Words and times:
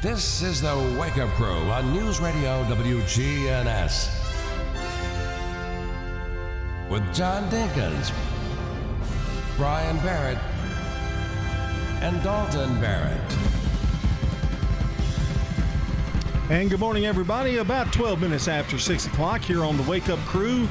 This 0.00 0.42
is 0.42 0.62
the 0.62 0.96
Wake 1.00 1.18
Up 1.18 1.28
Crew 1.30 1.48
on 1.48 1.92
News 1.92 2.20
Radio 2.20 2.62
WGNS. 2.66 4.10
With 6.88 7.12
John 7.12 7.50
Dinkins, 7.50 8.12
Brian 9.56 9.96
Barrett, 9.98 10.38
and 12.00 12.22
Dalton 12.22 12.80
Barrett. 12.80 13.55
And 16.48 16.70
good 16.70 16.78
morning, 16.78 17.06
everybody. 17.06 17.56
About 17.56 17.92
12 17.92 18.20
minutes 18.20 18.46
after 18.46 18.78
6 18.78 19.06
o'clock 19.08 19.40
here 19.40 19.64
on 19.64 19.76
the 19.76 19.82
Wake 19.82 20.08
Up 20.08 20.20
Crew. 20.20 20.68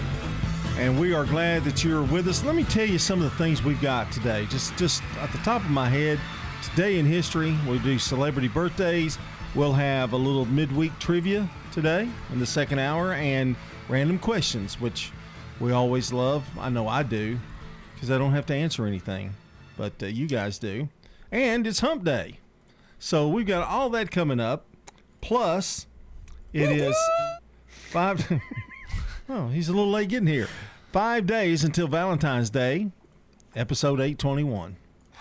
And 0.77 0.97
we 0.97 1.13
are 1.13 1.25
glad 1.25 1.65
that 1.65 1.83
you're 1.83 2.03
with 2.03 2.29
us. 2.29 2.45
Let 2.45 2.55
me 2.55 2.63
tell 2.63 2.85
you 2.85 2.97
some 2.97 3.21
of 3.21 3.29
the 3.29 3.37
things 3.37 3.61
we've 3.61 3.81
got 3.81 4.09
today. 4.09 4.45
Just, 4.45 4.77
just 4.77 5.03
at 5.19 5.33
the 5.33 5.37
top 5.39 5.61
of 5.65 5.69
my 5.69 5.89
head, 5.89 6.17
today 6.63 6.97
in 6.97 7.05
history, 7.05 7.57
we'll 7.67 7.79
do 7.79 7.99
celebrity 7.99 8.47
birthdays. 8.47 9.17
We'll 9.53 9.73
have 9.73 10.13
a 10.13 10.17
little 10.17 10.45
midweek 10.45 10.97
trivia 10.99 11.49
today 11.73 12.07
in 12.31 12.39
the 12.39 12.45
second 12.45 12.79
hour 12.79 13.11
and 13.11 13.57
random 13.89 14.17
questions, 14.17 14.79
which 14.79 15.11
we 15.59 15.73
always 15.73 16.13
love. 16.13 16.45
I 16.57 16.69
know 16.69 16.87
I 16.87 17.03
do 17.03 17.37
because 17.95 18.11
I 18.11 18.17
don't 18.17 18.31
have 18.31 18.45
to 18.45 18.55
answer 18.55 18.85
anything, 18.85 19.33
but 19.75 20.01
uh, 20.01 20.05
you 20.05 20.25
guys 20.25 20.57
do. 20.57 20.87
And 21.33 21.67
it's 21.67 21.81
hump 21.81 22.05
day. 22.05 22.39
So 22.97 23.27
we've 23.27 23.45
got 23.45 23.67
all 23.67 23.89
that 23.89 24.09
coming 24.09 24.39
up. 24.39 24.67
Plus, 25.25 25.87
it 26.53 26.69
is 26.69 26.95
five. 27.65 28.31
oh, 29.29 29.47
he's 29.47 29.69
a 29.69 29.73
little 29.73 29.89
late 29.89 30.09
getting 30.09 30.27
here. 30.27 30.47
Five 30.91 31.25
days 31.25 31.63
until 31.63 31.87
Valentine's 31.87 32.51
Day, 32.51 32.91
episode 33.55 33.99
821. 33.99 34.75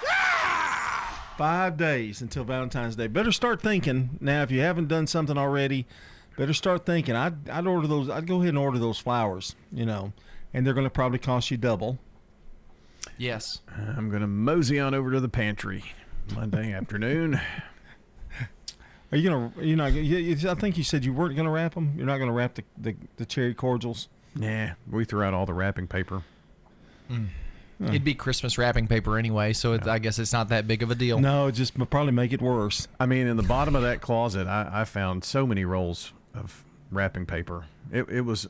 Ah! 0.06 1.32
Five 1.38 1.78
days 1.78 2.20
until 2.20 2.44
Valentine's 2.44 2.96
Day. 2.96 3.06
Better 3.06 3.32
start 3.32 3.62
thinking 3.62 4.18
now. 4.20 4.42
If 4.42 4.50
you 4.50 4.60
haven't 4.60 4.88
done 4.88 5.06
something 5.06 5.38
already, 5.38 5.86
better 6.36 6.52
start 6.52 6.84
thinking. 6.84 7.16
I'd, 7.16 7.48
I'd 7.48 7.66
order 7.66 7.86
those. 7.86 8.10
I'd 8.10 8.26
go 8.26 8.36
ahead 8.36 8.50
and 8.50 8.58
order 8.58 8.78
those 8.78 8.98
flowers. 8.98 9.56
You 9.72 9.86
know, 9.86 10.12
and 10.52 10.66
they're 10.66 10.74
going 10.74 10.84
to 10.84 10.90
probably 10.90 11.18
cost 11.18 11.50
you 11.50 11.56
double. 11.56 11.98
Yes. 13.16 13.62
I'm 13.74 14.10
going 14.10 14.20
to 14.20 14.26
mosey 14.26 14.78
on 14.78 14.92
over 14.92 15.12
to 15.12 15.20
the 15.20 15.30
pantry 15.30 15.82
Monday 16.34 16.72
afternoon. 16.74 17.40
Are 19.14 19.16
you 19.16 19.30
gonna? 19.30 19.52
You're 19.60 19.76
not. 19.76 19.92
You, 19.92 20.02
you- 20.02 20.50
I 20.50 20.54
think 20.54 20.76
you 20.76 20.82
said 20.82 21.04
you 21.04 21.12
weren't 21.12 21.36
gonna 21.36 21.50
wrap 21.50 21.74
them. 21.74 21.94
You're 21.96 22.06
not 22.06 22.18
gonna 22.18 22.32
wrap 22.32 22.54
the, 22.54 22.64
the, 22.78 22.96
the 23.16 23.24
cherry 23.24 23.54
cordials. 23.54 24.08
Nah, 24.34 24.70
we 24.90 25.04
threw 25.04 25.22
out 25.22 25.32
all 25.34 25.46
the 25.46 25.54
wrapping 25.54 25.86
paper. 25.86 26.22
It'd 27.80 28.02
be 28.04 28.14
Christmas 28.14 28.58
wrapping 28.58 28.88
paper 28.88 29.16
anyway, 29.18 29.52
so 29.52 29.74
it, 29.74 29.86
I 29.86 29.98
guess 30.00 30.18
it's 30.18 30.32
not 30.32 30.48
that 30.48 30.66
big 30.66 30.82
of 30.82 30.90
a 30.90 30.94
deal. 30.96 31.20
No, 31.20 31.46
it 31.46 31.52
just 31.52 31.74
probably 31.90 32.12
make 32.12 32.32
it 32.32 32.40
worse. 32.42 32.88
I 32.98 33.06
mean, 33.06 33.26
in 33.28 33.36
the 33.36 33.42
bottom 33.44 33.76
of 33.76 33.82
that 33.82 34.00
closet, 34.00 34.48
I, 34.48 34.68
I 34.72 34.84
found 34.84 35.22
so 35.22 35.46
many 35.46 35.64
rolls 35.64 36.12
of 36.34 36.64
wrapping 36.90 37.26
paper. 37.26 37.66
It, 37.92 38.08
it 38.08 38.20
was. 38.22 38.48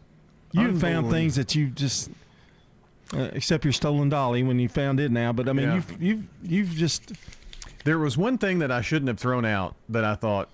You 0.52 0.78
found 0.78 1.10
things 1.10 1.36
that 1.36 1.54
you 1.54 1.66
just, 1.66 2.10
uh, 3.12 3.28
except 3.32 3.64
your 3.64 3.72
stolen 3.72 4.08
dolly 4.08 4.42
when 4.42 4.58
you 4.58 4.68
found 4.70 4.98
it 5.00 5.10
now. 5.10 5.32
But 5.32 5.48
I 5.48 5.52
mean, 5.52 5.66
Yeah. 5.68 5.74
you've 5.74 6.02
you've 6.02 6.24
you've 6.42 6.70
just 6.70 7.12
There 7.84 7.98
was 7.98 8.16
one 8.16 8.38
thing 8.38 8.60
that 8.60 8.70
I 8.70 8.80
shouldn't 8.80 9.08
have 9.08 9.18
thrown 9.18 9.44
out 9.44 9.74
that 9.90 10.04
I 10.04 10.14
thought 10.14 10.48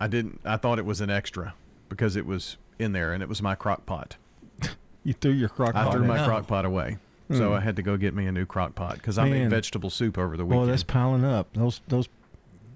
I 0.00 0.06
didn't. 0.08 0.40
I 0.44 0.56
thought 0.56 0.78
it 0.78 0.84
was 0.86 1.00
an 1.00 1.10
extra 1.10 1.54
because 1.88 2.16
it 2.16 2.26
was 2.26 2.56
in 2.78 2.92
there, 2.92 3.12
and 3.12 3.22
it 3.22 3.28
was 3.28 3.42
my 3.42 3.54
crock 3.54 3.84
pot. 3.86 4.16
you 5.04 5.12
threw 5.14 5.32
your 5.32 5.48
crock 5.48 5.74
pot. 5.74 5.80
I 5.80 5.84
pot. 5.84 5.92
threw 5.92 6.02
in. 6.02 6.08
my 6.08 6.16
No. 6.18 6.26
crock 6.26 6.46
pot 6.46 6.64
away. 6.64 6.98
So 7.30 7.48
Hmm. 7.48 7.54
I 7.54 7.60
had 7.60 7.76
to 7.76 7.82
go 7.82 7.96
get 7.98 8.14
me 8.14 8.26
a 8.26 8.32
new 8.32 8.46
crock 8.46 8.74
pot 8.74 8.94
because 8.94 9.18
I 9.18 9.28
made 9.28 9.50
vegetable 9.50 9.90
soup 9.90 10.16
over 10.16 10.36
the 10.36 10.44
weekend. 10.46 10.60
weekend. 10.62 10.72
that's 10.72 10.82
piling 10.84 11.24
up. 11.24 11.52
Those 11.52 11.80
those 11.88 12.08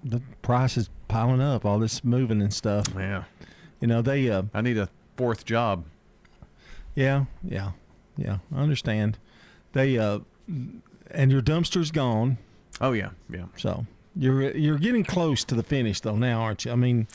the 0.03 0.21
price 0.41 0.77
is 0.77 0.89
piling 1.07 1.41
up. 1.41 1.65
All 1.65 1.79
this 1.79 2.03
moving 2.03 2.41
and 2.41 2.53
stuff. 2.53 2.85
yeah, 2.95 3.23
You 3.79 3.87
know 3.87 4.01
they. 4.03 4.29
Uh, 4.29 4.43
I 4.53 4.61
need 4.61 4.77
a 4.77 4.89
fourth 5.17 5.45
job. 5.45 5.85
yeah, 6.95 7.25
yeah, 7.43 7.71
yeah. 8.17 8.39
I 8.55 8.59
understand. 8.61 9.17
They. 9.71 9.97
Uh, 9.97 10.19
and 11.09 11.31
your 11.31 11.41
dumpster's 11.41 11.89
gone. 11.91 12.37
Oh 12.81 12.91
yeah, 12.91 13.09
yeah. 13.31 13.45
So 13.57 13.85
you're 14.15 14.55
you're 14.55 14.77
getting 14.77 15.03
close 15.03 15.43
to 15.45 15.55
the 15.55 15.63
finish 15.63 15.99
though 15.99 16.15
now, 16.15 16.41
aren't 16.41 16.65
you? 16.65 16.71
I 16.71 16.75
mean, 16.75 17.07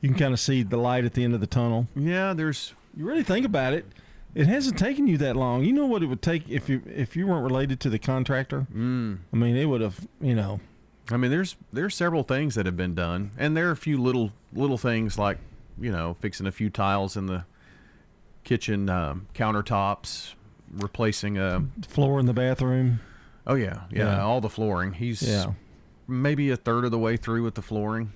you 0.00 0.08
can 0.08 0.18
kind 0.18 0.32
of 0.32 0.40
see 0.40 0.62
the 0.62 0.76
light 0.76 1.04
at 1.04 1.14
the 1.14 1.24
end 1.24 1.34
of 1.34 1.40
the 1.40 1.46
tunnel. 1.46 1.86
Yeah, 1.94 2.32
there's 2.32 2.74
You 2.96 3.04
really 3.06 3.22
think 3.22 3.44
about 3.46 3.72
it, 3.74 3.84
it 4.34 4.46
hasn't 4.46 4.78
taken 4.78 5.06
you 5.06 5.16
that 5.18 5.36
long. 5.36 5.64
You 5.64 5.72
know 5.72 5.86
what 5.86 6.02
it 6.02 6.06
would 6.06 6.22
take 6.22 6.48
if 6.48 6.68
you 6.68 6.82
if 6.86 7.16
you 7.16 7.26
weren't 7.26 7.44
related 7.44 7.80
to 7.80 7.90
the 7.90 7.98
contractor. 7.98 8.66
Mm. 8.74 9.18
I 9.32 9.36
mean, 9.36 9.56
it 9.56 9.66
would 9.66 9.80
have 9.80 10.06
you 10.20 10.34
know. 10.34 10.60
I 11.10 11.16
mean, 11.16 11.30
there's 11.30 11.56
there's 11.72 11.94
several 11.94 12.22
things 12.22 12.54
that 12.56 12.66
have 12.66 12.76
been 12.76 12.94
done, 12.94 13.30
and 13.38 13.56
there 13.56 13.68
are 13.68 13.72
a 13.72 13.76
few 13.76 13.96
little 14.00 14.32
little 14.52 14.78
things 14.78 15.18
like, 15.18 15.38
you 15.80 15.92
know, 15.92 16.16
fixing 16.20 16.46
a 16.46 16.52
few 16.52 16.68
tiles 16.70 17.16
in 17.16 17.26
the 17.26 17.44
kitchen 18.44 18.88
um, 18.90 19.26
countertops, 19.34 20.34
replacing 20.70 21.38
a. 21.38 21.64
Floor 21.88 22.18
in 22.18 22.26
the 22.26 22.32
bathroom. 22.32 23.00
Oh 23.46 23.54
yeah, 23.54 23.82
yeah, 23.90 24.16
Yeah. 24.16 24.22
all 24.22 24.40
the 24.40 24.48
flooring. 24.48 24.94
He's 24.94 25.22
Yeah. 25.22 25.52
Maybe 26.08 26.50
a 26.50 26.56
third 26.56 26.84
of 26.84 26.90
the 26.90 26.98
way 26.98 27.16
through 27.16 27.42
with 27.42 27.54
the 27.54 27.62
flooring. 27.62 28.12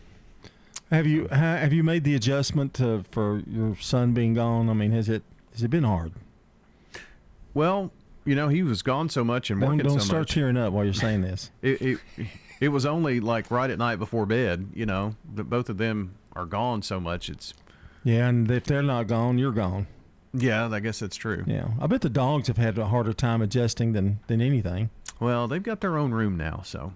Have 0.91 1.07
you 1.07 1.29
have 1.29 1.73
you 1.73 1.83
made 1.85 2.03
the 2.05 2.15
adjustment 2.17 2.75
to, 2.75 3.05
for 3.11 3.43
your 3.47 3.77
son 3.77 4.13
being 4.13 4.35
gone? 4.35 4.69
I 4.69 4.73
mean, 4.73 4.91
has 4.93 5.09
it 5.09 5.23
has 5.53 5.63
it 5.63 5.69
been 5.69 5.85
hard? 5.85 6.13
Well, 7.55 7.93
you 8.25 8.35
know, 8.35 8.49
he 8.49 8.63
was 8.63 8.83
gone 8.83 9.09
so 9.09 9.25
much 9.25 9.51
and 9.51 9.61
Don't, 9.61 9.71
working 9.77 9.87
don't 9.89 10.01
so 10.01 10.05
start 10.05 10.21
much. 10.23 10.35
tearing 10.35 10.57
up 10.57 10.73
while 10.73 10.85
you're 10.85 10.95
saying 10.95 11.23
this. 11.23 11.51
It, 11.63 11.81
it 11.83 11.99
it 12.61 12.69
was 12.69 12.85
only 12.85 13.21
like 13.21 13.51
right 13.51 13.71
at 13.71 13.79
night 13.79 13.97
before 13.97 14.27
bed. 14.27 14.69
You 14.75 14.87
know, 14.87 15.15
that 15.35 15.45
both 15.45 15.69
of 15.69 15.79
them 15.79 16.15
are 16.35 16.45
gone 16.47 16.83
so 16.83 17.01
much. 17.01 17.29
It's 17.31 17.55
Yeah, 18.05 18.29
and 18.29 18.51
if 18.51 18.65
they're 18.65 18.83
not 18.83 19.07
gone, 19.07 19.39
you're 19.39 19.53
gone. 19.53 19.87
yeah, 20.35 20.69
I 20.69 20.81
guess 20.81 20.99
that's 21.01 21.17
true. 21.17 21.45
Yeah, 21.47 21.69
I 21.81 21.87
bet 21.87 22.03
the 22.03 22.11
dogs 22.11 22.49
have 22.49 22.59
had 22.59 22.77
a 22.79 22.87
harder 22.87 23.13
time 23.13 23.43
adjusting 23.43 23.93
than 23.93 24.19
than 24.27 24.41
anything. 24.41 24.91
Well, 25.19 25.49
they've 25.49 25.63
got 25.63 25.81
their 25.81 25.97
own 25.99 26.13
room 26.13 26.37
now, 26.37 26.63
so 26.65 26.93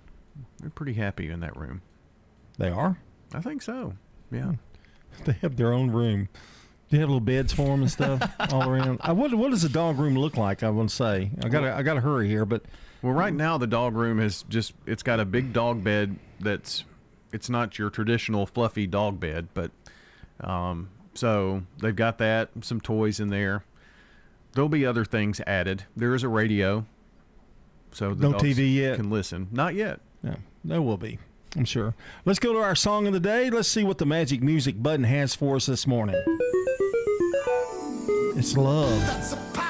they're 0.60 0.70
pretty 0.70 0.94
happy 0.94 1.28
in 1.30 1.40
that 1.40 1.56
room. 1.56 1.82
They 2.58 2.68
are. 2.70 2.98
I 3.34 3.40
think 3.40 3.62
so. 3.62 3.94
Yeah. 4.30 4.52
They 5.26 5.32
have 5.42 5.54
their 5.56 5.72
own 5.72 5.92
room. 5.92 6.28
Do 6.90 6.96
you 6.96 7.00
have 7.00 7.08
little 7.08 7.20
beds 7.20 7.52
for 7.52 7.62
them 7.68 7.82
and 7.82 7.90
stuff 7.90 8.20
all 8.52 8.68
around? 8.68 8.98
I, 9.00 9.12
what 9.12 9.32
what 9.34 9.52
does 9.52 9.62
the 9.62 9.68
dog 9.68 9.96
room 9.96 10.16
look 10.16 10.36
like? 10.36 10.64
I 10.64 10.70
want 10.70 10.90
to 10.90 10.94
say. 10.96 11.30
I 11.42 11.48
got 11.48 11.62
I 11.62 11.82
got 11.84 11.94
to 11.94 12.00
hurry 12.00 12.28
here, 12.28 12.44
but 12.44 12.62
Well, 13.00 13.12
right 13.12 13.32
now 13.32 13.56
the 13.56 13.68
dog 13.68 13.94
room 13.94 14.18
has 14.18 14.42
just 14.48 14.72
it's 14.86 15.04
got 15.04 15.20
a 15.20 15.24
big 15.24 15.52
dog 15.52 15.84
bed 15.84 16.16
that's 16.40 16.84
it's 17.32 17.48
not 17.48 17.78
your 17.78 17.90
traditional 17.90 18.44
fluffy 18.44 18.88
dog 18.88 19.20
bed, 19.20 19.46
but 19.54 19.70
um 20.40 20.88
so 21.14 21.62
they've 21.78 21.94
got 21.94 22.18
that, 22.18 22.50
some 22.62 22.80
toys 22.80 23.20
in 23.20 23.28
there. 23.28 23.64
There'll 24.54 24.68
be 24.68 24.84
other 24.84 25.04
things 25.04 25.40
added. 25.46 25.84
There 25.96 26.12
is 26.12 26.24
a 26.24 26.28
radio. 26.28 26.86
So 27.92 28.14
the 28.14 28.22
No 28.26 28.32
dogs 28.32 28.42
TV 28.42 28.74
yet? 28.74 28.96
can 28.96 29.10
listen. 29.10 29.46
Not 29.52 29.74
yet. 29.76 30.00
Yeah, 30.24 30.36
there 30.64 30.82
will 30.82 30.96
be. 30.96 31.18
I'm 31.56 31.64
sure. 31.64 31.94
Let's 32.24 32.38
go 32.38 32.52
to 32.52 32.58
our 32.58 32.74
song 32.74 33.06
of 33.06 33.12
the 33.12 33.20
day. 33.20 33.50
Let's 33.50 33.68
see 33.68 33.84
what 33.84 33.98
the 33.98 34.06
magic 34.06 34.42
music 34.42 34.82
button 34.82 35.04
has 35.04 35.34
for 35.34 35.56
us 35.56 35.66
this 35.66 35.86
morning. 35.86 36.16
It's 38.36 38.56
love. 38.56 39.63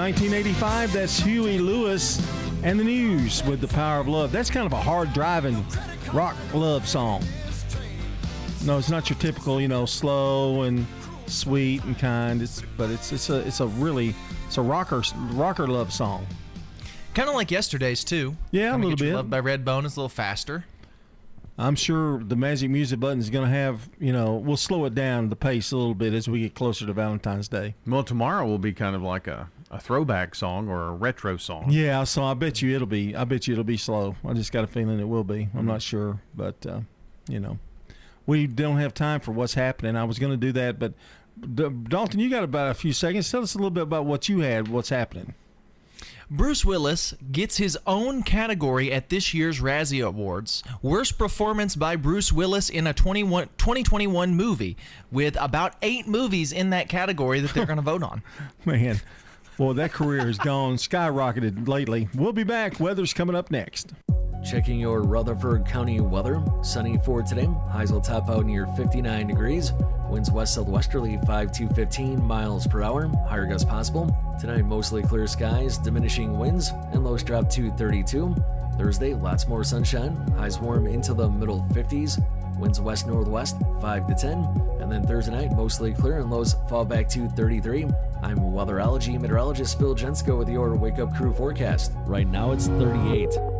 1985, 0.00 0.94
that's 0.94 1.20
Huey 1.20 1.58
Lewis 1.58 2.26
and 2.62 2.80
the 2.80 2.84
News 2.84 3.44
with 3.44 3.60
The 3.60 3.68
Power 3.68 4.00
of 4.00 4.08
Love. 4.08 4.32
That's 4.32 4.48
kind 4.48 4.64
of 4.64 4.72
a 4.72 4.80
hard 4.80 5.12
driving 5.12 5.62
rock 6.14 6.36
love 6.54 6.88
song. 6.88 7.22
No, 8.64 8.78
it's 8.78 8.88
not 8.88 9.10
your 9.10 9.18
typical, 9.18 9.60
you 9.60 9.68
know, 9.68 9.84
slow 9.84 10.62
and 10.62 10.86
sweet 11.26 11.84
and 11.84 11.98
kind. 11.98 12.40
It's 12.40 12.62
but 12.78 12.88
it's 12.88 13.12
it's 13.12 13.28
a 13.28 13.46
it's 13.46 13.60
a 13.60 13.66
really 13.66 14.14
it's 14.46 14.56
a 14.56 14.62
rocker 14.62 15.02
rocker 15.32 15.66
love 15.66 15.92
song. 15.92 16.26
Kind 17.12 17.28
of 17.28 17.34
like 17.34 17.50
yesterday's 17.50 18.02
too. 18.02 18.34
Yeah, 18.52 18.68
a 18.68 18.72
Kinda 18.72 18.86
little 18.86 19.06
bit. 19.06 19.14
Love 19.14 19.28
by 19.28 19.42
Redbone 19.42 19.84
is 19.84 19.98
a 19.98 20.00
little 20.00 20.08
faster. 20.08 20.64
I'm 21.58 21.76
sure 21.76 22.24
the 22.24 22.36
magic 22.36 22.70
music 22.70 23.00
button 23.00 23.18
is 23.18 23.28
going 23.28 23.44
to 23.44 23.54
have, 23.54 23.86
you 23.98 24.14
know, 24.14 24.36
we'll 24.36 24.56
slow 24.56 24.86
it 24.86 24.94
down 24.94 25.28
the 25.28 25.36
pace 25.36 25.72
a 25.72 25.76
little 25.76 25.94
bit 25.94 26.14
as 26.14 26.26
we 26.26 26.40
get 26.40 26.54
closer 26.54 26.86
to 26.86 26.92
Valentine's 26.94 27.48
Day. 27.48 27.74
Well, 27.86 28.02
tomorrow 28.02 28.46
will 28.46 28.56
be 28.56 28.72
kind 28.72 28.96
of 28.96 29.02
like 29.02 29.26
a 29.26 29.50
a 29.70 29.78
throwback 29.78 30.34
song 30.34 30.68
or 30.68 30.88
a 30.88 30.92
retro 30.92 31.36
song. 31.36 31.66
Yeah, 31.70 32.04
so 32.04 32.24
I 32.24 32.34
bet 32.34 32.60
you 32.60 32.74
it'll 32.74 32.86
be. 32.86 33.14
I 33.14 33.24
bet 33.24 33.46
you 33.46 33.52
it'll 33.54 33.64
be 33.64 33.76
slow. 33.76 34.16
I 34.24 34.32
just 34.32 34.52
got 34.52 34.64
a 34.64 34.66
feeling 34.66 34.98
it 34.98 35.08
will 35.08 35.24
be. 35.24 35.48
I'm 35.54 35.66
not 35.66 35.82
sure, 35.82 36.20
but 36.34 36.64
uh, 36.66 36.80
you 37.28 37.40
know, 37.40 37.58
we 38.26 38.46
don't 38.46 38.78
have 38.78 38.94
time 38.94 39.20
for 39.20 39.32
what's 39.32 39.54
happening. 39.54 39.96
I 39.96 40.04
was 40.04 40.18
going 40.18 40.32
to 40.32 40.36
do 40.36 40.52
that, 40.52 40.78
but 40.78 40.94
D- 41.54 41.68
Dalton, 41.68 42.20
you 42.20 42.28
got 42.28 42.44
about 42.44 42.70
a 42.70 42.74
few 42.74 42.92
seconds. 42.92 43.30
Tell 43.30 43.42
us 43.42 43.54
a 43.54 43.58
little 43.58 43.70
bit 43.70 43.82
about 43.84 44.06
what 44.06 44.28
you 44.28 44.40
had. 44.40 44.68
What's 44.68 44.88
happening? 44.88 45.34
Bruce 46.32 46.64
Willis 46.64 47.12
gets 47.32 47.56
his 47.56 47.76
own 47.88 48.22
category 48.22 48.92
at 48.92 49.08
this 49.08 49.34
year's 49.34 49.60
Razzie 49.60 50.06
Awards. 50.06 50.62
Worst 50.80 51.18
performance 51.18 51.74
by 51.74 51.96
Bruce 51.96 52.32
Willis 52.32 52.70
in 52.70 52.86
a 52.86 52.92
21, 52.92 53.48
2021 53.58 54.34
movie, 54.36 54.76
with 55.10 55.36
about 55.40 55.74
eight 55.82 56.06
movies 56.06 56.52
in 56.52 56.70
that 56.70 56.88
category 56.88 57.40
that 57.40 57.52
they're 57.52 57.66
going 57.66 57.78
to 57.78 57.82
vote 57.82 58.04
on. 58.04 58.22
Man, 58.64 59.00
well, 59.60 59.74
that 59.74 59.92
career 59.92 60.26
has 60.26 60.38
gone 60.38 60.76
skyrocketed 60.76 61.68
lately. 61.68 62.08
We'll 62.14 62.32
be 62.32 62.44
back. 62.44 62.80
Weather's 62.80 63.12
coming 63.12 63.36
up 63.36 63.50
next. 63.50 63.92
Checking 64.42 64.80
your 64.80 65.02
Rutherford 65.02 65.66
County 65.66 66.00
weather. 66.00 66.42
Sunny 66.62 66.98
for 67.04 67.22
today. 67.22 67.46
Highs 67.68 67.92
will 67.92 68.00
top 68.00 68.30
out 68.30 68.46
near 68.46 68.66
59 68.68 69.26
degrees. 69.26 69.74
Winds 70.08 70.30
west 70.30 70.54
southwesterly 70.54 71.18
5 71.26 71.52
to 71.52 71.68
15 71.74 72.24
miles 72.24 72.66
per 72.66 72.82
hour. 72.82 73.08
Higher 73.28 73.44
gusts 73.44 73.68
possible. 73.68 74.16
Tonight, 74.40 74.64
mostly 74.64 75.02
clear 75.02 75.26
skies, 75.26 75.76
diminishing 75.76 76.38
winds, 76.38 76.70
and 76.92 77.04
lows 77.04 77.22
drop 77.22 77.50
to 77.50 77.70
32. 77.72 78.34
Thursday, 78.78 79.12
lots 79.12 79.46
more 79.46 79.62
sunshine. 79.62 80.16
Highs 80.38 80.58
warm 80.58 80.86
into 80.86 81.12
the 81.12 81.28
middle 81.28 81.66
50s. 81.72 82.18
Winds 82.60 82.80
west 82.80 83.06
northwest 83.06 83.56
5 83.80 84.06
to 84.06 84.14
10. 84.14 84.78
And 84.80 84.90
then 84.90 85.06
Thursday 85.06 85.32
night, 85.32 85.52
mostly 85.52 85.92
clear 85.92 86.18
and 86.18 86.30
lows 86.30 86.56
fall 86.68 86.84
back 86.84 87.08
to 87.10 87.28
33. 87.28 87.84
I'm 88.22 88.38
weatherology 88.38 89.18
meteorologist 89.18 89.78
Phil 89.78 89.94
Jensko 89.94 90.38
with 90.38 90.48
your 90.48 90.76
Wake 90.76 90.98
Up 90.98 91.14
Crew 91.14 91.32
forecast. 91.32 91.92
Right 92.06 92.28
now, 92.28 92.52
it's 92.52 92.68
38. 92.68 93.59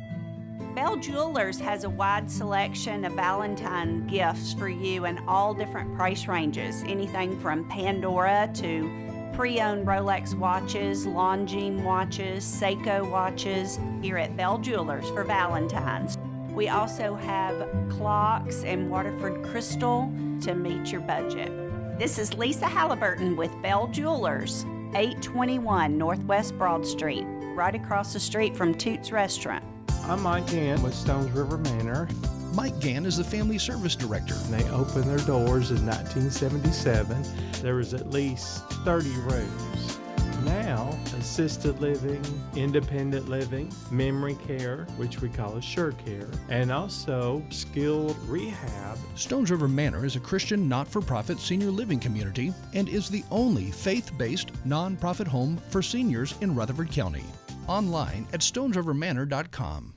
Bell 0.75 0.95
Jewelers 0.95 1.59
has 1.59 1.83
a 1.83 1.89
wide 1.89 2.31
selection 2.31 3.03
of 3.03 3.11
Valentine 3.13 4.07
gifts 4.07 4.53
for 4.53 4.69
you 4.69 5.03
in 5.03 5.17
all 5.27 5.53
different 5.53 5.93
price 5.97 6.27
ranges. 6.27 6.83
Anything 6.87 7.37
from 7.41 7.67
Pandora 7.67 8.49
to 8.55 9.31
pre 9.33 9.59
owned 9.59 9.85
Rolex 9.85 10.33
watches, 10.33 11.05
Longines 11.05 11.83
watches, 11.83 12.45
Seiko 12.45 13.09
watches 13.11 13.79
here 14.01 14.17
at 14.17 14.37
Bell 14.37 14.57
Jewelers 14.59 15.09
for 15.09 15.25
Valentine's. 15.25 16.17
We 16.53 16.69
also 16.69 17.15
have 17.15 17.67
clocks 17.89 18.63
and 18.63 18.89
Waterford 18.89 19.43
crystal 19.43 20.09
to 20.41 20.55
meet 20.55 20.89
your 20.89 21.01
budget. 21.01 21.51
This 21.99 22.17
is 22.17 22.33
Lisa 22.35 22.65
Halliburton 22.65 23.35
with 23.35 23.51
Bell 23.61 23.87
Jewelers, 23.87 24.63
821 24.95 25.97
Northwest 25.97 26.57
Broad 26.57 26.87
Street, 26.87 27.25
right 27.55 27.75
across 27.75 28.13
the 28.13 28.21
street 28.21 28.55
from 28.55 28.73
Toots 28.73 29.11
Restaurant. 29.11 29.65
I'm 30.05 30.23
Mike 30.23 30.47
Gann 30.47 30.81
with 30.81 30.95
Stones 30.95 31.31
River 31.31 31.57
Manor. 31.57 32.07
Mike 32.53 32.79
Gann 32.79 33.05
is 33.05 33.17
the 33.17 33.23
Family 33.23 33.57
Service 33.57 33.95
Director. 33.95 34.33
They 34.33 34.67
opened 34.71 35.05
their 35.05 35.25
doors 35.25 35.71
in 35.71 35.85
1977. 35.85 37.23
There 37.61 37.75
was 37.75 37.93
at 37.93 38.09
least 38.09 38.63
30 38.83 39.09
rooms. 39.21 39.99
Now, 40.43 40.89
assisted 41.17 41.79
living, 41.79 42.21
independent 42.55 43.29
living, 43.29 43.71
memory 43.91 44.35
care, 44.45 44.85
which 44.97 45.21
we 45.21 45.29
call 45.29 45.55
assure 45.57 45.91
care, 45.91 46.27
and 46.49 46.71
also 46.71 47.43
skilled 47.49 48.17
rehab. 48.27 48.97
Stones 49.15 49.51
River 49.51 49.67
Manor 49.67 50.03
is 50.03 50.15
a 50.15 50.19
Christian 50.19 50.67
not 50.67 50.87
for 50.87 50.99
profit 50.99 51.39
senior 51.39 51.69
living 51.69 51.99
community 51.99 52.53
and 52.73 52.89
is 52.89 53.07
the 53.07 53.23
only 53.29 53.69
faith 53.69 54.11
based 54.17 54.51
nonprofit 54.65 55.27
home 55.27 55.61
for 55.69 55.81
seniors 55.81 56.33
in 56.41 56.55
Rutherford 56.55 56.91
County. 56.91 57.23
Online 57.67 58.27
at 58.33 58.41
stonesrivermanor.com. 58.41 59.93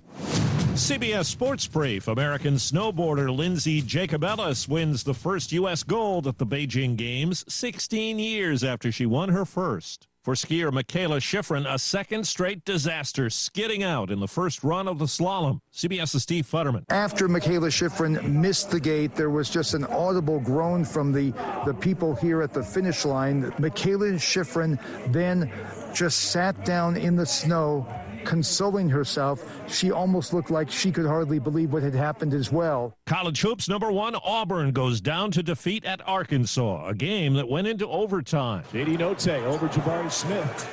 CBS 0.74 1.26
Sports 1.26 1.68
Brief. 1.68 2.08
American 2.08 2.54
snowboarder 2.54 3.34
Lindsey 3.34 3.80
Jacobellis 3.80 4.68
wins 4.68 5.04
the 5.04 5.14
first 5.14 5.52
U.S. 5.52 5.84
gold 5.84 6.26
at 6.26 6.38
the 6.38 6.46
Beijing 6.46 6.96
Games 6.96 7.44
16 7.48 8.18
years 8.18 8.64
after 8.64 8.90
she 8.90 9.06
won 9.06 9.28
her 9.28 9.44
first. 9.44 10.08
For 10.24 10.34
skier 10.34 10.72
Mikaela 10.72 11.20
Shiffrin, 11.20 11.70
a 11.70 11.78
second 11.78 12.26
straight 12.26 12.64
disaster, 12.64 13.28
skidding 13.28 13.82
out 13.82 14.10
in 14.10 14.20
the 14.20 14.26
first 14.26 14.64
run 14.64 14.88
of 14.88 14.98
the 14.98 15.04
slalom. 15.04 15.60
CBS's 15.72 16.22
Steve 16.22 16.46
Futterman. 16.50 16.84
After 16.88 17.28
Mikaela 17.28 17.68
Shiffrin 17.68 18.22
missed 18.32 18.70
the 18.70 18.80
gate, 18.80 19.14
there 19.14 19.28
was 19.28 19.50
just 19.50 19.74
an 19.74 19.84
audible 19.84 20.40
groan 20.40 20.82
from 20.82 21.12
the, 21.12 21.32
the 21.66 21.74
people 21.74 22.14
here 22.14 22.40
at 22.40 22.54
the 22.54 22.62
finish 22.62 23.04
line. 23.04 23.52
Mikaela 23.58 24.14
Shiffrin 24.14 24.80
then 25.12 25.52
just 25.94 26.32
sat 26.32 26.64
down 26.64 26.96
in 26.96 27.16
the 27.16 27.24
snow, 27.24 27.86
consoling 28.24 28.88
herself. 28.88 29.44
She 29.68 29.90
almost 29.90 30.34
looked 30.34 30.50
like 30.50 30.70
she 30.70 30.90
could 30.90 31.06
hardly 31.06 31.38
believe 31.38 31.72
what 31.72 31.82
had 31.82 31.94
happened 31.94 32.34
as 32.34 32.50
well. 32.50 32.96
College 33.06 33.40
hoops 33.40 33.68
number 33.68 33.92
one, 33.92 34.16
Auburn 34.16 34.72
goes 34.72 35.00
down 35.00 35.30
to 35.32 35.42
defeat 35.42 35.84
at 35.84 36.06
Arkansas, 36.06 36.88
a 36.88 36.94
game 36.94 37.34
that 37.34 37.48
went 37.48 37.66
into 37.66 37.86
overtime. 37.88 38.64
JD 38.72 38.98
Notae 38.98 39.42
over 39.44 39.68
Jabari 39.68 40.10
Smith. 40.10 40.70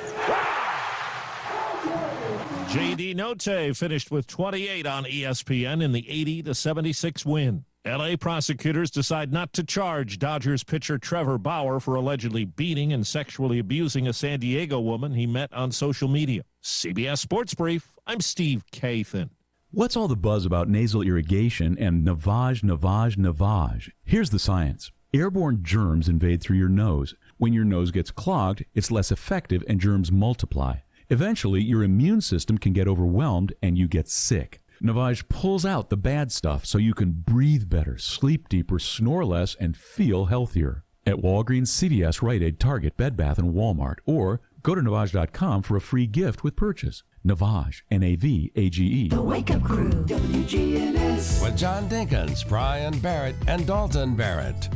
JD 2.72 3.16
Notae 3.16 3.76
finished 3.76 4.12
with 4.12 4.28
28 4.28 4.88
on 4.88 5.04
ESPN 5.04 5.84
in 5.84 5.92
the 5.92 6.10
80 6.10 6.44
to 6.44 6.56
76 6.56 7.26
win. 7.26 7.66
LA 7.84 8.16
prosecutors 8.16 8.92
decide 8.92 9.34
not 9.34 9.54
to 9.54 9.64
charge 9.64 10.20
Dodgers 10.20 10.64
pitcher 10.64 11.00
Trevor 11.00 11.40
Bauer 11.40 11.80
for 11.80 11.96
allegedly 11.96 12.46
beating 12.46 12.94
and 12.94 13.08
sexually 13.08 13.58
abusing 13.58 14.08
a 14.08 14.14
San 14.14 14.40
Diego 14.40 14.80
woman 14.80 15.16
he 15.16 15.26
met 15.26 15.52
on 15.52 15.72
social 15.72 16.08
media. 16.08 16.44
CBS 16.64 17.18
Sports 17.18 17.56
Brief, 17.56 17.92
I'm 18.06 18.22
Steve 18.22 18.64
Kathan. 18.72 19.32
What's 19.72 19.98
all 19.98 20.08
the 20.08 20.16
buzz 20.16 20.46
about 20.46 20.70
nasal 20.70 21.02
irrigation 21.02 21.76
and 21.80 22.06
navage, 22.06 22.62
navage, 22.62 23.18
navage? 23.18 23.90
Here's 24.04 24.30
the 24.30 24.38
science. 24.38 24.92
Airborne 25.12 25.64
germs 25.64 26.08
invade 26.08 26.40
through 26.44 26.58
your 26.58 26.70
nose. 26.70 27.16
When 27.38 27.52
your 27.52 27.66
nose 27.66 27.90
gets 27.90 28.12
clogged, 28.12 28.64
it's 28.76 28.92
less 28.92 29.12
effective 29.12 29.64
and 29.68 29.80
germs 29.80 30.12
multiply. 30.12 30.76
Eventually, 31.10 31.64
your 31.64 31.82
immune 31.82 32.22
system 32.22 32.60
can 32.60 32.74
get 32.74 32.88
overwhelmed 32.88 33.54
and 33.64 33.76
you 33.76 33.88
get 33.88 34.08
sick. 34.08 34.61
Navage 34.82 35.30
pulls 35.30 35.66
out 35.66 35.90
the 35.90 35.98
bad 35.98 36.32
stuff 36.32 36.66
so 36.66 36.78
you 36.78 36.94
can 36.94 37.12
breathe 37.12 37.70
better, 37.70 37.98
sleep 37.98 38.50
deeper, 38.50 38.80
snore 38.80 39.24
less, 39.24 39.56
and 39.56 39.78
feel 39.78 40.26
healthier. 40.26 40.84
At 41.06 41.18
Walgreens, 41.18 41.68
CVS, 41.68 42.22
Rite 42.22 42.42
Aid, 42.42 42.60
Target, 42.60 42.98
Bed 42.98 43.18
Bath, 43.18 43.38
and 43.38 43.54
Walmart, 43.54 43.98
or 44.06 44.42
Go 44.64 44.76
to 44.76 44.82
Navage.com 44.82 45.64
for 45.64 45.76
a 45.76 45.82
free 45.82 46.06
gift 46.06 46.44
with 46.44 46.56
purchase. 46.56 47.02
Navage, 47.26 47.82
N 47.90 48.04
A 48.04 48.16
V 48.16 48.52
A 48.56 48.70
G 48.70 48.86
E. 48.86 49.08
The 49.10 49.22
Wake 49.22 49.50
Up 49.50 49.64
Crew, 49.64 49.90
WGNS. 49.90 51.44
With 51.44 51.58
John 51.58 51.90
Dinkins, 51.90 52.48
Brian 52.48 52.98
Barrett, 53.00 53.36
and 53.48 53.66
Dalton 53.66 54.16
Barrett. 54.16 54.70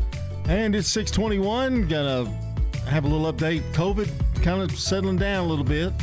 And 0.47 0.75
it's 0.75 0.87
621. 0.87 1.87
Gonna 1.87 2.25
have 2.87 3.05
a 3.05 3.07
little 3.07 3.31
update. 3.31 3.61
COVID 3.73 4.09
kind 4.41 4.61
of 4.61 4.75
settling 4.77 5.17
down 5.17 5.45
a 5.45 5.47
little 5.47 5.65
bit. 5.65 5.93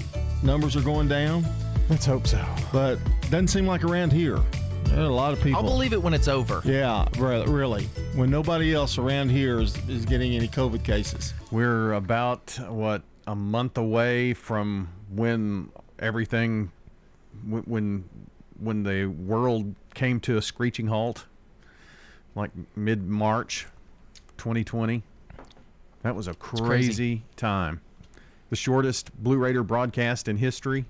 Numbers 0.44 0.76
are 0.76 0.82
going 0.82 1.09
down. 1.09 1.44
Let's 1.92 2.06
hope 2.06 2.26
so. 2.26 2.42
But 2.72 2.99
doesn't 3.28 3.49
seem 3.49 3.66
like 3.66 3.84
around 3.84 4.14
here. 4.14 4.40
There 4.84 5.00
are 5.00 5.02
a 5.02 5.08
lot 5.08 5.34
of 5.34 5.42
people. 5.42 5.58
I'll 5.58 5.62
believe 5.62 5.92
it 5.92 6.02
when 6.02 6.14
it's 6.14 6.26
over. 6.26 6.62
Yeah, 6.64 7.06
re- 7.18 7.44
really. 7.44 7.84
When 8.14 8.30
nobody 8.30 8.72
else 8.72 8.96
around 8.96 9.28
here 9.28 9.61
is, 9.61 9.76
is 9.90 10.06
getting 10.06 10.34
any 10.34 10.49
COVID 10.49 10.82
cases. 10.84 11.34
We're 11.50 11.92
about 11.92 12.58
what 12.66 13.02
a 13.26 13.34
month 13.34 13.76
away 13.76 14.32
from 14.32 14.88
when 15.11 15.68
everything, 15.99 16.72
when 17.46 17.62
when, 17.64 18.04
when 18.58 18.84
the 18.84 19.04
world 19.04 19.75
came 19.92 20.18
to 20.20 20.38
a 20.38 20.42
screeching 20.42 20.87
halt, 20.87 21.26
like 22.34 22.52
mid 22.75 23.06
March, 23.06 23.66
2020. 24.38 25.02
That 26.04 26.16
was 26.16 26.26
a 26.26 26.32
crazy. 26.32 26.64
crazy 26.64 27.22
time. 27.37 27.82
The 28.49 28.56
shortest 28.56 29.14
Blue 29.22 29.37
Raider 29.37 29.62
broadcast 29.62 30.26
in 30.26 30.38
history. 30.38 30.87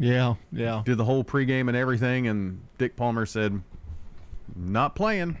Yeah, 0.00 0.34
yeah. 0.50 0.82
Did 0.84 0.96
the 0.96 1.04
whole 1.04 1.22
pregame 1.22 1.68
and 1.68 1.76
everything, 1.76 2.26
and 2.26 2.60
Dick 2.78 2.96
Palmer 2.96 3.26
said, 3.26 3.60
"Not 4.56 4.96
playing." 4.96 5.36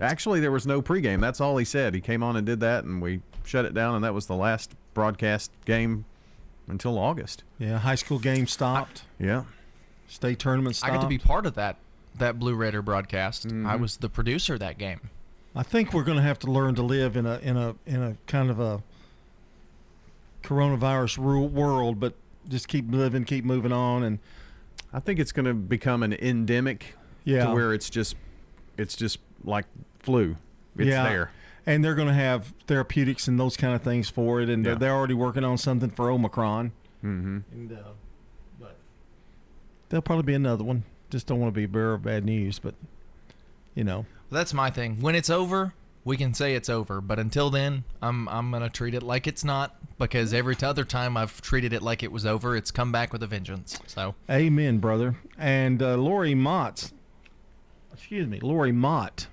Actually, 0.00 0.40
there 0.40 0.50
was 0.50 0.66
no 0.66 0.80
pregame. 0.80 1.20
That's 1.20 1.40
all 1.42 1.58
he 1.58 1.64
said. 1.64 1.94
He 1.94 2.00
came 2.00 2.22
on 2.22 2.34
and 2.34 2.46
did 2.46 2.58
that, 2.60 2.84
and 2.84 3.02
we 3.02 3.20
shut 3.44 3.66
it 3.66 3.74
down, 3.74 3.94
and 3.94 4.02
that 4.02 4.14
was 4.14 4.26
the 4.26 4.34
last 4.34 4.74
broadcast 4.94 5.50
game 5.66 6.06
until 6.68 6.98
August. 6.98 7.44
Yeah, 7.58 7.78
high 7.78 7.94
school 7.96 8.18
game 8.18 8.46
stopped. 8.46 9.02
Yeah. 9.20 9.44
State 10.08 10.38
tournament 10.38 10.80
I 10.82 10.88
got 10.88 11.02
to 11.02 11.06
be 11.06 11.18
part 11.18 11.44
of 11.44 11.54
that 11.54 11.76
that 12.16 12.38
Blue 12.38 12.54
Raider 12.54 12.80
broadcast. 12.82 13.44
I 13.46 13.50
Mhm. 13.50 13.80
was 13.80 13.98
the 13.98 14.08
producer 14.08 14.54
of 14.54 14.60
that 14.60 14.78
game. 14.78 15.10
I 15.54 15.62
think 15.62 15.92
we're 15.92 16.02
going 16.02 16.16
to 16.16 16.22
have 16.22 16.38
to 16.40 16.50
learn 16.50 16.74
to 16.76 16.82
live 16.82 17.14
in 17.14 17.26
a 17.26 17.38
in 17.40 17.56
a 17.58 17.74
in 17.86 18.02
a 18.02 18.16
kind 18.26 18.48
of 18.48 18.58
a 18.58 18.82
coronavirus 20.42 21.18
ru- 21.18 21.44
world, 21.44 22.00
but 22.00 22.14
just 22.48 22.68
keep 22.68 22.90
living, 22.90 23.24
keep 23.24 23.44
moving 23.44 23.72
on, 23.72 24.02
and 24.02 24.18
I 24.92 25.00
think 25.00 25.18
it's 25.18 25.32
going 25.32 25.46
to 25.46 25.54
become 25.54 26.02
an 26.02 26.12
endemic. 26.14 26.94
Yeah. 27.24 27.44
To 27.46 27.52
where 27.52 27.74
it's 27.74 27.90
just, 27.90 28.16
it's 28.78 28.96
just 28.96 29.18
like 29.44 29.66
flu. 29.98 30.36
It's 30.78 30.88
yeah, 30.88 31.02
there. 31.08 31.30
and 31.66 31.84
they're 31.84 31.94
going 31.94 32.08
to 32.08 32.14
have 32.14 32.54
therapeutics 32.66 33.28
and 33.28 33.38
those 33.38 33.54
kind 33.56 33.74
of 33.74 33.82
things 33.82 34.08
for 34.08 34.40
it, 34.40 34.48
and 34.48 34.64
Yeah. 34.64 34.70
they're, 34.72 34.78
they're 34.78 34.94
already 34.94 35.12
working 35.14 35.44
on 35.44 35.58
something 35.58 35.90
for 35.90 36.10
Omicron. 36.10 36.72
Mm-hmm. 37.04 37.38
And, 37.52 37.72
uh, 37.72 37.76
but 38.58 38.76
there'll 39.90 40.00
probably 40.02 40.22
be 40.22 40.34
another 40.34 40.64
one. 40.64 40.84
Just 41.10 41.26
don't 41.26 41.38
want 41.40 41.52
to 41.52 41.56
be 41.58 41.64
a 41.64 41.68
bearer 41.68 41.94
of 41.94 42.02
bad 42.02 42.24
news, 42.24 42.58
but 42.58 42.74
you 43.74 43.84
know, 43.84 43.98
Well, 43.98 44.06
That's 44.40 44.54
my 44.54 44.70
thing. 44.70 45.00
When 45.00 45.14
it's 45.14 45.30
over, 45.30 45.74
we 46.08 46.16
can 46.16 46.32
say 46.32 46.54
it's 46.54 46.70
over. 46.70 47.00
But 47.02 47.18
until 47.18 47.50
then, 47.50 47.84
I'm 48.00 48.28
I'm 48.28 48.50
gonna 48.50 48.70
treat 48.70 48.94
it 48.94 49.02
like 49.02 49.26
it's 49.26 49.44
not 49.44 49.76
because 49.98 50.32
every 50.32 50.56
other 50.62 50.84
time 50.84 51.16
I've 51.16 51.40
treated 51.42 51.72
it 51.74 51.82
like 51.82 52.02
it 52.02 52.10
was 52.10 52.24
over, 52.24 52.56
it's 52.56 52.70
come 52.70 52.90
back 52.90 53.12
with 53.12 53.22
a 53.22 53.26
vengeance. 53.26 53.78
So 53.86 54.14
Amen, 54.30 54.78
brother. 54.78 55.16
And 55.36 55.82
uh, 55.82 55.96
Lori 55.96 56.34
Mott, 56.34 56.90
excuse 57.92 58.26
me, 58.26 58.40
Lori 58.40 58.72
Mott. 58.72 59.26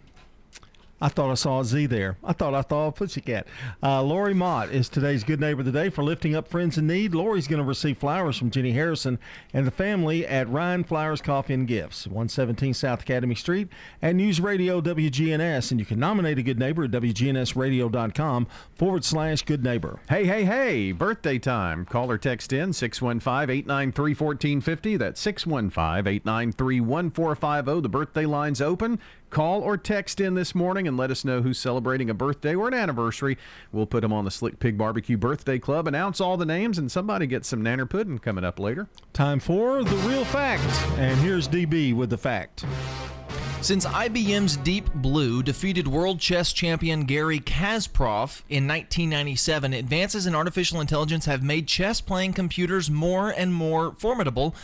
I 1.01 1.09
thought 1.09 1.29
I 1.29 1.33
saw 1.33 1.59
a 1.59 1.65
Z 1.65 1.87
there. 1.87 2.17
I 2.23 2.31
thought 2.31 2.53
I 2.53 2.61
saw 2.61 2.87
a 2.87 2.91
pussycat. 2.91 3.47
Uh, 3.83 4.01
Lori 4.01 4.33
Mott 4.33 4.69
is 4.69 4.87
today's 4.87 5.25
good 5.25 5.41
neighbor 5.41 5.59
of 5.59 5.65
the 5.65 5.71
day 5.73 5.89
for 5.89 6.03
lifting 6.03 6.35
up 6.35 6.47
friends 6.47 6.77
in 6.77 6.87
need. 6.87 7.13
Lori's 7.13 7.49
going 7.49 7.61
to 7.61 7.67
receive 7.67 7.97
flowers 7.97 8.37
from 8.37 8.49
Jenny 8.49 8.71
Harrison 8.71 9.19
and 9.53 9.67
the 9.67 9.71
family 9.71 10.25
at 10.25 10.49
Ryan 10.49 10.85
Flowers 10.85 11.19
Coffee 11.19 11.53
and 11.53 11.67
Gifts, 11.67 12.07
117 12.07 12.73
South 12.73 13.01
Academy 13.01 13.35
Street, 13.35 13.67
at 14.01 14.15
News 14.15 14.39
Radio 14.39 14.79
WGNS. 14.79 15.71
And 15.71 15.81
you 15.81 15.85
can 15.85 15.99
nominate 15.99 16.39
a 16.39 16.43
good 16.43 16.59
neighbor 16.59 16.85
at 16.85 16.91
WGNSradio.com 16.91 18.47
forward 18.73 19.03
slash 19.03 19.41
good 19.41 19.63
neighbor. 19.65 19.99
Hey, 20.07 20.25
hey, 20.25 20.45
hey, 20.45 20.93
birthday 20.93 21.39
time. 21.39 21.83
Call 21.85 22.09
or 22.09 22.17
text 22.17 22.53
in 22.53 22.71
615 22.71 23.49
893 23.49 24.13
1450. 24.13 24.97
That's 24.97 25.19
615 25.19 26.07
893 26.07 26.79
1450. 26.79 27.81
The 27.81 27.89
birthday 27.89 28.25
line's 28.25 28.61
open. 28.61 28.99
Call 29.35 29.59
or 29.59 29.75
text 29.75 30.21
in 30.21 30.33
this 30.33 30.55
morning 30.55 30.87
and 30.87 30.95
let 30.95 31.11
us 31.11 31.25
know 31.25 31.41
who's 31.41 31.59
celebrating 31.59 32.09
a 32.09 32.13
birthday 32.13 32.55
or 32.55 32.69
an 32.69 32.73
anniversary. 32.73 33.37
We'll 33.73 33.85
put 33.85 33.99
them 33.99 34.13
on 34.13 34.23
the 34.23 34.31
Slick 34.31 34.59
Pig 34.59 34.77
Barbecue 34.77 35.17
Birthday 35.17 35.59
Club, 35.59 35.89
announce 35.89 36.21
all 36.21 36.37
the 36.37 36.45
names, 36.45 36.77
and 36.77 36.89
somebody 36.89 37.27
gets 37.27 37.49
some 37.49 37.61
nanner 37.61 37.89
pudding 37.89 38.17
coming 38.19 38.45
up 38.45 38.61
later. 38.61 38.87
Time 39.11 39.41
for 39.41 39.83
the 39.83 39.95
real 40.07 40.23
fact. 40.23 40.63
And 40.97 41.19
here's 41.19 41.49
DB 41.49 41.93
with 41.93 42.11
the 42.11 42.17
fact. 42.17 42.63
Since 43.59 43.85
IBM's 43.85 44.55
Deep 44.55 44.89
Blue 44.93 45.43
defeated 45.43 45.85
world 45.85 46.21
chess 46.21 46.53
champion 46.53 47.03
Garry 47.03 47.41
Kasparov 47.41 48.41
in 48.47 48.65
1997, 48.67 49.73
advances 49.73 50.27
in 50.27 50.33
artificial 50.33 50.79
intelligence 50.79 51.25
have 51.25 51.43
made 51.43 51.67
chess 51.67 51.99
playing 51.99 52.31
computers 52.31 52.89
more 52.89 53.31
and 53.31 53.53
more 53.53 53.95
formidable. 53.97 54.55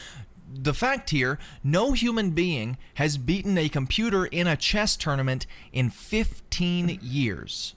The 0.53 0.73
fact 0.73 1.09
here 1.11 1.39
no 1.63 1.93
human 1.93 2.31
being 2.31 2.77
has 2.95 3.17
beaten 3.17 3.57
a 3.57 3.69
computer 3.69 4.25
in 4.25 4.47
a 4.47 4.57
chess 4.57 4.97
tournament 4.97 5.45
in 5.71 5.89
15 5.89 6.99
years. 7.01 7.75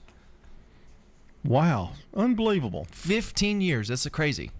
Wow. 1.43 1.91
Unbelievable. 2.15 2.87
15 2.91 3.61
years. 3.61 3.87
That's 3.89 4.07
crazy. 4.09 4.51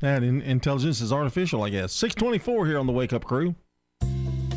That 0.00 0.22
in- 0.22 0.42
intelligence 0.42 1.00
is 1.00 1.12
artificial, 1.12 1.62
I 1.62 1.70
guess. 1.70 1.92
624 1.92 2.66
here 2.66 2.78
on 2.78 2.86
the 2.86 2.92
Wake 2.92 3.12
Up 3.12 3.24
Crew. 3.24 3.54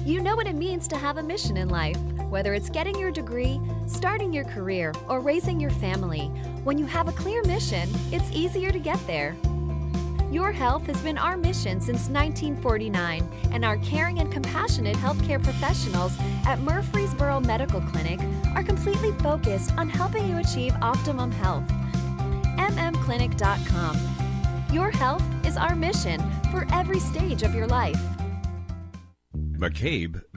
You 0.06 0.22
know 0.22 0.36
what 0.36 0.48
it 0.48 0.56
means 0.56 0.88
to 0.90 0.98
have 0.98 1.18
a 1.18 1.24
mission 1.24 1.56
in 1.56 1.70
life, 1.70 1.98
whether 2.30 2.54
it's 2.54 2.70
getting 2.70 3.00
your 3.00 3.12
degree, 3.12 3.60
starting 3.88 4.34
your 4.34 4.44
career, 4.44 4.94
or 5.08 5.22
raising 5.22 5.62
your 5.62 5.70
family. 5.72 6.26
When 6.66 6.78
you 6.78 6.86
have 6.86 7.08
a 7.08 7.14
clear 7.14 7.42
mission, 7.44 7.90
it's 8.12 8.30
easier 8.32 8.70
to 8.72 8.80
get 8.80 9.00
there. 9.08 9.34
Your 10.34 10.52
health 10.52 10.88
has 10.88 11.00
been 11.02 11.20
our 11.20 11.38
mission 11.38 11.80
since 11.80 12.10
1949, 12.10 13.30
and 13.52 13.64
our 13.64 13.78
caring 13.78 14.18
and 14.18 14.32
compassionate 14.32 14.96
healthcare 14.96 15.42
professionals 15.42 16.18
at 16.48 16.58
Murfreesboro 16.62 17.40
Medical 17.42 17.80
Clinic 17.82 18.20
are 18.56 18.64
completely 18.64 19.12
focused 19.20 19.78
on 19.78 19.88
helping 19.88 20.28
you 20.28 20.40
achieve 20.40 20.74
optimum 20.82 21.32
health. 21.32 21.64
mmclinic.com. 22.58 23.96
Your 24.74 24.90
health 24.90 25.24
is 25.46 25.56
our 25.56 25.76
mission 25.76 26.20
for 26.50 26.66
every 26.74 26.98
stage 26.98 27.44
of 27.44 27.54
your 27.54 27.68
life. 27.68 28.02
McCabe 29.36 30.20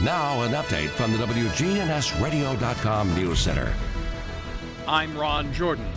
Now, 0.00 0.42
an 0.42 0.52
update 0.52 0.90
from 0.90 1.10
the 1.10 1.18
WGNSradio.com 1.18 3.14
News 3.16 3.40
Center. 3.40 3.74
I'm 4.86 5.18
Ron 5.18 5.52
Jordan. 5.52 5.88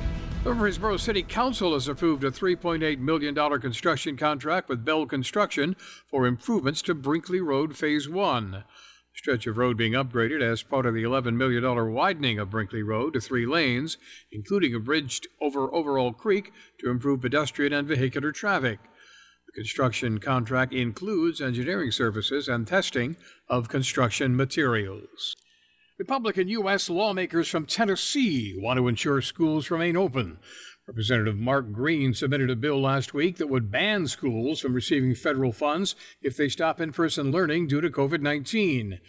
The 0.43 0.55
Murfreesboro 0.55 0.97
City 0.97 1.21
Council 1.21 1.73
has 1.73 1.87
approved 1.87 2.23
a 2.23 2.31
$3.8 2.31 2.97
million 2.97 3.35
construction 3.59 4.17
contract 4.17 4.69
with 4.69 4.83
Bell 4.83 5.05
Construction 5.05 5.75
for 6.07 6.25
improvements 6.25 6.81
to 6.81 6.95
Brinkley 6.95 7.41
Road 7.41 7.77
Phase 7.77 8.09
1. 8.09 8.51
The 8.51 8.63
stretch 9.13 9.45
of 9.45 9.59
road 9.59 9.77
being 9.77 9.93
upgraded 9.93 10.41
as 10.41 10.63
part 10.63 10.87
of 10.87 10.95
the 10.95 11.03
$11 11.03 11.35
million 11.35 11.93
widening 11.93 12.39
of 12.39 12.49
Brinkley 12.49 12.81
Road 12.81 13.13
to 13.13 13.21
three 13.21 13.45
lanes, 13.45 13.99
including 14.31 14.73
a 14.73 14.79
bridge 14.79 15.21
over 15.39 15.71
Overall 15.71 16.11
Creek 16.11 16.51
to 16.79 16.89
improve 16.89 17.21
pedestrian 17.21 17.71
and 17.71 17.87
vehicular 17.87 18.31
traffic. 18.31 18.79
The 19.53 19.61
construction 19.61 20.19
contract 20.19 20.71
includes 20.73 21.41
engineering 21.41 21.91
services 21.91 22.47
and 22.47 22.65
testing 22.65 23.17
of 23.49 23.67
construction 23.67 24.35
materials. 24.35 25.35
Republican 25.99 26.47
U.S. 26.47 26.89
lawmakers 26.89 27.49
from 27.49 27.65
Tennessee 27.65 28.55
want 28.57 28.77
to 28.77 28.87
ensure 28.87 29.21
schools 29.21 29.69
remain 29.69 29.97
open. 29.97 30.39
Representative 30.87 31.37
Mark 31.37 31.73
Green 31.73 32.13
submitted 32.13 32.49
a 32.49 32.55
bill 32.55 32.81
last 32.81 33.13
week 33.13 33.37
that 33.37 33.49
would 33.49 33.71
ban 33.71 34.07
schools 34.07 34.61
from 34.61 34.73
receiving 34.73 35.15
federal 35.15 35.51
funds 35.51 35.95
if 36.21 36.37
they 36.37 36.47
stop 36.47 36.79
in 36.79 36.93
person 36.93 37.29
learning 37.29 37.67
due 37.67 37.81
to 37.81 37.89
COVID 37.89 38.21
19. 38.21 38.99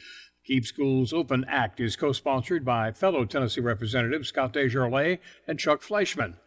Keep 0.44 0.66
Schools 0.66 1.12
Open 1.12 1.44
Act 1.46 1.78
is 1.78 1.94
co 1.94 2.11
sponsored 2.11 2.64
by 2.64 2.90
fellow 2.90 3.25
Tennessee 3.25 3.61
Representatives 3.61 4.28
Scott 4.28 4.54
DesJarlais 4.54 5.20
and 5.46 5.58
Chuck 5.58 5.82
Fleischmann. 5.82 6.38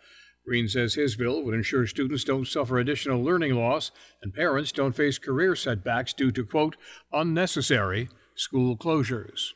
Green 0.45 0.67
says 0.67 0.93
his 0.93 1.15
bill 1.15 1.41
would 1.43 1.55
ensure 1.55 1.87
students 1.87 2.23
don't 2.23 2.47
suffer 2.47 2.77
additional 2.77 3.23
learning 3.23 3.55
loss 3.55 3.91
and 4.21 4.33
parents 4.33 4.71
don't 4.71 4.95
face 4.95 5.17
career 5.17 5.55
setbacks 5.55 6.13
due 6.13 6.31
to, 6.31 6.45
quote, 6.45 6.75
unnecessary 7.11 8.09
school 8.35 8.77
closures. 8.77 9.53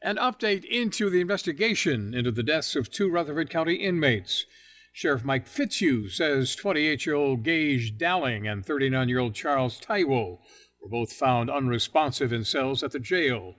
An 0.00 0.16
update 0.16 0.64
into 0.64 1.10
the 1.10 1.20
investigation 1.20 2.14
into 2.14 2.30
the 2.30 2.42
deaths 2.42 2.76
of 2.76 2.90
two 2.90 3.10
Rutherford 3.10 3.50
County 3.50 3.74
inmates. 3.74 4.46
Sheriff 4.92 5.24
Mike 5.24 5.46
Fitzhugh 5.46 6.08
says 6.08 6.56
28 6.56 7.04
year 7.04 7.14
old 7.14 7.42
Gage 7.42 7.98
Dowling 7.98 8.48
and 8.48 8.64
39 8.64 9.08
year 9.08 9.18
old 9.18 9.34
Charles 9.34 9.78
Taiwo 9.78 10.38
were 10.80 10.88
both 10.88 11.12
found 11.12 11.50
unresponsive 11.50 12.32
in 12.32 12.44
cells 12.44 12.82
at 12.82 12.92
the 12.92 12.98
jail. 12.98 13.56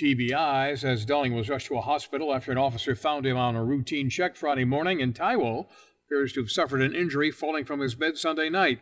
TBI 0.00 0.78
says 0.78 1.04
Dowling 1.04 1.34
was 1.34 1.50
rushed 1.50 1.66
to 1.66 1.76
a 1.76 1.82
hospital 1.82 2.34
after 2.34 2.50
an 2.50 2.58
officer 2.58 2.96
found 2.96 3.26
him 3.26 3.36
on 3.36 3.56
a 3.56 3.64
routine 3.64 4.08
check 4.08 4.36
Friday 4.36 4.64
morning, 4.64 5.02
and 5.02 5.14
Taiwo 5.14 5.66
appears 6.06 6.32
to 6.32 6.40
have 6.40 6.50
suffered 6.50 6.80
an 6.80 6.94
injury 6.94 7.30
falling 7.30 7.64
from 7.64 7.80
his 7.80 7.94
bed 7.94 8.16
Sunday 8.16 8.48
night. 8.48 8.80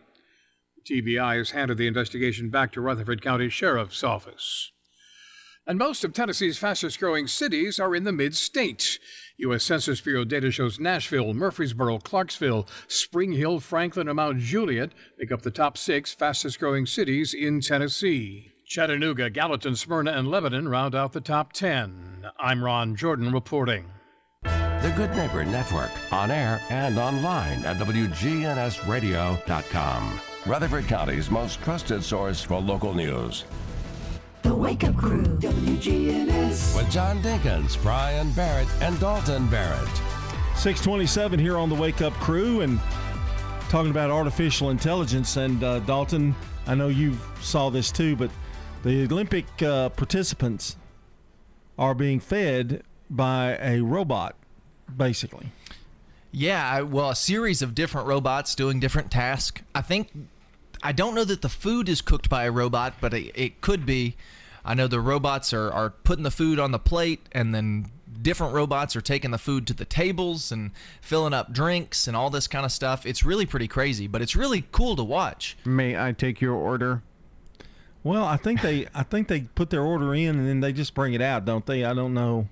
TBI 0.88 1.37
has 1.37 1.50
handed 1.50 1.79
the 1.79 1.87
investigation 1.87 2.49
back 2.49 2.73
to 2.73 2.81
Rutherford 2.81 3.23
County 3.23 3.49
Sheriff's 3.49 4.05
Office. 4.05 4.71
And 5.67 5.79
most 5.79 6.05
of 6.05 6.12
Tennessee's 6.12 6.59
fastest 6.59 6.99
growing 6.99 7.26
cities 7.26 7.79
are 7.79 7.95
in 7.95 8.05
the 8.05 8.12
mid 8.12 8.35
state. 8.35 8.99
U.S. 9.38 9.64
Census 9.64 10.00
Bureau 10.00 10.25
data 10.25 10.50
shows 10.50 10.81
Nashville, 10.81 11.35
Murfreesboro, 11.35 11.99
Clarksville, 11.99 12.67
Spring 12.88 13.33
Hill, 13.33 13.61
Franklin, 13.61 14.09
and 14.09 14.17
Mount 14.17 14.38
Juliet 14.38 14.90
make 15.19 15.31
up 15.31 15.43
the 15.43 15.50
top 15.50 15.76
six 15.76 16.12
fastest 16.14 16.59
growing 16.59 16.87
cities 16.87 17.35
in 17.35 17.61
Tennessee. 17.61 18.52
Chattanooga, 18.71 19.29
Gallatin, 19.31 19.75
Smyrna, 19.75 20.12
and 20.12 20.31
Lebanon 20.31 20.69
round 20.69 20.95
out 20.95 21.12
the 21.12 21.21
top 21.21 21.53
10. 21.53 22.25
I'm 22.39 22.62
Ron 22.62 22.95
Jordan 22.95 23.33
reporting. 23.33 23.87
The 24.45 24.93
Good 24.97 25.11
Neighbor 25.17 25.45
Network, 25.45 25.91
on 26.12 26.31
air 26.31 26.62
and 26.71 26.97
online 26.97 27.65
at 27.65 27.79
WGNSradio.com. 27.79 30.21
Rutherford 30.47 30.87
County's 30.87 31.33
most 31.33 31.61
trusted 31.62 32.05
source 32.05 32.45
for 32.45 32.61
local 32.61 32.95
news. 32.95 33.45
The 34.43 34.55
Wake 34.55 34.85
Up 34.85 34.97
Crew, 34.97 35.25
WGNS. 35.25 36.77
With 36.77 36.89
John 36.93 37.21
Dinkins, 37.23 37.83
Brian 37.83 38.31
Barrett, 38.35 38.69
and 38.81 39.00
Dalton 39.00 39.49
Barrett. 39.49 39.89
627 40.55 41.41
here 41.41 41.59
on 41.59 41.71
the 41.71 41.75
Wake 41.75 42.03
Up 42.03 42.12
Crew 42.15 42.61
and 42.61 42.79
talking 43.69 43.91
about 43.91 44.12
artificial 44.12 44.71
intelligence. 44.71 45.37
And 45.37 45.65
uh, 45.65 45.81
Dalton, 45.81 46.37
I 46.69 46.77
know 46.77 46.87
you 46.87 47.19
saw 47.41 47.69
this 47.69 47.91
too, 47.91 48.15
but 48.15 48.31
the 48.83 49.05
Olympic 49.05 49.47
uh, 49.63 49.89
participants 49.91 50.77
are 51.79 51.95
being 51.95 52.21
fed 52.21 52.83
by 53.09 53.57
a 53.61 53.81
robot, 53.81 54.37
basically. 54.97 55.47
Yeah, 56.33 56.83
well, 56.83 57.11
a 57.11 57.17
series 57.17 57.63
of 57.63 57.75
different 57.75 58.07
robots 58.07 58.55
doing 58.55 58.81
different 58.81 59.11
tasks. 59.11 59.63
I 59.75 59.83
think 59.83 60.11
I 60.83 60.93
don't 60.93 61.15
know 61.15 61.25
that 61.25 61.43
the 61.43 61.49
food 61.49 61.89
is 61.89 62.01
cooked 62.01 62.29
by 62.29 62.45
a 62.45 62.53
robot, 62.53 62.95
but 63.01 63.13
it, 63.13 63.33
it 63.35 63.61
could 63.61 63.85
be. 63.85 64.17
I 64.65 64.75
know 64.75 64.87
the 64.87 65.01
robots 65.01 65.53
are, 65.53 65.73
are 65.73 65.91
putting 65.91 66.23
the 66.23 66.31
food 66.31 66.59
on 66.59 66.71
the 66.71 66.79
plate, 66.79 67.27
and 67.33 67.55
then 67.55 67.91
different 68.23 68.55
robots 68.55 68.95
are 68.95 69.01
taking 69.01 69.31
the 69.31 69.39
food 69.39 69.67
to 69.67 69.75
the 69.75 69.85
tables 69.85 70.53
and 70.53 70.71
filling 71.01 71.33
up 71.33 71.53
drinks 71.53 72.07
and 72.07 72.17
all 72.17 72.31
this 72.31 72.47
kind 72.47 72.65
of 72.65 72.73
stuff. 72.73 73.07
It's 73.07 73.25
really 73.25 73.47
pretty 73.47 73.69
crazy, 73.69 74.07
but 74.07 74.21
it's 74.23 74.37
really 74.37 74.67
cool 74.71 74.97
to 74.97 75.05
watch. 75.05 75.57
May 75.65 75.99
I 75.99 76.13
take 76.13 76.41
your 76.41 76.55
order? 76.55 77.03
Well, 78.02 78.25
I 78.25 78.37
think 78.37 78.62
they 78.62 78.87
I 78.95 79.02
think 79.02 79.28
they 79.28 79.42
put 79.42 79.71
their 79.71 79.83
order 79.83 80.14
in 80.14 80.38
and 80.38 80.49
then 80.49 80.61
they 80.61 80.73
just 80.73 80.95
bring 80.95 81.14
it 81.14 81.21
out, 81.21 81.45
don't 81.45 81.64
they? 81.66 81.85
I 81.85 81.92
don't 81.92 82.14
know. 82.14 82.49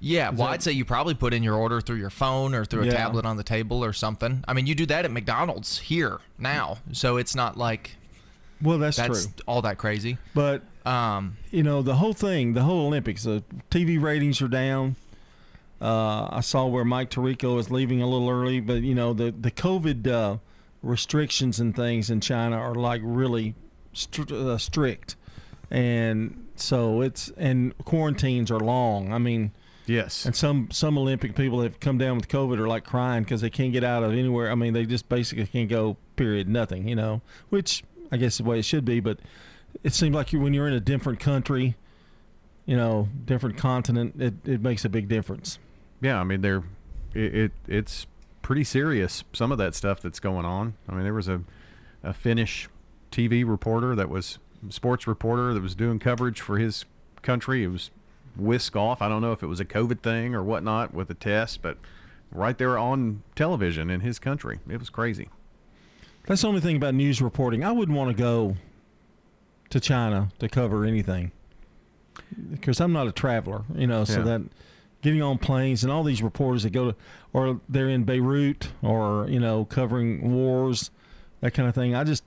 Yeah, 0.00 0.30
well, 0.30 0.46
that... 0.48 0.54
I'd 0.54 0.62
say 0.62 0.72
you 0.72 0.84
probably 0.84 1.14
put 1.14 1.32
in 1.32 1.42
your 1.42 1.54
order 1.54 1.80
through 1.80 1.96
your 1.96 2.10
phone 2.10 2.54
or 2.54 2.64
through 2.64 2.82
a 2.82 2.86
yeah. 2.86 2.92
tablet 2.92 3.24
on 3.24 3.36
the 3.36 3.42
table 3.42 3.84
or 3.84 3.92
something. 3.92 4.44
I 4.46 4.52
mean, 4.52 4.66
you 4.66 4.74
do 4.74 4.86
that 4.86 5.04
at 5.04 5.10
McDonald's 5.10 5.78
here 5.78 6.20
now, 6.38 6.78
so 6.92 7.16
it's 7.16 7.34
not 7.34 7.56
like. 7.56 7.96
Well, 8.62 8.78
that's, 8.78 8.96
that's 8.96 9.26
true. 9.26 9.34
All 9.46 9.62
that 9.62 9.76
crazy, 9.76 10.16
but 10.34 10.62
um, 10.86 11.36
you 11.50 11.62
know 11.62 11.82
the 11.82 11.96
whole 11.96 12.14
thing, 12.14 12.54
the 12.54 12.62
whole 12.62 12.86
Olympics, 12.86 13.24
the 13.24 13.42
TV 13.70 14.00
ratings 14.00 14.40
are 14.40 14.48
down. 14.48 14.96
Uh, 15.78 16.28
I 16.30 16.40
saw 16.40 16.64
where 16.64 16.84
Mike 16.84 17.10
Tirico 17.10 17.58
is 17.58 17.70
leaving 17.70 18.00
a 18.00 18.06
little 18.06 18.30
early, 18.30 18.60
but 18.60 18.80
you 18.80 18.94
know 18.94 19.12
the 19.12 19.30
the 19.30 19.50
COVID 19.50 20.06
uh, 20.06 20.38
restrictions 20.82 21.60
and 21.60 21.76
things 21.76 22.08
in 22.08 22.20
China 22.22 22.56
are 22.56 22.74
like 22.74 23.02
really 23.04 23.54
st- 23.96 24.32
uh, 24.32 24.58
strict, 24.58 25.16
and 25.70 26.46
so 26.56 27.00
it's 27.00 27.30
and 27.36 27.76
quarantines 27.78 28.50
are 28.50 28.60
long. 28.60 29.12
I 29.12 29.18
mean, 29.18 29.52
yes, 29.86 30.24
and 30.24 30.34
some 30.34 30.68
some 30.70 30.98
Olympic 30.98 31.34
people 31.34 31.58
that 31.58 31.64
have 31.64 31.80
come 31.80 31.98
down 31.98 32.16
with 32.16 32.28
COVID 32.28 32.58
are 32.58 32.68
like 32.68 32.84
crying 32.84 33.24
because 33.24 33.40
they 33.40 33.50
can't 33.50 33.72
get 33.72 33.84
out 33.84 34.02
of 34.02 34.12
anywhere. 34.12 34.50
I 34.50 34.54
mean, 34.54 34.72
they 34.72 34.86
just 34.86 35.08
basically 35.08 35.46
can't 35.46 35.68
go. 35.68 35.96
Period. 36.16 36.48
Nothing. 36.48 36.88
You 36.88 36.96
know, 36.96 37.20
which 37.50 37.84
I 38.10 38.16
guess 38.16 38.34
is 38.34 38.38
the 38.38 38.44
way 38.44 38.58
it 38.58 38.64
should 38.64 38.84
be, 38.84 39.00
but 39.00 39.18
it 39.82 39.94
seems 39.94 40.14
like 40.14 40.32
you 40.32 40.40
when 40.40 40.54
you're 40.54 40.68
in 40.68 40.74
a 40.74 40.80
different 40.80 41.20
country, 41.20 41.76
you 42.64 42.76
know, 42.76 43.08
different 43.24 43.56
continent, 43.56 44.20
it, 44.20 44.34
it 44.44 44.62
makes 44.62 44.84
a 44.84 44.88
big 44.88 45.08
difference. 45.08 45.58
Yeah, 46.00 46.20
I 46.20 46.24
mean, 46.24 46.40
they're 46.40 46.62
it, 47.14 47.34
it 47.34 47.52
it's 47.66 48.06
pretty 48.42 48.64
serious. 48.64 49.24
Some 49.32 49.52
of 49.52 49.58
that 49.58 49.74
stuff 49.74 50.00
that's 50.00 50.20
going 50.20 50.44
on. 50.46 50.74
I 50.88 50.94
mean, 50.94 51.04
there 51.04 51.14
was 51.14 51.28
a 51.28 51.42
a 52.02 52.14
Finnish 52.14 52.68
TV 53.16 53.48
reporter 53.48 53.94
that 53.94 54.10
was 54.10 54.38
sports 54.68 55.06
reporter 55.06 55.54
that 55.54 55.62
was 55.62 55.74
doing 55.74 55.98
coverage 55.98 56.40
for 56.40 56.58
his 56.58 56.84
country. 57.22 57.64
It 57.64 57.68
was 57.68 57.90
whisk 58.36 58.76
off. 58.76 59.00
I 59.00 59.08
don't 59.08 59.22
know 59.22 59.32
if 59.32 59.42
it 59.42 59.46
was 59.46 59.58
a 59.58 59.64
COVID 59.64 60.00
thing 60.00 60.34
or 60.34 60.42
whatnot 60.42 60.92
with 60.92 61.08
the 61.08 61.14
test, 61.14 61.62
but 61.62 61.78
right 62.30 62.58
there 62.58 62.76
on 62.76 63.22
television 63.34 63.88
in 63.88 64.00
his 64.00 64.18
country, 64.18 64.58
it 64.68 64.78
was 64.78 64.90
crazy. 64.90 65.30
That's 66.26 66.42
the 66.42 66.48
only 66.48 66.60
thing 66.60 66.76
about 66.76 66.94
news 66.94 67.22
reporting. 67.22 67.64
I 67.64 67.72
wouldn't 67.72 67.96
want 67.96 68.14
to 68.14 68.22
go 68.22 68.56
to 69.70 69.80
China 69.80 70.30
to 70.38 70.48
cover 70.48 70.84
anything 70.84 71.32
because 72.50 72.80
I'm 72.80 72.92
not 72.92 73.06
a 73.06 73.12
traveler, 73.12 73.62
you 73.74 73.86
know. 73.86 74.04
So 74.04 74.18
yeah. 74.18 74.24
that 74.24 74.42
getting 75.00 75.22
on 75.22 75.38
planes 75.38 75.84
and 75.84 75.92
all 75.92 76.02
these 76.02 76.22
reporters 76.22 76.64
that 76.64 76.70
go 76.70 76.90
to, 76.90 76.96
or 77.32 77.60
they're 77.68 77.88
in 77.88 78.04
Beirut 78.04 78.68
or 78.82 79.26
you 79.30 79.40
know 79.40 79.64
covering 79.64 80.32
wars 80.34 80.90
that 81.40 81.52
kind 81.52 81.68
of 81.68 81.74
thing. 81.74 81.94
I 81.94 82.04
just 82.04 82.24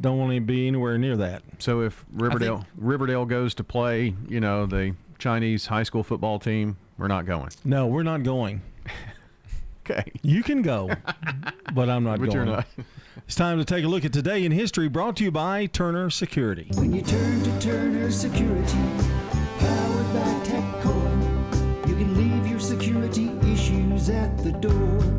don't 0.00 0.18
want 0.18 0.32
to 0.34 0.40
be 0.40 0.66
anywhere 0.66 0.98
near 0.98 1.16
that. 1.16 1.42
So 1.58 1.82
if 1.82 2.04
Riverdale 2.12 2.58
think, 2.58 2.68
Riverdale 2.76 3.24
goes 3.24 3.54
to 3.54 3.64
play, 3.64 4.14
you 4.28 4.40
know, 4.40 4.66
the 4.66 4.94
Chinese 5.18 5.66
high 5.66 5.82
school 5.82 6.02
football 6.02 6.38
team, 6.38 6.76
we're 6.98 7.08
not 7.08 7.26
going. 7.26 7.50
No, 7.64 7.86
we're 7.86 8.02
not 8.02 8.22
going. 8.22 8.62
okay. 9.86 10.10
You 10.22 10.42
can 10.42 10.62
go, 10.62 10.90
but 11.74 11.88
I'm 11.88 12.04
not 12.04 12.18
but 12.18 12.26
going. 12.26 12.32
You're 12.32 12.44
not. 12.44 12.66
it's 13.26 13.34
time 13.34 13.58
to 13.58 13.64
take 13.64 13.84
a 13.84 13.88
look 13.88 14.04
at 14.04 14.12
today 14.12 14.44
in 14.44 14.52
history 14.52 14.88
brought 14.88 15.16
to 15.16 15.24
you 15.24 15.30
by 15.30 15.66
Turner 15.66 16.10
Security. 16.10 16.68
When 16.74 16.92
you 16.92 17.02
turn 17.02 17.42
to 17.42 17.60
Turner 17.60 18.10
Security, 18.10 18.78
powered 19.58 20.12
by 20.14 20.40
TechCore, 20.44 21.88
you 21.88 21.94
can 21.94 22.16
leave 22.16 22.50
your 22.50 22.60
security 22.60 23.30
issues 23.52 24.08
at 24.08 24.36
the 24.38 24.52
door. 24.52 25.15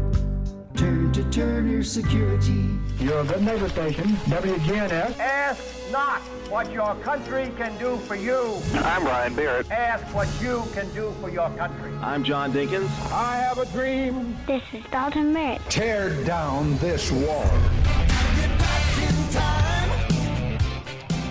Turn 0.77 1.11
to 1.13 1.23
Turner 1.31 1.81
Security. 1.81 2.69
You're 2.99 3.21
a 3.21 3.25
good 3.25 3.41
neighbor 3.41 3.67
station, 3.67 4.05
WGNS. 4.29 5.17
Ask 5.17 5.91
not 5.91 6.21
what 6.51 6.71
your 6.71 6.93
country 6.97 7.51
can 7.57 7.75
do 7.79 7.97
for 7.97 8.15
you. 8.15 8.61
I'm 8.75 9.03
Ryan 9.03 9.33
Barrett. 9.33 9.71
Ask 9.71 10.05
what 10.13 10.27
you 10.39 10.63
can 10.73 10.87
do 10.93 11.11
for 11.19 11.31
your 11.31 11.49
country. 11.57 11.91
I'm 11.99 12.23
John 12.23 12.53
Dinkins. 12.53 12.91
I 13.11 13.37
have 13.37 13.57
a 13.57 13.65
dream. 13.67 14.37
This 14.45 14.61
is 14.71 14.83
Dalton 14.91 15.33
Merritt. 15.33 15.61
Tear 15.67 16.11
down 16.25 16.77
this 16.77 17.11
wall. 17.11 17.49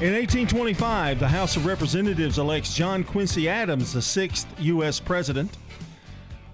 In 0.03 0.13
1825, 0.13 1.21
the 1.21 1.29
House 1.29 1.57
of 1.57 1.67
Representatives 1.67 2.39
elects 2.39 2.75
John 2.75 3.05
Quincy 3.05 3.49
Adams 3.49 3.93
the 3.93 4.03
sixth 4.03 4.49
U.S. 4.59 4.99
president. 4.99 5.57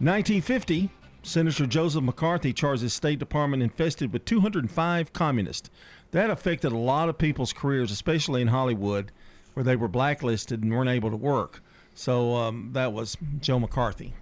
1950, 0.00 0.90
Senator 1.22 1.66
Joseph 1.66 2.02
McCarthy 2.02 2.52
charged 2.52 2.82
his 2.82 2.92
State 2.92 3.18
Department 3.18 3.62
infested 3.62 4.12
with 4.12 4.24
205 4.24 5.12
communists. 5.12 5.70
That 6.10 6.30
affected 6.30 6.72
a 6.72 6.76
lot 6.76 7.08
of 7.08 7.16
people's 7.18 7.52
careers, 7.52 7.90
especially 7.90 8.42
in 8.42 8.48
Hollywood, 8.48 9.12
where 9.54 9.64
they 9.64 9.76
were 9.76 9.88
blacklisted 9.88 10.62
and 10.62 10.72
weren't 10.72 10.90
able 10.90 11.10
to 11.10 11.16
work. 11.16 11.62
So 11.94 12.34
um, 12.34 12.70
that 12.72 12.92
was 12.92 13.16
Joe 13.40 13.58
McCarthy. 13.58 14.14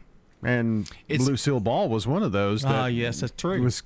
And 0.43 0.91
it's, 1.09 1.27
Lucille 1.27 1.61
Ball 1.61 1.89
was 1.89 2.07
one 2.07 2.23
of 2.23 2.33
those. 2.33 2.65
Ah, 2.65 2.85
uh, 2.85 2.87
yes, 2.87 3.21
that's 3.21 3.33
true. 3.37 3.53
It 3.53 3.61
was 3.61 3.83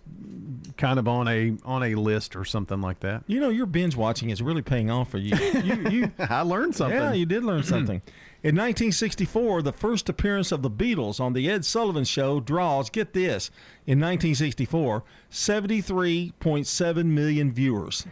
kind 0.77 0.99
of 0.99 1.09
on 1.09 1.27
a 1.27 1.57
on 1.65 1.83
a 1.83 1.95
list 1.97 2.37
or 2.37 2.45
something 2.45 2.81
like 2.81 3.01
that. 3.01 3.25
You 3.27 3.41
know, 3.41 3.49
your 3.49 3.67
binge 3.67 3.97
watching 3.97 4.31
is 4.31 4.41
really 4.41 4.63
paying 4.63 4.89
off 4.89 5.11
for 5.11 5.19
you. 5.19 5.37
you, 5.37 5.89
you 5.91 6.13
I 6.19 6.43
learned 6.43 6.77
something. 6.77 6.97
Yeah, 6.97 7.13
you 7.13 7.27
did 7.27 7.45
learn 7.45 7.65
something. 7.65 8.01
In 8.45 8.57
1964, 8.57 9.63
the 9.63 9.73
first 9.73 10.11
appearance 10.11 10.53
of 10.53 10.61
the 10.61 10.71
Beatles 10.71 11.19
on 11.19 11.33
The 11.33 11.49
Ed 11.49 11.65
Sullivan 11.65 12.05
Show 12.05 12.41
draws, 12.41 12.91
get 12.91 13.15
this, 13.15 13.51
in 13.87 13.99
1964, 13.99 15.03
73.7 15.31 17.05
million 17.07 17.51
viewers. 17.51 18.07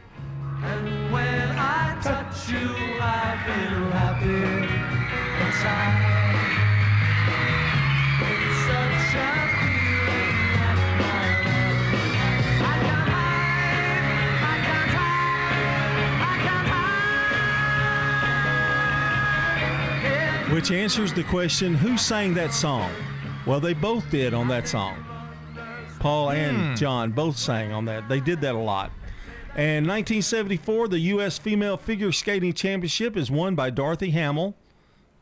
And 0.62 1.12
when 1.12 1.50
I 1.58 2.00
touch 2.00 2.48
you, 2.48 2.70
I 2.98 3.36
feel 3.44 3.90
happy 3.90 5.44
inside. 5.44 6.31
Which 20.52 20.70
answers 20.70 21.14
the 21.14 21.24
question 21.24 21.74
who 21.74 21.96
sang 21.96 22.34
that 22.34 22.52
song? 22.52 22.92
Well, 23.46 23.58
they 23.58 23.72
both 23.72 24.08
did 24.10 24.34
on 24.34 24.48
that 24.48 24.68
song. 24.68 25.02
Paul 25.98 26.30
and 26.30 26.56
Hmm. 26.56 26.74
John 26.74 27.12
both 27.12 27.38
sang 27.38 27.72
on 27.72 27.86
that. 27.86 28.08
They 28.08 28.20
did 28.20 28.40
that 28.42 28.54
a 28.54 28.58
lot. 28.58 28.90
And 29.56 29.86
1974, 29.86 30.88
the 30.88 30.98
U.S. 30.98 31.38
Female 31.38 31.76
Figure 31.76 32.12
Skating 32.12 32.52
Championship 32.52 33.16
is 33.16 33.30
won 33.30 33.54
by 33.54 33.70
Dorothy 33.70 34.10
Hamill. 34.10 34.54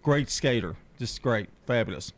Great 0.02 0.30
skater. 0.30 0.76
Just 0.98 1.22
great. 1.22 1.48
Fabulous. 1.66 2.12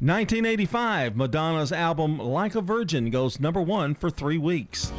1985, 0.00 1.16
Madonna's 1.16 1.72
album 1.72 2.18
Like 2.18 2.54
a 2.54 2.60
Virgin 2.60 3.10
goes 3.10 3.40
number 3.40 3.62
one 3.62 3.94
for 3.94 4.10
three 4.10 4.38
weeks. 4.38 4.92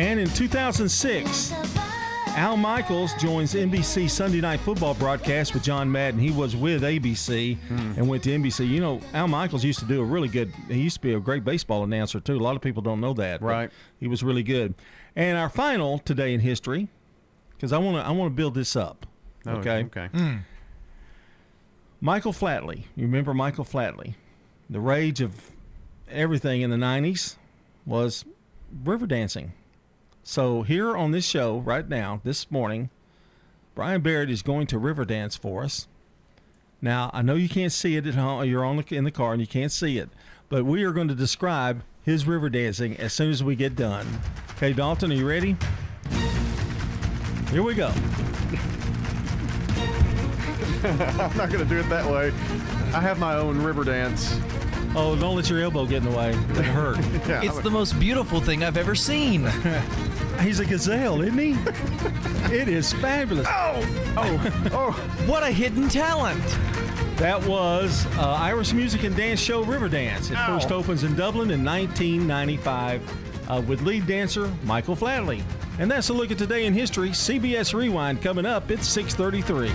And 0.00 0.18
in 0.18 0.30
2006, 0.30 1.52
Al 2.28 2.56
Michaels 2.56 3.12
joins 3.18 3.52
NBC 3.52 4.08
Sunday 4.08 4.40
Night 4.40 4.58
Football 4.60 4.94
broadcast 4.94 5.52
with 5.52 5.62
John 5.62 5.92
Madden. 5.92 6.18
He 6.18 6.30
was 6.30 6.56
with 6.56 6.84
ABC 6.84 7.58
hmm. 7.58 7.92
and 7.98 8.08
went 8.08 8.24
to 8.24 8.30
NBC. 8.30 8.66
You 8.66 8.80
know, 8.80 9.02
Al 9.12 9.28
Michaels 9.28 9.62
used 9.62 9.78
to 9.80 9.84
do 9.84 10.00
a 10.00 10.04
really 10.04 10.28
good. 10.28 10.54
He 10.68 10.80
used 10.80 10.96
to 10.96 11.02
be 11.02 11.12
a 11.12 11.20
great 11.20 11.44
baseball 11.44 11.84
announcer 11.84 12.18
too. 12.18 12.36
A 12.36 12.40
lot 12.40 12.56
of 12.56 12.62
people 12.62 12.80
don't 12.80 12.98
know 13.02 13.12
that. 13.12 13.42
Right. 13.42 13.70
He 13.98 14.08
was 14.08 14.22
really 14.22 14.42
good. 14.42 14.74
And 15.16 15.36
our 15.36 15.50
final 15.50 15.98
today 15.98 16.32
in 16.32 16.40
history, 16.40 16.88
because 17.50 17.70
I 17.70 17.76
want 17.76 17.98
to 17.98 18.02
I 18.02 18.10
want 18.10 18.32
to 18.32 18.34
build 18.34 18.54
this 18.54 18.76
up. 18.76 19.04
Oh, 19.44 19.56
okay. 19.56 19.84
okay. 19.84 20.06
Hmm. 20.14 20.36
Michael 22.00 22.32
Flatley. 22.32 22.84
You 22.96 23.04
remember 23.04 23.34
Michael 23.34 23.66
Flatley? 23.66 24.14
The 24.70 24.80
rage 24.80 25.20
of 25.20 25.34
everything 26.08 26.62
in 26.62 26.70
the 26.70 26.78
90s 26.78 27.36
was 27.84 28.24
river 28.82 29.06
dancing. 29.06 29.52
So 30.22 30.62
here 30.62 30.96
on 30.96 31.12
this 31.12 31.24
show 31.24 31.58
right 31.58 31.88
now, 31.88 32.20
this 32.24 32.50
morning, 32.50 32.90
Brian 33.74 34.02
Barrett 34.02 34.30
is 34.30 34.42
going 34.42 34.66
to 34.68 34.78
river 34.78 35.04
dance 35.04 35.36
for 35.36 35.64
us. 35.64 35.88
Now, 36.82 37.10
I 37.12 37.22
know 37.22 37.34
you 37.34 37.48
can't 37.48 37.72
see 37.72 37.96
it 37.96 38.06
at 38.06 38.14
home. 38.14 38.44
You're 38.44 38.64
on 38.64 38.76
the, 38.76 38.96
in 38.96 39.04
the 39.04 39.10
car 39.10 39.32
and 39.32 39.40
you 39.40 39.46
can't 39.46 39.72
see 39.72 39.98
it, 39.98 40.08
but 40.48 40.64
we 40.64 40.82
are 40.84 40.92
going 40.92 41.08
to 41.08 41.14
describe 41.14 41.82
his 42.02 42.26
river 42.26 42.48
dancing 42.48 42.96
as 42.96 43.12
soon 43.12 43.30
as 43.30 43.44
we 43.44 43.56
get 43.56 43.76
done. 43.76 44.06
Okay, 44.56 44.72
Dalton, 44.72 45.10
are 45.10 45.14
you 45.14 45.28
ready? 45.28 45.56
Here 47.50 47.62
we 47.62 47.74
go. 47.74 47.88
I'm 50.82 51.36
not 51.36 51.50
going 51.50 51.58
to 51.58 51.66
do 51.66 51.78
it 51.78 51.88
that 51.88 52.10
way. 52.10 52.28
I 52.94 53.00
have 53.00 53.18
my 53.18 53.34
own 53.34 53.60
river 53.62 53.84
dance. 53.84 54.38
Oh, 54.96 55.14
don't 55.18 55.36
let 55.36 55.48
your 55.48 55.60
elbow 55.60 55.86
get 55.86 55.98
in 55.98 56.10
the 56.10 56.16
way. 56.16 56.30
It'll 56.30 56.62
hurt. 56.62 56.98
Yeah, 57.28 57.42
It's 57.42 57.54
I'm- 57.54 57.62
the 57.64 57.70
most 57.70 57.98
beautiful 58.00 58.40
thing 58.40 58.64
I've 58.64 58.76
ever 58.76 58.94
seen. 58.94 59.46
He's 60.40 60.58
a 60.58 60.64
gazelle, 60.64 61.20
isn't 61.20 61.38
he? 61.38 61.52
it 62.54 62.66
is 62.68 62.92
fabulous. 62.94 63.46
Oh, 63.48 64.14
oh, 64.16 64.68
oh. 64.72 64.90
What 65.26 65.42
a 65.42 65.50
hidden 65.52 65.88
talent. 65.88 66.42
That 67.18 67.44
was 67.46 68.06
uh, 68.16 68.32
Irish 68.40 68.72
music 68.72 69.02
and 69.04 69.14
dance 69.14 69.38
show 69.38 69.62
Riverdance. 69.64 70.30
It 70.30 70.36
Ow. 70.38 70.46
first 70.54 70.72
opens 70.72 71.04
in 71.04 71.14
Dublin 71.14 71.50
in 71.50 71.62
1995 71.62 73.50
uh, 73.50 73.60
with 73.68 73.82
lead 73.82 74.06
dancer 74.06 74.50
Michael 74.64 74.96
Flatley. 74.96 75.42
And 75.78 75.90
that's 75.90 76.08
a 76.08 76.14
look 76.14 76.30
at 76.30 76.38
today 76.38 76.64
in 76.64 76.72
history. 76.72 77.10
CBS 77.10 77.74
Rewind 77.74 78.22
coming 78.22 78.46
up 78.46 78.70
at 78.70 78.78
6:33. 78.78 79.70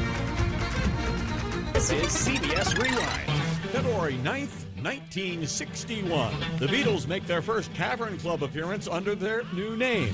This 1.74 1.92
is 1.92 2.08
CBS 2.08 2.76
Rewind. 2.82 3.32
February 3.72 4.18
9th, 4.24 4.65
1961. 4.86 6.32
The 6.60 6.68
Beatles 6.68 7.08
make 7.08 7.26
their 7.26 7.42
first 7.42 7.74
Cavern 7.74 8.20
Club 8.20 8.44
appearance 8.44 8.88
under 8.88 9.16
their 9.16 9.42
new 9.52 9.76
name. 9.76 10.14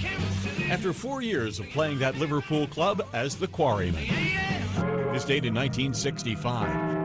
After 0.69 0.93
four 0.93 1.21
years 1.21 1.59
of 1.59 1.67
playing 1.71 1.99
that 1.99 2.15
Liverpool 2.17 2.67
club 2.67 3.05
as 3.11 3.35
the 3.35 3.47
Quarrymen. 3.47 4.07
This 5.11 5.25
date 5.25 5.43
in 5.43 5.53
1965. 5.53 7.00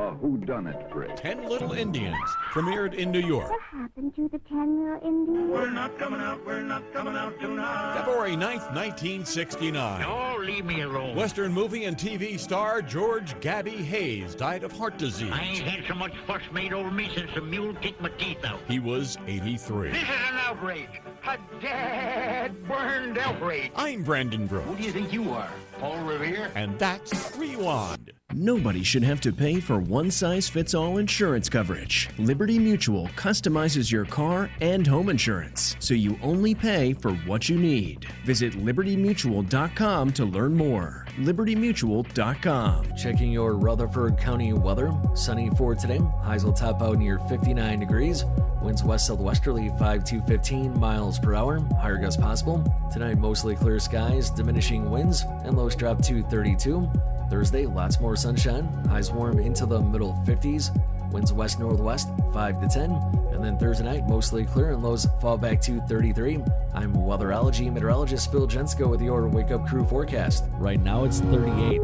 A 0.00 0.14
whodunit, 0.14 0.90
Fred. 0.90 1.14
Ten 1.14 1.46
Little 1.46 1.72
Indians 1.72 2.16
premiered 2.52 2.94
in 2.94 3.10
New 3.10 3.20
York. 3.20 3.50
What 3.50 3.60
happened 3.60 4.16
to 4.16 4.30
the 4.30 4.38
ten 4.48 4.82
little 4.82 4.98
Indians? 5.06 5.50
We're 5.50 5.68
not 5.68 5.98
coming 5.98 6.22
out, 6.22 6.42
we're 6.46 6.62
not 6.62 6.90
coming 6.94 7.14
out 7.14 7.38
tonight. 7.38 7.98
February 7.98 8.30
9th, 8.30 8.72
1969. 8.74 10.02
Oh, 10.02 10.38
leave 10.40 10.64
me 10.64 10.80
alone. 10.80 11.14
Western 11.14 11.52
movie 11.52 11.84
and 11.84 11.98
TV 11.98 12.40
star 12.40 12.80
George 12.80 13.38
Gabby 13.40 13.76
Hayes 13.76 14.34
died 14.34 14.64
of 14.64 14.72
heart 14.72 14.96
disease. 14.96 15.32
I 15.34 15.42
ain't 15.42 15.64
had 15.64 15.84
so 15.86 15.92
much 15.92 16.14
fuss 16.26 16.40
made 16.50 16.72
over 16.72 16.90
me 16.90 17.10
since 17.14 17.30
the 17.34 17.42
mule 17.42 17.74
kicked 17.74 18.00
my 18.00 18.08
teeth 18.08 18.42
out. 18.42 18.60
He 18.66 18.78
was 18.78 19.18
83. 19.26 19.90
This 19.90 20.02
is 20.02 20.08
an 20.08 20.38
outrage. 20.38 21.02
A 21.26 21.36
dead, 21.60 22.66
burned 22.66 23.18
outrage. 23.18 23.70
I'm 23.76 24.02
Brandon 24.02 24.46
Brooks. 24.46 24.66
Who 24.66 24.76
do 24.76 24.82
you 24.82 24.92
think 24.92 25.12
you 25.12 25.30
are? 25.30 25.50
Paul 25.78 26.02
Revere? 26.04 26.50
And 26.54 26.78
that's 26.78 27.36
Rewind. 27.36 28.12
Nobody 28.32 28.84
should 28.84 29.02
have 29.02 29.20
to 29.22 29.32
pay 29.32 29.58
for 29.58 29.80
one 29.80 30.08
size 30.08 30.48
fits 30.48 30.72
all 30.72 30.98
insurance 30.98 31.48
coverage. 31.48 32.08
Liberty 32.16 32.60
Mutual 32.60 33.08
customizes 33.16 33.90
your 33.90 34.04
car 34.04 34.48
and 34.60 34.86
home 34.86 35.08
insurance, 35.08 35.74
so 35.80 35.94
you 35.94 36.16
only 36.22 36.54
pay 36.54 36.92
for 36.92 37.10
what 37.26 37.48
you 37.48 37.58
need. 37.58 38.06
Visit 38.24 38.52
libertymutual.com 38.52 40.12
to 40.12 40.24
learn 40.24 40.54
more. 40.54 41.06
libertymutual.com. 41.18 42.96
Checking 42.96 43.32
your 43.32 43.54
Rutherford 43.54 44.16
County 44.16 44.52
weather. 44.52 44.92
Sunny 45.14 45.50
for 45.58 45.74
today. 45.74 45.98
Highs 46.22 46.44
will 46.44 46.52
top 46.52 46.82
out 46.82 46.98
near 46.98 47.18
59 47.28 47.80
degrees. 47.80 48.24
Winds 48.62 48.84
west 48.84 49.08
southwesterly 49.08 49.72
5 49.76 50.04
to 50.04 50.22
15 50.22 50.78
miles 50.78 51.18
per 51.18 51.34
hour. 51.34 51.58
Higher 51.80 51.96
gusts 51.96 52.20
possible. 52.20 52.62
Tonight, 52.92 53.18
mostly 53.18 53.56
clear 53.56 53.80
skies, 53.80 54.30
diminishing 54.30 54.88
winds, 54.88 55.24
and 55.44 55.56
lows 55.56 55.74
drop 55.74 56.00
to 56.02 56.22
32. 56.22 56.88
Thursday, 57.30 57.64
lots 57.64 58.00
more 58.00 58.16
sunshine. 58.16 58.64
Highs 58.88 59.12
warm 59.12 59.38
into 59.38 59.64
the 59.64 59.80
middle 59.80 60.20
50s. 60.26 60.70
Winds 61.12 61.32
west 61.32 61.60
northwest 61.60 62.08
5 62.32 62.60
to 62.60 62.68
10. 62.68 62.90
And 63.32 63.44
then 63.44 63.56
Thursday 63.56 63.84
night, 63.84 64.08
mostly 64.08 64.44
clear 64.44 64.72
and 64.72 64.82
lows 64.82 65.06
fall 65.20 65.38
back 65.38 65.60
to 65.62 65.80
33. 65.82 66.40
I'm 66.74 66.92
weatherology 66.92 67.72
meteorologist 67.72 68.32
Phil 68.32 68.48
Jensko 68.48 68.90
with 68.90 69.00
your 69.00 69.28
Wake 69.28 69.52
Up 69.52 69.66
Crew 69.66 69.84
forecast. 69.86 70.44
Right 70.54 70.80
now, 70.80 71.04
it's 71.04 71.20
38. 71.20 71.82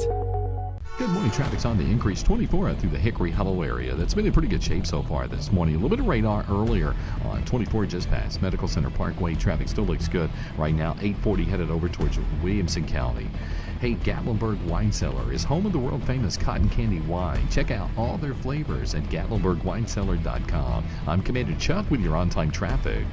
Good 0.98 1.10
morning. 1.10 1.30
Traffic's 1.30 1.66
on 1.66 1.76
the 1.76 1.84
increase 1.84 2.22
24 2.22 2.72
through 2.74 2.88
the 2.88 2.98
Hickory 2.98 3.30
Hollow 3.30 3.60
area. 3.60 3.94
That's 3.94 4.14
been 4.14 4.24
in 4.24 4.32
pretty 4.32 4.48
good 4.48 4.62
shape 4.62 4.86
so 4.86 5.02
far 5.02 5.28
this 5.28 5.52
morning. 5.52 5.74
A 5.74 5.78
little 5.78 5.90
bit 5.90 6.00
of 6.00 6.06
radar 6.06 6.44
earlier 6.48 6.94
on 7.24 7.44
24 7.44 7.84
just 7.84 8.08
past 8.08 8.40
Medical 8.40 8.66
Center 8.66 8.88
Parkway. 8.88 9.34
Traffic 9.34 9.68
still 9.68 9.84
looks 9.84 10.08
good 10.08 10.30
right 10.56 10.74
now. 10.74 10.92
840 10.92 11.44
headed 11.44 11.70
over 11.70 11.90
towards 11.90 12.18
Williamson 12.42 12.86
County. 12.86 13.28
Hey, 13.80 13.94
Gatlinburg 13.94 14.64
Wine 14.64 14.90
Cellar 14.90 15.30
is 15.32 15.44
home 15.44 15.66
of 15.66 15.72
the 15.72 15.78
world 15.78 16.02
famous 16.04 16.36
cotton 16.36 16.68
candy 16.70 17.00
wine. 17.00 17.46
Check 17.50 17.70
out 17.70 17.90
all 17.96 18.16
their 18.16 18.32
flavors 18.32 18.94
at 18.94 19.02
GatlinburgWineCellar.com. 19.04 20.84
I'm 21.06 21.22
Commander 21.22 21.54
Chuck 21.56 21.90
with 21.90 22.00
your 22.00 22.16
on 22.16 22.30
time 22.30 22.50
traffic. 22.50 23.04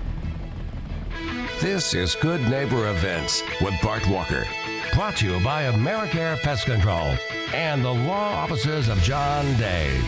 This 1.60 1.93
is 1.93 2.15
Good 2.15 2.41
Neighbor 2.49 2.89
Events 2.89 3.43
with 3.60 3.73
Bart 3.82 4.08
Walker. 4.08 4.45
Brought 4.93 5.17
to 5.17 5.28
you 5.30 5.43
by 5.43 5.63
Americare 5.63 6.39
Pest 6.41 6.65
Control 6.65 7.15
and 7.54 7.84
the 7.84 7.93
law 7.93 8.34
offices 8.34 8.88
of 8.88 8.97
John 8.99 9.45
Day. 9.58 9.99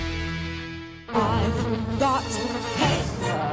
I've 1.09 1.99
got 1.99 2.23
pests. 2.23 2.54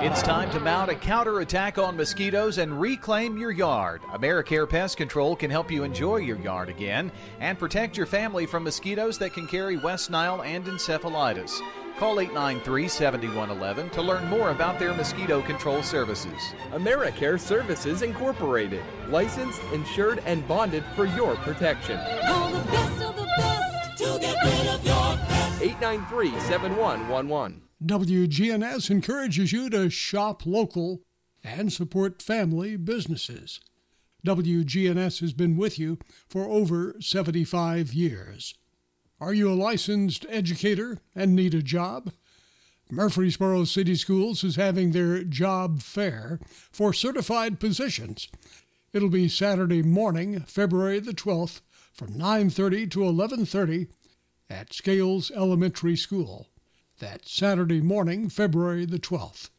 It's 0.05 0.21
time 0.21 0.51
to 0.51 0.59
mount 0.59 0.91
a 0.91 0.97
counterattack 0.97 1.79
on 1.79 1.97
mosquitoes 1.97 2.59
and 2.59 2.81
reclaim 2.81 3.39
your 3.39 3.53
yard. 3.53 4.03
AmeriCare 4.11 4.69
Pest 4.69 4.97
Control 4.97 5.37
can 5.37 5.49
help 5.49 5.71
you 5.71 5.85
enjoy 5.85 6.17
your 6.17 6.39
yard 6.39 6.69
again 6.69 7.13
and 7.39 7.57
protect 7.57 7.97
your 7.97 8.07
family 8.07 8.45
from 8.45 8.65
mosquitoes 8.65 9.17
that 9.19 9.33
can 9.33 9.47
carry 9.47 9.77
West 9.77 10.11
Nile 10.11 10.43
and 10.43 10.65
encephalitis. 10.65 11.61
Call 12.01 12.19
893 12.19 12.89
7111 12.89 13.91
to 13.91 14.03
learn 14.03 14.27
more 14.27 14.51
about 14.51 14.81
their 14.81 14.93
mosquito 14.93 15.41
control 15.41 15.85
services. 15.85 16.53
AmeriCare 16.73 17.39
Services 17.39 18.03
Incorporated, 18.03 18.83
licensed, 19.09 19.63
insured, 19.73 20.21
and 20.27 20.47
bonded 20.49 20.83
for 20.97 21.07
your 21.07 21.37
protection. 21.37 22.01
Call 22.27 22.51
the 22.51 22.71
best 22.73 23.03
of 23.03 23.15
the 23.15 23.27
best 23.37 23.99
to 23.99 24.19
get 24.21 24.37
rid 24.45 24.67
of 24.67 24.85
your 24.85 25.17
pests. 25.29 25.63
893 25.63 26.41
7111. 26.41 27.63
WGNS 27.85 28.91
encourages 28.91 29.53
you 29.53 29.69
to 29.71 29.91
shop 29.91 30.47
local 30.47 31.03
and 31.43 31.73
support 31.73 32.23
family 32.23 32.77
businesses. 32.77 33.61
WGNS 34.25 35.21
has 35.21 35.33
been 35.33 35.57
with 35.57 35.81
you 35.81 35.99
for 36.29 36.45
over 36.45 36.95
75 37.01 37.93
years. 37.93 38.55
Are 39.21 39.35
you 39.35 39.51
a 39.51 39.55
licensed 39.55 40.25
educator 40.29 40.99
and 41.15 41.35
need 41.35 41.55
a 41.55 41.63
job? 41.63 42.13
Murfreesboro 42.89 43.65
City 43.65 43.97
Schools 43.97 44.45
is 44.45 44.55
having 44.57 44.93
their 44.93 45.25
job 45.25 45.81
fair 45.83 46.39
for 46.71 46.93
certified 46.93 47.59
positions. 47.59 48.29
It'll 48.93 49.09
be 49.09 49.29
Saturday 49.29 49.83
morning, 49.83 50.41
February 50.41 51.01
the 51.01 51.15
12th 51.15 51.63
from 51.93 52.13
9:30 52.15 52.87
to 52.91 53.05
11:30 53.05 53.89
at 54.49 54.73
Scales 54.73 55.33
Elementary 55.33 55.97
School. 55.97 56.52
That's 56.99 57.33
Saturday 57.33 57.81
morning, 57.81 58.29
February 58.29 58.85
the 58.85 58.99
12th. 58.99 59.51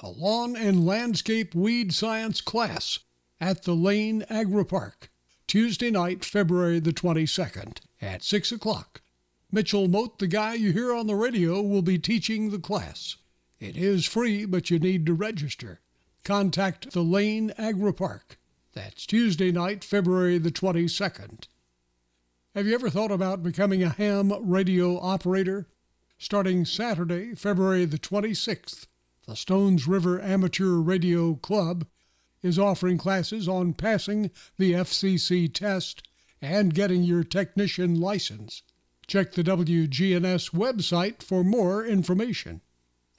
A 0.00 0.08
lawn 0.08 0.54
and 0.54 0.86
landscape 0.86 1.54
weed 1.54 1.92
science 1.92 2.40
class 2.40 3.00
at 3.40 3.64
the 3.64 3.74
Lane 3.74 4.24
Agri 4.30 4.64
Park, 4.64 5.10
Tuesday 5.46 5.90
night, 5.90 6.24
February 6.24 6.78
the 6.78 6.92
22nd 6.92 7.78
at 8.00 8.22
6 8.22 8.52
o'clock. 8.52 9.02
Mitchell 9.50 9.88
Moat, 9.88 10.18
the 10.18 10.26
guy 10.26 10.54
you 10.54 10.72
hear 10.72 10.94
on 10.94 11.06
the 11.06 11.16
radio, 11.16 11.60
will 11.62 11.82
be 11.82 11.98
teaching 11.98 12.50
the 12.50 12.58
class. 12.58 13.16
It 13.58 13.76
is 13.76 14.04
free, 14.06 14.44
but 14.44 14.70
you 14.70 14.78
need 14.78 15.04
to 15.06 15.14
register. 15.14 15.80
Contact 16.22 16.92
the 16.92 17.02
Lane 17.02 17.52
Agri 17.58 17.92
Park. 17.92 18.38
That's 18.74 19.06
Tuesday 19.06 19.50
night, 19.50 19.82
February 19.82 20.38
the 20.38 20.52
22nd. 20.52 21.48
Have 22.54 22.66
you 22.66 22.74
ever 22.74 22.90
thought 22.90 23.10
about 23.10 23.42
becoming 23.42 23.82
a 23.82 23.88
ham 23.88 24.32
radio 24.48 25.00
operator? 25.00 25.66
Starting 26.20 26.64
Saturday, 26.64 27.32
February 27.32 27.84
the 27.84 27.96
26th, 27.96 28.88
the 29.28 29.36
Stones 29.36 29.86
River 29.86 30.20
Amateur 30.20 30.78
Radio 30.78 31.34
Club 31.34 31.86
is 32.42 32.58
offering 32.58 32.98
classes 32.98 33.48
on 33.48 33.72
passing 33.72 34.32
the 34.56 34.72
FCC 34.72 35.52
test 35.52 36.08
and 36.42 36.74
getting 36.74 37.04
your 37.04 37.22
technician 37.22 38.00
license. 38.00 38.64
Check 39.06 39.32
the 39.32 39.44
WGNS 39.44 40.50
website 40.50 41.22
for 41.22 41.44
more 41.44 41.84
information. 41.86 42.62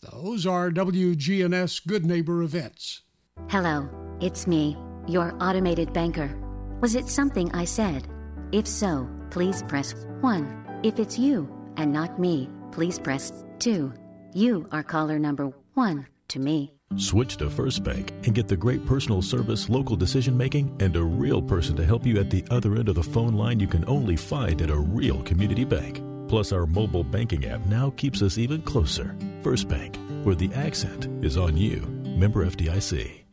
Those 0.02 0.46
are 0.46 0.70
WGNS 0.70 1.88
Good 1.88 2.06
Neighbor 2.06 2.44
events. 2.44 3.04
Hello, 3.50 3.90
it's 4.20 4.46
me, 4.46 4.76
your 5.08 5.38
automated 5.40 5.94
banker. 5.94 6.38
Was 6.82 6.96
it 6.96 7.08
something 7.08 7.50
I 7.54 7.64
said? 7.64 8.10
If 8.52 8.68
so, 8.68 9.10
please 9.32 9.64
press 9.64 9.96
1. 10.20 10.82
If 10.84 11.00
it's 11.00 11.18
you 11.18 11.50
and 11.78 11.94
not 11.94 12.20
me, 12.20 12.50
please 12.72 13.00
press 13.00 13.32
2. 13.60 13.94
You 14.34 14.68
are 14.72 14.84
caller 14.84 15.20
number 15.20 15.52
1 15.74 16.08
to 16.30 16.40
me. 16.40 16.74
Switch 16.98 17.38
to 17.38 17.50
First 17.50 17.84
Bank 17.84 18.12
and 18.24 18.34
get 18.34 18.48
the 18.48 18.58
great 18.58 18.84
personal 18.86 19.22
service, 19.22 19.70
local 19.70 19.96
decision 19.96 20.36
making, 20.36 20.76
and 20.80 20.96
a 20.96 21.04
real 21.04 21.42
person 21.42 21.76
to 21.76 21.86
help 21.86 22.06
you 22.06 22.20
at 22.20 22.32
the 22.32 22.44
other 22.50 22.76
end 22.76 22.90
of 22.90 22.96
the 22.96 23.04
phone 23.04 23.34
line 23.34 23.60
you 23.60 23.68
can 23.68 23.88
only 23.88 24.16
find 24.16 24.62
at 24.62 24.72
a 24.72 24.76
real 24.76 25.22
community 25.22 25.64
bank. 25.66 26.02
Plus, 26.28 26.52
our 26.52 26.66
mobile 26.66 27.04
banking 27.04 27.46
app 27.46 27.64
now 27.68 27.92
keeps 27.92 28.22
us 28.22 28.38
even 28.38 28.62
closer. 28.62 29.16
First 29.44 29.68
Bank, 29.68 29.98
where 30.24 30.36
the 30.36 30.52
accent 30.54 31.08
is 31.24 31.38
on 31.38 31.58
you. 31.58 31.82
Member 32.18 32.46
FDIC. 32.46 33.24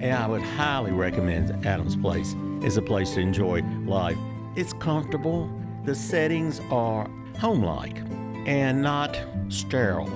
And 0.00 0.12
I 0.12 0.26
would 0.26 0.42
highly 0.42 0.92
recommend 0.92 1.64
Adams 1.64 1.96
Place. 1.96 2.34
It's 2.60 2.76
a 2.76 2.82
place 2.82 3.14
to 3.14 3.20
enjoy 3.20 3.62
life. 3.86 4.18
It's 4.56 4.72
comfortable. 4.74 5.50
The 5.84 5.94
settings 5.94 6.60
are 6.70 7.08
home-like 7.38 8.02
and 8.46 8.80
not 8.80 9.18
sterile. 9.48 10.08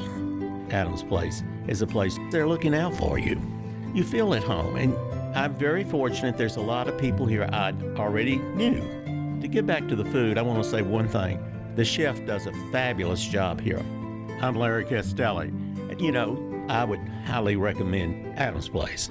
Adams 0.73 1.03
Place 1.03 1.43
is 1.67 1.83
a 1.83 1.87
place 1.87 2.19
they're 2.31 2.47
looking 2.49 2.75
out 2.75 2.95
for 2.95 3.19
you. 3.19 3.41
You 3.93 4.05
feel 4.05 4.35
at 4.35 4.45
home, 4.45 4.77
and 4.77 4.97
I'm 5.37 5.55
very 5.55 5.85
fortunate 5.85 6.39
there's 6.39 6.57
a 6.57 6.61
lot 6.61 6.89
of 6.89 6.97
people 6.97 7.27
here 7.27 7.49
I 7.53 7.75
already 7.97 8.37
knew. 8.37 8.81
To 9.41 9.49
get 9.49 9.67
back 9.67 9.89
to 9.89 9.97
the 9.97 10.05
food, 10.05 10.39
I 10.39 10.43
want 10.43 10.63
to 10.63 10.69
say 10.69 10.83
one 10.83 11.09
thing. 11.09 11.45
The 11.75 11.85
chef 11.85 12.25
does 12.25 12.47
a 12.47 12.53
fabulous 12.71 13.25
job 13.25 13.61
here. 13.61 13.85
I'm 14.41 14.55
Larry 14.55 14.85
Castelli. 14.85 15.53
You 15.99 16.13
know, 16.13 16.65
I 16.69 16.85
would 16.85 17.01
highly 17.25 17.57
recommend 17.57 18.39
Adams 18.39 18.69
Place. 18.69 19.11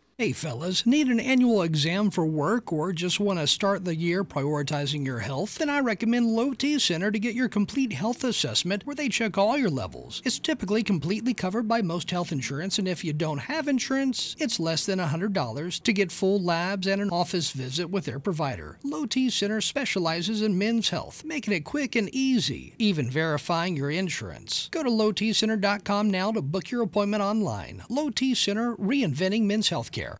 Hey 0.21 0.33
fellas, 0.33 0.85
need 0.85 1.07
an 1.07 1.19
annual 1.19 1.63
exam 1.63 2.11
for 2.11 2.27
work 2.27 2.71
or 2.71 2.93
just 2.93 3.19
want 3.19 3.39
to 3.39 3.47
start 3.47 3.83
the 3.83 3.95
year 3.95 4.23
prioritizing 4.23 5.03
your 5.03 5.17
health? 5.17 5.57
Then 5.57 5.67
I 5.67 5.79
recommend 5.79 6.27
Low 6.27 6.53
T 6.53 6.77
Center 6.77 7.09
to 7.09 7.17
get 7.17 7.33
your 7.33 7.49
complete 7.49 7.91
health 7.91 8.23
assessment 8.23 8.85
where 8.85 8.95
they 8.95 9.09
check 9.09 9.39
all 9.39 9.57
your 9.57 9.71
levels. 9.71 10.21
It's 10.23 10.37
typically 10.37 10.83
completely 10.83 11.33
covered 11.33 11.67
by 11.67 11.81
most 11.81 12.11
health 12.11 12.31
insurance, 12.31 12.77
and 12.77 12.87
if 12.87 13.03
you 13.03 13.13
don't 13.13 13.39
have 13.39 13.67
insurance, 13.67 14.35
it's 14.37 14.59
less 14.59 14.85
than 14.85 14.99
$100 14.99 15.81
to 15.81 15.91
get 15.91 16.11
full 16.11 16.39
labs 16.39 16.85
and 16.85 17.01
an 17.01 17.09
office 17.09 17.49
visit 17.49 17.89
with 17.89 18.05
their 18.05 18.19
provider. 18.19 18.77
Low 18.83 19.07
T 19.07 19.27
Center 19.31 19.59
specializes 19.59 20.43
in 20.43 20.55
men's 20.55 20.89
health, 20.89 21.25
making 21.25 21.55
it 21.55 21.61
quick 21.61 21.95
and 21.95 22.13
easy, 22.13 22.75
even 22.77 23.09
verifying 23.09 23.75
your 23.75 23.89
insurance. 23.89 24.69
Go 24.69 24.83
to 24.83 24.89
lowtcenter.com 24.91 26.11
now 26.11 26.31
to 26.31 26.43
book 26.43 26.69
your 26.69 26.83
appointment 26.83 27.23
online. 27.23 27.81
Low 27.89 28.11
T 28.11 28.35
Center, 28.35 28.75
reinventing 28.75 29.45
men's 29.45 29.71
healthcare. 29.71 30.10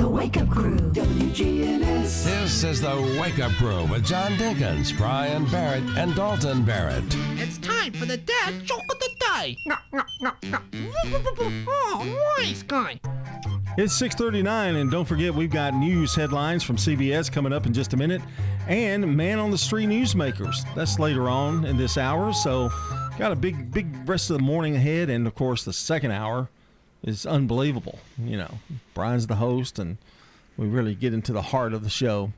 The 0.00 0.08
Wake 0.08 0.38
Up 0.38 0.48
Crew, 0.48 0.78
WGNS. 0.78 2.24
This 2.24 2.64
is 2.64 2.80
the 2.80 3.18
Wake 3.20 3.38
Up 3.38 3.52
Crew 3.52 3.84
with 3.84 4.02
John 4.02 4.32
Dinkins, 4.32 4.96
Brian 4.96 5.44
Barrett, 5.50 5.82
and 5.98 6.14
Dalton 6.14 6.64
Barrett. 6.64 7.04
It's 7.36 7.58
time 7.58 7.92
for 7.92 8.06
the 8.06 8.16
dad 8.16 8.64
joke 8.64 8.80
of 8.90 8.98
the 8.98 9.10
day. 9.20 9.58
Oh, 11.68 12.34
nice 12.38 12.62
guy. 12.62 12.98
It's 13.76 13.92
6:39 14.00 14.76
and 14.80 14.90
don't 14.90 15.04
forget 15.04 15.34
we've 15.34 15.50
got 15.50 15.74
news 15.74 16.14
headlines 16.14 16.62
from 16.62 16.78
CBS 16.78 17.30
coming 17.30 17.52
up 17.52 17.66
in 17.66 17.74
just 17.74 17.92
a 17.92 17.96
minute 17.98 18.22
and 18.68 19.14
man 19.14 19.38
on 19.38 19.50
the 19.50 19.58
street 19.58 19.90
newsmakers. 19.90 20.64
That's 20.74 20.98
later 20.98 21.28
on 21.28 21.66
in 21.66 21.76
this 21.76 21.98
hour, 21.98 22.32
so 22.32 22.70
got 23.18 23.32
a 23.32 23.36
big 23.36 23.70
big 23.70 24.08
rest 24.08 24.30
of 24.30 24.38
the 24.38 24.42
morning 24.42 24.76
ahead 24.76 25.10
and 25.10 25.26
of 25.26 25.34
course 25.34 25.62
the 25.62 25.74
second 25.74 26.12
hour 26.12 26.48
is 27.02 27.26
unbelievable. 27.26 27.98
You 28.18 28.36
know, 28.36 28.58
Brian's 28.94 29.26
the 29.26 29.36
host, 29.36 29.78
and 29.78 29.98
we 30.56 30.66
really 30.66 30.94
get 30.94 31.14
into 31.14 31.32
the 31.32 31.42
heart 31.42 31.72
of 31.72 31.82
the 31.82 31.90
show. 31.90 32.32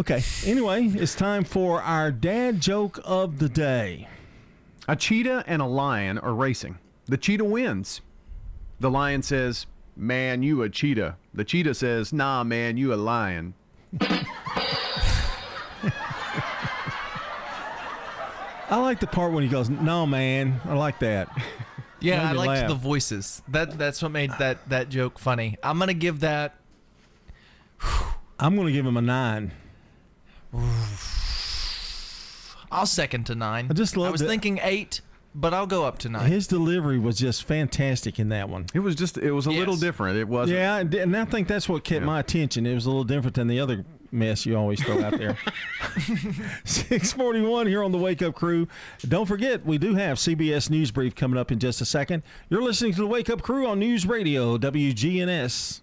Okay, 0.00 0.22
anyway, 0.46 0.86
it's 0.86 1.14
time 1.14 1.44
for 1.44 1.82
our 1.82 2.10
dad 2.10 2.60
joke 2.60 2.98
of 3.04 3.38
the 3.38 3.48
day. 3.48 4.08
A 4.88 4.96
cheetah 4.96 5.44
and 5.46 5.60
a 5.60 5.66
lion 5.66 6.18
are 6.18 6.34
racing. 6.34 6.78
The 7.06 7.18
cheetah 7.18 7.44
wins. 7.44 8.00
The 8.80 8.90
lion 8.90 9.22
says, 9.22 9.66
Man, 9.96 10.42
you 10.42 10.62
a 10.62 10.70
cheetah. 10.70 11.16
The 11.34 11.44
cheetah 11.44 11.74
says, 11.74 12.12
Nah, 12.12 12.44
man, 12.44 12.76
you 12.78 12.94
a 12.94 12.96
lion. 12.96 13.54
I 18.70 18.76
like 18.76 19.00
the 19.00 19.08
part 19.08 19.32
when 19.32 19.42
he 19.42 19.48
goes, 19.48 19.68
"No, 19.68 20.06
man." 20.06 20.60
I 20.64 20.74
like 20.74 21.00
that. 21.00 21.28
Yeah, 22.00 22.28
I 22.28 22.32
me 22.32 22.38
liked 22.38 22.48
laugh. 22.62 22.68
the 22.68 22.74
voices. 22.74 23.42
That 23.48 23.78
that's 23.78 24.02
what 24.02 24.12
made 24.12 24.30
that 24.38 24.68
that 24.68 24.88
joke 24.88 25.18
funny. 25.18 25.56
I'm 25.62 25.78
gonna 25.78 25.94
give 25.94 26.20
that. 26.20 26.54
I'm 28.38 28.54
going 28.54 28.66
to 28.68 28.72
give 28.72 28.86
him 28.86 28.96
a 28.96 29.02
nine. 29.02 29.52
I'll 32.72 32.86
second 32.86 33.24
to 33.26 33.34
nine. 33.34 33.66
I 33.68 33.74
just 33.74 33.96
loved. 33.96 34.08
I 34.08 34.12
was 34.12 34.20
that- 34.20 34.28
thinking 34.28 34.60
eight, 34.62 35.00
but 35.34 35.52
I'll 35.52 35.66
go 35.66 35.84
up 35.84 35.98
to 36.00 36.08
nine. 36.08 36.30
His 36.30 36.46
delivery 36.46 36.98
was 36.98 37.18
just 37.18 37.44
fantastic 37.44 38.18
in 38.18 38.28
that 38.30 38.48
one. 38.48 38.66
It 38.72 38.78
was 38.80 38.94
just, 38.94 39.18
it 39.18 39.32
was 39.32 39.46
a 39.46 39.50
little 39.50 39.76
different. 39.76 40.16
It 40.18 40.28
wasn't. 40.28 40.58
Yeah, 40.58 40.76
and 40.78 40.94
and 40.94 41.16
I 41.16 41.24
think 41.24 41.48
that's 41.48 41.68
what 41.68 41.84
kept 41.84 42.04
my 42.04 42.20
attention. 42.20 42.64
It 42.66 42.74
was 42.74 42.86
a 42.86 42.90
little 42.90 43.04
different 43.04 43.34
than 43.34 43.48
the 43.48 43.60
other 43.60 43.84
mess 44.12 44.46
you 44.46 44.56
always 44.56 44.82
throw 44.82 45.02
out 45.02 45.16
there. 45.18 45.36
641 46.64 47.66
here 47.66 47.82
on 47.82 47.92
the 47.92 47.98
Wake 47.98 48.22
Up 48.22 48.34
Crew. 48.34 48.68
Don't 49.06 49.26
forget, 49.26 49.64
we 49.64 49.78
do 49.78 49.94
have 49.94 50.18
CBS 50.18 50.70
News 50.70 50.90
Brief 50.90 51.14
coming 51.14 51.38
up 51.38 51.50
in 51.50 51.58
just 51.58 51.80
a 51.80 51.84
second. 51.84 52.22
You're 52.48 52.62
listening 52.62 52.92
to 52.94 53.00
the 53.00 53.06
Wake 53.06 53.30
Up 53.30 53.42
Crew 53.42 53.66
on 53.66 53.78
News 53.78 54.06
Radio, 54.06 54.56
WGNS. 54.58 55.80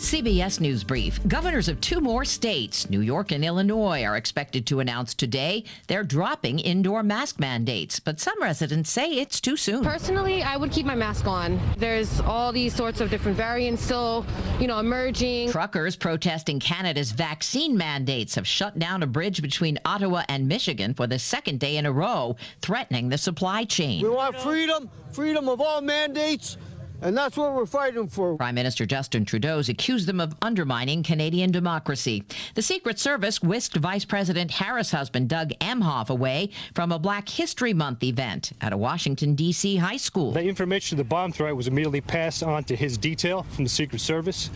CBS 0.00 0.60
News 0.60 0.82
Brief. 0.82 1.20
Governors 1.28 1.68
of 1.68 1.78
two 1.82 2.00
more 2.00 2.24
states, 2.24 2.88
New 2.88 3.02
York 3.02 3.32
and 3.32 3.44
Illinois, 3.44 4.02
are 4.02 4.16
expected 4.16 4.66
to 4.66 4.80
announce 4.80 5.12
today 5.12 5.62
they're 5.88 6.02
dropping 6.04 6.58
indoor 6.58 7.02
mask 7.02 7.38
mandates, 7.38 8.00
but 8.00 8.18
some 8.18 8.42
residents 8.42 8.88
say 8.88 9.10
it's 9.10 9.42
too 9.42 9.58
soon. 9.58 9.84
Personally, 9.84 10.42
I 10.42 10.56
would 10.56 10.72
keep 10.72 10.86
my 10.86 10.94
mask 10.94 11.26
on. 11.26 11.60
There's 11.76 12.18
all 12.20 12.50
these 12.50 12.74
sorts 12.74 13.02
of 13.02 13.10
different 13.10 13.36
variants 13.36 13.82
still, 13.82 14.24
you 14.58 14.66
know, 14.66 14.78
emerging. 14.78 15.50
Truckers 15.50 15.96
protesting 15.96 16.60
Canada's 16.60 17.12
vaccine 17.12 17.76
mandates 17.76 18.34
have 18.36 18.46
shut 18.46 18.78
down 18.78 19.02
a 19.02 19.06
bridge 19.06 19.42
between 19.42 19.78
Ottawa 19.84 20.22
and 20.30 20.48
Michigan 20.48 20.94
for 20.94 21.06
the 21.06 21.18
second 21.18 21.60
day 21.60 21.76
in 21.76 21.84
a 21.84 21.92
row, 21.92 22.36
threatening 22.62 23.10
the 23.10 23.18
supply 23.18 23.64
chain. 23.64 24.02
We 24.02 24.08
want 24.08 24.34
freedom, 24.38 24.88
freedom 25.12 25.46
of 25.46 25.60
all 25.60 25.82
mandates, 25.82 26.56
And 27.02 27.16
that's 27.16 27.36
what 27.36 27.54
we're 27.54 27.66
fighting 27.66 28.08
for. 28.08 28.36
Prime 28.36 28.54
Minister 28.54 28.86
Justin 28.86 29.24
Trudeau's 29.24 29.68
accused 29.68 30.06
them 30.06 30.20
of 30.20 30.34
undermining 30.42 31.02
Canadian 31.02 31.50
democracy. 31.50 32.24
The 32.54 32.62
Secret 32.62 32.98
Service 32.98 33.42
whisked 33.42 33.76
Vice 33.76 34.04
President 34.04 34.50
Harris' 34.50 34.90
husband 34.90 35.28
Doug 35.28 35.50
Emhoff 35.60 36.10
away 36.10 36.50
from 36.74 36.92
a 36.92 36.98
Black 36.98 37.28
History 37.28 37.72
Month 37.72 38.02
event 38.02 38.52
at 38.60 38.72
a 38.72 38.76
Washington, 38.76 39.34
D.C. 39.34 39.76
high 39.76 39.96
school. 39.96 40.32
The 40.32 40.44
information 40.44 40.98
of 40.98 41.06
the 41.06 41.08
bomb 41.08 41.32
threat 41.32 41.56
was 41.56 41.68
immediately 41.68 42.00
passed 42.00 42.42
on 42.42 42.64
to 42.64 42.76
his 42.76 42.98
detail 42.98 43.44
from 43.50 43.64
the 43.64 43.70
Secret 43.70 44.00
Service. 44.00 44.50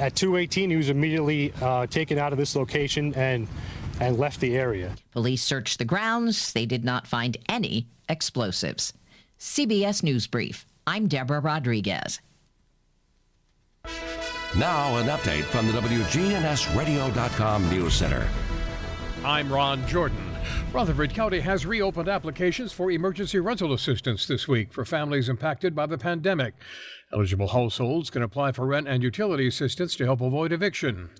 At 0.00 0.14
218, 0.16 0.70
he 0.70 0.76
was 0.76 0.88
immediately 0.88 1.52
uh, 1.60 1.86
taken 1.86 2.18
out 2.18 2.32
of 2.32 2.38
this 2.38 2.56
location 2.56 3.14
and 3.14 3.48
and 4.00 4.18
left 4.18 4.40
the 4.40 4.56
area. 4.56 4.96
Police 5.12 5.42
searched 5.42 5.78
the 5.78 5.84
grounds. 5.84 6.52
They 6.52 6.66
did 6.66 6.84
not 6.84 7.06
find 7.06 7.36
any 7.48 7.86
explosives. 8.08 8.94
CBS 9.38 10.02
News 10.02 10.26
Brief. 10.26 10.66
I'm 10.86 11.06
Deborah 11.06 11.40
Rodriguez. 11.40 12.20
Now, 14.58 14.96
an 14.98 15.06
update 15.06 15.44
from 15.44 15.66
the 15.66 15.72
WGNSradio.com 15.72 17.70
News 17.70 17.94
Center. 17.94 18.28
I'm 19.24 19.50
Ron 19.50 19.86
Jordan. 19.86 20.36
Rutherford 20.72 21.14
County 21.14 21.40
has 21.40 21.64
reopened 21.64 22.08
applications 22.08 22.72
for 22.72 22.90
emergency 22.90 23.38
rental 23.38 23.72
assistance 23.72 24.26
this 24.26 24.48
week 24.48 24.72
for 24.72 24.84
families 24.84 25.28
impacted 25.28 25.74
by 25.74 25.86
the 25.86 25.96
pandemic. 25.96 26.54
Eligible 27.12 27.48
households 27.48 28.10
can 28.10 28.22
apply 28.22 28.52
for 28.52 28.66
rent 28.66 28.88
and 28.88 29.02
utility 29.02 29.46
assistance 29.46 29.94
to 29.96 30.04
help 30.04 30.20
avoid 30.20 30.52
eviction. 30.52 31.10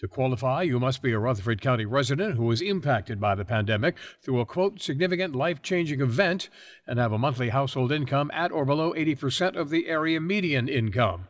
To 0.00 0.08
qualify, 0.08 0.62
you 0.62 0.80
must 0.80 1.02
be 1.02 1.12
a 1.12 1.18
Rutherford 1.18 1.60
County 1.60 1.84
resident 1.84 2.36
who 2.36 2.44
was 2.44 2.60
impacted 2.60 3.20
by 3.20 3.34
the 3.34 3.44
pandemic 3.44 3.96
through 4.20 4.40
a 4.40 4.46
quote 4.46 4.80
significant 4.80 5.34
life 5.36 5.62
changing 5.62 6.00
event 6.00 6.48
and 6.86 6.98
have 6.98 7.12
a 7.12 7.18
monthly 7.18 7.50
household 7.50 7.92
income 7.92 8.30
at 8.34 8.50
or 8.50 8.64
below 8.64 8.92
80% 8.92 9.56
of 9.56 9.70
the 9.70 9.86
area 9.86 10.20
median 10.20 10.68
income. 10.68 11.28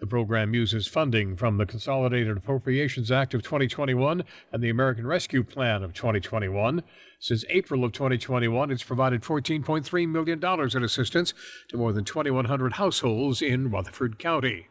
The 0.00 0.06
program 0.06 0.54
uses 0.54 0.86
funding 0.86 1.36
from 1.36 1.56
the 1.56 1.66
Consolidated 1.66 2.36
Appropriations 2.36 3.10
Act 3.10 3.34
of 3.34 3.42
2021 3.42 4.22
and 4.52 4.62
the 4.62 4.70
American 4.70 5.08
Rescue 5.08 5.42
Plan 5.42 5.82
of 5.82 5.92
2021. 5.92 6.84
Since 7.18 7.44
April 7.48 7.84
of 7.84 7.92
2021, 7.92 8.70
it's 8.70 8.84
provided 8.84 9.22
$14.3 9.22 10.08
million 10.08 10.76
in 10.76 10.84
assistance 10.84 11.34
to 11.68 11.76
more 11.76 11.92
than 11.92 12.04
2,100 12.04 12.74
households 12.74 13.42
in 13.42 13.70
Rutherford 13.70 14.20
County. 14.20 14.68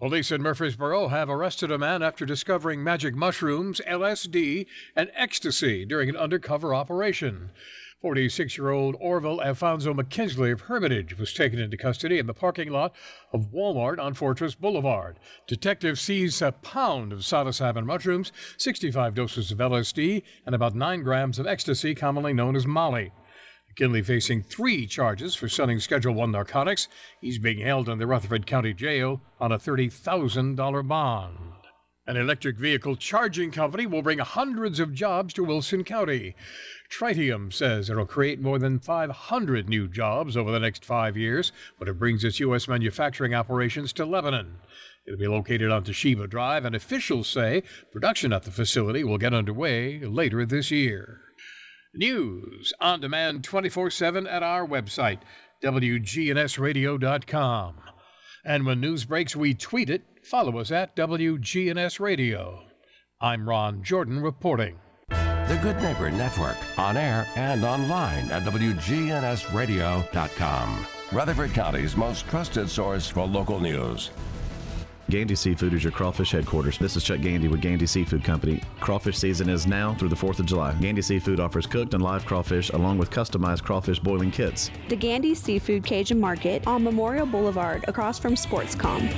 Police 0.00 0.32
in 0.32 0.42
Murfreesboro 0.42 1.06
have 1.08 1.30
arrested 1.30 1.70
a 1.70 1.78
man 1.78 2.02
after 2.02 2.26
discovering 2.26 2.82
magic 2.82 3.14
mushrooms, 3.14 3.80
LSD, 3.86 4.66
and 4.96 5.08
ecstasy 5.14 5.84
during 5.84 6.08
an 6.08 6.16
undercover 6.16 6.74
operation. 6.74 7.50
46 8.00 8.58
year 8.58 8.70
old 8.70 8.96
Orville 8.98 9.40
Alfonso 9.40 9.94
McKinsley 9.94 10.52
of 10.52 10.62
Hermitage 10.62 11.16
was 11.16 11.32
taken 11.32 11.60
into 11.60 11.76
custody 11.76 12.18
in 12.18 12.26
the 12.26 12.34
parking 12.34 12.70
lot 12.70 12.92
of 13.32 13.52
Walmart 13.52 14.00
on 14.00 14.14
Fortress 14.14 14.56
Boulevard. 14.56 15.20
Detectives 15.46 16.00
seized 16.00 16.42
a 16.42 16.50
pound 16.50 17.12
of 17.12 17.20
psilocybin 17.20 17.86
mushrooms, 17.86 18.32
65 18.58 19.14
doses 19.14 19.52
of 19.52 19.58
LSD, 19.58 20.24
and 20.44 20.56
about 20.56 20.74
9 20.74 21.04
grams 21.04 21.38
of 21.38 21.46
ecstasy, 21.46 21.94
commonly 21.94 22.32
known 22.32 22.56
as 22.56 22.66
Molly. 22.66 23.12
McKinley 23.74 24.02
facing 24.02 24.40
three 24.40 24.86
charges 24.86 25.34
for 25.34 25.48
selling 25.48 25.80
Schedule 25.80 26.14
One 26.14 26.30
narcotics. 26.30 26.86
He's 27.20 27.40
being 27.40 27.58
held 27.58 27.88
in 27.88 27.98
the 27.98 28.06
Rutherford 28.06 28.46
County 28.46 28.72
Jail 28.72 29.20
on 29.40 29.50
a 29.50 29.58
$30,000 29.58 30.86
bond. 30.86 31.38
An 32.06 32.16
electric 32.16 32.56
vehicle 32.56 32.94
charging 32.94 33.50
company 33.50 33.84
will 33.84 34.00
bring 34.00 34.20
hundreds 34.20 34.78
of 34.78 34.94
jobs 34.94 35.34
to 35.34 35.42
Wilson 35.42 35.82
County. 35.82 36.36
Tritium 36.88 37.52
says 37.52 37.90
it'll 37.90 38.06
create 38.06 38.40
more 38.40 38.60
than 38.60 38.78
500 38.78 39.68
new 39.68 39.88
jobs 39.88 40.36
over 40.36 40.52
the 40.52 40.60
next 40.60 40.84
five 40.84 41.16
years 41.16 41.50
when 41.78 41.88
it 41.88 41.98
brings 41.98 42.22
its 42.22 42.38
U.S. 42.38 42.68
manufacturing 42.68 43.34
operations 43.34 43.92
to 43.94 44.06
Lebanon. 44.06 44.58
It'll 45.04 45.18
be 45.18 45.26
located 45.26 45.72
on 45.72 45.82
Toshiba 45.82 46.30
Drive, 46.30 46.64
and 46.64 46.76
officials 46.76 47.26
say 47.26 47.64
production 47.90 48.32
at 48.32 48.44
the 48.44 48.52
facility 48.52 49.02
will 49.02 49.18
get 49.18 49.34
underway 49.34 49.98
later 49.98 50.46
this 50.46 50.70
year. 50.70 51.23
News 51.96 52.72
on 52.80 53.00
demand 53.00 53.44
24 53.44 53.88
7 53.90 54.26
at 54.26 54.42
our 54.42 54.66
website, 54.66 55.20
WGNSradio.com. 55.62 57.74
And 58.44 58.66
when 58.66 58.80
news 58.80 59.04
breaks, 59.04 59.36
we 59.36 59.54
tweet 59.54 59.88
it. 59.88 60.02
Follow 60.22 60.58
us 60.58 60.72
at 60.72 60.96
WGNS 60.96 62.00
Radio. 62.00 62.64
I'm 63.20 63.48
Ron 63.48 63.84
Jordan 63.84 64.20
reporting. 64.20 64.80
The 65.08 65.60
Good 65.62 65.76
Neighbor 65.76 66.10
Network, 66.10 66.56
on 66.78 66.96
air 66.96 67.28
and 67.36 67.64
online 67.64 68.28
at 68.30 68.42
WGNSradio.com. 68.42 70.86
Rutherford 71.12 71.52
County's 71.52 71.96
most 71.96 72.26
trusted 72.28 72.68
source 72.68 73.06
for 73.06 73.24
local 73.26 73.60
news. 73.60 74.10
Gandy 75.14 75.36
Seafood 75.36 75.72
is 75.74 75.84
your 75.84 75.92
crawfish 75.92 76.32
headquarters. 76.32 76.76
This 76.76 76.96
is 76.96 77.04
Chuck 77.04 77.20
Gandy 77.20 77.46
with 77.46 77.60
Gandy 77.60 77.86
Seafood 77.86 78.24
Company. 78.24 78.60
Crawfish 78.80 79.16
season 79.16 79.48
is 79.48 79.64
now 79.64 79.94
through 79.94 80.08
the 80.08 80.16
4th 80.16 80.40
of 80.40 80.46
July. 80.46 80.74
Gandy 80.80 81.02
Seafood 81.02 81.38
offers 81.38 81.68
cooked 81.68 81.94
and 81.94 82.02
live 82.02 82.26
crawfish 82.26 82.70
along 82.70 82.98
with 82.98 83.10
customized 83.10 83.62
crawfish 83.62 84.00
boiling 84.00 84.32
kits. 84.32 84.72
The 84.88 84.96
Gandy 84.96 85.36
Seafood 85.36 85.84
Cajun 85.84 86.18
Market 86.18 86.66
on 86.66 86.82
Memorial 86.82 87.26
Boulevard 87.26 87.84
across 87.86 88.18
from 88.18 88.34
Sportscom. 88.34 89.08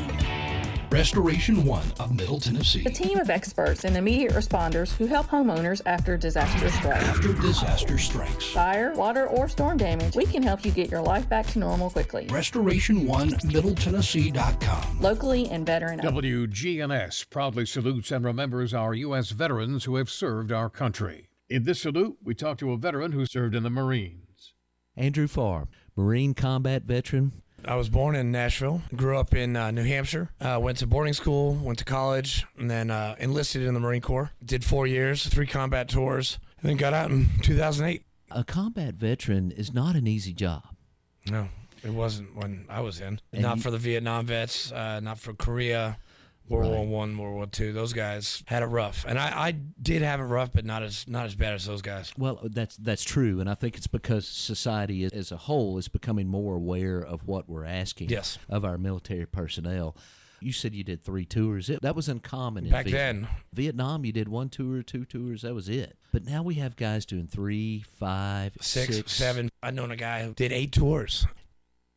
Restoration 0.90 1.64
One 1.64 1.84
of 2.00 2.14
Middle 2.14 2.40
Tennessee. 2.40 2.84
A 2.86 2.90
team 2.90 3.18
of 3.18 3.28
experts 3.28 3.84
and 3.84 3.96
immediate 3.96 4.32
responders 4.32 4.96
who 4.96 5.06
help 5.06 5.26
homeowners 5.26 5.80
after 5.84 6.16
disaster 6.16 6.70
strikes. 6.70 7.04
After 7.04 7.32
disaster 7.34 7.98
strikes. 7.98 8.46
Fire, 8.46 8.94
water, 8.94 9.26
or 9.26 9.48
storm 9.48 9.78
damage, 9.78 10.14
we 10.14 10.26
can 10.26 10.42
help 10.42 10.64
you 10.64 10.70
get 10.70 10.90
your 10.90 11.02
life 11.02 11.28
back 11.28 11.46
to 11.48 11.58
normal 11.58 11.90
quickly. 11.90 12.26
Restoration 12.30 13.06
One 13.06 13.30
Middle 13.44 13.76
MiddleTennessee.com. 13.76 15.00
Locally 15.00 15.48
and 15.48 15.66
veteran. 15.66 16.00
WGNS 16.00 17.28
proudly 17.30 17.66
salutes 17.66 18.10
and 18.10 18.24
remembers 18.24 18.72
our 18.72 18.94
U.S. 18.94 19.30
veterans 19.30 19.84
who 19.84 19.96
have 19.96 20.08
served 20.08 20.52
our 20.52 20.70
country. 20.70 21.30
In 21.48 21.64
this 21.64 21.82
salute, 21.82 22.16
we 22.22 22.34
talk 22.34 22.58
to 22.58 22.72
a 22.72 22.76
veteran 22.76 23.12
who 23.12 23.26
served 23.26 23.54
in 23.54 23.62
the 23.62 23.70
Marines. 23.70 24.54
Andrew 24.96 25.26
Farr, 25.26 25.68
Marine 25.94 26.34
combat 26.34 26.84
veteran, 26.84 27.42
I 27.64 27.74
was 27.76 27.88
born 27.88 28.14
in 28.14 28.30
Nashville, 28.30 28.82
grew 28.94 29.18
up 29.18 29.34
in 29.34 29.56
uh, 29.56 29.70
New 29.70 29.82
Hampshire, 29.84 30.30
uh, 30.40 30.58
went 30.60 30.78
to 30.78 30.86
boarding 30.86 31.14
school, 31.14 31.54
went 31.54 31.78
to 31.78 31.84
college, 31.84 32.44
and 32.58 32.70
then 32.70 32.90
uh, 32.90 33.16
enlisted 33.18 33.62
in 33.62 33.74
the 33.74 33.80
Marine 33.80 34.02
Corps. 34.02 34.30
Did 34.44 34.64
four 34.64 34.86
years, 34.86 35.26
three 35.26 35.46
combat 35.46 35.88
tours, 35.88 36.38
and 36.60 36.68
then 36.70 36.76
got 36.76 36.92
out 36.92 37.10
in 37.10 37.28
2008. 37.42 38.02
A 38.30 38.44
combat 38.44 38.94
veteran 38.94 39.50
is 39.50 39.72
not 39.72 39.96
an 39.96 40.06
easy 40.06 40.32
job. 40.32 40.62
No, 41.30 41.48
it 41.82 41.90
wasn't 41.90 42.36
when 42.36 42.66
I 42.68 42.80
was 42.80 43.00
in. 43.00 43.20
And 43.32 43.42
not 43.42 43.56
you- 43.56 43.62
for 43.62 43.70
the 43.70 43.78
Vietnam 43.78 44.26
vets, 44.26 44.70
uh, 44.70 45.00
not 45.00 45.18
for 45.18 45.32
Korea, 45.32 45.98
World 46.48 46.72
War 46.72 46.86
One, 46.86 47.16
World 47.18 47.34
War 47.34 47.46
Two. 47.46 47.72
Those 47.72 47.92
guys 47.92 48.42
had 48.46 48.62
it 48.62 48.66
rough, 48.66 49.04
and 49.08 49.18
I, 49.18 49.48
I 49.48 49.50
did 49.52 50.02
have 50.02 50.20
it 50.20 50.24
rough, 50.24 50.52
but 50.52 50.64
not 50.64 50.82
as 50.82 51.06
not 51.08 51.26
as 51.26 51.34
bad 51.34 51.54
as 51.54 51.66
those 51.66 51.82
guys. 51.82 52.12
Well, 52.16 52.40
that's 52.44 52.76
that's 52.76 53.04
true, 53.04 53.40
and 53.40 53.48
I 53.50 53.54
think 53.54 53.76
it's 53.76 53.86
because 53.86 54.26
society 54.26 55.04
as- 55.04 55.12
as 55.12 55.32
a 55.32 55.36
whole 55.36 55.78
is 55.78 55.88
becoming 55.88 56.28
more 56.28 56.54
aware 56.54 57.00
of 57.00 57.26
what 57.26 57.48
we're 57.48 57.64
asking 57.64 58.10
Yes. 58.10 58.38
of 58.48 58.64
our 58.64 58.78
military 58.78 59.26
personnel. 59.26 59.96
You 60.38 60.52
said 60.52 60.74
you 60.74 60.84
did 60.84 61.02
three 61.02 61.24
tours. 61.24 61.70
It, 61.70 61.80
that 61.80 61.96
was 61.96 62.10
uncommon 62.10 62.66
in 62.66 62.70
Back 62.70 62.84
Vietnam. 62.84 63.22
then. 63.22 63.30
Vietnam, 63.54 64.04
you 64.04 64.12
did 64.12 64.28
one 64.28 64.50
tour, 64.50 64.82
two 64.82 65.06
tours. 65.06 65.42
That 65.42 65.54
was 65.54 65.68
it. 65.70 65.96
But 66.12 66.26
now 66.26 66.42
we 66.42 66.54
have 66.56 66.76
guys 66.76 67.06
doing 67.06 67.26
three, 67.26 67.84
five, 67.98 68.52
six, 68.60 68.96
six. 68.96 69.12
seven. 69.12 69.48
I 69.62 69.70
known 69.70 69.90
a 69.90 69.96
guy 69.96 70.24
who 70.24 70.34
did 70.34 70.52
eight 70.52 70.72
tours. 70.72 71.26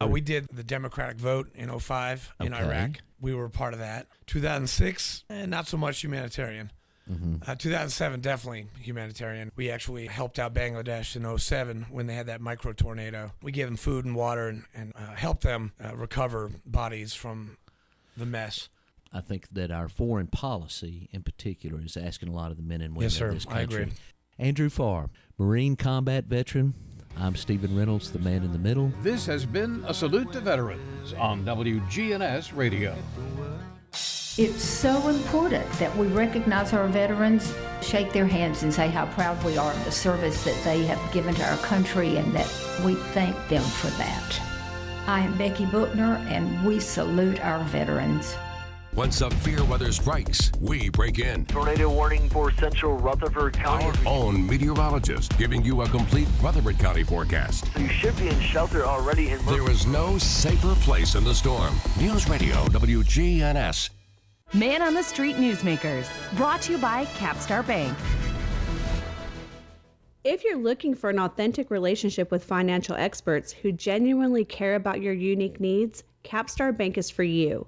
Uh, 0.02 0.08
we 0.08 0.22
did 0.22 0.48
the 0.54 0.64
Democratic 0.64 1.18
vote 1.18 1.50
in 1.56 1.70
05 1.78 2.34
in 2.40 2.54
Okay. 2.54 2.64
Iraq. 2.64 3.02
We 3.20 3.34
were 3.34 3.50
part 3.50 3.74
of 3.74 3.80
that. 3.80 4.08
2006, 4.28 5.26
eh, 5.30 5.46
not 5.46 5.68
so 5.68 5.76
much 5.76 6.02
humanitarian. 6.02 6.72
Mhm. 7.10 7.46
Uh, 7.46 7.56
2007, 7.56 8.22
definitely 8.22 8.68
humanitarian. 8.80 9.52
We 9.58 9.70
actually 9.70 10.08
helped 10.08 10.40
out 10.40 10.54
Bangladesh 10.54 11.16
in 11.18 11.26
07 11.26 11.88
when 11.90 12.08
they 12.08 12.14
had 12.14 12.28
that 12.28 12.40
micro 12.40 12.72
tornado. 12.72 13.34
We 13.42 13.52
gave 13.52 13.66
them 13.68 13.76
food 13.76 14.06
and 14.06 14.16
water 14.16 14.48
and, 14.48 14.64
and 14.74 14.94
uh, 14.96 15.16
helped 15.16 15.42
them 15.44 15.74
uh, 15.84 15.96
recover 15.98 16.50
bodies 16.66 17.14
from 17.14 17.58
the 18.16 18.26
mess. 18.28 18.70
I 19.12 19.20
think 19.22 19.48
that 19.52 19.70
our 19.72 19.90
foreign 19.90 20.28
policy, 20.28 21.10
in 21.12 21.24
particular, 21.24 21.82
is 21.84 21.98
asking 21.98 22.30
a 22.30 22.34
lot 22.34 22.52
of 22.52 22.58
the 22.58 22.64
men 22.64 22.80
and 22.82 22.94
women 22.94 23.04
Yes, 23.04 23.16
sir. 23.16 23.30
of 23.30 23.34
this 23.34 23.48
I 23.48 23.62
country. 23.66 23.82
agree. 23.84 23.94
Andrew 24.38 24.70
Farr, 24.70 25.10
Marine 25.38 25.76
combat 25.76 26.26
veteran. 26.26 26.74
I'm 27.18 27.36
Stephen 27.36 27.76
Reynolds, 27.78 28.12
the 28.12 28.20
man 28.20 28.44
in 28.44 28.54
the 28.54 28.60
middle. 28.60 28.92
This 29.02 29.26
has 29.26 29.46
been 29.46 29.84
a 29.88 29.94
salute 29.94 30.32
to 30.34 30.40
veterans 30.40 31.14
on 31.14 31.44
WGNS 31.44 32.56
Radio. 32.56 32.96
It's 34.38 34.64
so 34.64 35.10
important 35.10 35.70
that 35.74 35.94
we 35.98 36.08
recognize 36.08 36.72
our 36.72 36.88
veterans, 36.88 37.54
shake 37.82 38.14
their 38.14 38.26
hands, 38.26 38.64
and 38.64 38.74
say 38.74 38.88
how 38.88 39.06
proud 39.08 39.44
we 39.44 39.58
are 39.58 39.74
of 39.74 39.86
the 39.86 39.92
service 39.92 40.46
that 40.46 40.64
they 40.64 40.86
have 40.86 41.12
given 41.12 41.36
to 41.36 41.44
our 41.44 41.58
country 41.58 42.16
and 42.16 42.32
that 42.34 42.48
we 42.86 42.96
thank 42.96 43.36
them 43.50 43.64
for 43.64 43.88
that. 43.98 44.42
I 45.08 45.22
am 45.22 45.38
Becky 45.38 45.66
Bookner, 45.66 46.26
and 46.30 46.66
we 46.66 46.80
salute 46.80 47.44
our 47.44 47.64
veterans. 47.66 48.36
When 49.00 49.14
severe 49.14 49.64
weather 49.64 49.94
strikes, 49.94 50.52
we 50.60 50.90
break 50.90 51.20
in. 51.20 51.46
Tornado 51.46 51.90
warning 51.90 52.28
for 52.28 52.52
central 52.52 52.98
Rutherford 52.98 53.54
County. 53.54 53.86
Our 53.86 53.96
own 54.06 54.46
meteorologist 54.46 55.38
giving 55.38 55.64
you 55.64 55.84
a 55.84 55.88
complete 55.88 56.28
Rutherford 56.42 56.80
County 56.80 57.06
forecast. 57.06 57.72
So 57.74 57.80
you 57.80 57.88
should 57.88 58.18
be 58.18 58.28
in 58.28 58.38
shelter 58.42 58.84
already 58.86 59.30
in 59.30 59.46
There 59.46 59.72
is 59.72 59.88
no 59.88 60.18
safer 60.18 60.76
place 60.82 61.16
in 61.16 61.24
the 61.24 61.34
storm. 61.34 61.80
News 61.98 62.28
Radio 62.28 62.56
WGNS. 62.66 63.90
Man 64.52 64.82
on 64.82 64.94
the 64.94 65.04
Street 65.04 65.38
Newsmakers, 65.38 66.06
brought 66.36 66.64
to 66.64 66.74
you 66.74 66.78
by 66.78 67.06
Capstar 67.06 67.66
Bank. 67.66 67.98
If 70.26 70.44
you're 70.44 70.58
looking 70.58 70.94
for 70.94 71.10
an 71.10 71.20
authentic 71.20 71.72
relationship 71.72 72.32
with 72.32 72.44
financial 72.44 72.98
experts 72.98 73.54
who 73.54 73.72
genuinely 73.72 74.44
care 74.44 74.76
about 74.76 75.02
your 75.02 75.14
unique 75.14 75.62
needs, 75.62 76.04
Capstar 76.26 76.76
Bank 76.76 76.98
is 76.98 77.10
for 77.10 77.24
you. 77.24 77.66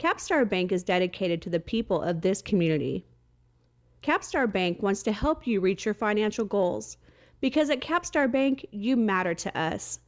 Capstar 0.00 0.48
Bank 0.48 0.72
is 0.72 0.82
dedicated 0.82 1.42
to 1.42 1.50
the 1.50 1.60
people 1.60 2.00
of 2.00 2.22
this 2.22 2.40
community. 2.40 3.04
Capstar 4.02 4.50
Bank 4.50 4.82
wants 4.82 5.02
to 5.02 5.12
help 5.12 5.46
you 5.46 5.60
reach 5.60 5.84
your 5.84 5.92
financial 5.92 6.46
goals 6.46 6.96
because 7.42 7.68
at 7.68 7.82
Capstar 7.82 8.32
Bank, 8.32 8.64
you 8.70 8.96
matter 8.96 9.34
to 9.34 9.58
us. 9.58 10.00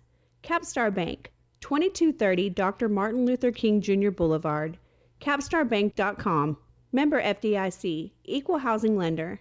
Capstar 0.42 0.92
Bank, 0.92 1.30
2230 1.60 2.48
Dr. 2.48 2.88
Martin 2.88 3.26
Luther 3.26 3.52
King 3.52 3.82
Jr. 3.82 4.08
Boulevard, 4.08 4.78
capstarbank.com. 5.20 6.56
Member 6.90 7.22
FDIC, 7.22 8.12
Equal 8.24 8.58
Housing 8.58 8.96
Lender. 8.96 9.40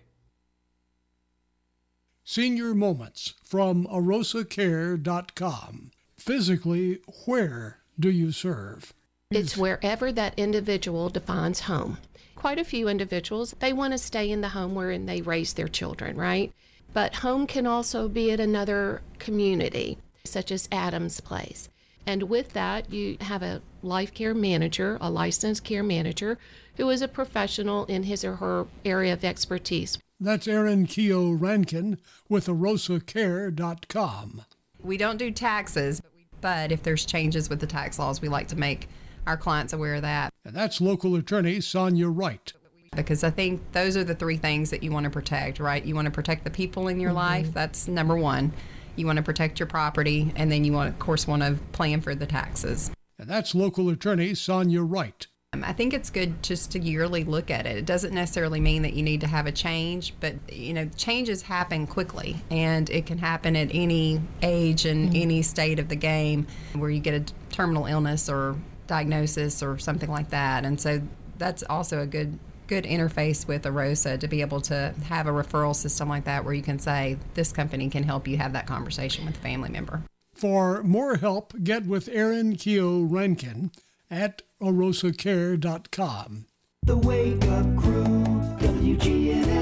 Senior 2.25 2.75
Moments 2.75 3.35
from 3.41 3.87
arosacare.com. 3.87 5.91
Physically, 6.17 6.99
where 7.25 7.79
do 7.97 8.09
you 8.09 8.33
serve? 8.33 8.93
It's 9.31 9.55
wherever 9.55 10.11
that 10.11 10.33
individual 10.37 11.09
defines 11.09 11.61
home. 11.61 11.97
Quite 12.35 12.59
a 12.59 12.65
few 12.65 12.89
individuals, 12.89 13.55
they 13.59 13.71
want 13.71 13.93
to 13.93 13.97
stay 13.97 14.29
in 14.29 14.41
the 14.41 14.49
home 14.49 14.75
wherein 14.75 15.05
they 15.05 15.21
raise 15.21 15.53
their 15.53 15.69
children, 15.69 16.17
right? 16.17 16.51
But 16.91 17.15
home 17.15 17.47
can 17.47 17.65
also 17.65 18.09
be 18.09 18.31
at 18.31 18.41
another 18.41 19.01
community, 19.19 19.97
such 20.25 20.51
as 20.51 20.67
Adams 20.69 21.21
Place. 21.21 21.69
And 22.05 22.23
with 22.23 22.51
that, 22.53 22.91
you 22.91 23.15
have 23.21 23.41
a 23.41 23.61
life 23.81 24.13
care 24.13 24.33
manager, 24.33 24.97
a 24.99 25.09
licensed 25.09 25.63
care 25.63 25.83
manager, 25.83 26.37
who 26.75 26.89
is 26.89 27.01
a 27.01 27.07
professional 27.07 27.85
in 27.85 28.03
his 28.03 28.25
or 28.25 28.35
her 28.37 28.67
area 28.83 29.13
of 29.13 29.23
expertise. 29.23 29.97
That's 30.19 30.47
Erin 30.47 30.87
Keogh 30.87 31.31
Rankin 31.31 31.99
with 32.27 32.47
arosacare.com. 32.47 34.45
We 34.83 34.97
don't 34.97 35.17
do 35.17 35.31
taxes, 35.31 36.01
but 36.41 36.71
if 36.73 36.83
there's 36.83 37.05
changes 37.05 37.49
with 37.49 37.61
the 37.61 37.67
tax 37.67 37.97
laws, 37.97 38.21
we 38.21 38.27
like 38.27 38.47
to 38.49 38.57
make 38.57 38.89
our 39.27 39.37
clients 39.37 39.73
aware 39.73 39.95
of 39.95 40.01
that. 40.01 40.31
And 40.45 40.55
that's 40.55 40.81
local 40.81 41.15
attorney 41.15 41.61
Sonia 41.61 42.07
Wright. 42.07 42.53
Because 42.95 43.23
I 43.23 43.29
think 43.29 43.61
those 43.71 43.95
are 43.95 44.03
the 44.03 44.15
three 44.15 44.35
things 44.37 44.69
that 44.71 44.83
you 44.83 44.91
want 44.91 45.05
to 45.05 45.09
protect, 45.09 45.59
right? 45.59 45.83
You 45.83 45.95
want 45.95 46.05
to 46.05 46.11
protect 46.11 46.43
the 46.43 46.49
people 46.49 46.89
in 46.89 46.99
your 46.99 47.11
Mhm. 47.11 47.15
life. 47.15 47.53
That's 47.53 47.87
number 47.87 48.17
one. 48.17 48.51
You 48.97 49.05
want 49.05 49.15
to 49.17 49.23
protect 49.23 49.59
your 49.59 49.67
property, 49.67 50.33
and 50.35 50.51
then 50.51 50.65
you 50.65 50.73
want, 50.73 50.89
of 50.89 50.99
course, 50.99 51.25
want 51.25 51.41
to 51.41 51.53
plan 51.71 52.01
for 52.01 52.13
the 52.13 52.25
taxes. 52.25 52.91
And 53.17 53.29
that's 53.29 53.55
local 53.55 53.87
attorney 53.89 54.35
Sonia 54.35 54.81
Wright. 54.81 55.25
Um, 55.53 55.63
I 55.65 55.73
think 55.73 55.93
it's 55.93 56.09
good 56.09 56.41
just 56.43 56.71
to 56.71 56.79
yearly 56.79 57.23
look 57.23 57.51
at 57.51 57.65
it. 57.65 57.77
It 57.77 57.85
doesn't 57.85 58.13
necessarily 58.13 58.59
mean 58.59 58.81
that 58.83 58.93
you 58.93 59.03
need 59.03 59.21
to 59.21 59.27
have 59.27 59.47
a 59.47 59.51
change, 59.51 60.13
but 60.19 60.35
you 60.51 60.73
know, 60.73 60.89
changes 60.95 61.43
happen 61.43 61.87
quickly, 61.87 62.37
and 62.49 62.89
it 62.89 63.05
can 63.05 63.17
happen 63.17 63.55
at 63.55 63.69
any 63.73 64.21
age 64.41 64.85
and 64.85 65.15
any 65.15 65.41
state 65.41 65.77
of 65.79 65.89
the 65.89 65.95
game 65.95 66.47
where 66.73 66.89
you 66.89 66.99
get 66.99 67.13
a 67.13 67.33
terminal 67.53 67.85
illness 67.85 68.29
or 68.29 68.55
diagnosis 68.91 69.63
or 69.63 69.79
something 69.79 70.11
like 70.11 70.29
that. 70.31 70.65
And 70.65 70.79
so 70.79 71.01
that's 71.37 71.63
also 71.63 72.01
a 72.01 72.05
good 72.05 72.37
good 72.67 72.83
interface 72.85 73.47
with 73.47 73.63
AROSA 73.63 74.17
to 74.19 74.27
be 74.29 74.39
able 74.39 74.61
to 74.61 74.93
have 75.05 75.27
a 75.27 75.31
referral 75.31 75.75
system 75.75 76.07
like 76.07 76.23
that 76.23 76.45
where 76.45 76.53
you 76.53 76.61
can 76.61 76.79
say 76.79 77.17
this 77.33 77.51
company 77.51 77.89
can 77.89 78.03
help 78.03 78.27
you 78.27 78.37
have 78.37 78.53
that 78.53 78.65
conversation 78.65 79.25
with 79.25 79.35
a 79.35 79.39
family 79.39 79.69
member. 79.69 80.03
For 80.33 80.81
more 80.83 81.17
help, 81.17 81.53
get 81.63 81.85
with 81.85 82.07
Erin 82.09 82.55
Keogh 82.55 83.01
Rankin 83.01 83.71
at 84.09 84.41
arosacare.com. 84.61 86.45
The 86.83 86.97
Wake 86.97 87.45
Up 87.45 87.77
Crew, 87.77 88.23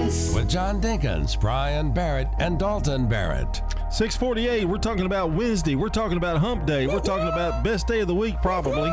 WGNS. 0.10 0.36
With 0.36 0.50
John 0.50 0.82
Dinkins, 0.82 1.40
Brian 1.40 1.92
Barrett, 1.92 2.28
and 2.40 2.60
Dalton 2.60 3.08
Barrett. 3.08 3.62
648, 3.92 4.66
we're 4.66 4.78
talking 4.78 5.06
about 5.06 5.32
Wednesday. 5.32 5.76
We're 5.76 5.90
talking 5.90 6.18
about 6.18 6.38
hump 6.38 6.66
day. 6.66 6.88
We're 6.88 7.00
talking 7.00 7.28
about 7.28 7.64
best 7.64 7.88
day 7.88 8.02
of 8.02 8.08
the 8.08 8.16
week, 8.16 8.36
probably. 8.42 8.92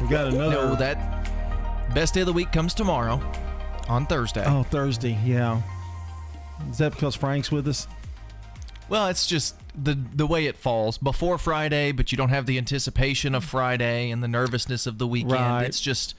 We 0.00 0.08
got 0.08 0.28
another. 0.28 0.50
No, 0.50 0.74
that 0.76 1.28
best 1.94 2.14
day 2.14 2.20
of 2.20 2.26
the 2.26 2.32
week 2.32 2.52
comes 2.52 2.74
tomorrow 2.74 3.20
on 3.88 4.06
Thursday. 4.06 4.44
Oh, 4.46 4.62
Thursday, 4.64 5.18
yeah. 5.24 5.60
Is 6.70 6.78
that 6.78 6.92
because 6.92 7.14
Frank's 7.14 7.50
with 7.50 7.66
us? 7.68 7.88
Well, 8.88 9.06
it's 9.08 9.26
just 9.26 9.56
the 9.80 9.96
the 10.14 10.26
way 10.26 10.46
it 10.46 10.56
falls 10.56 10.98
before 10.98 11.38
Friday, 11.38 11.92
but 11.92 12.10
you 12.10 12.18
don't 12.18 12.28
have 12.28 12.46
the 12.46 12.58
anticipation 12.58 13.34
of 13.34 13.44
Friday 13.44 14.10
and 14.10 14.22
the 14.22 14.28
nervousness 14.28 14.86
of 14.86 14.98
the 14.98 15.06
weekend. 15.06 15.32
Right. 15.32 15.64
It's 15.64 15.80
just 15.80 16.14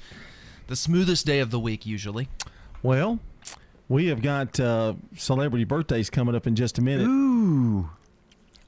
the 0.67 0.75
smoothest 0.75 1.25
day 1.25 1.39
of 1.39 1.51
the 1.51 1.59
week 1.59 1.85
usually. 1.85 2.29
Well, 2.81 3.19
we 3.91 4.07
have 4.07 4.21
got 4.21 4.57
uh, 4.57 4.93
celebrity 5.17 5.65
birthdays 5.65 6.09
coming 6.09 6.33
up 6.33 6.47
in 6.47 6.55
just 6.55 6.77
a 6.77 6.81
minute. 6.81 7.05
Ooh. 7.05 7.89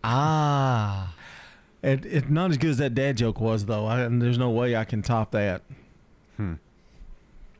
Ah. 0.04 1.16
It, 1.82 2.06
it 2.06 2.30
not 2.30 2.52
as 2.52 2.58
good 2.58 2.72
as 2.72 2.78
that 2.80 2.94
dad 2.94 3.16
joke 3.16 3.40
was 3.40 3.66
though. 3.66 3.86
I, 3.86 4.02
and 4.02 4.22
there's 4.22 4.38
no 4.38 4.50
way 4.50 4.76
I 4.76 4.84
can 4.84 5.02
top 5.02 5.32
that. 5.32 5.62
Hmm. 6.36 6.56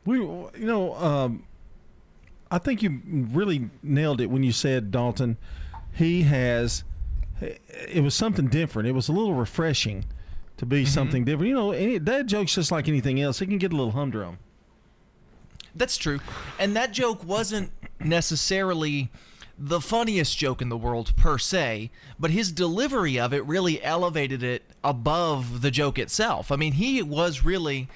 We, 0.04 0.18
you 0.18 0.50
know, 0.54 0.94
um, 0.96 1.44
I 2.50 2.58
think 2.58 2.82
you 2.82 3.00
really 3.06 3.70
nailed 3.82 4.20
it 4.20 4.28
when 4.28 4.42
you 4.42 4.52
said 4.52 4.90
Dalton. 4.90 5.38
He 5.94 6.22
has. 6.24 6.84
It 7.40 8.02
was 8.02 8.14
something 8.14 8.48
different. 8.48 8.88
It 8.88 8.92
was 8.92 9.08
a 9.08 9.12
little 9.12 9.32
refreshing 9.32 10.04
to 10.58 10.66
be 10.66 10.84
something 10.84 11.24
different. 11.24 11.48
You 11.48 11.54
know, 11.54 11.72
any, 11.72 11.98
dad 11.98 12.26
jokes 12.28 12.54
just 12.54 12.70
like 12.70 12.88
anything 12.88 13.22
else. 13.22 13.40
It 13.40 13.46
can 13.46 13.56
get 13.56 13.72
a 13.72 13.76
little 13.76 13.92
humdrum. 13.92 14.38
That's 15.74 15.96
true. 15.96 16.20
And 16.58 16.76
that 16.76 16.92
joke 16.92 17.24
wasn't 17.24 17.70
necessarily 18.00 19.10
the 19.58 19.80
funniest 19.80 20.36
joke 20.36 20.60
in 20.60 20.68
the 20.68 20.76
world 20.76 21.16
per 21.16 21.38
se, 21.38 21.90
but 22.18 22.30
his 22.30 22.50
delivery 22.50 23.18
of 23.18 23.32
it 23.32 23.44
really 23.44 23.82
elevated 23.82 24.42
it 24.42 24.64
above 24.82 25.62
the 25.62 25.70
joke 25.70 25.98
itself. 25.98 26.50
I 26.50 26.56
mean, 26.56 26.72
he 26.74 27.02
was 27.02 27.44
really 27.44 27.88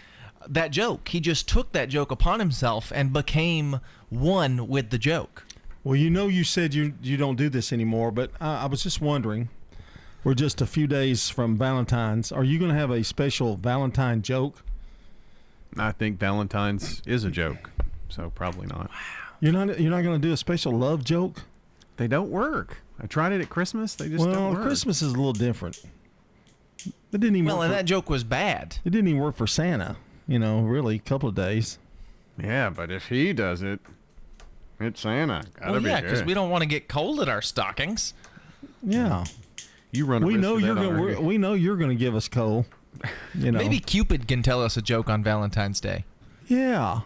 that 0.46 0.70
joke. 0.70 1.08
He 1.08 1.20
just 1.20 1.48
took 1.48 1.72
that 1.72 1.88
joke 1.88 2.10
upon 2.10 2.40
himself 2.40 2.92
and 2.94 3.12
became 3.12 3.80
one 4.08 4.68
with 4.68 4.90
the 4.90 4.98
joke. 4.98 5.44
Well, 5.84 5.96
you 5.96 6.10
know, 6.10 6.28
you 6.28 6.44
said 6.44 6.74
you 6.74 6.94
you 7.02 7.16
don't 7.16 7.36
do 7.36 7.48
this 7.48 7.72
anymore, 7.72 8.10
but 8.10 8.30
I, 8.40 8.62
I 8.62 8.66
was 8.66 8.82
just 8.82 9.00
wondering. 9.00 9.48
We're 10.24 10.34
just 10.34 10.60
a 10.60 10.66
few 10.66 10.86
days 10.86 11.30
from 11.30 11.56
Valentine's. 11.56 12.32
Are 12.32 12.42
you 12.44 12.58
going 12.58 12.72
to 12.72 12.76
have 12.76 12.90
a 12.90 13.04
special 13.04 13.56
Valentine 13.56 14.20
joke? 14.20 14.62
I 15.76 15.92
think 15.92 16.18
Valentine's 16.18 17.02
is 17.06 17.24
a 17.24 17.30
joke, 17.30 17.70
so 18.08 18.30
probably 18.34 18.66
not. 18.66 18.90
You're 19.40 19.52
not. 19.52 19.78
You're 19.80 19.90
not 19.90 20.02
going 20.02 20.20
to 20.20 20.26
do 20.26 20.32
a 20.32 20.36
special 20.36 20.72
love 20.72 21.04
joke. 21.04 21.42
They 21.96 22.08
don't 22.08 22.30
work. 22.30 22.78
I 23.00 23.06
tried 23.06 23.32
it 23.32 23.40
at 23.40 23.48
Christmas. 23.48 23.94
They 23.94 24.08
just 24.08 24.24
well, 24.24 24.34
don't 24.34 24.54
work. 24.54 24.62
Christmas 24.62 25.02
is 25.02 25.12
a 25.12 25.16
little 25.16 25.32
different. 25.32 25.80
It 26.84 26.92
didn't 27.12 27.36
even. 27.36 27.46
Well, 27.46 27.58
work 27.58 27.64
and 27.66 27.72
for- 27.72 27.76
that 27.76 27.84
joke 27.84 28.10
was 28.10 28.24
bad. 28.24 28.78
It 28.84 28.90
didn't 28.90 29.08
even 29.08 29.20
work 29.20 29.36
for 29.36 29.46
Santa. 29.46 29.96
You 30.26 30.38
know, 30.38 30.60
really, 30.60 30.96
a 30.96 31.00
couple 31.00 31.28
of 31.28 31.34
days. 31.34 31.78
Yeah, 32.42 32.70
but 32.70 32.90
if 32.90 33.08
he 33.08 33.32
does 33.32 33.62
it, 33.62 33.80
it's 34.80 35.00
Santa. 35.00 35.42
Gotta 35.58 35.72
Well, 35.72 35.80
be 35.80 35.88
yeah, 35.88 36.00
because 36.00 36.22
we 36.22 36.34
don't 36.34 36.50
want 36.50 36.62
to 36.62 36.68
get 36.68 36.88
cold 36.88 37.20
at 37.20 37.28
our 37.28 37.42
stockings. 37.42 38.14
Yeah. 38.82 39.24
You 39.90 40.04
run. 40.04 40.22
A 40.22 40.26
we 40.26 40.34
risk 40.34 40.42
know 40.42 40.54
of 40.56 40.60
you're 40.60 40.74
going. 40.74 40.96
already. 40.98 41.22
We 41.22 41.38
know 41.38 41.54
you're 41.54 41.76
going 41.76 41.90
to 41.90 41.96
give 41.96 42.14
us 42.14 42.28
coal. 42.28 42.66
You 43.34 43.52
know. 43.52 43.58
Maybe 43.58 43.78
Cupid 43.78 44.26
can 44.26 44.42
tell 44.42 44.62
us 44.62 44.76
a 44.76 44.82
joke 44.82 45.08
on 45.08 45.22
Valentine's 45.22 45.80
Day. 45.80 46.04
Yeah. 46.46 47.00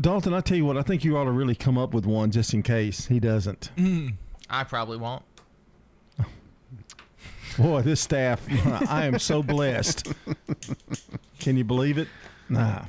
Dalton, 0.00 0.32
I 0.34 0.40
tell 0.40 0.56
you 0.56 0.64
what, 0.64 0.76
I 0.76 0.82
think 0.82 1.04
you 1.04 1.18
ought 1.18 1.24
to 1.24 1.30
really 1.30 1.54
come 1.54 1.76
up 1.76 1.92
with 1.92 2.06
one 2.06 2.30
just 2.30 2.54
in 2.54 2.62
case 2.62 3.06
he 3.06 3.18
doesn't. 3.18 3.70
Mm, 3.76 4.14
I 4.48 4.64
probably 4.64 4.98
won't. 4.98 5.24
Boy, 7.58 7.82
this 7.82 8.00
staff, 8.00 8.46
I 8.88 9.04
am 9.04 9.18
so 9.18 9.42
blessed. 9.42 10.12
Can 11.40 11.56
you 11.56 11.64
believe 11.64 11.98
it? 11.98 12.08
Nah. 12.48 12.84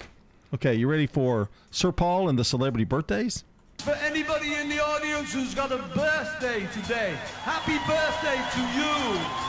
Okay, 0.54 0.76
you 0.76 0.88
ready 0.88 1.08
for 1.08 1.50
Sir 1.72 1.92
Paul 1.92 2.30
and 2.30 2.38
the 2.38 2.44
celebrity 2.44 2.86
birthdays? 2.86 3.44
For 3.80 3.92
anybody 3.96 4.54
in 4.54 4.70
the 4.70 4.80
audience 4.80 5.34
who's 5.34 5.56
got 5.56 5.72
a 5.72 5.78
birthday 5.78 6.68
today, 6.74 7.16
happy 7.42 7.78
birthday 7.88 8.40
to 8.54 8.62
you. 8.78 9.44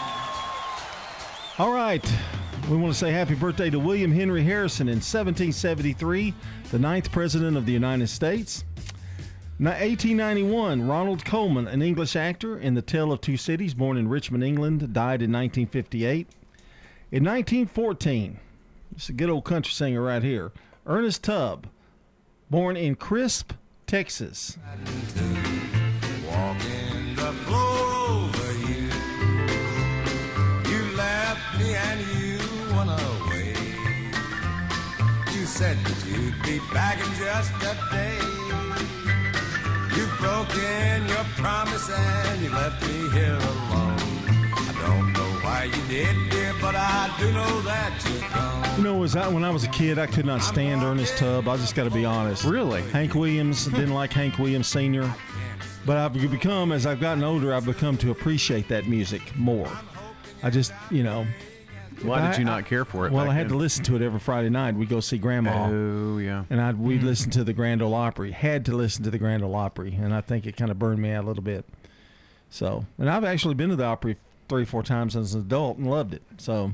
All 1.58 1.72
right. 1.72 2.04
We 2.70 2.78
want 2.78 2.94
to 2.94 2.98
say 2.98 3.12
happy 3.12 3.34
birthday 3.34 3.68
to 3.68 3.78
William 3.78 4.10
Henry 4.10 4.42
Harrison 4.42 4.88
in 4.88 4.94
1773, 4.94 6.32
the 6.70 6.78
ninth 6.78 7.12
president 7.12 7.58
of 7.58 7.66
the 7.66 7.72
United 7.72 8.08
States. 8.08 8.64
Now, 9.58 9.72
1891, 9.72 10.88
Ronald 10.88 11.26
Colman, 11.26 11.68
an 11.68 11.82
English 11.82 12.16
actor 12.16 12.58
in 12.58 12.72
The 12.72 12.80
Tale 12.80 13.12
of 13.12 13.20
Two 13.20 13.36
Cities, 13.36 13.74
born 13.74 13.98
in 13.98 14.08
Richmond, 14.08 14.42
England, 14.42 14.80
died 14.94 15.20
in 15.20 15.30
1958. 15.30 16.26
In 17.12 17.22
1914, 17.22 18.40
it's 18.96 19.10
a 19.10 19.12
good 19.12 19.28
old 19.28 19.44
country 19.44 19.72
singer 19.72 20.00
right 20.00 20.22
here. 20.22 20.50
Ernest 20.86 21.22
Tubb, 21.22 21.66
born 22.50 22.78
in 22.78 22.94
Crisp, 22.94 23.52
Texas. 23.86 24.56
Said 35.54 35.76
that 35.84 36.04
you'd 36.08 36.42
be 36.42 36.58
back 36.74 36.98
in 36.98 37.06
just 37.14 37.52
a 37.62 37.78
day. 37.94 38.18
You've 39.94 40.18
broken 40.18 41.06
your 41.06 41.24
promise 41.36 41.88
and 41.90 42.42
you 42.42 42.50
left 42.50 42.82
me 42.82 43.08
here 43.10 43.36
alone. 43.36 43.96
I 44.50 44.74
don't 44.84 45.12
know 45.12 45.30
why 45.42 45.70
you 45.72 45.88
did, 45.88 46.16
dear, 46.28 46.52
but 46.60 46.74
I 46.74 47.14
do 47.20 47.30
know 47.30 47.60
that 47.60 48.04
you're 48.04 48.28
gone. 48.30 48.76
You 48.78 48.82
know, 48.82 48.96
was 48.96 49.14
I, 49.14 49.28
when 49.28 49.44
I 49.44 49.50
was 49.50 49.62
a 49.62 49.68
kid, 49.68 49.96
I 49.96 50.08
could 50.08 50.26
not 50.26 50.42
stand 50.42 50.82
Ernest 50.82 51.16
Tubb. 51.18 51.46
I 51.46 51.56
just 51.56 51.76
got 51.76 51.84
to 51.84 51.90
be 51.90 52.04
honest. 52.04 52.42
Really? 52.42 52.82
Hank 52.90 53.14
Williams 53.14 53.66
didn't 53.66 53.94
like 53.94 54.12
Hank 54.12 54.40
Williams 54.40 54.66
Sr. 54.66 55.08
But 55.86 55.98
I've 55.98 56.14
become, 56.14 56.72
as 56.72 56.84
I've 56.84 56.98
gotten 56.98 57.22
older, 57.22 57.54
I've 57.54 57.66
become 57.66 57.96
to 57.98 58.10
appreciate 58.10 58.66
that 58.70 58.88
music 58.88 59.22
more. 59.36 59.70
I 60.42 60.50
just, 60.50 60.72
you 60.90 61.04
know. 61.04 61.24
Why 62.02 62.28
did 62.28 62.38
you 62.38 62.44
not 62.44 62.66
care 62.66 62.84
for 62.84 63.06
it? 63.06 63.12
Well, 63.12 63.30
I 63.30 63.34
had 63.34 63.48
to 63.50 63.54
listen 63.56 63.84
to 63.84 63.96
it 63.96 64.02
every 64.02 64.20
Friday 64.20 64.50
night. 64.50 64.74
We'd 64.74 64.88
go 64.88 65.00
see 65.00 65.18
Grandma. 65.18 65.68
Oh 65.70 66.18
yeah. 66.18 66.44
And 66.50 66.60
I'd 66.60 66.78
we'd 66.78 67.00
Mhm. 67.00 67.04
listen 67.04 67.30
to 67.32 67.44
the 67.44 67.52
Grand 67.52 67.82
Ole 67.82 67.94
Opry. 67.94 68.32
Had 68.32 68.64
to 68.66 68.76
listen 68.76 69.04
to 69.04 69.10
the 69.10 69.18
Grand 69.18 69.42
Ole 69.42 69.54
Opry, 69.54 69.94
and 69.94 70.12
I 70.14 70.20
think 70.20 70.46
it 70.46 70.56
kind 70.56 70.70
of 70.70 70.78
burned 70.78 71.00
me 71.00 71.10
out 71.12 71.24
a 71.24 71.26
little 71.26 71.42
bit. 71.42 71.64
So, 72.50 72.84
and 72.98 73.08
I've 73.10 73.24
actually 73.24 73.54
been 73.54 73.70
to 73.70 73.76
the 73.76 73.84
Opry 73.84 74.16
three, 74.48 74.64
four 74.64 74.82
times 74.82 75.16
as 75.16 75.34
an 75.34 75.40
adult 75.40 75.78
and 75.78 75.88
loved 75.90 76.14
it. 76.14 76.22
So, 76.38 76.72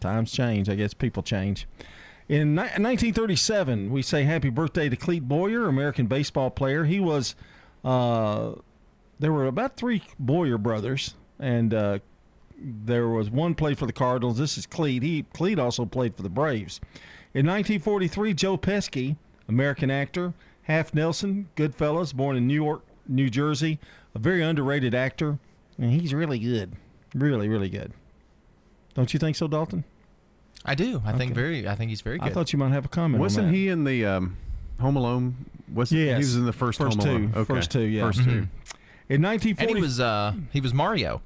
times 0.00 0.32
change. 0.32 0.68
I 0.68 0.74
guess 0.74 0.92
people 0.94 1.22
change. 1.22 1.66
In 2.28 2.54
ni- 2.54 2.62
1937, 2.78 3.90
we 3.90 4.02
say 4.02 4.24
happy 4.24 4.50
birthday 4.50 4.88
to 4.88 4.96
Clete 4.96 5.26
Boyer, 5.28 5.66
American 5.68 6.06
baseball 6.06 6.50
player. 6.50 6.84
He 6.84 7.00
was, 7.00 7.34
uh, 7.84 8.52
there 9.18 9.32
were 9.32 9.46
about 9.46 9.76
three 9.76 10.02
Boyer 10.18 10.58
brothers, 10.58 11.14
and 11.38 11.72
uh, 11.74 11.98
there 12.60 13.08
was 13.08 13.30
one 13.30 13.54
play 13.54 13.74
for 13.74 13.86
the 13.86 13.92
Cardinals. 13.92 14.38
This 14.38 14.58
is 14.58 14.66
Clete. 14.66 15.02
He 15.02 15.22
Clete 15.32 15.58
also 15.58 15.84
played 15.86 16.14
for 16.16 16.22
the 16.22 16.28
Braves. 16.28 16.80
In 17.32 17.46
1943, 17.46 18.34
Joe 18.34 18.58
Pesci, 18.58 19.16
American 19.48 19.90
actor, 19.90 20.34
Half 20.62 20.94
Nelson, 20.94 21.48
Goodfellas, 21.56 22.14
born 22.14 22.36
in 22.36 22.46
New 22.46 22.54
York, 22.54 22.84
New 23.08 23.30
Jersey, 23.30 23.78
a 24.14 24.18
very 24.18 24.42
underrated 24.42 24.94
actor, 24.94 25.38
and 25.78 25.92
he's 25.92 26.12
really 26.12 26.38
good, 26.38 26.72
really, 27.14 27.48
really 27.48 27.68
good. 27.68 27.92
Don't 28.94 29.12
you 29.12 29.18
think 29.18 29.36
so, 29.36 29.46
Dalton? 29.48 29.84
I 30.64 30.74
do. 30.74 31.00
I 31.06 31.12
think 31.12 31.34
very. 31.34 31.66
I 31.66 31.74
think 31.74 31.88
he's 31.90 32.02
very 32.02 32.18
good. 32.18 32.28
I 32.28 32.32
thought 32.32 32.52
you 32.52 32.58
might 32.58 32.72
have 32.72 32.84
a 32.84 32.88
comment. 32.88 33.20
Wasn't 33.20 33.46
on 33.46 33.52
that. 33.52 33.56
he 33.56 33.68
in 33.68 33.84
the 33.84 34.04
um, 34.04 34.36
Home 34.80 34.96
Alone? 34.96 35.46
Was 35.72 35.90
Yes. 35.92 36.10
he 36.10 36.18
was 36.18 36.36
in 36.36 36.44
the 36.44 36.52
first, 36.52 36.78
First 36.78 36.98
Home 36.98 37.04
two. 37.04 37.10
Alone? 37.10 37.32
Okay. 37.36 37.54
First 37.54 37.70
two, 37.70 37.82
yeah. 37.82 38.02
First 38.02 38.24
two. 38.24 38.48
In 39.08 39.22
1940, 39.22 39.62
and 39.64 39.76
he 39.76 39.80
was 39.80 40.00
uh 40.00 40.34
he 40.52 40.60
was 40.60 40.74
Mario. 40.74 41.22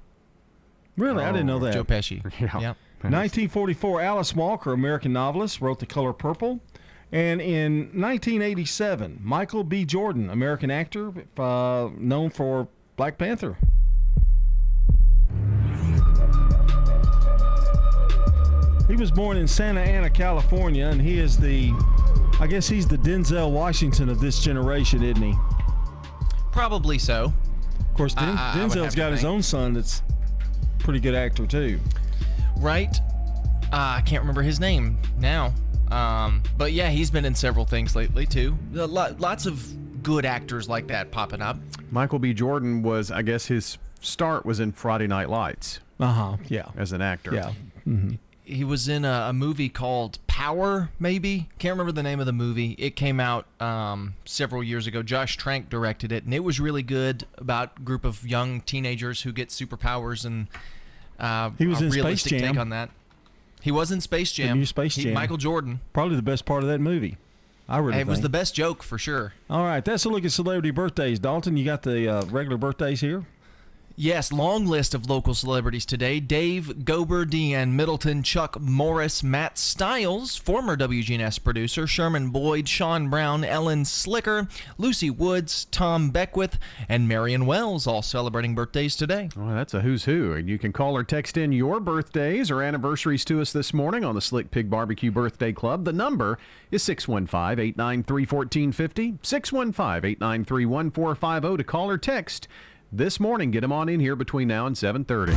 Really, 0.97 1.25
I 1.25 1.33
didn't 1.33 1.47
know 1.47 1.59
that. 1.61 1.73
Joe 1.75 1.85
Pesci. 1.85 2.23
Yeah. 2.41 2.61
Yep. 2.61 2.77
1944, 3.03 4.01
Alice 4.01 4.35
Walker, 4.35 4.73
American 4.73 5.13
novelist, 5.13 5.61
wrote 5.61 5.79
The 5.79 5.87
Color 5.87 6.15
Purple. 6.15 6.61
And 7.13 7.41
in 7.41 7.91
1987, 8.01 9.21
Michael 9.23 9.63
B. 9.63 9.85
Jordan, 9.85 10.31
American 10.31 10.71
actor, 10.71 11.13
uh, 11.39 11.91
known 11.99 12.31
for 12.31 12.67
Black 12.97 13.19
Panther. 13.19 13.57
He 18.89 18.97
was 18.97 19.11
born 19.11 19.39
in 19.39 19.49
Santa 19.49 19.81
Ana, 19.81 20.11
California, 20.11 20.87
and 20.87 21.01
he 21.01 21.19
is 21.19 21.39
the, 21.39 21.73
I 22.39 22.47
guess 22.47 22.69
he's 22.69 22.87
the 22.87 22.99
Denzel 22.99 23.51
Washington 23.51 24.11
of 24.11 24.21
this 24.21 24.41
generation, 24.41 25.03
isn't 25.03 25.23
he? 25.23 25.35
Probably 26.53 26.99
so. 26.99 27.33
Of 27.81 27.95
course, 27.97 28.13
Den- 28.15 28.37
I- 28.37 28.61
I 28.61 28.65
would 28.67 28.77
have 28.77 28.91
to 28.91 28.97
got 28.97 29.13
his 29.13 29.23
think. 29.23 29.33
own 29.33 29.43
son 29.43 29.73
that's 29.73 30.01
a 30.01 30.24
pretty 30.85 31.01
good 31.01 31.17
actor, 31.17 31.47
too. 31.47 31.81
Right. 32.59 32.97
Uh, 33.73 33.97
I 33.99 34.03
can't 34.07 34.23
remember 34.23 34.43
his 34.43 34.61
name 34.61 34.97
now. 35.19 35.53
Um, 35.91 36.43
but 36.57 36.73
yeah, 36.73 36.91
he's 36.91 37.11
been 37.11 37.25
in 37.25 37.35
several 37.35 37.65
things 37.65 37.97
lately 37.97 38.27
too. 38.27 38.57
Lots 38.73 39.47
of 39.47 40.03
good 40.03 40.25
actors 40.25 40.69
like 40.69 40.87
that 40.89 41.11
popping 41.11 41.43
up. 41.43 41.57
Michael 41.91 42.19
B. 42.19 42.33
Jordan 42.33 42.83
was, 42.83 43.11
I 43.11 43.23
guess, 43.23 43.47
his 43.47 43.79
start 44.01 44.47
was 44.47 44.61
in 44.61 44.73
Friday 44.73 45.07
Night 45.07 45.29
Lights. 45.29 45.81
Uh 46.01 46.13
huh. 46.13 46.37
Yeah. 46.49 46.69
As 46.77 46.93
an 46.93 47.03
actor. 47.03 47.35
Yeah. 47.35 47.53
Mm-hmm. 47.87 48.15
He 48.45 48.63
was 48.63 48.89
in 48.89 49.05
a, 49.07 49.27
a 49.29 49.33
movie 49.33 49.71
called 49.71 50.19
Power, 50.27 50.91
maybe. 50.99 51.49
Can't 51.59 51.73
remember 51.73 51.93
the 51.93 52.03
name 52.03 52.21
of 52.21 52.27
the 52.27 52.33
movie. 52.33 52.73
It 52.79 52.95
came 52.95 53.19
out 53.19 53.47
um, 53.61 54.15
several 54.27 54.63
years 54.63 54.87
ago. 54.87 55.03
Josh 55.03 55.37
Trank 55.37 55.71
directed 55.71 56.13
it, 56.13 56.25
and 56.25 56.35
it 56.35 56.41
was 56.45 56.61
really 56.61 56.83
good 56.83 57.27
about 57.39 57.79
a 57.79 57.81
group 57.81 58.05
of 58.05 58.27
young 58.27 58.61
teenagers 58.61 59.23
who 59.23 59.33
get 59.33 59.49
superpowers 59.49 60.27
and 60.27 60.49
uh, 61.19 61.51
He 61.57 61.67
was 61.67 61.81
a 61.81 61.87
in 61.87 61.91
Space 61.91 61.97
realistic 62.03 62.31
Jam. 62.39 62.53
take 62.53 62.59
on 62.61 62.69
that. 62.71 62.91
He 63.63 63.71
was 63.71 63.91
in 63.91 64.03
Space 64.03 64.31
Jam. 64.33 64.49
The 64.49 64.55
new 64.57 64.67
Space 64.67 64.97
Jam. 64.97 65.07
He-. 65.07 65.13
Michael 65.13 65.39
Jordan. 65.39 65.81
Probably 65.95 66.17
the 66.17 66.23
best 66.23 66.45
part 66.45 66.63
of 66.63 66.69
that 66.69 66.81
movie. 66.81 67.17
I 67.67 67.79
really 67.79 68.01
it 68.01 68.07
was 68.07 68.21
the 68.21 68.29
best 68.29 68.55
joke 68.55 68.83
for 68.83 68.99
sure. 68.99 69.33
All 69.49 69.65
right, 69.65 69.83
that's 69.83 70.05
a 70.05 70.11
look 70.11 70.25
at 70.27 70.33
celebrity 70.33 70.71
birthdays. 70.71 71.19
Dalton, 71.19 71.57
you 71.57 71.65
got 71.65 71.83
the 71.83 72.09
uh, 72.09 72.25
regular 72.27 72.59
birthdays 72.59 73.01
here? 73.01 73.25
Yes, 73.97 74.33
long 74.33 74.67
list 74.67 74.93
of 74.93 75.09
local 75.09 75.35
celebrities 75.35 75.87
today. 75.87 76.19
Dave 76.19 76.65
Gober, 76.81 77.25
Deanne 77.25 77.75
Middleton, 77.75 78.25
Chuck 78.25 78.61
Morris, 78.61 79.23
Matt 79.23 79.57
Stiles, 79.57 80.35
former 80.35 80.77
WGNS 80.77 81.45
producer, 81.45 81.87
Sherman 81.87 82.31
Boyd, 82.31 82.69
Sean 82.69 83.09
Brown, 83.09 83.45
Ellen 83.45 83.85
Slicker, 83.85 84.49
Lucy 84.79 85.11
Woods, 85.11 85.67
Tom 85.67 86.11
Beckwith, 86.11 86.59
and 86.89 87.07
Marion 87.07 87.47
Wells 87.47 87.87
all 87.87 88.03
celebrating 88.03 88.57
birthdays 88.57 88.97
today. 88.97 89.29
Well, 89.37 89.55
that's 89.55 89.75
a 89.75 89.83
who's 89.83 90.07
who. 90.07 90.33
And 90.33 90.49
you 90.49 90.59
can 90.59 90.73
call 90.73 90.97
or 90.97 91.05
text 91.05 91.37
in 91.37 91.53
your 91.53 91.79
birthdays 91.79 92.51
or 92.51 92.65
anniversaries 92.65 93.25
to 93.27 93.41
us 93.41 93.53
this 93.53 93.73
morning 93.73 94.05
on 94.05 94.17
the 94.17 94.21
Slick 94.21 94.51
Pig 94.51 94.69
Barbecue 94.69 95.13
Birthday 95.13 95.53
Club. 95.53 95.85
The 95.85 95.93
number 95.93 96.41
is 96.73 96.83
615 96.83 97.65
893 97.65 98.23
1450. 98.23 99.19
615 99.23 100.11
893 100.11 100.67
1450 100.67 101.57
to 101.59 101.65
call 101.65 101.89
or 101.89 101.97
text 101.97 102.49
this 102.97 103.19
morning. 103.19 103.51
Get 103.51 103.61
them 103.61 103.73
on 103.73 103.89
in 103.89 104.01
here 104.01 104.17
between 104.17 104.49
now 104.49 104.67
and 104.67 104.77
730. 104.77 105.33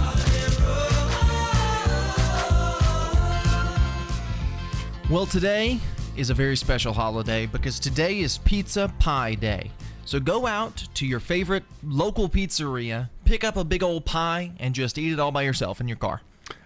Well, 5.09 5.25
today 5.25 5.79
is 6.17 6.29
a 6.29 6.33
very 6.33 6.57
special 6.57 6.93
holiday 6.93 7.45
because 7.45 7.79
today 7.79 8.19
is 8.19 8.39
Pizza 8.39 8.91
Pie 8.99 9.35
Day. 9.35 9.71
So 10.03 10.19
go 10.19 10.45
out 10.45 10.75
to 10.95 11.05
your 11.05 11.19
favorite 11.19 11.63
local 11.83 12.29
pizzeria, 12.29 13.09
pick 13.25 13.43
up 13.43 13.57
a 13.57 13.63
big 13.63 13.83
old 13.83 14.05
pie, 14.05 14.51
and 14.59 14.73
just 14.73 14.97
eat 14.97 15.13
it 15.13 15.19
all 15.19 15.31
by 15.31 15.43
yourself 15.43 15.81
in 15.81 15.87
your 15.87 15.97
car. 15.97 16.21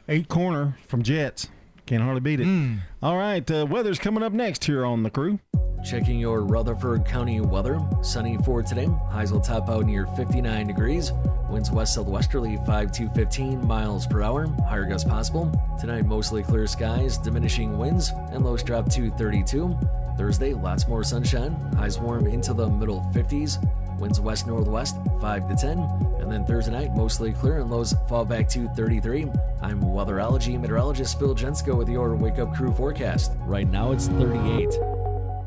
Eight 0.08 0.28
corner 0.28 0.78
from 0.88 1.04
Jets. 1.04 1.50
Can't 1.86 2.04
hardly 2.04 2.22
beat 2.22 2.40
it. 2.40 2.48
Mm. 2.48 2.80
All 3.02 3.18
right, 3.18 3.50
uh, 3.50 3.66
weather's 3.70 4.00
coming 4.00 4.24
up 4.24 4.34
next 4.34 4.64
here 4.64 4.86
on 4.86 5.04
the 5.04 5.10
crew. 5.10 5.40
Checking 5.84 6.20
your 6.20 6.42
Rutherford 6.42 7.06
County 7.06 7.42
weather. 7.42 7.80
Sunny 8.04 8.38
for 8.46 8.62
today. 8.62 8.88
Highs 9.10 9.32
will 9.32 9.42
top 9.42 9.68
out 9.68 9.86
near 9.86 10.06
59 10.16 10.68
degrees. 10.68 11.12
Winds 11.50 11.72
west 11.72 11.96
southwesterly 11.96 12.58
5 12.68 12.92
to 12.92 13.10
15 13.10 13.66
miles 13.66 14.06
per 14.06 14.22
hour. 14.22 14.48
Higher 14.68 14.86
gusts 14.86 15.10
possible. 15.10 15.52
Tonight, 15.80 16.06
mostly 16.06 16.44
clear 16.44 16.68
skies, 16.68 17.18
diminishing 17.18 17.78
winds, 17.80 18.12
and 18.32 18.46
lows 18.46 18.62
drop 18.62 18.90
to 18.92 19.10
32. 19.12 19.76
Thursday, 20.18 20.54
lots 20.54 20.88
more 20.88 21.04
sunshine. 21.04 21.54
Highs 21.76 22.00
warm 22.00 22.28
into 22.28 22.54
the 22.54 22.70
middle 22.70 23.02
50s. 23.14 23.58
Winds 24.02 24.20
west 24.20 24.48
northwest 24.48 24.98
5 25.22 25.50
to 25.50 25.56
10. 25.56 25.80
And 26.20 26.32
then 26.32 26.46
Thursday 26.46 26.72
night, 26.72 26.94
mostly 26.94 27.32
clear 27.32 27.60
and 27.60 27.70
lows 27.70 27.96
fall 28.10 28.26
back 28.26 28.50
to 28.50 28.68
33. 28.70 29.28
I'm 29.62 29.82
weatherology 29.82 30.60
meteorologist 30.60 31.18
Phil 31.20 31.36
Jensko 31.36 31.78
with 31.78 31.88
your 31.88 32.16
Wake 32.16 32.40
Up 32.40 32.54
Crew 32.54 32.74
forecast. 32.74 33.32
Right 33.46 33.68
now, 33.68 33.92
it's 33.92 34.08
38. 34.08 35.01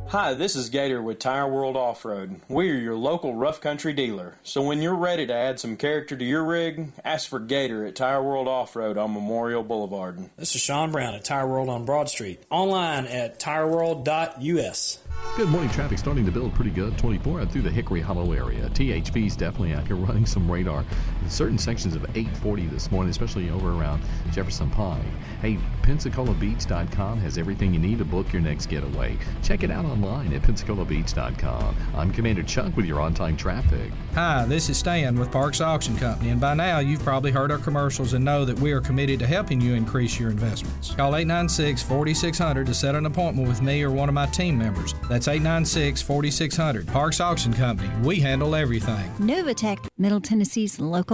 Hi, 0.08 0.34
this 0.34 0.54
is 0.54 0.68
Gator 0.68 1.02
with 1.02 1.18
Tire 1.18 1.48
World 1.48 1.76
Off 1.76 2.04
Road. 2.04 2.40
We 2.48 2.70
are 2.70 2.74
your 2.74 2.94
local 2.94 3.34
rough 3.34 3.60
country 3.60 3.92
dealer. 3.92 4.36
So 4.44 4.62
when 4.62 4.80
you're 4.80 4.94
ready 4.94 5.26
to 5.26 5.34
add 5.34 5.58
some 5.58 5.76
character 5.76 6.16
to 6.16 6.24
your 6.24 6.44
rig, 6.44 6.92
ask 7.04 7.28
for 7.28 7.40
Gator 7.40 7.84
at 7.84 7.96
Tire 7.96 8.22
World 8.22 8.46
Off 8.46 8.76
Road 8.76 8.96
on 8.96 9.12
Memorial 9.12 9.64
Boulevard. 9.64 10.30
This 10.36 10.54
is 10.54 10.60
Sean 10.60 10.92
Brown 10.92 11.14
at 11.14 11.24
Tire 11.24 11.48
World 11.48 11.68
on 11.68 11.84
Broad 11.84 12.08
Street. 12.08 12.44
Online 12.50 13.06
at 13.06 13.40
tireworld.us. 13.40 14.98
Good 15.36 15.48
morning. 15.48 15.70
Traffic 15.70 15.98
starting 15.98 16.24
to 16.26 16.30
build 16.32 16.54
pretty 16.54 16.70
good. 16.70 16.96
24 16.96 17.40
out 17.40 17.50
through 17.50 17.62
the 17.62 17.70
Hickory 17.70 18.00
Hollow 18.00 18.32
area. 18.32 18.68
THP's 18.68 19.34
definitely 19.34 19.72
out 19.74 19.86
here 19.86 19.96
running 19.96 20.26
some 20.26 20.48
radar 20.48 20.80
in 20.80 20.86
certain 21.28 21.58
sections 21.58 21.94
of 21.94 22.04
840 22.16 22.66
this 22.66 22.90
morning, 22.90 23.10
especially 23.10 23.50
over 23.50 23.70
around 23.70 24.02
Jefferson 24.32 24.70
Pike. 24.70 25.02
Hey, 25.40 25.58
PensacolaBeach.com 25.82 27.18
has 27.20 27.38
everything 27.38 27.74
you 27.74 27.80
need 27.80 27.98
to 27.98 28.04
book 28.04 28.32
your 28.32 28.42
next 28.42 28.66
getaway. 28.66 29.18
Check 29.42 29.62
it 29.62 29.70
out 29.70 29.84
online 29.84 30.32
at 30.32 30.42
PensacolaBeach.com. 30.42 31.76
I'm 31.94 32.12
Commander 32.12 32.42
Chuck 32.42 32.76
with 32.76 32.86
your 32.86 33.00
on-time 33.00 33.36
traffic. 33.36 33.90
Hi, 34.14 34.44
this 34.46 34.68
is 34.68 34.78
Stan 34.78 35.18
with 35.18 35.30
Parks 35.30 35.60
Auction 35.60 35.96
Company, 35.96 36.30
and 36.30 36.40
by 36.40 36.54
now 36.54 36.78
you've 36.78 37.02
probably 37.02 37.30
heard 37.30 37.50
our 37.50 37.58
commercials 37.58 38.12
and 38.12 38.24
know 38.24 38.44
that 38.44 38.58
we 38.58 38.72
are 38.72 38.80
committed 38.80 39.18
to 39.20 39.26
helping 39.26 39.60
you 39.60 39.74
increase 39.74 40.18
your 40.18 40.30
investments. 40.30 40.94
Call 40.94 41.16
896 41.16 41.82
4600 41.82 42.66
to 42.66 42.74
set 42.74 42.94
an 42.94 43.06
appointment 43.06 43.48
with 43.48 43.62
me 43.62 43.82
or 43.82 43.90
one 43.90 44.08
of 44.08 44.14
my 44.14 44.26
team 44.26 44.58
members. 44.58 44.94
That's 45.08 45.28
896 45.28 46.02
4600. 46.02 46.86
Parks 46.88 47.20
Auction 47.20 47.52
Company. 47.52 47.90
We 48.02 48.20
handle 48.20 48.54
everything. 48.54 49.10
Novatech, 49.18 49.86
Middle 49.98 50.20
Tennessee's 50.20 50.80
local 50.80 51.13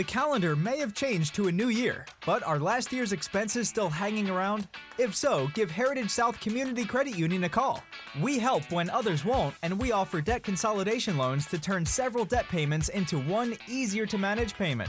The 0.00 0.04
calendar 0.04 0.56
may 0.56 0.78
have 0.78 0.94
changed 0.94 1.34
to 1.34 1.48
a 1.48 1.52
new 1.52 1.68
year, 1.68 2.06
but 2.24 2.42
are 2.44 2.58
last 2.58 2.90
year's 2.90 3.12
expenses 3.12 3.68
still 3.68 3.90
hanging 3.90 4.30
around? 4.30 4.66
If 4.96 5.14
so, 5.14 5.50
give 5.52 5.70
Heritage 5.70 6.08
South 6.08 6.40
Community 6.40 6.86
Credit 6.86 7.18
Union 7.18 7.44
a 7.44 7.50
call. 7.50 7.84
We 8.22 8.38
help 8.38 8.72
when 8.72 8.88
others 8.88 9.26
won't, 9.26 9.54
and 9.62 9.78
we 9.78 9.92
offer 9.92 10.22
debt 10.22 10.42
consolidation 10.42 11.18
loans 11.18 11.44
to 11.48 11.58
turn 11.58 11.84
several 11.84 12.24
debt 12.24 12.48
payments 12.48 12.88
into 12.88 13.18
one 13.18 13.58
easier 13.68 14.06
to 14.06 14.16
manage 14.16 14.54
payment. 14.54 14.88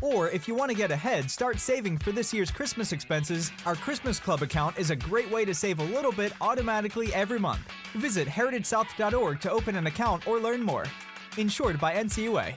Or 0.00 0.30
if 0.30 0.46
you 0.46 0.54
want 0.54 0.70
to 0.70 0.76
get 0.76 0.92
ahead, 0.92 1.28
start 1.28 1.58
saving 1.58 1.98
for 1.98 2.12
this 2.12 2.32
year's 2.32 2.52
Christmas 2.52 2.92
expenses. 2.92 3.50
Our 3.66 3.74
Christmas 3.74 4.20
Club 4.20 4.42
account 4.42 4.78
is 4.78 4.90
a 4.90 4.96
great 4.96 5.28
way 5.28 5.44
to 5.44 5.56
save 5.56 5.80
a 5.80 5.84
little 5.84 6.12
bit 6.12 6.34
automatically 6.40 7.12
every 7.14 7.40
month. 7.40 7.62
Visit 7.94 8.28
heritagesouth.org 8.28 9.40
to 9.40 9.50
open 9.50 9.74
an 9.74 9.88
account 9.88 10.28
or 10.28 10.38
learn 10.38 10.62
more. 10.62 10.86
Insured 11.36 11.80
by 11.80 11.94
NCUA. 11.94 12.56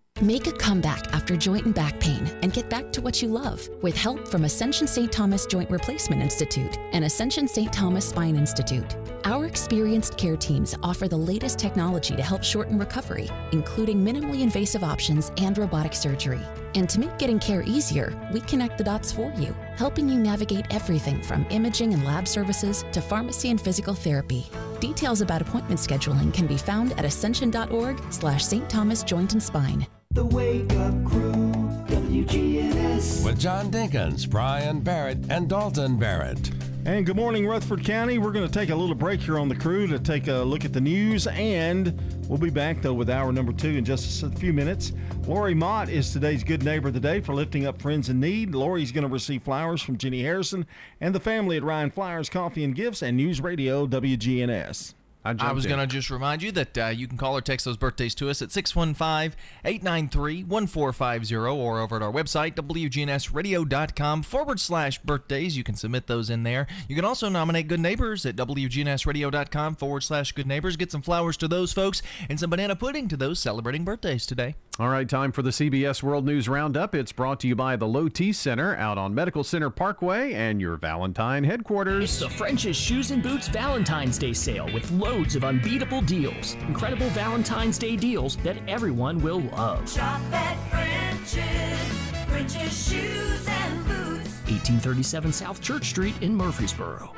Make 0.21 0.45
a 0.45 0.51
comeback 0.51 1.11
after 1.15 1.35
joint 1.35 1.65
and 1.65 1.73
back 1.73 1.99
pain 1.99 2.31
and 2.43 2.53
get 2.53 2.69
back 2.69 2.91
to 2.91 3.01
what 3.01 3.23
you 3.23 3.27
love 3.27 3.67
with 3.81 3.97
help 3.97 4.27
from 4.27 4.45
Ascension 4.45 4.85
St. 4.85 5.11
Thomas 5.11 5.47
Joint 5.47 5.67
Replacement 5.71 6.21
Institute 6.21 6.77
and 6.93 7.03
Ascension 7.05 7.47
St. 7.47 7.73
Thomas 7.73 8.09
Spine 8.09 8.35
Institute. 8.35 8.95
Our 9.25 9.47
experienced 9.47 10.19
care 10.19 10.37
teams 10.37 10.75
offer 10.83 11.07
the 11.07 11.17
latest 11.17 11.57
technology 11.57 12.15
to 12.15 12.21
help 12.21 12.43
shorten 12.43 12.77
recovery, 12.77 13.31
including 13.51 14.05
minimally 14.05 14.41
invasive 14.41 14.83
options 14.83 15.31
and 15.37 15.57
robotic 15.57 15.95
surgery. 15.95 16.41
And 16.75 16.87
to 16.91 16.99
make 16.99 17.17
getting 17.17 17.39
care 17.39 17.63
easier, 17.63 18.13
we 18.31 18.41
connect 18.41 18.77
the 18.77 18.83
dots 18.83 19.11
for 19.11 19.33
you, 19.37 19.55
helping 19.77 20.07
you 20.09 20.17
navigate 20.17 20.65
everything 20.73 21.21
from 21.21 21.45
imaging 21.49 21.93
and 21.93 22.03
lab 22.05 22.27
services 22.27 22.85
to 22.91 23.01
pharmacy 23.01 23.49
and 23.49 23.59
physical 23.59 23.93
therapy. 23.93 24.45
Details 24.79 25.21
about 25.21 25.41
appointment 25.41 25.79
scheduling 25.79 26.33
can 26.33 26.47
be 26.47 26.57
found 26.57 26.93
at 26.93 27.05
ascension.org 27.05 28.01
slash 28.11 28.45
St. 28.45 28.69
Thomas 28.69 29.03
Joint 29.03 29.33
and 29.33 29.41
Spine. 29.43 29.87
The 30.11 30.25
Wake 30.25 30.73
Up 30.73 31.05
Crew, 31.05 31.51
WGNS. 31.87 33.23
With 33.23 33.39
John 33.39 33.71
Dinkins, 33.71 34.29
Brian 34.29 34.81
Barrett, 34.81 35.19
and 35.29 35.47
Dalton 35.47 35.97
Barrett. 35.97 36.51
And 36.83 37.05
good 37.05 37.15
morning, 37.15 37.45
Rutherford 37.45 37.85
County. 37.85 38.17
We're 38.17 38.31
going 38.31 38.47
to 38.47 38.51
take 38.51 38.71
a 38.71 38.75
little 38.75 38.95
break 38.95 39.21
here 39.21 39.37
on 39.37 39.47
the 39.47 39.55
crew 39.55 39.85
to 39.85 39.99
take 39.99 40.27
a 40.27 40.37
look 40.37 40.65
at 40.65 40.73
the 40.73 40.81
news, 40.81 41.27
and 41.27 41.93
we'll 42.27 42.39
be 42.39 42.49
back, 42.49 42.81
though, 42.81 42.95
with 42.95 43.07
hour 43.07 43.31
number 43.31 43.53
two 43.53 43.69
in 43.69 43.85
just 43.85 44.23
a 44.23 44.29
few 44.31 44.51
minutes. 44.51 44.91
Lori 45.27 45.53
Mott 45.53 45.89
is 45.89 46.11
today's 46.11 46.43
Good 46.43 46.63
Neighbor 46.63 46.87
of 46.87 46.95
the 46.95 46.99
Day 46.99 47.21
for 47.21 47.35
lifting 47.35 47.67
up 47.67 47.79
friends 47.79 48.09
in 48.09 48.19
need. 48.19 48.55
Lori's 48.55 48.91
going 48.91 49.03
to 49.03 49.13
receive 49.13 49.43
flowers 49.43 49.83
from 49.83 49.95
Jenny 49.95 50.23
Harrison 50.23 50.65
and 51.01 51.13
the 51.13 51.19
family 51.19 51.55
at 51.55 51.63
Ryan 51.63 51.91
Flowers 51.91 52.29
Coffee 52.29 52.63
and 52.63 52.73
Gifts 52.73 53.03
and 53.03 53.15
News 53.15 53.41
Radio 53.41 53.85
WGNS. 53.85 54.95
I, 55.23 55.51
was 55.51 55.67
going 55.67 55.79
to 55.79 55.85
just 55.85 56.09
remind 56.09 56.41
you 56.41 56.51
that 56.53 56.77
uh, 56.77 56.87
you 56.87 57.07
can 57.07 57.17
call 57.17 57.37
or 57.37 57.41
text 57.41 57.65
those 57.65 57.77
birthdays 57.77 58.15
to 58.15 58.29
us 58.29 58.41
at 58.41 58.51
615 58.51 59.37
893 59.63 60.43
1450 60.43 61.35
or 61.35 61.79
over 61.79 61.95
at 61.95 62.01
our 62.01 62.11
website, 62.11 62.55
WGNSradio.com 62.55 64.23
forward 64.23 64.59
slash 64.59 64.99
birthdays. 64.99 65.55
You 65.55 65.63
can 65.63 65.75
submit 65.75 66.07
those 66.07 66.29
in 66.29 66.43
there. 66.43 66.65
You 66.87 66.95
can 66.95 67.05
also 67.05 67.29
nominate 67.29 67.67
good 67.67 67.79
neighbors 67.79 68.25
at 68.25 68.35
WGNSradio.com 68.35 69.75
forward 69.75 70.01
slash 70.01 70.31
good 70.31 70.47
neighbors. 70.47 70.75
Get 70.75 70.91
some 70.91 71.03
flowers 71.03 71.37
to 71.37 71.47
those 71.47 71.71
folks 71.71 72.01
and 72.27 72.39
some 72.39 72.49
banana 72.49 72.75
pudding 72.75 73.07
to 73.09 73.17
those 73.17 73.39
celebrating 73.39 73.85
birthdays 73.85 74.25
today. 74.25 74.55
All 74.79 74.87
right, 74.87 75.07
time 75.07 75.33
for 75.33 75.41
the 75.41 75.49
CBS 75.49 76.01
World 76.01 76.25
News 76.25 76.47
Roundup. 76.47 76.95
It's 76.95 77.11
brought 77.11 77.41
to 77.41 77.47
you 77.47 77.55
by 77.55 77.75
the 77.75 77.87
Low 77.87 78.07
T 78.07 78.31
Center 78.31 78.75
out 78.77 78.97
on 78.97 79.13
Medical 79.13 79.43
Center 79.43 79.69
Parkway 79.69 80.33
and 80.33 80.61
your 80.61 80.77
Valentine 80.77 81.43
headquarters. 81.43 82.05
It's 82.05 82.19
the 82.19 82.29
French's 82.29 82.77
Shoes 82.77 83.11
and 83.11 83.21
Boots 83.21 83.49
Valentine's 83.49 84.17
Day 84.17 84.31
sale 84.31 84.71
with 84.73 84.89
loads 84.91 85.35
of 85.35 85.43
unbeatable 85.43 86.01
deals. 86.01 86.53
Incredible 86.67 87.09
Valentine's 87.09 87.77
Day 87.77 87.97
deals 87.97 88.37
that 88.37 88.57
everyone 88.67 89.21
will 89.21 89.41
love. 89.41 89.91
Shop 89.91 90.21
at 90.31 90.57
French's, 90.69 92.29
French's 92.29 92.89
Shoes 92.89 93.47
and 93.47 93.85
Boots. 93.85 94.29
1837 94.49 95.33
South 95.33 95.61
Church 95.61 95.89
Street 95.89 96.15
in 96.21 96.33
Murfreesboro. 96.33 97.11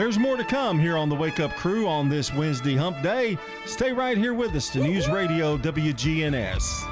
There's 0.00 0.18
more 0.18 0.38
to 0.38 0.44
come 0.44 0.78
here 0.78 0.96
on 0.96 1.10
the 1.10 1.14
Wake 1.14 1.40
Up 1.40 1.54
Crew 1.56 1.86
on 1.86 2.08
this 2.08 2.32
Wednesday 2.32 2.74
hump 2.74 3.02
day. 3.02 3.36
Stay 3.66 3.92
right 3.92 4.16
here 4.16 4.32
with 4.32 4.56
us 4.56 4.70
to 4.70 4.78
News 4.78 5.10
Radio 5.10 5.58
WGNS. 5.58 6.89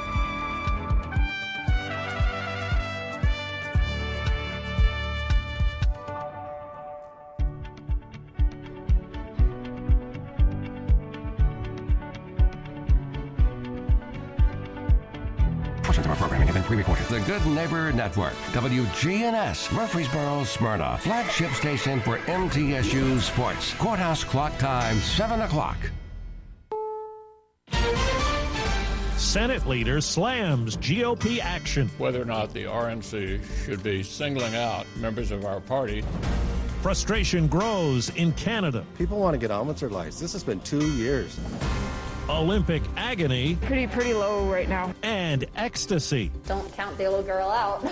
Good 17.38 17.52
Neighbor 17.52 17.92
Network, 17.92 18.32
WGNS, 18.52 19.72
Murfreesboro, 19.72 20.42
Smyrna, 20.42 20.98
flagship 20.98 21.52
station 21.52 22.00
for 22.00 22.18
MTSU 22.18 23.20
Sports. 23.20 23.74
Courthouse 23.74 24.24
clock 24.24 24.58
time, 24.58 24.96
7 24.96 25.42
o'clock. 25.42 25.76
Senate 29.16 29.66
leader 29.68 30.00
slams 30.00 30.76
GOP 30.78 31.38
action. 31.38 31.88
Whether 31.98 32.20
or 32.20 32.24
not 32.24 32.52
the 32.52 32.64
RNC 32.64 33.40
should 33.64 33.84
be 33.84 34.02
singling 34.02 34.56
out 34.56 34.86
members 34.96 35.30
of 35.30 35.44
our 35.44 35.60
party. 35.60 36.02
Frustration 36.82 37.46
grows 37.46 38.08
in 38.16 38.32
Canada. 38.32 38.84
People 38.96 39.20
want 39.20 39.34
to 39.34 39.38
get 39.38 39.52
on 39.52 39.68
with 39.68 39.78
their 39.78 39.90
lives. 39.90 40.18
This 40.18 40.32
has 40.32 40.42
been 40.42 40.58
two 40.60 40.92
years. 40.94 41.38
Olympic 42.28 42.82
agony. 42.96 43.56
Pretty, 43.62 43.86
pretty 43.86 44.14
low 44.14 44.50
right 44.50 44.68
now. 44.68 44.94
And 45.02 45.46
ecstasy. 45.56 46.30
Don't 46.46 46.70
count 46.74 46.98
the 46.98 47.04
little 47.04 47.22
girl 47.22 47.48
out. 47.48 47.90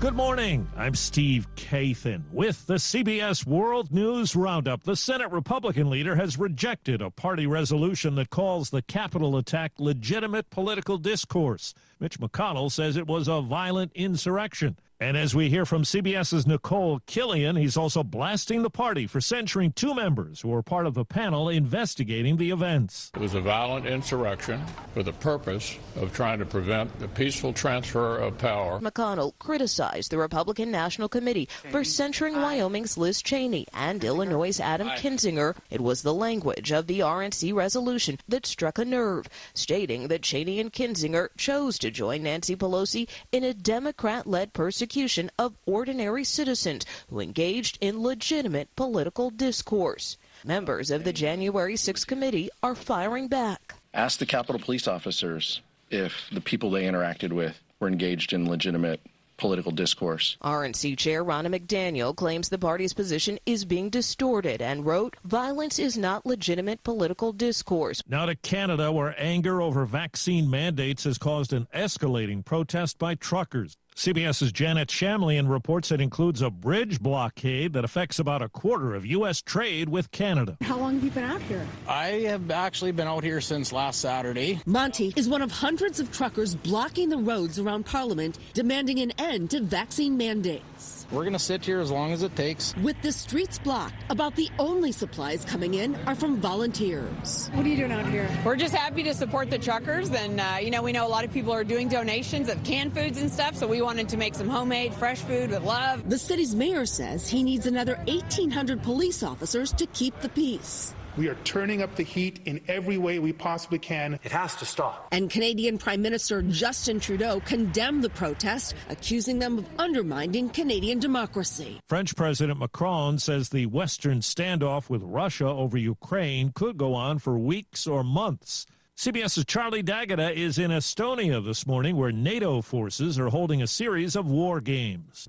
Good 0.00 0.14
morning. 0.14 0.66
I'm 0.76 0.96
Steve 0.96 1.46
Kathan 1.54 2.24
with 2.32 2.66
the 2.66 2.74
CBS 2.74 3.46
World 3.46 3.92
News 3.92 4.34
Roundup. 4.34 4.82
The 4.82 4.96
Senate 4.96 5.30
Republican 5.30 5.90
leader 5.90 6.16
has 6.16 6.36
rejected 6.36 7.00
a 7.00 7.10
party 7.10 7.46
resolution 7.46 8.16
that 8.16 8.28
calls 8.28 8.70
the 8.70 8.82
Capitol 8.82 9.36
attack 9.36 9.70
legitimate 9.78 10.50
political 10.50 10.98
discourse. 10.98 11.72
Mitch 12.02 12.18
McConnell 12.18 12.68
says 12.68 12.96
it 12.96 13.06
was 13.06 13.28
a 13.28 13.40
violent 13.40 13.92
insurrection. 13.94 14.76
And 15.02 15.16
as 15.16 15.34
we 15.34 15.48
hear 15.48 15.66
from 15.66 15.82
CBS's 15.82 16.46
Nicole 16.46 17.00
Killion, 17.00 17.58
he's 17.58 17.76
also 17.76 18.04
blasting 18.04 18.62
the 18.62 18.70
party 18.70 19.08
for 19.08 19.20
censuring 19.20 19.72
two 19.72 19.96
members 19.96 20.40
who 20.40 20.48
were 20.50 20.62
part 20.62 20.86
of 20.86 20.94
the 20.94 21.04
panel 21.04 21.48
investigating 21.48 22.36
the 22.36 22.52
events. 22.52 23.10
It 23.16 23.20
was 23.20 23.34
a 23.34 23.40
violent 23.40 23.84
insurrection 23.84 24.64
for 24.94 25.02
the 25.02 25.12
purpose 25.12 25.76
of 25.96 26.12
trying 26.12 26.38
to 26.38 26.46
prevent 26.46 27.00
the 27.00 27.08
peaceful 27.08 27.52
transfer 27.52 28.18
of 28.18 28.38
power. 28.38 28.78
McConnell 28.78 29.32
criticized 29.40 30.12
the 30.12 30.18
Republican 30.18 30.70
National 30.70 31.08
Committee 31.08 31.48
for 31.72 31.82
censuring 31.82 32.40
Wyoming's 32.40 32.96
Liz 32.96 33.20
Cheney 33.22 33.66
and 33.74 34.04
Illinois' 34.04 34.60
Adam 34.60 34.86
Kinzinger. 34.90 35.56
It 35.68 35.80
was 35.80 36.02
the 36.02 36.14
language 36.14 36.70
of 36.70 36.86
the 36.86 37.00
RNC 37.00 37.52
resolution 37.54 38.18
that 38.28 38.46
struck 38.46 38.78
a 38.78 38.84
nerve, 38.84 39.26
stating 39.52 40.06
that 40.08 40.22
Cheney 40.22 40.60
and 40.60 40.72
Kinzinger 40.72 41.30
chose 41.36 41.76
to 41.80 41.90
join 41.92 42.22
Nancy 42.22 42.56
Pelosi 42.56 43.08
in 43.30 43.44
a 43.44 43.54
Democrat 43.54 44.26
led 44.26 44.52
persecution 44.52 45.30
of 45.38 45.54
ordinary 45.66 46.24
citizens 46.24 46.84
who 47.08 47.20
engaged 47.20 47.78
in 47.80 48.02
legitimate 48.02 48.74
political 48.74 49.30
discourse. 49.30 50.16
Members 50.44 50.90
of 50.90 51.04
the 51.04 51.12
January 51.12 51.76
6 51.76 52.04
committee 52.04 52.50
are 52.62 52.74
firing 52.74 53.28
back. 53.28 53.74
Ask 53.94 54.18
the 54.18 54.26
Capitol 54.26 54.60
police 54.60 54.88
officers 54.88 55.60
if 55.90 56.28
the 56.32 56.40
people 56.40 56.70
they 56.70 56.84
interacted 56.84 57.32
with 57.32 57.60
were 57.78 57.88
engaged 57.88 58.32
in 58.32 58.48
legitimate 58.48 59.00
political 59.42 59.72
discourse. 59.72 60.36
RNC 60.44 60.96
Chair 60.96 61.24
Ronna 61.24 61.48
McDaniel 61.48 62.14
claims 62.14 62.48
the 62.48 62.58
party's 62.58 62.92
position 62.92 63.40
is 63.44 63.64
being 63.64 63.90
distorted 63.90 64.62
and 64.62 64.86
wrote, 64.86 65.16
Violence 65.24 65.80
is 65.80 65.98
not 65.98 66.24
legitimate 66.24 66.84
political 66.84 67.32
discourse. 67.32 68.00
Now 68.06 68.26
to 68.26 68.36
Canada, 68.36 68.92
where 68.92 69.16
anger 69.18 69.60
over 69.60 69.84
vaccine 69.84 70.48
mandates 70.48 71.02
has 71.04 71.18
caused 71.18 71.52
an 71.52 71.66
escalating 71.74 72.44
protest 72.44 73.00
by 73.00 73.16
truckers. 73.16 73.76
CBS's 73.96 74.52
Janet 74.52 74.88
Shamlian 74.88 75.50
reports 75.50 75.92
it 75.92 76.00
includes 76.00 76.40
a 76.40 76.50
bridge 76.50 76.98
blockade 76.98 77.74
that 77.74 77.84
affects 77.84 78.18
about 78.18 78.40
a 78.40 78.48
quarter 78.48 78.94
of 78.94 79.04
U.S. 79.04 79.42
trade 79.42 79.88
with 79.90 80.10
Canada. 80.10 80.56
How 80.62 80.78
long 80.78 80.94
have 80.94 81.04
you 81.04 81.10
been 81.10 81.24
out 81.24 81.42
here? 81.42 81.66
I 81.86 82.06
have 82.26 82.50
actually 82.50 82.92
been 82.92 83.06
out 83.06 83.22
here 83.22 83.40
since 83.42 83.70
last 83.70 84.00
Saturday. 84.00 84.60
Monty 84.64 85.12
is 85.14 85.28
one 85.28 85.42
of 85.42 85.52
hundreds 85.52 86.00
of 86.00 86.10
truckers 86.10 86.54
blocking 86.54 87.10
the 87.10 87.18
roads 87.18 87.58
around 87.58 87.84
Parliament, 87.84 88.38
demanding 88.54 88.98
an 89.00 89.12
end 89.18 89.50
to 89.50 89.60
vaccine 89.60 90.16
mandates. 90.16 91.06
We're 91.12 91.22
going 91.22 91.34
to 91.34 91.38
sit 91.38 91.62
here 91.62 91.80
as 91.80 91.90
long 91.90 92.12
as 92.12 92.22
it 92.22 92.34
takes. 92.34 92.74
With 92.78 93.00
the 93.02 93.12
streets 93.12 93.58
blocked, 93.58 93.94
about 94.08 94.34
the 94.36 94.48
only 94.58 94.90
supplies 94.90 95.44
coming 95.44 95.74
in 95.74 95.94
are 96.06 96.14
from 96.14 96.38
volunteers. 96.38 97.50
What 97.52 97.66
are 97.66 97.68
you 97.68 97.76
doing 97.76 97.92
out 97.92 98.06
here? 98.06 98.28
We're 98.42 98.56
just 98.56 98.74
happy 98.74 99.02
to 99.02 99.12
support 99.12 99.50
the 99.50 99.58
truckers. 99.58 100.10
And, 100.10 100.40
uh, 100.40 100.56
you 100.62 100.70
know, 100.70 100.82
we 100.82 100.92
know 100.92 101.06
a 101.06 101.08
lot 101.08 101.24
of 101.24 101.32
people 101.32 101.52
are 101.52 101.64
doing 101.64 101.88
donations 101.88 102.48
of 102.48 102.64
canned 102.64 102.94
foods 102.94 103.20
and 103.20 103.30
stuff, 103.30 103.54
so 103.54 103.66
we 103.66 103.81
wanted 103.82 104.08
to 104.10 104.16
make 104.16 104.34
some 104.34 104.48
homemade, 104.48 104.94
fresh 104.94 105.20
food 105.20 105.50
with 105.50 105.62
love. 105.62 106.08
The 106.08 106.18
city's 106.18 106.54
mayor 106.54 106.86
says 106.86 107.28
he 107.28 107.42
needs 107.42 107.66
another 107.66 107.96
1,800 108.06 108.82
police 108.82 109.22
officers 109.22 109.72
to 109.74 109.86
keep 109.86 110.18
the 110.20 110.28
peace. 110.28 110.94
We 111.14 111.28
are 111.28 111.34
turning 111.44 111.82
up 111.82 111.94
the 111.94 112.02
heat 112.02 112.40
in 112.46 112.62
every 112.68 112.96
way 112.96 113.18
we 113.18 113.34
possibly 113.34 113.78
can. 113.78 114.18
It 114.24 114.32
has 114.32 114.56
to 114.56 114.64
stop. 114.64 115.08
And 115.12 115.28
Canadian 115.28 115.76
Prime 115.76 116.00
Minister 116.00 116.40
Justin 116.40 117.00
Trudeau 117.00 117.40
condemned 117.40 118.02
the 118.02 118.08
protest, 118.08 118.74
accusing 118.88 119.38
them 119.38 119.58
of 119.58 119.66
undermining 119.78 120.48
Canadian 120.48 121.00
democracy. 121.00 121.80
French 121.86 122.16
President 122.16 122.58
Macron 122.58 123.18
says 123.18 123.50
the 123.50 123.66
Western 123.66 124.20
standoff 124.20 124.88
with 124.88 125.02
Russia 125.02 125.48
over 125.48 125.76
Ukraine 125.76 126.50
could 126.54 126.78
go 126.78 126.94
on 126.94 127.18
for 127.18 127.38
weeks 127.38 127.86
or 127.86 128.02
months. 128.02 128.66
CBS's 128.96 129.46
Charlie 129.46 129.82
D'Agata 129.82 130.32
is 130.32 130.58
in 130.58 130.70
Estonia 130.70 131.44
this 131.44 131.66
morning, 131.66 131.96
where 131.96 132.12
NATO 132.12 132.60
forces 132.62 133.18
are 133.18 133.30
holding 133.30 133.60
a 133.60 133.66
series 133.66 134.14
of 134.14 134.30
war 134.30 134.60
games. 134.60 135.28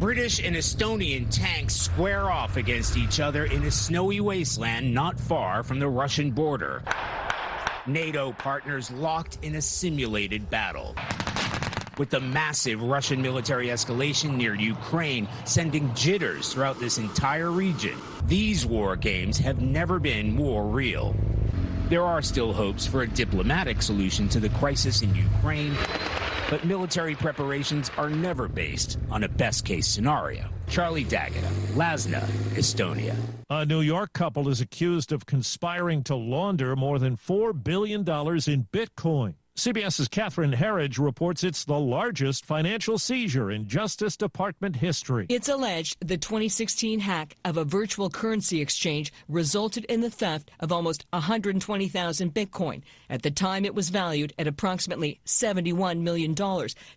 British 0.00 0.42
and 0.42 0.56
Estonian 0.56 1.26
tanks 1.28 1.74
square 1.74 2.30
off 2.30 2.56
against 2.56 2.96
each 2.96 3.20
other 3.20 3.44
in 3.44 3.64
a 3.64 3.70
snowy 3.70 4.20
wasteland 4.20 4.94
not 4.94 5.20
far 5.20 5.62
from 5.62 5.80
the 5.80 5.88
Russian 5.88 6.30
border. 6.30 6.82
NATO 7.86 8.32
partners 8.32 8.90
locked 8.90 9.38
in 9.42 9.56
a 9.56 9.60
simulated 9.60 10.48
battle. 10.48 10.94
With 11.98 12.08
the 12.08 12.20
massive 12.20 12.82
Russian 12.82 13.20
military 13.20 13.66
escalation 13.66 14.36
near 14.36 14.54
Ukraine 14.54 15.28
sending 15.44 15.92
jitters 15.94 16.54
throughout 16.54 16.80
this 16.80 16.96
entire 16.96 17.50
region, 17.50 17.98
these 18.26 18.64
war 18.64 18.96
games 18.96 19.36
have 19.38 19.60
never 19.60 19.98
been 19.98 20.34
more 20.34 20.64
real. 20.66 21.14
There 21.90 22.02
are 22.02 22.22
still 22.22 22.54
hopes 22.54 22.86
for 22.86 23.02
a 23.02 23.06
diplomatic 23.06 23.82
solution 23.82 24.26
to 24.30 24.40
the 24.40 24.48
crisis 24.48 25.02
in 25.02 25.14
Ukraine, 25.14 25.76
but 26.48 26.64
military 26.64 27.14
preparations 27.14 27.90
are 27.98 28.08
never 28.08 28.48
based 28.48 28.98
on 29.10 29.24
a 29.24 29.28
best 29.28 29.66
case 29.66 29.86
scenario. 29.86 30.48
Charlie 30.66 31.04
D'Agata, 31.04 31.46
Lasna, 31.74 32.22
Estonia. 32.54 33.14
A 33.50 33.66
New 33.66 33.82
York 33.82 34.14
couple 34.14 34.48
is 34.48 34.62
accused 34.62 35.12
of 35.12 35.26
conspiring 35.26 36.02
to 36.04 36.16
launder 36.16 36.74
more 36.74 36.98
than 36.98 37.18
$4 37.18 37.62
billion 37.62 38.00
in 38.00 38.66
Bitcoin. 38.72 39.34
CBS's 39.56 40.08
Catherine 40.08 40.50
Herridge 40.50 40.98
reports 40.98 41.44
it's 41.44 41.64
the 41.64 41.78
largest 41.78 42.44
financial 42.44 42.98
seizure 42.98 43.52
in 43.52 43.68
Justice 43.68 44.16
Department 44.16 44.74
history. 44.74 45.26
It's 45.28 45.48
alleged 45.48 45.96
the 46.00 46.16
2016 46.16 46.98
hack 46.98 47.36
of 47.44 47.56
a 47.56 47.64
virtual 47.64 48.10
currency 48.10 48.60
exchange 48.60 49.12
resulted 49.28 49.84
in 49.84 50.00
the 50.00 50.10
theft 50.10 50.50
of 50.58 50.72
almost 50.72 51.06
120,000 51.10 52.34
Bitcoin. 52.34 52.82
At 53.08 53.22
the 53.22 53.30
time, 53.30 53.64
it 53.64 53.76
was 53.76 53.90
valued 53.90 54.32
at 54.40 54.48
approximately 54.48 55.20
$71 55.24 56.00
million. 56.00 56.34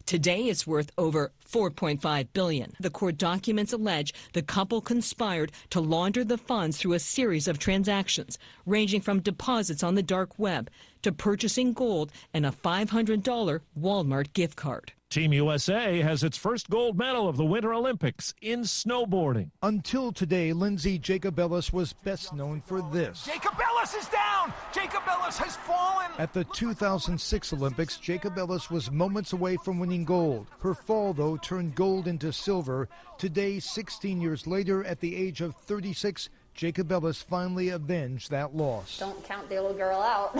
Today, 0.07 0.45
it's 0.45 0.65
worth 0.65 0.91
over 0.97 1.31
4.5 1.47 2.27
billion. 2.33 2.73
The 2.79 2.89
court 2.89 3.19
documents 3.19 3.71
allege 3.71 4.15
the 4.33 4.41
couple 4.41 4.81
conspired 4.81 5.51
to 5.69 5.79
launder 5.79 6.23
the 6.23 6.39
funds 6.39 6.77
through 6.77 6.93
a 6.93 6.99
series 6.99 7.47
of 7.47 7.59
transactions, 7.59 8.39
ranging 8.65 9.01
from 9.01 9.19
deposits 9.19 9.83
on 9.83 9.93
the 9.93 10.01
dark 10.01 10.39
web 10.39 10.71
to 11.07 11.13
purchasing 11.13 11.71
gold 11.71 12.11
and 12.33 12.45
a 12.45 12.51
$500 12.51 13.61
Walmart 13.79 14.33
gift 14.33 14.57
card. 14.57 14.91
Team 15.09 15.31
USA 15.31 16.01
has 16.01 16.21
its 16.21 16.35
first 16.35 16.69
gold 16.69 16.97
medal 16.97 17.29
of 17.29 17.37
the 17.37 17.45
Winter 17.45 17.73
Olympics 17.73 18.33
in 18.41 18.63
snowboarding. 18.63 19.51
Until 19.63 20.11
today, 20.11 20.51
Lindsey 20.51 20.99
Jacobellis 20.99 21.71
was 21.71 21.93
best 21.93 22.33
known 22.33 22.59
for 22.59 22.81
this. 22.91 23.25
Jacobellis 23.25 23.97
is 23.97 24.07
down! 24.09 24.53
Jacobellis 24.73 25.37
has 25.37 25.55
fallen! 25.55 26.11
At 26.17 26.33
the 26.33 26.43
2006 26.43 27.53
Olympics, 27.53 27.97
Jacobellis 27.97 28.69
was 28.69 28.91
moments 28.91 29.31
away 29.31 29.55
from 29.63 29.79
winning 29.79 30.03
gold. 30.03 30.47
Her 30.59 30.73
fall, 30.73 31.13
though, 31.13 31.37
turned 31.37 31.73
gold 31.73 32.09
into 32.09 32.33
silver. 32.33 32.89
Today, 33.17 33.61
16 33.61 34.19
years 34.19 34.45
later, 34.45 34.83
at 34.83 34.99
the 34.99 35.15
age 35.15 35.39
of 35.39 35.55
36, 35.55 36.27
Jacobellis 36.57 37.23
finally 37.23 37.69
avenged 37.69 38.31
that 38.31 38.55
loss. 38.55 38.97
Don't 38.97 39.23
count 39.23 39.47
the 39.47 39.55
little 39.55 39.77
girl 39.77 40.01
out. 40.01 40.35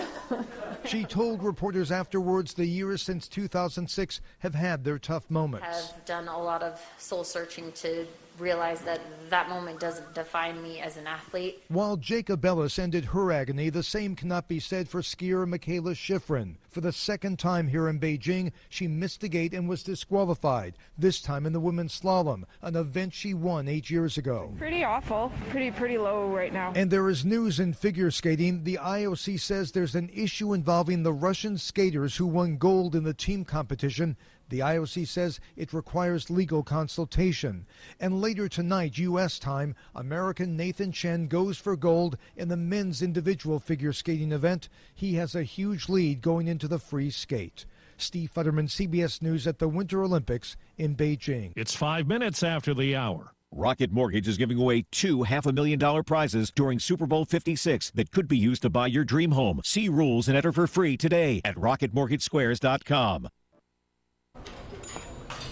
she 0.84 1.04
told 1.04 1.44
reporters 1.44 1.92
afterwards 1.92 2.54
the 2.54 2.66
years 2.66 3.02
since 3.02 3.28
2006 3.28 4.20
have 4.40 4.54
had 4.54 4.82
their 4.82 4.98
tough 4.98 5.30
moments. 5.30 5.94
I've 5.94 6.04
done 6.06 6.26
a 6.26 6.36
lot 6.36 6.64
of 6.64 6.84
soul 6.98 7.22
searching 7.22 7.70
to 7.72 8.04
realize 8.40 8.80
that 8.82 9.00
that 9.30 9.48
moment 9.48 9.78
doesn't 9.78 10.14
define 10.14 10.62
me 10.62 10.80
as 10.80 10.96
an 10.96 11.06
athlete. 11.06 11.62
While 11.68 11.96
Jacobellis 11.96 12.78
ended 12.78 13.04
her 13.06 13.30
agony, 13.30 13.70
the 13.70 13.82
same 13.82 14.16
cannot 14.16 14.48
be 14.48 14.60
said 14.60 14.88
for 14.88 15.02
skier 15.02 15.46
Mikaela 15.46 15.94
Shiffrin. 15.94 16.56
For 16.70 16.80
the 16.80 16.92
second 16.92 17.38
time 17.38 17.68
here 17.68 17.88
in 17.88 17.98
Beijing, 17.98 18.52
she 18.68 18.86
missed 18.86 19.20
the 19.20 19.28
gate 19.28 19.52
and 19.52 19.68
was 19.68 19.82
disqualified, 19.82 20.74
this 20.96 21.20
time 21.20 21.44
in 21.44 21.52
the 21.52 21.60
women's 21.60 21.98
slalom, 21.98 22.44
an 22.62 22.76
event 22.76 23.14
she 23.14 23.34
won 23.34 23.68
eight 23.68 23.90
years 23.90 24.16
ago. 24.16 24.52
Pretty 24.58 24.84
awful. 24.84 25.32
Pretty, 25.50 25.70
pretty 25.70 25.98
low 25.98 26.28
right 26.28 26.52
now. 26.52 26.72
And 26.74 26.90
there 26.90 27.08
is 27.08 27.24
news 27.24 27.58
in 27.60 27.72
figure 27.72 28.10
skating. 28.10 28.64
The 28.64 28.78
IOC 28.80 29.40
says 29.40 29.72
there's 29.72 29.94
an 29.94 30.10
issue 30.14 30.52
involving 30.52 31.02
the 31.02 31.12
Russian 31.12 31.58
skaters 31.58 32.16
who 32.16 32.26
won 32.26 32.56
gold 32.56 32.94
in 32.94 33.04
the 33.04 33.14
team 33.14 33.44
competition. 33.44 34.16
The 34.48 34.60
IOC 34.60 35.06
says 35.06 35.40
it 35.56 35.72
requires 35.72 36.30
legal 36.30 36.62
consultation. 36.62 37.66
And 38.00 38.20
later 38.20 38.48
tonight, 38.48 38.98
U.S. 38.98 39.38
time, 39.38 39.74
American 39.94 40.56
Nathan 40.56 40.92
Chen 40.92 41.26
goes 41.26 41.58
for 41.58 41.76
gold 41.76 42.16
in 42.36 42.48
the 42.48 42.56
men's 42.56 43.02
individual 43.02 43.58
figure 43.58 43.92
skating 43.92 44.32
event. 44.32 44.68
He 44.94 45.14
has 45.14 45.34
a 45.34 45.42
huge 45.42 45.88
lead 45.88 46.22
going 46.22 46.48
into 46.48 46.68
the 46.68 46.78
free 46.78 47.10
skate. 47.10 47.66
Steve 47.96 48.30
Futterman, 48.34 48.68
CBS 48.68 49.20
News 49.20 49.46
at 49.46 49.58
the 49.58 49.68
Winter 49.68 50.02
Olympics 50.02 50.56
in 50.76 50.94
Beijing. 50.96 51.52
It's 51.56 51.74
five 51.74 52.06
minutes 52.06 52.42
after 52.42 52.72
the 52.72 52.94
hour. 52.96 53.34
Rocket 53.50 53.90
Mortgage 53.90 54.28
is 54.28 54.36
giving 54.36 54.58
away 54.58 54.84
two 54.92 55.22
half 55.22 55.46
a 55.46 55.52
million 55.52 55.78
dollar 55.78 56.02
prizes 56.02 56.50
during 56.50 56.78
Super 56.78 57.06
Bowl 57.06 57.24
56 57.24 57.90
that 57.92 58.10
could 58.10 58.28
be 58.28 58.36
used 58.36 58.62
to 58.62 58.70
buy 58.70 58.86
your 58.86 59.04
dream 59.04 59.32
home. 59.32 59.60
See 59.64 59.88
rules 59.88 60.28
and 60.28 60.36
enter 60.36 60.52
for 60.52 60.66
free 60.66 60.96
today 60.96 61.40
at 61.44 61.56
rocketmortgagesquares.com. 61.56 63.28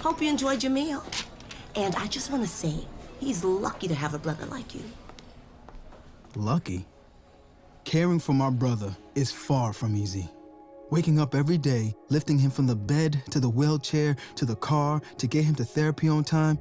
Hope 0.06 0.22
you 0.22 0.28
enjoyed 0.28 0.62
your 0.62 0.70
meal. 0.70 1.02
And 1.74 1.92
I 1.96 2.06
just 2.06 2.30
want 2.30 2.44
to 2.44 2.48
say, 2.48 2.86
he's 3.18 3.42
lucky 3.42 3.88
to 3.88 3.94
have 3.96 4.14
a 4.14 4.20
brother 4.20 4.46
like 4.46 4.72
you. 4.72 4.84
Lucky? 6.36 6.86
Caring 7.82 8.20
for 8.20 8.32
my 8.32 8.50
brother 8.50 8.96
is 9.16 9.32
far 9.32 9.72
from 9.72 9.96
easy. 9.96 10.30
Waking 10.92 11.18
up 11.18 11.34
every 11.34 11.58
day, 11.58 11.92
lifting 12.08 12.38
him 12.38 12.52
from 12.52 12.68
the 12.68 12.76
bed 12.76 13.20
to 13.32 13.40
the 13.40 13.48
wheelchair 13.48 14.14
to 14.36 14.44
the 14.44 14.54
car 14.54 15.02
to 15.18 15.26
get 15.26 15.44
him 15.44 15.56
to 15.56 15.64
therapy 15.64 16.08
on 16.08 16.22
time. 16.22 16.56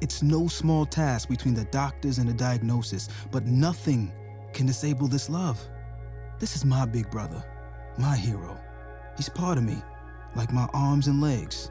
It's 0.00 0.20
no 0.20 0.48
small 0.48 0.84
task 0.84 1.28
between 1.28 1.54
the 1.54 1.66
doctors 1.66 2.18
and 2.18 2.28
the 2.28 2.34
diagnosis, 2.34 3.08
but 3.30 3.46
nothing 3.46 4.10
can 4.52 4.66
disable 4.66 5.06
this 5.06 5.30
love. 5.30 5.60
This 6.40 6.56
is 6.56 6.64
my 6.64 6.86
big 6.86 7.08
brother, 7.08 7.44
my 7.98 8.16
hero. 8.16 8.60
He's 9.16 9.28
part 9.28 9.58
of 9.58 9.62
me, 9.62 9.80
like 10.34 10.52
my 10.52 10.68
arms 10.74 11.06
and 11.06 11.20
legs. 11.20 11.70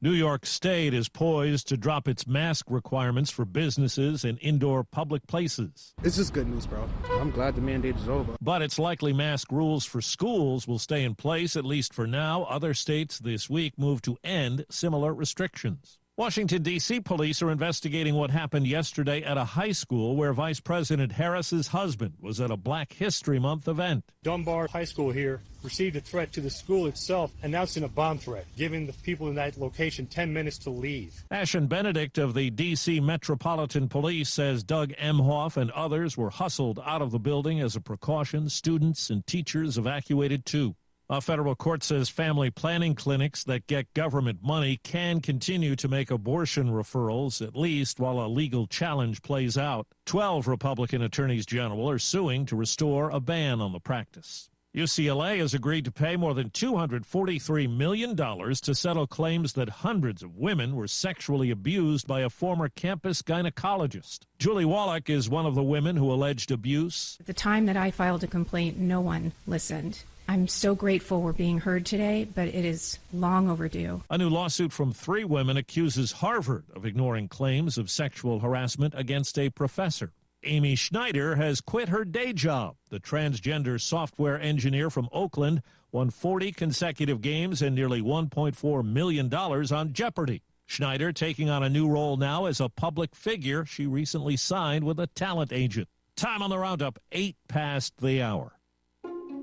New 0.00 0.12
York 0.12 0.46
State 0.46 0.94
is 0.94 1.08
poised 1.08 1.66
to 1.66 1.76
drop 1.76 2.06
its 2.06 2.24
mask 2.24 2.66
requirements 2.70 3.32
for 3.32 3.44
businesses 3.44 4.24
and 4.24 4.38
indoor 4.40 4.84
public 4.84 5.26
places. 5.26 5.92
It's 6.04 6.14
just 6.14 6.32
good 6.32 6.46
news, 6.46 6.68
bro. 6.68 6.88
I'm 7.14 7.32
glad 7.32 7.56
the 7.56 7.62
mandate 7.62 7.96
is 7.96 8.08
over. 8.08 8.36
But 8.40 8.62
it's 8.62 8.78
likely 8.78 9.12
mask 9.12 9.50
rules 9.50 9.84
for 9.84 10.00
schools 10.00 10.68
will 10.68 10.78
stay 10.78 11.02
in 11.02 11.16
place, 11.16 11.56
at 11.56 11.64
least 11.64 11.92
for 11.92 12.06
now. 12.06 12.44
Other 12.44 12.74
states 12.74 13.18
this 13.18 13.50
week 13.50 13.76
moved 13.76 14.04
to 14.04 14.16
end 14.22 14.66
similar 14.70 15.12
restrictions. 15.12 15.98
Washington, 16.18 16.64
D.C. 16.64 16.98
police 17.02 17.42
are 17.42 17.50
investigating 17.52 18.16
what 18.16 18.32
happened 18.32 18.66
yesterday 18.66 19.22
at 19.22 19.38
a 19.38 19.44
high 19.44 19.70
school 19.70 20.16
where 20.16 20.32
Vice 20.32 20.58
President 20.58 21.12
Harris's 21.12 21.68
husband 21.68 22.14
was 22.20 22.40
at 22.40 22.50
a 22.50 22.56
Black 22.56 22.92
History 22.92 23.38
Month 23.38 23.68
event. 23.68 24.02
Dunbar 24.24 24.66
High 24.66 24.82
School 24.82 25.12
here 25.12 25.40
received 25.62 25.94
a 25.94 26.00
threat 26.00 26.32
to 26.32 26.40
the 26.40 26.50
school 26.50 26.88
itself, 26.88 27.30
announcing 27.44 27.84
a 27.84 27.88
bomb 27.88 28.18
threat, 28.18 28.46
giving 28.56 28.84
the 28.84 28.92
people 29.04 29.28
in 29.28 29.36
that 29.36 29.56
location 29.58 30.06
10 30.06 30.32
minutes 30.32 30.58
to 30.58 30.70
leave. 30.70 31.22
Ashan 31.30 31.68
Benedict 31.68 32.18
of 32.18 32.34
the 32.34 32.50
D.C. 32.50 32.98
Metropolitan 32.98 33.88
Police 33.88 34.28
says 34.28 34.64
Doug 34.64 34.90
Emhoff 34.94 35.56
and 35.56 35.70
others 35.70 36.16
were 36.16 36.30
hustled 36.30 36.80
out 36.84 37.00
of 37.00 37.12
the 37.12 37.20
building 37.20 37.60
as 37.60 37.76
a 37.76 37.80
precaution. 37.80 38.48
Students 38.48 39.08
and 39.08 39.24
teachers 39.24 39.78
evacuated 39.78 40.44
too. 40.44 40.74
A 41.10 41.22
federal 41.22 41.56
court 41.56 41.82
says 41.82 42.10
family 42.10 42.50
planning 42.50 42.94
clinics 42.94 43.42
that 43.44 43.66
get 43.66 43.94
government 43.94 44.40
money 44.42 44.78
can 44.82 45.22
continue 45.22 45.74
to 45.76 45.88
make 45.88 46.10
abortion 46.10 46.68
referrals, 46.68 47.40
at 47.40 47.56
least 47.56 47.98
while 47.98 48.20
a 48.20 48.28
legal 48.28 48.66
challenge 48.66 49.22
plays 49.22 49.56
out. 49.56 49.86
Twelve 50.04 50.46
Republican 50.46 51.00
attorneys 51.00 51.46
general 51.46 51.88
are 51.88 51.98
suing 51.98 52.44
to 52.44 52.56
restore 52.56 53.08
a 53.08 53.20
ban 53.20 53.62
on 53.62 53.72
the 53.72 53.80
practice. 53.80 54.50
UCLA 54.76 55.38
has 55.38 55.54
agreed 55.54 55.86
to 55.86 55.90
pay 55.90 56.14
more 56.14 56.34
than 56.34 56.50
$243 56.50 57.74
million 57.74 58.14
to 58.14 58.74
settle 58.74 59.06
claims 59.06 59.54
that 59.54 59.70
hundreds 59.70 60.22
of 60.22 60.36
women 60.36 60.76
were 60.76 60.86
sexually 60.86 61.50
abused 61.50 62.06
by 62.06 62.20
a 62.20 62.28
former 62.28 62.68
campus 62.68 63.22
gynecologist. 63.22 64.20
Julie 64.38 64.66
Wallach 64.66 65.08
is 65.08 65.30
one 65.30 65.46
of 65.46 65.54
the 65.54 65.62
women 65.62 65.96
who 65.96 66.12
alleged 66.12 66.50
abuse. 66.50 67.16
At 67.18 67.24
the 67.24 67.32
time 67.32 67.64
that 67.64 67.78
I 67.78 67.90
filed 67.90 68.22
a 68.24 68.26
complaint, 68.26 68.76
no 68.76 69.00
one 69.00 69.32
listened. 69.46 70.02
I'm 70.30 70.46
so 70.46 70.74
grateful 70.74 71.22
we're 71.22 71.32
being 71.32 71.58
heard 71.58 71.86
today, 71.86 72.28
but 72.34 72.48
it 72.48 72.66
is 72.66 72.98
long 73.14 73.48
overdue. 73.48 74.02
A 74.10 74.18
new 74.18 74.28
lawsuit 74.28 74.74
from 74.74 74.92
three 74.92 75.24
women 75.24 75.56
accuses 75.56 76.12
Harvard 76.12 76.64
of 76.76 76.84
ignoring 76.84 77.28
claims 77.28 77.78
of 77.78 77.90
sexual 77.90 78.40
harassment 78.40 78.92
against 78.94 79.38
a 79.38 79.48
professor. 79.48 80.12
Amy 80.44 80.74
Schneider 80.74 81.36
has 81.36 81.62
quit 81.62 81.88
her 81.88 82.04
day 82.04 82.34
job. 82.34 82.76
The 82.90 83.00
transgender 83.00 83.80
software 83.80 84.38
engineer 84.38 84.90
from 84.90 85.08
Oakland 85.12 85.62
won 85.92 86.10
40 86.10 86.52
consecutive 86.52 87.22
games 87.22 87.62
and 87.62 87.74
nearly 87.74 88.02
$1.4 88.02 88.84
million 88.84 89.34
on 89.34 89.92
Jeopardy! 89.94 90.42
Schneider 90.66 91.10
taking 91.10 91.48
on 91.48 91.62
a 91.62 91.70
new 91.70 91.88
role 91.88 92.18
now 92.18 92.44
as 92.44 92.60
a 92.60 92.68
public 92.68 93.14
figure. 93.14 93.64
She 93.64 93.86
recently 93.86 94.36
signed 94.36 94.84
with 94.84 95.00
a 95.00 95.06
talent 95.06 95.54
agent. 95.54 95.88
Time 96.14 96.42
on 96.42 96.50
the 96.50 96.58
roundup, 96.58 96.98
eight 97.12 97.36
past 97.48 97.94
the 98.02 98.20
hour. 98.20 98.57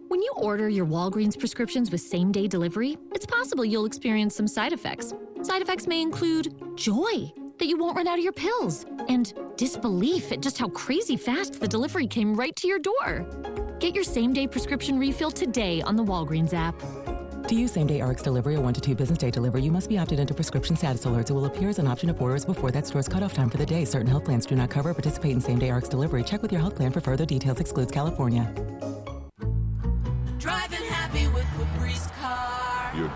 When 0.08 0.22
you 0.22 0.32
order 0.38 0.70
your 0.70 0.86
Walgreens 0.86 1.38
prescriptions 1.38 1.90
with 1.90 2.00
same 2.00 2.32
day 2.32 2.48
delivery, 2.48 2.96
it's 3.14 3.26
possible 3.26 3.66
you'll 3.66 3.86
experience 3.86 4.36
some 4.36 4.48
side 4.48 4.72
effects. 4.72 5.14
Side 5.42 5.64
effects 5.64 5.88
may 5.88 6.00
include 6.00 6.54
joy 6.76 7.34
that 7.58 7.66
you 7.66 7.76
won't 7.76 7.98
run 7.98 8.08
out 8.08 8.20
of 8.20 8.24
your 8.24 8.34
pills, 8.34 8.86
and 9.10 9.34
disbelief 9.58 10.32
at 10.32 10.42
just 10.42 10.60
how 10.60 10.68
crazy 10.70 11.18
fast 11.18 11.60
the 11.60 11.68
delivery 11.68 12.06
came 12.06 12.36
right 12.36 12.56
to 12.58 12.68
your 12.68 12.78
door. 12.78 13.26
Get 13.80 13.96
your 13.96 14.04
same 14.04 14.32
day 14.32 14.46
prescription 14.46 15.00
refill 15.00 15.32
today 15.32 15.82
on 15.82 15.96
the 15.96 16.04
Walgreens 16.04 16.54
app. 16.54 16.80
To 17.48 17.56
use 17.56 17.72
same 17.72 17.88
day 17.88 18.02
RX 18.02 18.22
delivery 18.22 18.56
or 18.56 18.62
one 18.62 18.76
to 18.76 18.82
two 18.82 18.94
business 18.94 19.18
day 19.18 19.32
delivery, 19.32 19.64
you 19.64 19.72
must 19.72 19.90
be 19.90 19.98
opted 19.98 20.20
into 20.20 20.36
prescription 20.36 20.76
status 20.76 21.04
alerts. 21.06 21.32
It 21.32 21.34
will 21.34 21.46
appear 21.46 21.70
as 21.70 21.80
an 21.80 21.88
option 21.88 22.10
if 22.10 22.22
orders 22.22 22.46
before 22.46 22.70
that 22.72 22.86
store's 22.86 23.08
cutoff 23.08 23.34
time 23.34 23.50
for 23.50 23.58
the 23.58 23.66
day. 23.66 23.86
Certain 23.86 24.08
health 24.08 24.26
plans 24.26 24.46
do 24.46 24.56
not 24.56 24.70
cover 24.70 24.92
or 24.92 24.94
participate 24.94 25.32
in 25.32 25.42
same 25.42 25.58
day 25.58 25.72
RX 25.72 25.90
delivery. 25.90 26.24
Check 26.24 26.44
with 26.44 26.52
your 26.52 26.62
health 26.62 26.76
plan 26.76 26.92
for 26.92 27.02
further 27.02 27.26
details. 27.26 27.60
Excludes 27.60 27.92
California. 27.92 28.54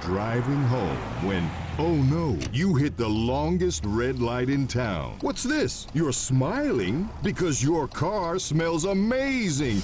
Driving 0.01 0.61
home 0.63 0.97
when, 1.27 1.49
oh 1.77 1.95
no, 1.95 2.37
you 2.53 2.75
hit 2.75 2.97
the 2.97 3.07
longest 3.07 3.83
red 3.85 4.19
light 4.19 4.49
in 4.49 4.67
town. 4.67 5.17
What's 5.21 5.43
this? 5.43 5.87
You're 5.93 6.13
smiling 6.13 7.09
because 7.23 7.63
your 7.63 7.87
car 7.87 8.39
smells 8.39 8.85
amazing. 8.85 9.81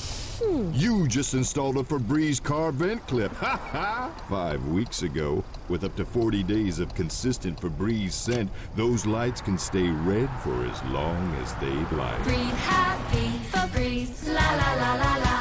You 0.74 1.08
just 1.08 1.34
installed 1.34 1.78
a 1.78 1.84
Febreze 1.84 2.44
car 2.44 2.72
vent 2.72 3.06
clip. 3.08 3.32
Ha 3.46 3.58
ha! 3.72 4.12
Five 4.30 4.66
weeks 4.68 5.04
ago. 5.04 5.44
With 5.70 5.84
up 5.84 5.96
to 5.98 6.06
40 6.06 6.44
days 6.44 6.80
of 6.80 6.94
consistent 6.96 7.60
Febreze 7.60 8.12
scent, 8.12 8.50
those 8.76 9.06
lights 9.06 9.42
can 9.42 9.58
stay 9.58 9.88
red 9.90 10.30
for 10.42 10.66
as 10.66 10.84
long 10.86 11.34
as 11.44 11.54
they'd 11.56 11.98
like. 11.98 12.24
Breathe 12.24 12.38
happy 12.38 13.28
Febreze. 13.52 14.28
La 14.34 14.56
la 14.56 14.74
la 14.74 14.96
la 14.96 15.16
la. 15.18 15.35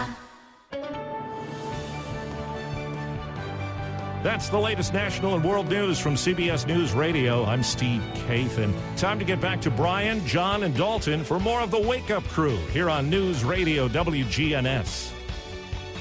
That's 4.24 4.48
the 4.48 4.58
latest 4.58 4.94
national 4.94 5.34
and 5.34 5.44
world 5.44 5.68
news 5.68 5.98
from 5.98 6.14
CBS 6.14 6.66
News 6.66 6.94
Radio. 6.94 7.44
I'm 7.44 7.62
Steve 7.62 8.00
Kathan. 8.26 8.72
Time 8.96 9.18
to 9.18 9.24
get 9.24 9.38
back 9.38 9.60
to 9.60 9.70
Brian, 9.70 10.26
John, 10.26 10.62
and 10.62 10.74
Dalton 10.74 11.22
for 11.22 11.38
more 11.38 11.60
of 11.60 11.70
the 11.70 11.78
Wake 11.78 12.10
Up 12.10 12.24
Crew 12.28 12.56
here 12.72 12.88
on 12.88 13.10
News 13.10 13.44
Radio 13.44 13.86
WGNS. 13.86 15.12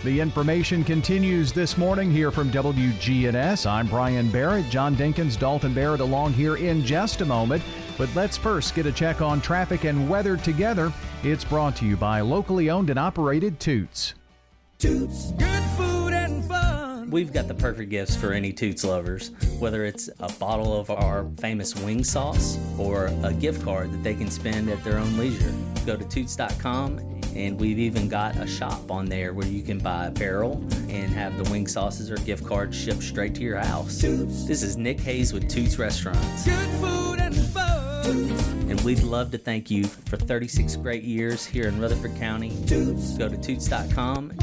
The 0.05 0.21
information 0.21 0.85
continues 0.85 1.51
this 1.51 1.77
morning 1.77 2.09
here 2.11 2.31
from 2.31 2.49
WGNS. 2.49 3.69
I'm 3.69 3.87
Brian 3.87 4.31
Barrett, 4.31 4.69
John 4.69 4.95
Dinkins, 4.95 5.37
Dalton 5.37 5.73
Barrett 5.73 5.99
along 5.99 6.31
here 6.31 6.55
in 6.55 6.85
just 6.85 7.19
a 7.19 7.25
moment. 7.25 7.61
But 7.97 8.07
let's 8.15 8.37
first 8.37 8.73
get 8.73 8.85
a 8.85 8.91
check 8.93 9.21
on 9.21 9.41
traffic 9.41 9.83
and 9.83 10.09
weather 10.09 10.37
together. 10.37 10.93
It's 11.23 11.43
brought 11.43 11.75
to 11.75 11.85
you 11.85 11.97
by 11.97 12.21
locally 12.21 12.69
owned 12.69 12.89
and 12.89 12.97
operated 12.97 13.59
Toots. 13.59 14.13
Toots, 14.79 15.33
good 15.33 15.49
food 15.49 15.49
and 15.49 15.77
fun. 15.77 15.92
We've 17.09 17.31
got 17.33 17.47
the 17.47 17.53
perfect 17.53 17.89
gifts 17.89 18.15
for 18.15 18.31
any 18.31 18.51
Toots 18.51 18.83
lovers, 18.83 19.31
whether 19.59 19.85
it's 19.85 20.09
a 20.19 20.31
bottle 20.33 20.79
of 20.79 20.89
our 20.89 21.27
famous 21.37 21.75
wing 21.75 22.03
sauce 22.03 22.57
or 22.77 23.07
a 23.23 23.33
gift 23.33 23.63
card 23.63 23.91
that 23.91 24.03
they 24.03 24.13
can 24.13 24.29
spend 24.29 24.69
at 24.69 24.83
their 24.83 24.97
own 24.97 25.17
leisure. 25.17 25.53
Go 25.85 25.95
to 25.95 26.03
Toots.com 26.05 26.99
and 27.35 27.59
we've 27.59 27.79
even 27.79 28.07
got 28.07 28.35
a 28.37 28.47
shop 28.47 28.91
on 28.91 29.05
there 29.05 29.33
where 29.33 29.47
you 29.47 29.63
can 29.63 29.79
buy 29.79 30.07
apparel 30.07 30.63
and 30.89 31.11
have 31.11 31.37
the 31.43 31.49
wing 31.51 31.67
sauces 31.67 32.11
or 32.11 32.17
gift 32.17 32.45
cards 32.45 32.77
shipped 32.77 33.03
straight 33.03 33.35
to 33.35 33.41
your 33.41 33.57
house. 33.57 33.99
Toots. 33.99 34.45
This 34.45 34.61
is 34.61 34.77
Nick 34.77 34.99
Hayes 34.99 35.33
with 35.33 35.49
Toots 35.49 35.77
Restaurants. 35.77 36.45
Good 36.45 36.69
food 36.79 37.19
and 37.19 37.35
fun. 37.35 38.03
Toots. 38.03 38.47
And 38.47 38.79
we'd 38.81 39.03
love 39.03 39.31
to 39.31 39.37
thank 39.37 39.71
you 39.71 39.85
for 39.85 40.17
36 40.17 40.75
great 40.77 41.03
years 41.03 41.45
here 41.45 41.67
in 41.67 41.79
Rutherford 41.79 42.15
County. 42.17 42.55
Toots. 42.67 43.17
Go 43.17 43.27
to 43.27 43.37
Toots.com 43.37 44.33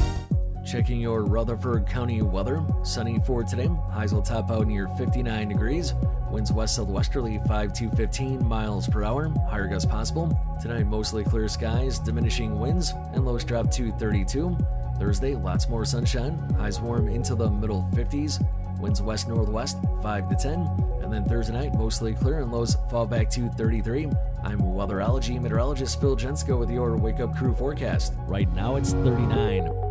Checking 0.71 1.01
your 1.01 1.25
Rutherford 1.25 1.85
County 1.85 2.21
weather. 2.21 2.63
Sunny 2.83 3.19
for 3.25 3.43
today. 3.43 3.69
Highs 3.91 4.13
will 4.13 4.21
top 4.21 4.49
out 4.49 4.67
near 4.67 4.87
59 4.87 5.49
degrees. 5.49 5.93
Winds 6.31 6.53
west 6.53 6.77
southwesterly 6.77 7.41
5 7.45 7.73
to 7.73 7.89
15 7.89 8.47
miles 8.47 8.87
per 8.87 9.03
hour. 9.03 9.27
Higher 9.49 9.67
gusts 9.67 9.85
possible. 9.85 10.31
Tonight, 10.61 10.87
mostly 10.87 11.25
clear 11.25 11.49
skies, 11.49 11.99
diminishing 11.99 12.57
winds, 12.57 12.93
and 13.11 13.25
lows 13.25 13.43
drop 13.43 13.69
to 13.71 13.91
32. 13.91 14.57
Thursday, 14.97 15.35
lots 15.35 15.67
more 15.67 15.83
sunshine. 15.83 16.37
Highs 16.57 16.79
warm 16.79 17.09
into 17.09 17.35
the 17.35 17.49
middle 17.49 17.85
50s. 17.93 18.41
Winds 18.79 19.01
west 19.01 19.27
northwest 19.27 19.77
5 20.01 20.29
to 20.29 20.35
10. 20.37 20.59
And 21.03 21.11
then 21.11 21.25
Thursday 21.25 21.51
night, 21.51 21.73
mostly 21.73 22.13
clear 22.13 22.39
and 22.39 22.49
lows 22.49 22.77
fall 22.89 23.05
back 23.05 23.29
to 23.31 23.49
33. 23.49 24.05
I'm 24.41 24.61
weatherology 24.61 25.37
meteorologist 25.41 25.99
Phil 25.99 26.15
Jensko 26.15 26.57
with 26.57 26.71
your 26.71 26.95
Wake 26.95 27.19
Up 27.19 27.35
Crew 27.35 27.53
forecast. 27.53 28.13
Right 28.25 28.49
now, 28.53 28.77
it's 28.77 28.93
39. 28.93 29.90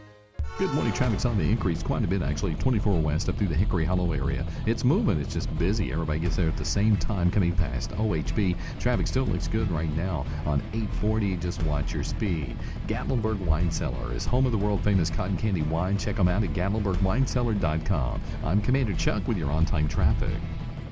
Good 0.57 0.73
morning. 0.73 0.93
Traffic's 0.93 1.25
on 1.25 1.39
the 1.39 1.43
increase 1.43 1.81
quite 1.81 2.03
a 2.03 2.07
bit, 2.07 2.21
actually. 2.21 2.53
24 2.55 2.99
west 2.99 3.29
up 3.29 3.37
through 3.37 3.47
the 3.47 3.55
Hickory 3.55 3.83
Hollow 3.83 4.11
area. 4.11 4.45
It's 4.67 4.83
moving. 4.83 5.19
It's 5.19 5.33
just 5.33 5.55
busy. 5.57 5.91
Everybody 5.91 6.19
gets 6.19 6.35
there 6.35 6.47
at 6.47 6.57
the 6.57 6.65
same 6.65 6.97
time 6.97 7.31
coming 7.31 7.53
past 7.53 7.91
OHB. 7.91 8.55
Traffic 8.79 9.07
still 9.07 9.23
looks 9.23 9.47
good 9.47 9.71
right 9.71 9.89
now 9.95 10.23
on 10.45 10.61
840. 10.73 11.37
Just 11.37 11.63
watch 11.63 11.93
your 11.93 12.03
speed. 12.03 12.55
Gatlinburg 12.87 13.39
Wine 13.39 13.71
Cellar 13.71 14.13
is 14.13 14.25
home 14.25 14.45
of 14.45 14.51
the 14.51 14.57
world 14.57 14.83
famous 14.83 15.09
cotton 15.09 15.37
candy 15.37 15.63
wine. 15.63 15.97
Check 15.97 16.17
them 16.17 16.27
out 16.27 16.43
at 16.43 16.51
gatlinburgwinecellar.com. 16.51 18.21
I'm 18.43 18.61
Commander 18.61 18.93
Chuck 18.93 19.27
with 19.27 19.37
your 19.37 19.49
on 19.49 19.65
time 19.65 19.87
traffic. 19.87 20.37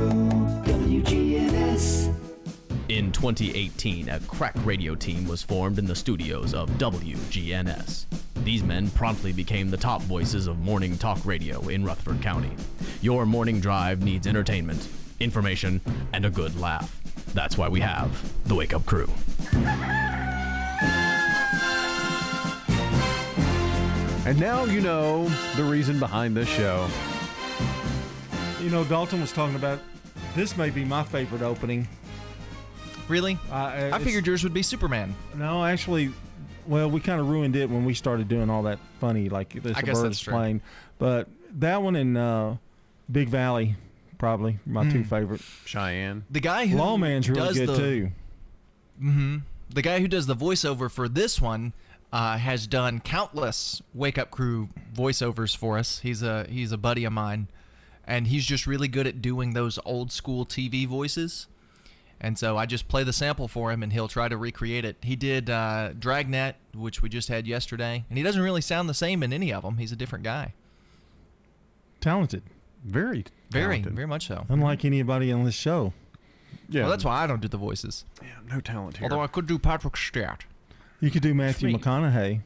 In 3.06 3.12
2018, 3.12 4.08
a 4.08 4.18
crack 4.18 4.56
radio 4.64 4.96
team 4.96 5.28
was 5.28 5.40
formed 5.40 5.78
in 5.78 5.86
the 5.86 5.94
studios 5.94 6.54
of 6.54 6.68
WGNS. 6.70 8.06
These 8.42 8.64
men 8.64 8.90
promptly 8.90 9.32
became 9.32 9.70
the 9.70 9.76
top 9.76 10.02
voices 10.02 10.48
of 10.48 10.58
morning 10.58 10.98
talk 10.98 11.24
radio 11.24 11.68
in 11.68 11.84
Rutherford 11.84 12.20
County. 12.20 12.50
Your 13.02 13.24
morning 13.24 13.60
drive 13.60 14.02
needs 14.02 14.26
entertainment, 14.26 14.88
information, 15.20 15.80
and 16.12 16.24
a 16.24 16.30
good 16.30 16.58
laugh. 16.58 17.00
That's 17.32 17.56
why 17.56 17.68
we 17.68 17.78
have 17.78 18.10
the 18.48 18.56
Wake 18.56 18.74
Up 18.74 18.84
Crew. 18.86 19.08
And 24.26 24.40
now 24.40 24.64
you 24.64 24.80
know 24.80 25.28
the 25.54 25.62
reason 25.62 26.00
behind 26.00 26.36
this 26.36 26.48
show. 26.48 26.88
You 28.60 28.70
know, 28.70 28.82
Dalton 28.82 29.20
was 29.20 29.30
talking 29.30 29.54
about 29.54 29.78
this 30.34 30.56
may 30.56 30.70
be 30.70 30.84
my 30.84 31.04
favorite 31.04 31.42
opening. 31.42 31.86
Really? 33.08 33.38
Uh, 33.50 33.90
I 33.92 33.98
figured 34.00 34.26
yours 34.26 34.42
would 34.42 34.54
be 34.54 34.62
Superman. 34.62 35.14
No, 35.34 35.64
actually, 35.64 36.12
well, 36.66 36.90
we 36.90 37.00
kind 37.00 37.20
of 37.20 37.28
ruined 37.28 37.54
it 37.56 37.70
when 37.70 37.84
we 37.84 37.94
started 37.94 38.28
doing 38.28 38.50
all 38.50 38.64
that 38.64 38.78
funny, 39.00 39.28
like 39.28 39.52
this 39.62 39.80
birds 39.80 40.02
that's 40.02 40.20
true. 40.20 40.32
playing. 40.32 40.60
But 40.98 41.28
that 41.58 41.82
one 41.82 41.94
in 41.96 42.16
uh, 42.16 42.56
Big 43.10 43.28
Valley, 43.28 43.76
probably 44.18 44.58
my 44.66 44.90
two 44.90 45.00
Mm. 45.00 45.06
favorite. 45.08 45.40
Cheyenne. 45.64 46.24
The 46.30 46.40
guy 46.40 46.66
who 46.66 46.78
Lawman's 46.78 47.28
really 47.30 47.42
does 47.46 47.58
good 47.58 47.68
the, 47.68 47.76
too. 47.76 48.10
hmm 48.98 49.36
The 49.70 49.82
guy 49.82 50.00
who 50.00 50.08
does 50.08 50.26
the 50.26 50.36
voiceover 50.36 50.90
for 50.90 51.08
this 51.08 51.40
one 51.40 51.72
uh, 52.12 52.38
has 52.38 52.66
done 52.66 53.00
countless 53.00 53.82
Wake 53.94 54.16
Up 54.18 54.30
Crew 54.30 54.68
voiceovers 54.94 55.56
for 55.56 55.76
us. 55.78 56.00
He's 56.00 56.22
a 56.22 56.46
he's 56.48 56.72
a 56.72 56.78
buddy 56.78 57.04
of 57.04 57.12
mine, 57.12 57.48
and 58.06 58.26
he's 58.28 58.44
just 58.46 58.66
really 58.66 58.88
good 58.88 59.06
at 59.06 59.20
doing 59.22 59.52
those 59.52 59.78
old 59.84 60.10
school 60.12 60.44
TV 60.46 60.86
voices. 60.86 61.46
And 62.20 62.38
so 62.38 62.56
I 62.56 62.64
just 62.66 62.88
play 62.88 63.04
the 63.04 63.12
sample 63.12 63.46
for 63.46 63.70
him, 63.70 63.82
and 63.82 63.92
he'll 63.92 64.08
try 64.08 64.28
to 64.28 64.36
recreate 64.36 64.84
it. 64.86 64.96
He 65.02 65.16
did 65.16 65.50
uh, 65.50 65.90
Dragnet, 65.98 66.56
which 66.74 67.02
we 67.02 67.08
just 67.10 67.28
had 67.28 67.46
yesterday, 67.46 68.04
and 68.08 68.16
he 68.16 68.24
doesn't 68.24 68.40
really 68.40 68.62
sound 68.62 68.88
the 68.88 68.94
same 68.94 69.22
in 69.22 69.32
any 69.32 69.52
of 69.52 69.62
them. 69.62 69.76
He's 69.76 69.92
a 69.92 69.96
different 69.96 70.24
guy. 70.24 70.54
Talented. 72.00 72.42
Very, 72.84 73.24
very, 73.50 73.76
talented. 73.76 73.94
very 73.94 74.06
much 74.06 74.28
so. 74.28 74.46
Unlike 74.48 74.84
anybody 74.84 75.32
on 75.32 75.44
this 75.44 75.54
show. 75.54 75.92
Yeah. 76.68 76.82
Well, 76.82 76.90
that's 76.90 77.04
why 77.04 77.22
I 77.22 77.26
don't 77.26 77.40
do 77.40 77.48
the 77.48 77.56
voices. 77.56 78.04
Yeah, 78.22 78.28
no 78.50 78.60
talent 78.60 78.96
here. 78.98 79.04
Although 79.04 79.22
I 79.22 79.26
could 79.26 79.46
do 79.46 79.58
Patrick 79.58 79.96
Stewart. 79.96 80.46
You 81.00 81.10
could 81.10 81.22
do 81.22 81.34
Matthew 81.34 81.70
Sweet. 81.70 81.82
McConaughey. 81.82 82.40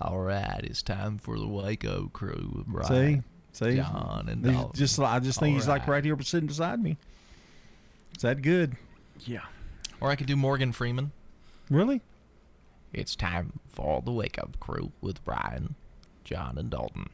All 0.00 0.18
right, 0.18 0.60
it's 0.64 0.82
time 0.82 1.18
for 1.18 1.38
the 1.38 1.46
Wake 1.46 1.84
Up 1.84 2.12
Crew. 2.12 2.64
with 2.68 2.86
See, 2.86 3.22
see, 3.52 3.76
John, 3.76 4.26
and 4.28 4.42
Dalton. 4.42 4.72
just 4.74 4.98
I 4.98 5.20
just 5.20 5.38
think 5.38 5.52
All 5.54 5.60
he's 5.60 5.68
like 5.68 5.82
right. 5.82 5.90
right 5.90 6.04
here 6.04 6.20
sitting 6.22 6.48
beside 6.48 6.82
me. 6.82 6.96
Is 8.16 8.22
that 8.22 8.42
good? 8.42 8.76
Yeah. 9.20 9.44
Or 10.00 10.10
I 10.10 10.16
could 10.16 10.26
do 10.26 10.36
Morgan 10.36 10.72
Freeman. 10.72 11.12
Really? 11.70 12.02
It's 12.92 13.16
time 13.16 13.58
for 13.68 14.02
the 14.02 14.12
Wake 14.12 14.38
Up 14.38 14.58
Crew 14.60 14.92
with 15.00 15.24
Brian, 15.24 15.74
John, 16.24 16.56
and 16.58 16.70
Dalton 16.70 17.08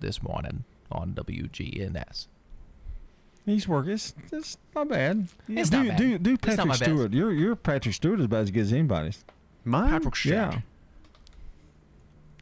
this 0.00 0.22
morning 0.22 0.64
on 0.92 1.14
WGNS. 1.14 2.26
He's 3.46 3.66
working. 3.66 3.92
It's, 3.92 4.14
it's 4.30 4.58
not 4.74 4.88
bad. 4.88 5.28
It's 5.48 5.70
do, 5.70 5.78
not 5.78 5.88
bad. 5.88 5.98
Do, 5.98 6.18
do 6.18 6.32
It's 6.34 6.42
not 6.42 6.56
Patrick 6.56 6.66
my 6.66 6.72
best. 6.74 6.84
Stewart. 6.84 7.12
Your 7.12 7.32
your 7.32 7.56
Patrick 7.56 7.94
Stewart 7.94 8.20
is 8.20 8.26
about 8.26 8.42
as 8.42 8.50
good 8.50 8.60
as 8.60 8.72
anybody's. 8.72 9.24
Mine? 9.64 9.88
Patrick 9.90 10.14
Stewart. 10.16 10.34
Yeah. 10.52 10.60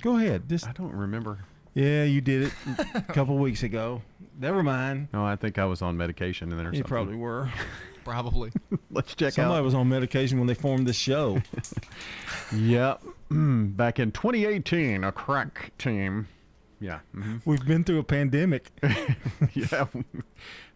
Go 0.03 0.16
ahead. 0.16 0.49
Just 0.49 0.68
I 0.68 0.72
don't 0.72 0.93
remember. 0.93 1.39
Yeah, 1.79 2.05
you 2.05 2.20
did 2.20 2.43
it 2.45 2.53
a 2.95 3.01
couple 3.03 3.39
weeks 3.39 3.62
ago. 3.62 4.03
Never 4.39 4.62
mind. 4.62 5.09
No, 5.12 5.24
I 5.24 5.37
think 5.37 5.59
I 5.59 5.64
was 5.64 5.83
on 5.83 5.97
medication 5.97 6.51
in 6.51 6.59
there. 6.59 6.68
or 6.68 6.70
You 6.72 6.79
something. 6.79 6.85
probably 6.89 7.16
were. 7.16 7.49
Probably. 8.05 8.51
Let's 8.91 9.14
check 9.14 9.26
out 9.29 9.33
Somebody 9.35 9.59
out. 9.59 9.64
was 9.64 9.74
on 9.74 9.87
medication 9.89 10.39
when 10.39 10.47
they 10.47 10.55
formed 10.55 10.87
this 10.87 10.97
show. 10.97 11.43
Yep. 12.57 13.03
Back 13.31 13.99
in 13.99 14.11
2018, 14.12 15.05
a 15.05 15.12
crack 15.12 15.72
team. 15.76 16.26
Yeah. 16.81 17.01
mhm. 17.14 17.43
We've 17.45 17.64
been 17.66 17.85
through 17.85 17.99
a 17.99 18.05
pandemic. 18.05 18.70
yeah. 19.53 19.87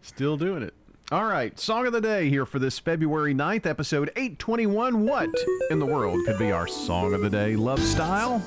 Still 0.01 0.37
doing 0.37 0.61
it. 0.61 0.75
All 1.11 1.25
right. 1.25 1.57
Song 1.59 1.87
of 1.87 1.93
the 1.93 2.01
day 2.01 2.29
here 2.29 2.45
for 2.45 2.59
this 2.59 2.77
February 2.77 3.33
9th 3.33 3.65
episode 3.65 4.09
821. 4.15 5.03
What 5.03 5.29
in 5.71 5.79
the 5.79 5.85
world 5.87 6.19
could 6.27 6.37
be 6.37 6.51
our 6.51 6.67
song 6.67 7.15
of 7.15 7.21
the 7.21 7.29
day? 7.31 7.55
Love 7.55 7.79
style? 7.81 8.39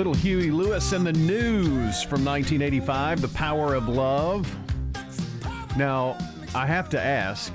Little 0.00 0.14
Huey 0.14 0.50
Lewis 0.50 0.92
and 0.92 1.06
the 1.06 1.12
News 1.12 2.02
from 2.02 2.24
1985, 2.24 3.20
The 3.20 3.28
Power 3.28 3.74
of 3.74 3.86
Love. 3.86 4.50
Now, 5.76 6.16
I 6.54 6.64
have 6.64 6.88
to 6.88 6.98
ask, 6.98 7.52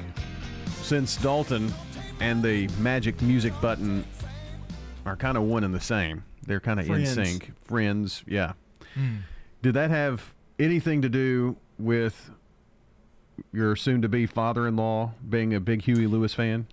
since 0.84 1.18
Dalton 1.18 1.74
and 2.20 2.43
the 2.43 2.68
magic 2.78 3.20
music 3.24 3.52
button 3.62 4.06
are 5.08 5.16
kind 5.16 5.38
of 5.38 5.43
one 5.46 5.64
and 5.64 5.74
the 5.74 5.82
same, 5.82 6.24
they're 6.46 6.60
kind 6.60 6.80
of 6.80 6.88
in 6.88 7.08
sync. 7.08 7.52
Friends, 7.64 8.24
yeah. 8.28 8.54
Hmm. 8.93 9.16
Did 9.64 9.74
that 9.74 9.89
have 9.89 10.36
anything 10.60 11.02
to 11.02 11.10
do 11.10 11.58
with 11.80 12.30
your 13.52 13.76
soon 13.76 14.04
to 14.04 14.08
be 14.08 14.28
father 14.28 14.68
in 14.68 14.76
law 14.76 15.14
being 15.28 15.56
a 15.56 15.60
big 15.60 15.82
Huey 15.82 16.06
Lewis 16.06 16.36
fan? 16.36 16.68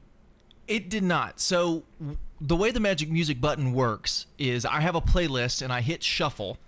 It 0.69 0.91
did 0.91 1.03
not. 1.03 1.41
So 1.41 1.85
w- 1.99 2.19
the 2.43 2.57
way 2.57 2.73
the 2.73 2.81
Magic 2.81 3.09
Music 3.09 3.41
button 3.41 3.73
works 3.73 4.27
is 4.37 4.67
I 4.67 4.81
have 4.81 4.97
a 4.97 5.01
playlist 5.01 5.63
and 5.63 5.73
I 5.73 5.81
hit 5.81 6.03
shuffle, 6.03 6.59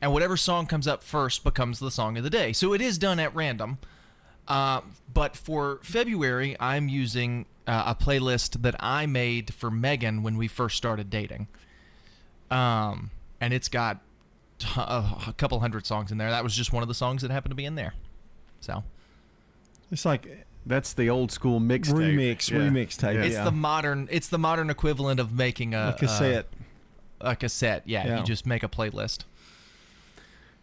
and 0.00 0.12
whatever 0.12 0.36
song 0.36 0.66
comes 0.66 0.88
up 0.88 1.02
first 1.02 1.44
becomes 1.44 1.78
the 1.78 1.90
song 1.90 2.16
of 2.16 2.24
the 2.24 2.30
day. 2.30 2.52
So 2.52 2.72
it 2.72 2.80
is 2.80 2.96
done 2.98 3.20
at 3.20 3.34
random. 3.34 3.78
Uh, 4.46 4.80
but 5.12 5.36
for 5.36 5.80
February, 5.82 6.56
I'm 6.58 6.88
using 6.88 7.44
uh, 7.66 7.94
a 7.94 7.94
playlist 7.94 8.62
that 8.62 8.76
I 8.80 9.04
made 9.04 9.52
for 9.52 9.70
Megan 9.70 10.22
when 10.22 10.38
we 10.38 10.48
first 10.48 10.78
started 10.78 11.10
dating. 11.10 11.48
Um, 12.50 13.10
and 13.42 13.52
it's 13.52 13.68
got 13.68 14.00
a, 14.76 15.04
a 15.28 15.34
couple 15.36 15.60
hundred 15.60 15.84
songs 15.84 16.10
in 16.10 16.16
there. 16.16 16.30
That 16.30 16.42
was 16.42 16.56
just 16.56 16.72
one 16.72 16.82
of 16.82 16.88
the 16.88 16.94
songs 16.94 17.20
that 17.20 17.30
happened 17.30 17.50
to 17.50 17.56
be 17.56 17.66
in 17.66 17.74
there. 17.74 17.92
So 18.60 18.82
It's 19.90 20.06
like 20.06 20.46
That's 20.68 20.92
the 20.92 21.08
old 21.10 21.32
school 21.32 21.60
mixtape. 21.60 21.94
remix, 21.94 22.50
Yeah. 22.50 22.58
remix 22.58 22.96
tape. 22.96 23.16
it's 23.18 23.34
yeah. 23.34 23.44
the 23.44 23.50
modern. 23.50 24.06
It's 24.10 24.28
the 24.28 24.38
modern 24.38 24.70
equivalent 24.70 25.18
of 25.18 25.32
making 25.32 25.74
a, 25.74 25.94
A 25.96 25.98
cassette. 25.98 26.46
A, 27.20 27.30
a 27.30 27.36
cassette, 27.36 27.82
yeah, 27.86 28.06
Yeah. 28.06 28.18
You 28.18 28.24
just 28.24 28.46
make 28.46 28.62
a 28.62 28.68
playlist. 28.68 29.24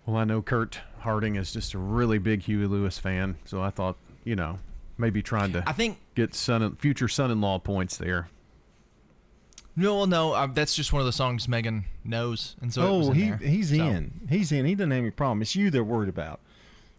Well, 0.05 0.15
I 0.17 0.23
know 0.23 0.41
Kurt 0.43 0.79
Harding 0.99 1.35
is 1.35 1.51
just 1.51 1.73
a 1.73 1.79
really 1.79 2.19
big 2.19 2.43
Huey 2.43 2.67
Lewis 2.67 2.99
fan, 2.99 3.37
so 3.45 3.61
I 3.61 3.71
thought, 3.71 3.97
you 4.23 4.35
know, 4.35 4.59
maybe 4.97 5.21
trying 5.23 5.51
to 5.53 5.63
I 5.67 5.73
think 5.73 5.97
get 6.13 6.35
son 6.35 6.75
future 6.75 7.07
son-in-law 7.07 7.59
points 7.59 7.97
there. 7.97 8.29
no, 9.75 9.95
well, 9.95 10.07
no. 10.07 10.35
Um, 10.35 10.53
that's 10.53 10.75
just 10.75 10.93
one 10.93 10.99
of 11.01 11.05
the 11.07 11.11
songs 11.11 11.47
Megan 11.47 11.85
knows, 12.03 12.55
and 12.61 12.71
so 12.71 12.81
it 12.95 12.97
was 12.99 13.07
oh, 13.07 13.11
in 13.11 13.17
he 13.17 13.29
there. 13.29 13.37
he's 13.37 13.69
So- 13.69 13.75
in. 13.75 14.21
He's 14.29 14.51
in. 14.51 14.65
He 14.65 14.75
doesn't 14.75 14.91
have 14.91 14.99
any 14.99 15.09
problem. 15.11 15.41
It's 15.41 15.55
you 15.55 15.71
they're 15.71 15.83
worried 15.83 16.09
about. 16.09 16.39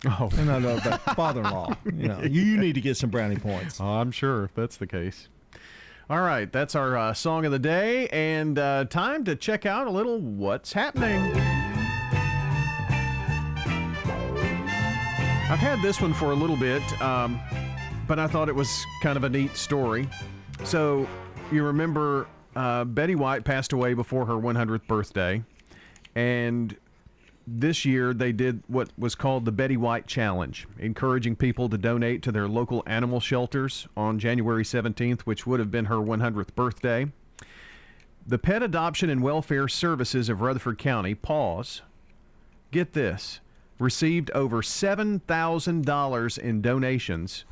Oh, 0.04 0.28
and 0.36 0.50
I 0.50 0.58
know 0.58 0.76
that 0.76 1.00
father-in-law. 1.16 1.76
You 1.86 2.08
know, 2.08 2.20
you 2.20 2.58
need 2.58 2.74
to 2.74 2.80
get 2.80 2.96
some 2.96 3.10
brownie 3.10 3.36
points. 3.36 3.80
Oh, 3.80 3.84
I'm 3.86 4.12
sure 4.12 4.44
if 4.44 4.54
that's 4.54 4.76
the 4.76 4.86
case. 4.86 5.28
All 6.08 6.20
right, 6.20 6.52
that's 6.52 6.74
our 6.74 6.96
uh, 6.96 7.14
song 7.14 7.44
of 7.46 7.52
the 7.52 7.58
day, 7.58 8.06
and 8.08 8.58
uh, 8.58 8.84
time 8.84 9.24
to 9.24 9.34
check 9.34 9.66
out 9.66 9.86
a 9.86 9.90
little 9.90 10.20
what's 10.20 10.72
happening. 10.72 11.20
I've 15.48 15.58
had 15.58 15.80
this 15.80 16.00
one 16.00 16.12
for 16.12 16.32
a 16.32 16.34
little 16.34 16.56
bit, 16.56 16.82
um, 17.00 17.40
but 18.06 18.18
I 18.18 18.26
thought 18.26 18.48
it 18.48 18.54
was 18.54 18.84
kind 19.02 19.16
of 19.16 19.24
a 19.24 19.28
neat 19.28 19.56
story. 19.56 20.08
So, 20.64 21.08
you 21.50 21.64
remember 21.64 22.26
uh, 22.54 22.84
Betty 22.84 23.14
White 23.14 23.44
passed 23.44 23.72
away 23.72 23.94
before 23.94 24.26
her 24.26 24.34
100th 24.34 24.86
birthday, 24.86 25.42
and 26.14 26.76
this 27.46 27.84
year 27.84 28.12
they 28.12 28.32
did 28.32 28.62
what 28.66 28.90
was 28.98 29.14
called 29.14 29.44
the 29.44 29.52
Betty 29.52 29.76
White 29.76 30.06
Challenge, 30.06 30.66
encouraging 30.78 31.36
people 31.36 31.68
to 31.68 31.78
donate 31.78 32.22
to 32.22 32.32
their 32.32 32.48
local 32.48 32.82
animal 32.86 33.20
shelters 33.20 33.86
on 33.96 34.18
January 34.18 34.64
17th, 34.64 35.20
which 35.22 35.46
would 35.46 35.60
have 35.60 35.70
been 35.70 35.84
her 35.84 35.96
100th 35.96 36.54
birthday. 36.54 37.06
The 38.26 38.38
Pet 38.38 38.62
Adoption 38.62 39.08
and 39.08 39.22
Welfare 39.22 39.68
Services 39.68 40.28
of 40.28 40.40
Rutherford 40.40 40.78
County, 40.78 41.14
PAWS, 41.14 41.82
get 42.72 42.92
this, 42.92 43.40
received 43.78 44.32
over 44.32 44.62
$7,000 44.62 46.38
in 46.38 46.62
donations 46.62 47.44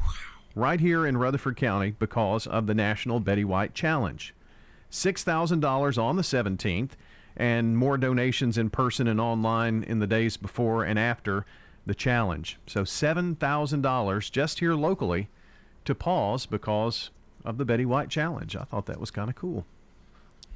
right 0.57 0.81
here 0.81 1.07
in 1.07 1.17
Rutherford 1.17 1.57
County 1.57 1.95
because 1.99 2.47
of 2.47 2.67
the 2.67 2.75
National 2.75 3.21
Betty 3.21 3.45
White 3.45 3.75
Challenge. 3.75 4.35
$6,000 4.91 6.03
on 6.03 6.17
the 6.17 6.23
17th, 6.23 6.91
and 7.37 7.77
more 7.77 7.97
donations 7.99 8.57
in 8.59 8.71
person 8.71 9.07
and 9.09 9.21
online 9.21 9.83
in 9.83 9.99
the 9.99 10.07
days 10.07 10.37
before 10.37 10.85
and 10.85 10.99
after 10.99 11.45
the 11.87 11.95
challenge. 11.95 12.59
So 12.67 12.83
$7,000 12.83 14.31
just 14.31 14.61
here 14.61 14.75
locally 14.75 15.29
to 15.85 15.95
PAWS 15.95 16.47
because 16.47 17.11
of 17.45 17.59
the 17.59 17.65
Betty 17.65 17.85
White 17.85 18.09
Challenge. 18.09 18.57
I 18.57 18.65
thought 18.65 18.87
that 18.87 19.01
was 19.01 19.11
kind 19.11 19.29
of 19.29 19.37
cool. 19.37 19.67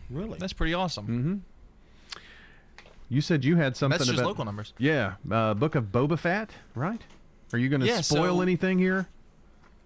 Really? 0.09 0.39
That's 0.39 0.53
pretty 0.55 0.73
awesome. 0.73 1.07
Mm-hmm. 1.07 2.19
You 3.11 3.21
said 3.21 3.45
you 3.45 3.57
had 3.57 3.77
something 3.77 3.99
That's 3.99 4.09
just 4.09 4.19
about 4.21 4.29
local 4.29 4.45
numbers. 4.45 4.73
Yeah, 4.79 5.15
uh, 5.31 5.55
Book 5.55 5.75
of 5.75 5.85
Boba 5.87 6.19
Fett, 6.19 6.51
right? 6.75 7.01
Are 7.53 7.59
you 7.59 7.69
going 7.69 7.81
to 7.81 7.87
Yeah, 7.87 8.03
spoil 8.03 8.37
so- 8.37 8.41
anything 8.43 8.79
here? 8.79 9.09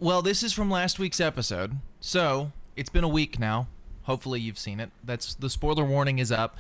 Well, 0.01 0.23
this 0.23 0.43
is 0.43 0.53
from 0.53 0.69
last 0.69 0.99
week's 0.99 1.21
episode. 1.21 1.77
So, 2.01 2.51
it's 2.77 2.91
been 2.91 3.05
a 3.05 3.09
week 3.09 3.39
now. 3.39 3.69
Hopefully 4.05 4.41
you've 4.41 4.59
seen 4.59 4.81
it. 4.81 4.91
That's 5.05 5.35
the 5.35 5.51
spoiler 5.51 5.85
warning 5.85 6.19
is 6.19 6.33
up. 6.33 6.57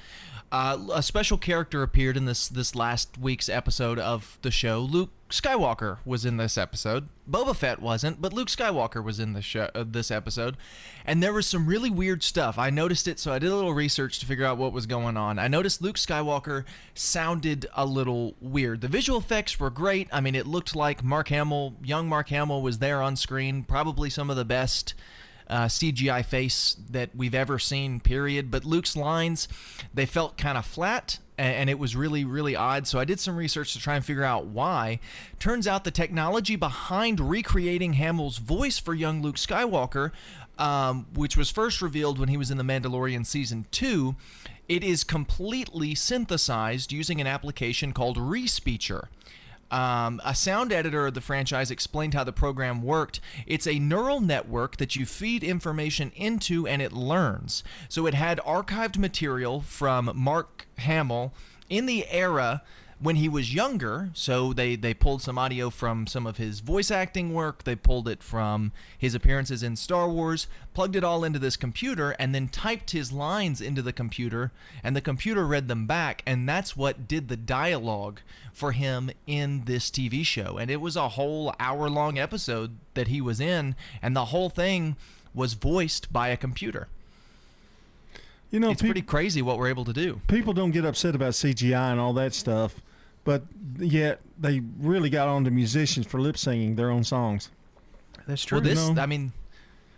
Uh, 0.53 0.79
a 0.93 1.03
special 1.03 1.39
character 1.39 1.83
appeared 1.83 2.15
in 2.15 2.27
this 2.27 2.47
this 2.47 2.75
last 2.75 3.17
week's 3.17 3.49
episode 3.49 3.99
of 3.99 4.39
the 4.43 4.51
show. 4.51 4.81
Luke 4.81 5.11
Skywalker 5.31 5.97
was 6.05 6.27
in 6.27 6.37
this 6.37 6.59
episode. 6.59 7.09
Boba 7.29 7.57
Fett 7.57 7.81
wasn't, 7.81 8.21
but 8.21 8.35
Luke 8.35 8.49
Skywalker 8.49 9.03
was 9.03 9.19
in 9.19 9.33
the 9.33 9.41
show 9.41 9.71
uh, 9.75 9.83
this 9.87 10.11
episode. 10.11 10.59
And 11.07 11.23
there 11.23 11.33
was 11.33 11.47
some 11.47 11.67
really 11.67 11.89
weird 11.89 12.23
stuff. 12.23 12.59
I 12.59 12.69
noticed 12.69 13.09
it, 13.09 13.19
so 13.19 13.33
I 13.33 13.39
did 13.39 13.51
a 13.51 13.57
little 13.57 13.73
research 13.73 14.19
to 14.19 14.27
figure 14.27 14.45
out 14.45 14.59
what 14.59 14.75
was 14.75 14.85
going 14.85 15.17
on. 15.17 15.39
I 15.39 15.49
noticed 15.49 15.81
Luke 15.81 15.97
Skywalker 15.97 16.65
sounded 16.95 17.65
a 17.75 17.87
little 17.87 18.35
weird. 18.39 18.83
The 18.83 18.89
visual 18.89 19.19
effects 19.19 19.59
were 19.59 19.71
great. 19.71 20.07
I 20.13 20.21
mean, 20.21 20.35
it 20.35 20.47
looked 20.47 20.77
like 20.77 21.03
Mark 21.03 21.29
Hamill, 21.29 21.77
young 21.83 22.11
Mark 22.11 22.29
Hamill 22.29 22.61
was 22.61 22.79
there 22.79 23.01
on 23.01 23.17
screen, 23.17 23.63
probably 23.63 24.11
some 24.11 24.29
of 24.29 24.37
the 24.37 24.45
best 24.45 24.93
uh, 25.49 25.67
CGI 25.67 26.25
face 26.25 26.77
that 26.91 27.11
we've 27.15 27.35
ever 27.35 27.59
seen, 27.59 28.01
period. 28.01 28.51
But 28.51 28.65
Luke's 28.65 28.97
lines, 28.97 29.49
they 29.93 30.07
felt 30.07 30.37
kind 30.37 30.57
of 30.57 30.65
flat, 30.65 31.19
and 31.39 31.69
it 31.69 31.79
was 31.79 31.97
really, 31.97 32.25
really 32.25 32.55
odd. 32.55 32.87
So 32.87 32.99
I 32.99 33.05
did 33.05 33.21
some 33.21 33.37
research 33.37 33.73
to 33.73 33.79
try 33.79 33.97
and 33.97 34.05
figure 34.05 34.25
out 34.25 34.47
why. 34.47 35.01
Turns 35.39 35.67
out 35.67 35.85
the 35.85 35.91
technology 35.91 36.57
behind 36.57 37.21
recreating 37.21 37.95
Hamill's 37.95 38.39
voice 38.39 38.79
for 38.79 38.95
young 38.95 39.23
Luke 39.23 39.37
Skywalker, 39.37 40.13
um, 40.59 41.07
which 41.15 41.37
was 41.37 41.51
first 41.51 41.83
revealed 41.83 42.19
when 42.19 42.29
he 42.29 42.37
was 42.37 42.51
in 42.51 42.59
The 42.59 42.65
Mandalorian 42.65 43.27
Season 43.27 43.67
2, 43.71 44.15
it 44.69 44.85
is 44.85 45.05
completely 45.05 45.95
synthesized 45.95 46.93
using 46.93 47.21
an 47.21 47.27
application 47.27 47.93
called 47.93 48.17
Respeecher. 48.17 49.09
Um, 49.73 50.21
a 50.23 50.35
sound 50.35 50.71
editor 50.71 51.07
of 51.07 51.15
the 51.15 51.23
franchise 51.23 51.71
explained 51.71 52.13
how 52.13 52.25
the 52.25 52.33
program 52.33 52.83
worked. 52.83 53.21
It's 53.47 53.67
a 53.67 53.79
neural 53.79 54.21
network 54.21 54.77
that 54.77 54.97
you 54.97 55.07
feed 55.07 55.43
information 55.43 56.13
into 56.15 56.67
and 56.67 56.83
it 56.83 56.93
learns. 56.93 57.65
So 57.89 58.07
it 58.07 58.13
had 58.13 58.39
archived 58.41 58.99
material 58.99 59.63
from 59.63 60.13
Mark 60.15 60.67
Hamill 60.77 61.33
in 61.71 61.87
the 61.87 62.07
era 62.09 62.63
when 63.03 63.17
he 63.17 63.29
was 63.29 63.53
younger. 63.53 64.11
So 64.15 64.53
they, 64.53 64.77
they 64.77 64.95
pulled 64.95 65.23
some 65.23 65.37
audio 65.37 65.71
from 65.71 66.07
some 66.07 66.27
of 66.27 66.37
his 66.37 66.61
voice 66.61 66.91
acting 66.91 67.35
work, 67.35 67.65
they 67.65 67.75
pulled 67.75 68.09
it 68.09 68.23
from 68.23 68.73
his 68.97 69.15
appearances 69.15 69.63
in 69.63 69.77
Star 69.77 70.09
Wars, 70.09 70.47
plugged 70.73 70.97
it 70.97 71.05
all 71.05 71.25
into 71.25 71.39
this 71.39 71.57
computer, 71.57 72.13
and 72.13 72.35
then 72.35 72.49
typed 72.49 72.93
his 72.93 73.13
lines 73.13 73.61
into 73.61 73.83
the 73.83 73.93
computer, 73.93 74.53
and 74.85 74.95
the 74.95 75.01
computer 75.01 75.47
read 75.47 75.69
them 75.69 75.87
back, 75.87 76.23
and 76.27 76.49
that's 76.49 76.77
what 76.77 77.09
did 77.09 77.29
the 77.29 77.37
dialogue 77.37 78.21
for 78.53 78.73
him 78.73 79.11
in 79.27 79.65
this 79.65 79.91
TV 79.91 80.25
show. 80.25 80.57
And 80.57 80.71
it 80.71 80.81
was 80.81 80.95
a 80.97 81.11
whole 81.11 81.55
hour 81.59 81.91
long 81.91 82.19
episode 82.19 82.77
that 82.95 83.09
he 83.09 83.21
was 83.21 83.41
in, 83.41 83.75
and 84.01 84.15
the 84.15 84.27
whole 84.27 84.49
thing 84.49 84.97
was 85.35 85.55
voiced 85.55 86.13
by 86.13 86.29
a 86.29 86.37
computer. 86.37 86.89
You 88.51 88.61
know, 88.61 88.71
it's 88.71 88.83
peop- 88.83 88.91
pretty 88.91 89.03
crazy 89.03 89.41
what 89.41 89.59
we're 89.59 89.69
able 89.69 89.87
to 89.87 89.95
do. 89.95 90.21
people 90.29 90.53
don't 90.53 90.73
get 90.73 90.85
upset 90.85 91.15
about 91.15 91.33
CGI 91.33 91.91
and 91.91 91.99
all 91.99 92.13
that 92.13 92.35
stuff, 92.35 92.81
but 93.25 93.43
yet 93.79 94.21
they 94.39 94.61
really 94.81 95.11
got 95.11 95.29
on 95.29 95.45
to 95.45 95.51
musicians 95.51 96.07
for 96.07 96.21
lip 96.21 96.37
singing 96.37 96.77
their 96.77 96.91
own 96.91 97.05
songs. 97.05 97.51
That's 98.27 98.45
true. 98.45 98.59
Well, 98.59 98.65
this, 98.65 98.89
You 98.89 98.95
know? 98.95 99.03
I 99.03 99.07
mean, 99.07 99.33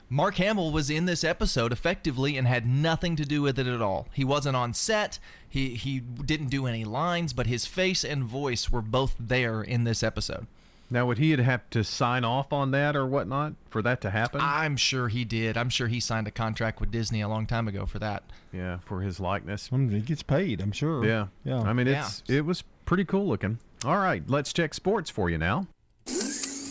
Mark 0.08 0.36
Hamill 0.36 0.70
was 0.70 0.90
in 0.90 1.06
this 1.06 1.24
episode 1.24 1.72
effectively 1.72 2.36
and 2.36 2.46
had 2.46 2.66
nothing 2.66 3.16
to 3.16 3.24
do 3.24 3.42
with 3.42 3.58
it 3.58 3.66
at 3.66 3.80
all. 3.82 4.06
He 4.12 4.24
wasn't 4.24 4.56
on 4.56 4.74
set. 4.74 5.18
He 5.48 5.74
he 5.74 6.00
didn't 6.00 6.48
do 6.48 6.66
any 6.66 6.84
lines, 6.84 7.32
but 7.32 7.46
his 7.46 7.66
face 7.66 8.04
and 8.04 8.24
voice 8.24 8.70
were 8.70 8.82
both 8.82 9.14
there 9.18 9.62
in 9.62 9.84
this 9.84 10.02
episode. 10.02 10.46
Now, 10.90 11.06
would 11.06 11.16
he 11.18 11.30
have 11.30 11.68
to 11.70 11.82
sign 11.82 12.24
off 12.24 12.52
on 12.52 12.70
that 12.72 12.94
or 12.94 13.06
whatnot 13.06 13.54
for 13.70 13.80
that 13.82 14.00
to 14.02 14.10
happen? 14.10 14.40
I'm 14.42 14.76
sure 14.76 15.08
he 15.08 15.24
did. 15.24 15.56
I'm 15.56 15.70
sure 15.70 15.88
he 15.88 15.98
signed 15.98 16.28
a 16.28 16.30
contract 16.30 16.78
with 16.78 16.90
Disney 16.90 17.22
a 17.22 17.28
long 17.28 17.46
time 17.46 17.66
ago 17.66 17.86
for 17.86 17.98
that. 18.00 18.22
yeah, 18.52 18.78
for 18.84 19.00
his 19.00 19.18
likeness. 19.18 19.70
he 19.72 20.00
gets 20.00 20.22
paid, 20.22 20.60
I'm 20.60 20.70
sure. 20.72 21.04
Yeah, 21.04 21.28
Yeah. 21.42 21.62
I 21.62 21.72
mean, 21.72 21.86
Yeah. 21.86 22.06
it's 22.06 22.22
it 22.28 22.44
was 22.44 22.62
pretty 22.84 23.04
cool 23.04 23.26
looking. 23.26 23.58
All 23.84 23.98
right, 23.98 24.22
let's 24.28 24.52
check 24.52 24.74
sports 24.74 25.10
for 25.10 25.28
you 25.30 25.38
now. 25.38 25.66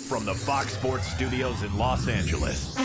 From 0.07 0.25
the 0.25 0.33
Fox 0.33 0.73
Sports 0.73 1.07
Studios 1.07 1.63
in 1.63 1.75
Los 1.77 2.07
Angeles, 2.07 2.75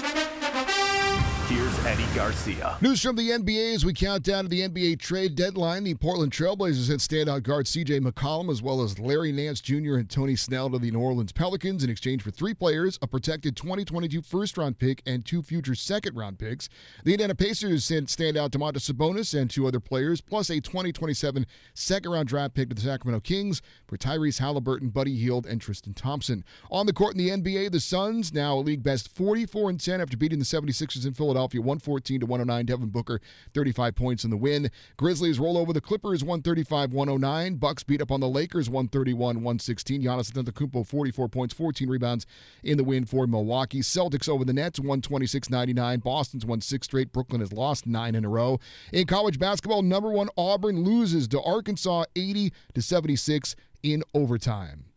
here's 1.48 1.86
Eddie 1.86 2.04
Garcia. 2.14 2.76
News 2.82 3.00
from 3.00 3.16
the 3.16 3.30
NBA 3.30 3.74
as 3.74 3.82
we 3.82 3.94
count 3.94 4.22
down 4.22 4.44
to 4.44 4.50
the 4.50 4.68
NBA 4.68 5.00
trade 5.00 5.34
deadline. 5.34 5.82
The 5.82 5.94
Portland 5.94 6.30
Trailblazers 6.30 6.88
sent 6.88 7.00
standout 7.00 7.42
guard 7.42 7.64
CJ 7.64 8.06
McCollum 8.06 8.50
as 8.50 8.60
well 8.60 8.82
as 8.82 8.98
Larry 8.98 9.32
Nance 9.32 9.62
Jr. 9.62 9.96
and 9.96 10.10
Tony 10.10 10.36
Snell 10.36 10.68
to 10.68 10.78
the 10.78 10.90
New 10.90 11.00
Orleans 11.00 11.32
Pelicans 11.32 11.82
in 11.82 11.88
exchange 11.88 12.22
for 12.22 12.30
three 12.30 12.52
players, 12.52 12.98
a 13.00 13.06
protected 13.06 13.56
2022 13.56 14.20
first 14.20 14.58
round 14.58 14.78
pick, 14.78 15.02
and 15.06 15.24
two 15.24 15.40
future 15.40 15.74
second 15.74 16.14
round 16.16 16.38
picks. 16.38 16.68
The 17.04 17.12
Indiana 17.14 17.34
Pacers 17.34 17.82
sent 17.86 18.08
standout 18.08 18.50
Domantas 18.50 18.92
Sabonis 18.92 19.38
and 19.38 19.50
two 19.50 19.66
other 19.66 19.80
players, 19.80 20.20
plus 20.20 20.50
a 20.50 20.60
2027 20.60 21.46
second 21.72 22.12
round 22.12 22.28
draft 22.28 22.52
pick 22.52 22.68
to 22.68 22.74
the 22.74 22.82
Sacramento 22.82 23.20
Kings 23.20 23.62
for 23.86 23.96
Tyrese 23.96 24.38
Halliburton, 24.38 24.90
Buddy 24.90 25.16
Hield, 25.16 25.46
and 25.46 25.62
Tristan 25.62 25.94
Thompson. 25.94 26.44
On 26.70 26.84
the 26.84 26.92
court 26.92 27.16
in 27.16 27.18
the 27.18 27.30
NBA, 27.30 27.72
the 27.72 27.80
Suns 27.80 28.34
now 28.34 28.58
league 28.58 28.82
best 28.82 29.08
44 29.08 29.70
and 29.70 29.80
10 29.80 30.02
after 30.02 30.18
beating 30.18 30.38
the 30.38 30.44
76ers 30.44 31.06
in 31.06 31.14
Philadelphia 31.14 31.37
114 31.38 32.20
to 32.20 32.26
109. 32.26 32.66
Devin 32.66 32.88
Booker 32.88 33.20
35 33.54 33.94
points 33.94 34.24
in 34.24 34.30
the 34.30 34.36
win. 34.36 34.70
Grizzlies 34.96 35.38
roll 35.38 35.56
over 35.56 35.72
the 35.72 35.80
Clippers 35.80 36.22
135-109. 36.22 37.60
Bucks 37.60 37.82
beat 37.84 38.02
up 38.02 38.10
on 38.10 38.20
the 38.20 38.28
Lakers 38.28 38.68
131-116. 38.68 40.02
Giannis 40.02 40.32
Antetokounmpo 40.32 40.86
44 40.86 41.28
points, 41.28 41.54
14 41.54 41.88
rebounds 41.88 42.26
in 42.62 42.76
the 42.76 42.84
win 42.84 43.04
for 43.04 43.26
Milwaukee. 43.26 43.80
Celtics 43.80 44.28
over 44.28 44.44
the 44.44 44.52
Nets 44.52 44.78
126-99. 44.78 46.02
Boston's 46.02 46.44
won 46.44 46.60
six 46.60 46.86
straight. 46.86 47.12
Brooklyn 47.12 47.40
has 47.40 47.52
lost 47.52 47.86
nine 47.86 48.14
in 48.14 48.24
a 48.24 48.28
row. 48.28 48.58
In 48.92 49.06
college 49.06 49.38
basketball, 49.38 49.82
number 49.82 50.10
one 50.10 50.28
Auburn 50.36 50.82
loses 50.82 51.28
to 51.28 51.40
Arkansas 51.42 52.04
80 52.16 52.52
to 52.74 52.82
76 52.82 53.54
in 53.82 54.02
overtime. 54.14 54.87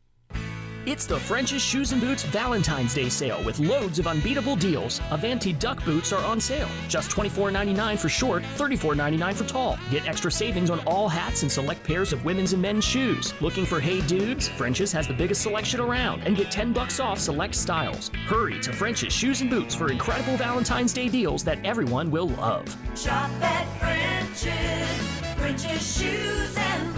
It's 0.88 1.06
the 1.06 1.20
French's 1.20 1.62
Shoes 1.62 1.91
and 1.91 2.02
Boots 2.02 2.24
Valentine's 2.24 2.95
Day 2.95 3.08
sale 3.08 3.44
with 3.44 3.60
loads 3.60 3.99
of 3.99 4.08
unbeatable 4.08 4.56
deals. 4.56 4.99
Avanti 5.12 5.53
duck 5.53 5.86
boots 5.86 6.12
are 6.12 6.26
on 6.26 6.41
sale. 6.41 6.68
Just 6.88 7.12
$24.99 7.12 7.99
for 7.99 8.10
short, 8.10 8.41
$34.99 8.58 9.36
for 9.36 9.44
tall. 9.44 9.78
Get 9.91 10.08
extra 10.08 10.32
savings 10.32 10.72
on 10.72 10.80
all 10.88 11.08
hats 11.08 11.44
and 11.44 11.52
select 11.52 11.84
pairs 11.84 12.14
of 12.14 12.26
women's 12.26 12.53
and 12.53 12.64
men's 12.64 12.84
shoes. 12.84 13.40
Looking 13.41 13.64
for 13.64 13.80
Hey 13.80 14.02
Dudes? 14.08 14.48
French's 14.48 14.91
has 14.91 15.08
the 15.08 15.14
biggest 15.14 15.44
selection 15.44 15.80
around 15.80 16.24
and 16.24 16.36
get 16.36 16.49
10 16.49 16.74
bucks 16.74 16.99
off 16.99 17.20
select 17.20 17.53
styles. 17.53 18.10
Hurry 18.26 18.60
to 18.62 18.74
French's 18.74 19.14
Shoes 19.14 19.41
and 19.41 19.52
Boots 19.52 19.76
for 19.76 19.91
incredible 19.91 20.36
Valentine's 20.36 20.94
Day 20.94 21.10
deals 21.10 21.44
that 21.44 21.64
everyone 21.64 22.10
will 22.10 22.30
love. 22.30 22.76
Shop 22.98 23.30
at 23.44 23.68
French's, 23.78 25.38
French's 25.38 25.99
Shoes 25.99 26.58
and. 26.58 26.90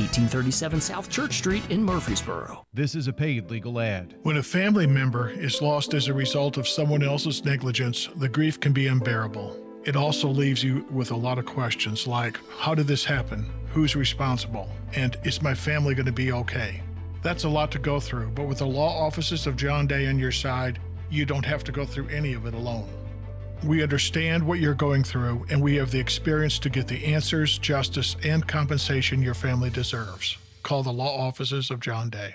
1837 0.00 0.80
South 0.80 1.08
Church 1.08 1.38
Street 1.38 1.62
in 1.70 1.84
Murfreesboro. 1.84 2.64
This 2.72 2.94
is 2.94 3.06
a 3.06 3.12
paid 3.12 3.50
legal 3.50 3.78
ad. 3.80 4.14
When 4.22 4.38
a 4.38 4.42
family 4.42 4.86
member 4.86 5.30
is 5.30 5.62
lost 5.62 5.94
as 5.94 6.08
a 6.08 6.14
result 6.14 6.56
of 6.56 6.66
someone 6.66 7.02
else's 7.02 7.44
negligence, 7.44 8.08
the 8.16 8.28
grief 8.28 8.58
can 8.58 8.72
be 8.72 8.86
unbearable. 8.86 9.56
It 9.84 9.96
also 9.96 10.28
leaves 10.28 10.62
you 10.62 10.84
with 10.90 11.10
a 11.10 11.16
lot 11.16 11.38
of 11.38 11.46
questions 11.46 12.06
like 12.06 12.38
How 12.58 12.74
did 12.74 12.86
this 12.86 13.04
happen? 13.04 13.46
Who's 13.72 13.96
responsible? 13.96 14.68
And 14.94 15.16
is 15.24 15.42
my 15.42 15.54
family 15.54 15.94
going 15.94 16.06
to 16.06 16.12
be 16.12 16.32
okay? 16.32 16.82
That's 17.22 17.44
a 17.44 17.48
lot 17.48 17.70
to 17.72 17.78
go 17.78 18.00
through, 18.00 18.30
but 18.30 18.46
with 18.46 18.58
the 18.58 18.66
law 18.66 19.06
offices 19.06 19.46
of 19.46 19.56
John 19.56 19.86
Day 19.86 20.06
on 20.06 20.18
your 20.18 20.32
side, 20.32 20.78
you 21.10 21.26
don't 21.26 21.44
have 21.44 21.64
to 21.64 21.72
go 21.72 21.84
through 21.84 22.08
any 22.08 22.32
of 22.32 22.46
it 22.46 22.54
alone. 22.54 22.88
We 23.62 23.82
understand 23.82 24.46
what 24.46 24.58
you're 24.58 24.74
going 24.74 25.04
through, 25.04 25.44
and 25.50 25.60
we 25.60 25.76
have 25.76 25.90
the 25.90 26.00
experience 26.00 26.58
to 26.60 26.70
get 26.70 26.88
the 26.88 27.04
answers, 27.04 27.58
justice, 27.58 28.16
and 28.24 28.46
compensation 28.46 29.20
your 29.20 29.34
family 29.34 29.68
deserves. 29.68 30.38
Call 30.62 30.82
the 30.82 30.92
law 30.92 31.26
offices 31.26 31.70
of 31.70 31.80
John 31.80 32.08
Day. 32.08 32.34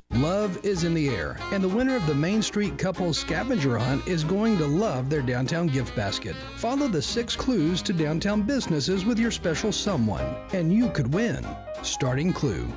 Love 0.15 0.59
is 0.65 0.83
in 0.83 0.93
the 0.93 1.07
air, 1.07 1.37
and 1.53 1.63
the 1.63 1.69
winner 1.69 1.95
of 1.95 2.05
the 2.05 2.13
Main 2.13 2.41
Street 2.41 2.77
Couples 2.77 3.17
Scavenger 3.17 3.77
Hunt 3.77 4.05
is 4.05 4.25
going 4.25 4.57
to 4.57 4.67
love 4.67 5.09
their 5.09 5.21
downtown 5.21 5.67
gift 5.67 5.95
basket. 5.95 6.35
Follow 6.57 6.89
the 6.89 7.01
six 7.01 7.33
clues 7.33 7.81
to 7.83 7.93
downtown 7.93 8.41
businesses 8.41 9.05
with 9.05 9.17
your 9.17 9.31
special 9.31 9.71
someone, 9.71 10.35
and 10.51 10.71
you 10.71 10.89
could 10.89 11.13
win. 11.13 11.47
Starting 11.81 12.33
clue. 12.33 12.67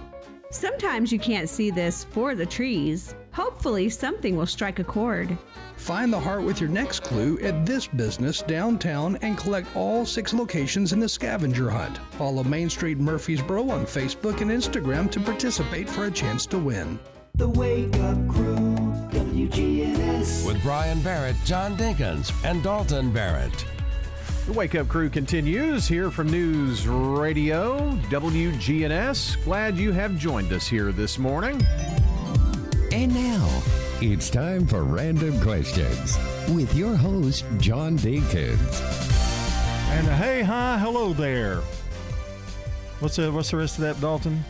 Sometimes 0.50 1.10
you 1.10 1.18
can't 1.18 1.48
see 1.48 1.72
this 1.72 2.04
for 2.04 2.36
the 2.36 2.46
trees. 2.46 3.16
Hopefully, 3.32 3.88
something 3.88 4.36
will 4.36 4.46
strike 4.46 4.78
a 4.78 4.84
chord. 4.84 5.36
Find 5.76 6.12
the 6.12 6.20
heart 6.20 6.44
with 6.44 6.60
your 6.60 6.70
next 6.70 7.02
clue 7.02 7.36
at 7.40 7.66
this 7.66 7.88
business 7.88 8.42
downtown 8.42 9.18
and 9.22 9.36
collect 9.36 9.66
all 9.74 10.06
six 10.06 10.32
locations 10.32 10.92
in 10.92 11.00
the 11.00 11.08
scavenger 11.08 11.68
hunt. 11.68 11.98
Follow 12.12 12.44
Main 12.44 12.70
Street 12.70 12.98
Murfreesboro 12.98 13.70
on 13.70 13.86
Facebook 13.86 14.40
and 14.40 14.52
Instagram 14.52 15.10
to 15.10 15.18
participate 15.18 15.88
for 15.88 16.04
a 16.04 16.10
chance 16.12 16.46
to 16.46 16.58
win. 16.60 16.96
The 17.36 17.48
Wake 17.48 17.96
Up 17.96 18.28
Crew, 18.28 18.76
WGNS. 19.10 20.46
With 20.46 20.62
Brian 20.62 21.02
Barrett, 21.02 21.34
John 21.44 21.76
Dinkins, 21.76 22.32
and 22.44 22.62
Dalton 22.62 23.10
Barrett. 23.10 23.66
The 24.46 24.52
Wake 24.52 24.76
Up 24.76 24.86
Crew 24.86 25.10
continues 25.10 25.88
here 25.88 26.12
from 26.12 26.30
News 26.30 26.86
Radio 26.86 27.90
WGNS. 28.08 29.42
Glad 29.42 29.76
you 29.76 29.90
have 29.90 30.16
joined 30.16 30.52
us 30.52 30.68
here 30.68 30.92
this 30.92 31.18
morning. 31.18 31.60
And 32.92 33.12
now, 33.12 33.62
it's 34.00 34.30
time 34.30 34.64
for 34.64 34.84
Random 34.84 35.40
Questions 35.40 36.16
with 36.50 36.72
your 36.76 36.94
host, 36.94 37.44
John 37.58 37.98
Dinkins. 37.98 38.80
And 39.90 40.06
uh, 40.06 40.16
hey, 40.18 40.42
hi, 40.42 40.78
hello 40.78 41.12
there. 41.12 41.62
What's 43.00 43.16
the, 43.16 43.32
what's 43.32 43.50
the 43.50 43.56
rest 43.56 43.78
of 43.78 43.82
that, 43.82 44.00
Dalton? 44.00 44.44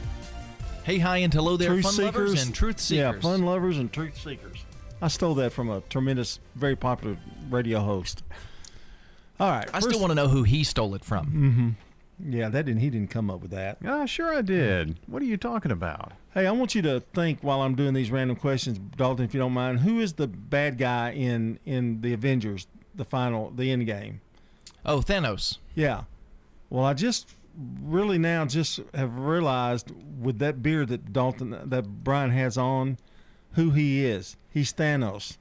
Hey, 0.84 0.98
hi, 0.98 1.18
and 1.18 1.32
hello 1.32 1.56
there, 1.56 1.70
Truth 1.70 1.84
fun 1.84 2.04
lovers 2.04 2.30
seekers. 2.32 2.46
and 2.46 2.54
truth 2.54 2.78
seekers. 2.80 3.14
Yeah, 3.14 3.20
fun 3.20 3.42
lovers 3.44 3.78
and 3.78 3.90
truth 3.92 4.20
seekers. 4.20 4.64
I 5.00 5.08
stole 5.08 5.34
that 5.36 5.52
from 5.52 5.70
a 5.70 5.80
tremendous, 5.82 6.40
very 6.54 6.76
popular 6.76 7.16
radio 7.48 7.80
host. 7.80 8.22
All 9.40 9.50
right. 9.50 9.68
I 9.72 9.80
still 9.80 9.98
want 9.98 10.10
to 10.10 10.14
know 10.14 10.28
who 10.28 10.42
he 10.42 10.62
stole 10.62 10.94
it 10.94 11.04
from. 11.04 11.26
Mm-hmm. 12.20 12.32
Yeah, 12.36 12.48
that 12.50 12.66
didn't. 12.66 12.80
He 12.80 12.90
didn't 12.90 13.10
come 13.10 13.30
up 13.30 13.40
with 13.40 13.50
that. 13.50 13.78
Ah, 13.84 14.04
sure 14.04 14.32
I 14.36 14.42
did. 14.42 14.96
What 15.06 15.20
are 15.22 15.24
you 15.26 15.36
talking 15.36 15.72
about? 15.72 16.12
Hey, 16.32 16.46
I 16.46 16.52
want 16.52 16.74
you 16.74 16.82
to 16.82 17.00
think 17.00 17.40
while 17.42 17.62
I'm 17.62 17.74
doing 17.74 17.94
these 17.94 18.10
random 18.10 18.36
questions, 18.36 18.78
Dalton, 18.96 19.24
if 19.24 19.34
you 19.34 19.40
don't 19.40 19.52
mind. 19.52 19.80
Who 19.80 20.00
is 20.00 20.12
the 20.12 20.28
bad 20.28 20.78
guy 20.78 21.10
in 21.12 21.58
in 21.64 22.02
the 22.02 22.12
Avengers, 22.12 22.66
the 22.94 23.04
final, 23.04 23.50
the 23.50 23.70
end 23.72 23.86
game? 23.86 24.20
Oh, 24.86 24.98
Thanos. 24.98 25.58
Yeah. 25.74 26.04
Well, 26.70 26.84
I 26.84 26.94
just 26.94 27.28
really 27.82 28.18
now 28.18 28.44
just 28.46 28.80
have 28.94 29.16
realized 29.18 29.92
with 30.20 30.38
that 30.40 30.62
beard 30.62 30.88
that 30.88 31.12
Dalton 31.12 31.50
that 31.64 32.04
Brian 32.04 32.30
has 32.30 32.56
on, 32.58 32.98
who 33.52 33.70
he 33.70 34.04
is. 34.04 34.36
He's 34.50 34.72
Thanos. 34.72 35.36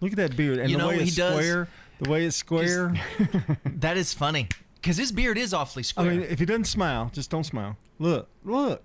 Look 0.00 0.12
at 0.12 0.16
that 0.18 0.36
beard 0.36 0.58
and 0.58 0.70
You 0.70 0.76
the 0.76 0.82
know, 0.82 0.88
way 0.88 1.00
it's 1.00 1.14
does- 1.14 1.32
square. 1.34 1.68
The 2.00 2.08
way 2.10 2.24
it's 2.26 2.36
square. 2.36 2.94
That 3.64 3.96
is 3.96 4.14
funny 4.14 4.46
because 4.76 4.96
his 4.96 5.10
beard 5.10 5.36
is 5.38 5.52
awfully 5.52 5.82
square. 5.82 6.06
I 6.06 6.10
mean, 6.10 6.22
if 6.22 6.38
he 6.38 6.46
doesn't 6.46 6.66
smile, 6.66 7.10
just 7.12 7.28
don't 7.30 7.44
smile. 7.44 7.76
Look, 7.98 8.28
look. 8.44 8.82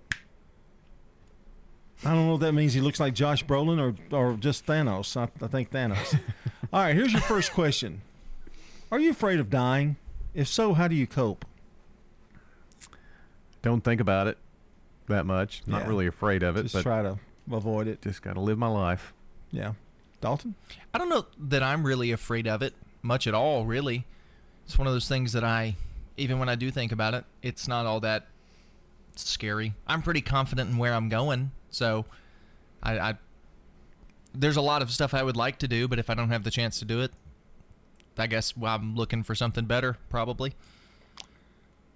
I 2.04 2.12
don't 2.12 2.26
know 2.26 2.34
if 2.34 2.40
that 2.40 2.52
means 2.52 2.74
he 2.74 2.80
looks 2.80 3.00
like 3.00 3.14
Josh 3.14 3.44
Brolin 3.44 3.80
or 3.80 4.16
or 4.16 4.34
just 4.36 4.66
Thanos. 4.66 5.16
I, 5.16 5.28
I 5.42 5.48
think 5.48 5.70
Thanos. 5.70 6.18
All 6.72 6.80
right, 6.82 6.94
here's 6.94 7.12
your 7.12 7.22
first 7.22 7.52
question. 7.52 8.02
Are 8.90 8.98
you 8.98 9.10
afraid 9.10 9.38
of 9.40 9.48
dying? 9.48 9.96
If 10.34 10.48
so, 10.48 10.74
how 10.74 10.88
do 10.88 10.94
you 10.96 11.06
cope? 11.06 11.44
Don't 13.64 13.82
think 13.82 14.00
about 14.00 14.26
it 14.28 14.38
that 15.08 15.26
much. 15.26 15.62
Not 15.66 15.82
Yeah. 15.82 15.88
really 15.88 16.06
afraid 16.06 16.42
of 16.42 16.56
it, 16.56 16.62
Just 16.64 16.74
but 16.74 16.82
try 16.82 17.02
to 17.02 17.18
avoid 17.50 17.88
it. 17.88 18.00
just 18.02 18.22
got 18.22 18.34
to 18.34 18.40
live 18.40 18.58
my 18.58 18.68
life. 18.68 19.12
Yeah. 19.50 19.72
Dalton? 20.20 20.54
I 20.92 20.98
don't 20.98 21.08
know 21.08 21.26
that 21.38 21.62
I'm 21.62 21.84
really 21.84 22.10
afraid 22.12 22.46
of 22.46 22.62
it 22.62 22.74
much 23.02 23.26
at 23.26 23.34
all, 23.34 23.66
really. 23.66 24.06
It's 24.64 24.78
one 24.78 24.86
of 24.86 24.92
those 24.94 25.08
things 25.08 25.32
that 25.32 25.44
I, 25.44 25.76
even 26.16 26.38
when 26.38 26.48
I 26.48 26.54
do 26.54 26.70
think 26.70 26.92
about 26.92 27.14
it, 27.14 27.24
it's 27.42 27.66
not 27.68 27.84
all 27.86 28.00
that 28.00 28.26
scary. 29.16 29.74
I'm 29.86 30.02
pretty 30.02 30.20
confident 30.22 30.70
in 30.70 30.76
where 30.78 30.94
I'm 30.94 31.08
going, 31.08 31.50
so 31.70 32.06
I, 32.82 32.98
I 32.98 33.14
there's 34.34 34.56
a 34.56 34.60
lot 34.62 34.82
of 34.82 34.90
stuff 34.90 35.14
I 35.14 35.22
would 35.22 35.36
like 35.36 35.58
to 35.60 35.68
do, 35.68 35.86
but 35.86 35.98
if 35.98 36.10
I 36.10 36.14
don't 36.14 36.30
have 36.30 36.42
the 36.44 36.50
chance 36.50 36.78
to 36.80 36.84
do 36.84 37.00
it, 37.02 37.12
I 38.18 38.26
guess 38.26 38.56
well, 38.56 38.74
I'm 38.74 38.96
looking 38.96 39.22
for 39.22 39.34
something 39.34 39.66
better, 39.66 39.96
probably. 40.08 40.54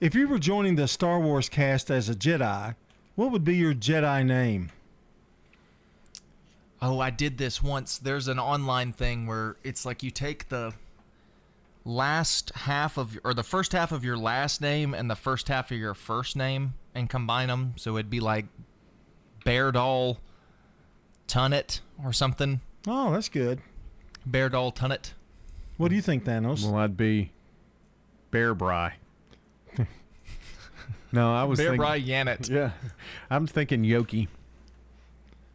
If 0.01 0.15
you 0.15 0.29
were 0.29 0.39
joining 0.39 0.77
the 0.77 0.87
Star 0.87 1.19
Wars 1.19 1.49
cast 1.49 1.91
as 1.91 2.09
a 2.09 2.15
Jedi, 2.15 2.77
what 3.17 3.33
would 3.33 3.43
be 3.43 3.57
your 3.57 3.75
Jedi 3.75 4.25
name? 4.25 4.71
Oh, 6.81 7.01
I 7.01 7.11
did 7.11 7.37
this 7.37 7.61
once. 7.61 7.99
There's 7.99 8.29
an 8.29 8.39
online 8.39 8.93
thing 8.93 9.27
where 9.27 9.57
it's 9.65 9.85
like 9.85 10.05
you 10.05 10.13
take 10.13 10.51
the 10.51 10.73
last 11.85 12.53
half 12.55 12.97
of 12.97 13.19
or 13.25 13.35
the 13.35 13.43
first 13.43 13.73
half 13.73 13.91
of 13.91 14.05
your 14.05 14.17
last 14.17 14.61
name 14.61 14.95
and 14.95 15.11
the 15.11 15.17
first 15.17 15.49
half 15.49 15.73
of 15.73 15.79
your 15.79 15.95
first 15.95 16.37
name 16.37 16.75
and 16.95 17.11
combine 17.11 17.49
them, 17.49 17.75
so 17.77 17.97
it'd 17.97 18.09
be 18.09 18.21
like 18.21 18.47
Beardall 19.45 20.19
Tunnet 21.27 21.81
or 22.05 22.13
something. 22.13 22.61
Oh, 22.87 23.11
that's 23.11 23.29
good. 23.29 23.61
Beardall 24.31 24.73
Tunnet. 24.73 25.15
What 25.77 25.89
do 25.89 25.97
you 25.97 26.03
think, 26.03 26.25
Thanos? 26.25 26.63
Well, 26.63 26.77
I'd 26.77 26.97
be 26.97 27.33
Bear 28.31 28.55
Bry. 28.55 28.95
No, 31.13 31.35
I 31.35 31.45
was 31.45 31.59
Bear 31.59 31.69
thinking, 31.69 31.79
Bry 31.79 32.01
Yanet. 32.01 32.51
Yeah, 32.51 32.71
I'm 33.31 33.47
thinking 33.47 33.83
Yoki. 33.83 34.29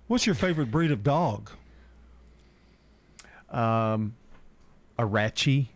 What's 0.08 0.26
your 0.26 0.36
favorite 0.36 0.70
breed 0.72 0.92
of 0.92 1.04
dog? 1.04 1.50
Um, 3.50 4.16
Arachi. 4.98 5.68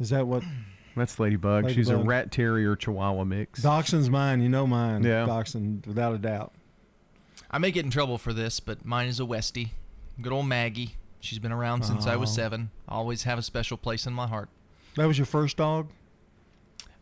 Is 0.00 0.10
that 0.10 0.26
what? 0.26 0.42
That's 0.96 1.18
Ladybug. 1.20 1.70
She's 1.70 1.90
a 1.90 1.96
rat 1.96 2.32
terrier 2.32 2.74
chihuahua 2.74 3.22
mix. 3.24 3.60
Dachshund's 3.62 4.10
mine. 4.10 4.40
You 4.40 4.48
know 4.48 4.66
mine. 4.66 5.04
Yeah. 5.04 5.26
Dachshund, 5.26 5.86
without 5.86 6.14
a 6.14 6.18
doubt. 6.18 6.52
I 7.50 7.58
may 7.58 7.70
get 7.70 7.84
in 7.84 7.90
trouble 7.90 8.18
for 8.18 8.32
this, 8.32 8.58
but 8.58 8.84
mine 8.84 9.06
is 9.08 9.20
a 9.20 9.22
Westie. 9.22 9.68
Good 10.20 10.32
old 10.32 10.46
Maggie. 10.46 10.96
She's 11.20 11.38
been 11.38 11.52
around 11.52 11.84
since 11.84 12.06
I 12.06 12.16
was 12.16 12.30
Oh. 12.30 12.34
seven. 12.34 12.70
Always 12.88 13.22
have 13.22 13.38
a 13.38 13.42
special 13.42 13.76
place 13.76 14.06
in 14.06 14.12
my 14.12 14.26
heart. 14.26 14.48
That 14.96 15.06
was 15.06 15.18
your 15.18 15.26
first 15.26 15.56
dog? 15.56 15.88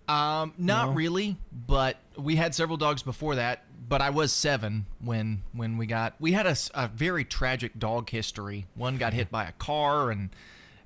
Um, 0.09 0.55
not 0.59 0.89
No? 0.89 0.93
really, 0.93 1.37
but 1.53 1.97
we 2.17 2.37
had 2.37 2.55
several 2.55 2.77
dogs 2.77 3.03
before 3.03 3.37
that. 3.37 3.65
But 3.89 4.03
I 4.03 4.11
was 4.11 4.33
seven 4.33 4.87
when 5.01 5.43
when 5.53 5.79
we 5.79 5.87
got 5.87 6.15
we 6.19 6.33
had 6.33 6.47
a 6.47 6.89
very 6.89 7.25
tragic 7.25 7.79
dog 7.79 8.11
history. 8.11 8.67
One 8.75 8.97
got 8.97 9.13
hit 9.13 9.31
by 9.31 9.45
a 9.45 9.53
car, 9.53 10.11
and 10.11 10.31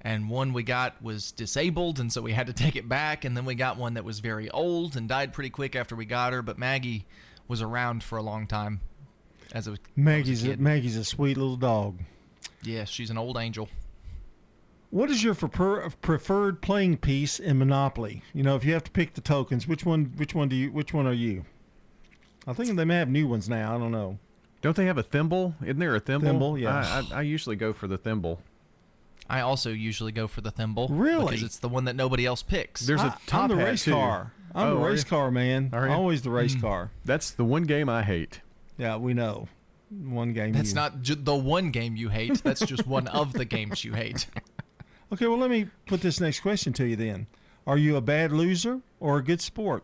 and 0.02 0.28
one 0.28 0.52
we 0.52 0.62
got 0.62 1.00
was 1.02 1.32
disabled, 1.32 1.98
and 1.98 2.12
so 2.12 2.20
we 2.20 2.32
had 2.32 2.46
to 2.48 2.52
take 2.64 2.76
it 2.76 2.88
back. 2.88 3.24
And 3.24 3.34
then 3.36 3.46
we 3.46 3.54
got 3.54 3.78
one 3.78 3.94
that 3.94 4.04
was 4.04 4.20
very 4.20 4.50
old 4.50 4.96
and 4.96 5.08
died 5.08 5.32
pretty 5.32 5.48
quick 5.50 5.74
after 5.76 5.96
we 5.96 6.04
got 6.04 6.32
her. 6.34 6.42
But 6.42 6.58
Maggie 6.58 7.06
was 7.48 7.62
around 7.62 8.02
for 8.04 8.18
a 8.18 8.22
long 8.22 8.46
time. 8.46 8.80
As 9.54 9.66
a 9.66 9.76
Maggie's 9.96 10.42
as 10.42 10.48
a 10.50 10.52
a. 10.52 10.56
Maggie's 10.58 10.96
a 10.96 11.04
sweet 11.04 11.36
little 11.38 11.56
dog. 11.56 12.00
yeah, 12.62 12.84
she's 12.84 13.08
an 13.10 13.16
old 13.18 13.36
angel. 13.38 13.68
What 14.90 15.08
is 15.10 15.22
your 15.22 15.34
prefer, 15.34 15.88
preferred 16.02 16.60
playing 16.62 16.96
piece 16.98 17.38
in 17.38 17.58
Monopoly? 17.58 18.22
You 18.34 18.42
know, 18.42 18.56
if 18.56 18.64
you 18.64 18.72
have 18.72 18.82
to 18.84 18.90
pick 18.90 19.14
the 19.14 19.20
tokens, 19.20 19.68
which 19.68 19.84
one? 19.86 20.12
Which 20.16 20.34
one 20.34 20.48
do 20.48 20.56
you? 20.56 20.72
Which 20.72 20.92
one 20.92 21.06
are 21.06 21.12
you? 21.12 21.44
I 22.46 22.52
think 22.54 22.74
they 22.76 22.84
may 22.84 22.96
have 22.96 23.08
new 23.08 23.28
ones 23.28 23.48
now. 23.48 23.76
I 23.76 23.78
don't 23.78 23.92
know. 23.92 24.18
Don't 24.62 24.76
they 24.76 24.86
have 24.86 24.98
a 24.98 25.02
thimble? 25.02 25.54
Isn't 25.62 25.78
there 25.78 25.94
a 25.94 26.00
thimble? 26.00 26.28
Thimble, 26.28 26.58
yeah. 26.58 27.02
I, 27.10 27.14
I, 27.14 27.18
I 27.18 27.22
usually 27.22 27.56
go 27.56 27.72
for 27.72 27.86
the 27.86 27.96
thimble. 27.98 28.40
I 29.28 29.40
also 29.42 29.70
usually 29.70 30.10
go 30.12 30.26
for 30.26 30.40
the 30.40 30.50
thimble. 30.50 30.88
Really? 30.88 31.26
Because 31.26 31.42
it's 31.44 31.58
the 31.58 31.68
one 31.68 31.84
that 31.84 31.94
nobody 31.94 32.26
else 32.26 32.42
picks. 32.42 32.80
There's 32.84 33.00
a 33.00 33.04
I- 33.06 33.16
top 33.26 33.42
I'm 33.44 33.48
the 33.56 33.56
race 33.64 33.84
too. 33.84 33.92
car. 33.92 34.32
I'm 34.54 34.66
Oh, 34.68 34.74
the 34.80 34.86
race 34.86 35.04
car 35.04 35.30
man. 35.30 35.70
Are 35.72 35.86
you? 35.86 35.92
Always 35.92 36.22
the 36.22 36.30
race 36.30 36.54
Hmm. 36.54 36.60
car. 36.62 36.90
That's 37.04 37.30
the 37.30 37.44
one 37.44 37.62
game 37.62 37.88
I 37.88 38.02
hate. 38.02 38.40
Yeah, 38.76 38.96
we 38.96 39.14
know. 39.14 39.46
one 39.90 40.32
game. 40.32 40.52
That's 40.52 40.70
you- 40.70 40.74
not 40.76 41.02
ju- 41.02 41.14
the 41.16 41.34
one 41.36 41.70
game 41.70 41.94
you 41.96 42.08
hate. 42.08 42.42
That's 42.42 42.60
just 42.66 42.86
one 42.86 43.06
of 43.08 43.32
the 43.32 43.44
games 43.44 43.84
you 43.84 43.92
hate. 43.94 44.26
Okay, 45.12 45.26
well, 45.26 45.38
let 45.38 45.50
me 45.50 45.66
put 45.86 46.00
this 46.00 46.20
next 46.20 46.40
question 46.40 46.72
to 46.74 46.86
you 46.86 46.96
then. 46.96 47.26
Are 47.66 47.76
you 47.76 47.96
a 47.96 48.00
bad 48.00 48.32
loser 48.32 48.80
or 49.00 49.18
a 49.18 49.22
good 49.24 49.40
sport? 49.40 49.82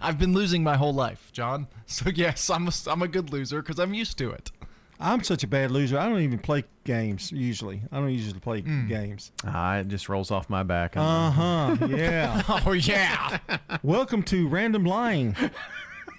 I've 0.00 0.18
been 0.18 0.34
losing 0.34 0.62
my 0.64 0.76
whole 0.76 0.92
life, 0.94 1.30
John. 1.32 1.68
So 1.88 2.10
yes, 2.10 2.50
I'm 2.50 2.66
a, 2.66 2.72
I'm 2.88 3.00
a 3.02 3.06
good 3.06 3.30
loser 3.30 3.62
because 3.62 3.78
I'm 3.78 3.94
used 3.94 4.18
to 4.18 4.30
it. 4.32 4.50
I'm 4.98 5.22
such 5.22 5.44
a 5.44 5.46
bad 5.46 5.70
loser. 5.70 5.96
I 5.96 6.08
don't 6.08 6.20
even 6.20 6.40
play 6.40 6.64
games 6.82 7.30
usually. 7.30 7.82
I 7.92 8.00
don't 8.00 8.10
usually 8.12 8.40
play 8.40 8.62
Hmm. 8.62 8.88
games. 8.88 9.30
Ah, 9.44 9.76
it 9.76 9.86
just 9.86 10.08
rolls 10.08 10.32
off 10.32 10.50
my 10.50 10.64
back. 10.64 10.96
Uh 10.96 11.30
huh. 11.30 11.76
Yeah. 11.88 12.42
oh 12.66 12.72
yeah. 12.72 13.38
Welcome 13.84 14.24
to 14.24 14.48
random 14.48 14.84
lying. 14.84 15.36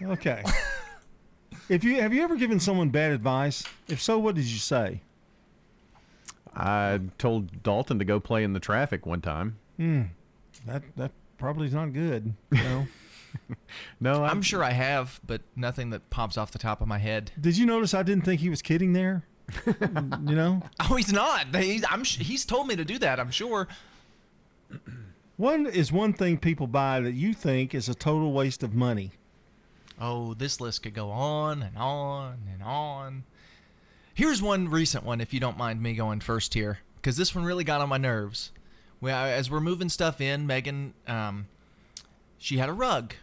Okay. 0.02 0.42
If 1.68 1.84
you 1.84 2.00
have 2.02 2.14
you 2.14 2.24
ever 2.24 2.38
given 2.38 2.62
someone 2.62 2.88
bad 2.90 3.12
advice? 3.12 3.66
If 3.90 4.02
so, 4.02 4.18
what 4.18 4.36
did 4.36 4.46
you 4.46 4.60
say? 4.60 5.02
I 6.58 7.00
told 7.18 7.62
Dalton 7.64 8.00
to 8.00 8.06
go 8.06 8.20
play 8.20 8.44
in 8.44 8.54
the 8.54 8.60
traffic 8.60 9.06
one 9.06 9.22
time. 9.22 9.58
Hmm. 9.78 10.04
That 10.66 10.84
that 10.96 11.12
probably 11.38 11.68
is 11.68 11.74
not 11.74 11.94
good. 11.94 12.34
You 12.52 12.64
know. 12.64 12.88
no, 14.00 14.24
I'm 14.24 14.42
sure 14.42 14.64
I 14.64 14.72
have, 14.72 15.20
but 15.26 15.42
nothing 15.56 15.92
that 15.92 16.10
pops 16.10 16.38
off 16.38 16.52
the 16.52 16.58
top 16.60 16.82
of 16.82 16.88
my 16.88 16.98
head. 16.98 17.32
Did 17.40 17.58
you 17.58 17.66
notice 17.66 17.94
I 17.94 18.02
didn't 18.04 18.26
think 18.26 18.42
he 18.42 18.50
was 18.50 18.62
kidding 18.62 18.94
there? 18.94 19.24
you 19.66 20.36
know. 20.36 20.62
Oh, 20.90 20.96
he's 20.96 21.14
not. 21.14 21.56
He's, 21.56 21.86
I'm. 21.90 22.04
sh- 22.04 22.18
He's 22.20 22.44
told 22.46 22.68
me 22.68 22.76
to 22.76 22.84
do 22.86 22.98
that. 23.00 23.20
I'm 23.20 23.32
sure. 23.32 23.68
One 25.38 25.68
is 25.68 25.92
one 25.92 26.14
thing 26.14 26.38
people 26.40 26.66
buy 26.66 27.00
that 27.02 27.14
you 27.14 27.32
think 27.34 27.76
is 27.76 27.88
a 27.88 27.94
total 27.94 28.34
waste 28.34 28.64
of 28.64 28.74
money. 28.74 29.12
Oh, 30.02 30.34
this 30.34 30.60
list 30.60 30.82
could 30.82 30.96
go 30.96 31.12
on 31.12 31.62
and 31.62 31.78
on 31.78 32.40
and 32.52 32.64
on. 32.64 33.24
Here's 34.18 34.42
one 34.42 34.68
recent 34.68 35.04
one, 35.04 35.22
if 35.22 35.32
you 35.32 35.40
don't 35.40 35.60
mind 35.60 35.80
me 35.80 35.94
going 35.94 36.22
first 36.22 36.56
here, 36.56 36.80
because 36.96 37.18
this 37.18 37.36
one 37.36 37.46
really 37.46 37.64
got 37.64 37.82
on 37.82 37.90
my 37.90 37.98
nerves. 38.00 38.52
We, 39.00 39.12
as 39.12 39.52
we're 39.52 39.60
moving 39.60 39.90
stuff 39.90 40.20
in, 40.20 40.48
Megan, 40.48 40.96
um, 41.06 41.46
she 42.40 42.58
had 42.58 42.68
a 42.68 42.74
rug. 42.74 43.14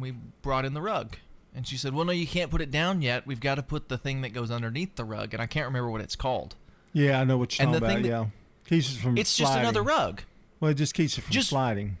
We 0.00 0.10
brought 0.42 0.64
in 0.64 0.74
the 0.74 0.82
rug, 0.82 1.14
and 1.54 1.64
she 1.64 1.76
said, 1.76 1.94
"Well, 1.94 2.04
no, 2.04 2.10
you 2.10 2.26
can't 2.26 2.50
put 2.50 2.60
it 2.60 2.72
down 2.72 3.02
yet. 3.02 3.24
We've 3.24 3.38
got 3.38 3.54
to 3.54 3.62
put 3.62 3.88
the 3.88 3.96
thing 3.96 4.22
that 4.22 4.30
goes 4.32 4.50
underneath 4.50 4.96
the 4.96 5.04
rug." 5.04 5.32
And 5.32 5.40
I 5.40 5.46
can't 5.46 5.66
remember 5.66 5.88
what 5.92 6.00
it's 6.00 6.16
called. 6.16 6.56
Yeah, 6.92 7.20
I 7.20 7.24
know 7.24 7.38
what 7.38 7.56
you're 7.56 7.68
And 7.68 7.80
talking 7.80 7.88
the 7.88 7.92
about. 7.92 8.02
thing 8.02 8.10
yeah, 8.10 8.26
keeps 8.68 8.92
it 8.96 8.98
from. 8.98 9.16
It's 9.16 9.36
just 9.36 9.56
another 9.56 9.84
rug. 9.84 10.22
Well, 10.58 10.72
it 10.72 10.74
just 10.74 10.94
keeps 10.94 11.16
it 11.18 11.20
from 11.20 11.30
Just- 11.32 11.50
sliding. 11.50 11.98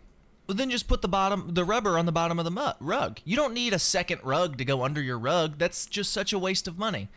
Well, 0.48 0.56
then 0.56 0.70
just 0.70 0.88
put 0.88 1.00
the 1.02 1.08
bottom, 1.08 1.54
the 1.54 1.64
rubber 1.64 1.96
on 1.96 2.06
the 2.06 2.12
bottom 2.12 2.40
of 2.40 2.44
the 2.44 2.50
mu- 2.50 2.72
rug. 2.80 3.20
You 3.24 3.36
don't 3.36 3.54
need 3.54 3.72
a 3.72 3.78
second 3.78 4.20
rug 4.24 4.58
to 4.58 4.64
go 4.64 4.82
under 4.82 5.00
your 5.00 5.16
rug. 5.16 5.58
That's 5.58 5.86
just 5.86 6.12
such 6.12 6.32
a 6.32 6.38
waste 6.40 6.66
of 6.66 6.76
money. 6.76 7.08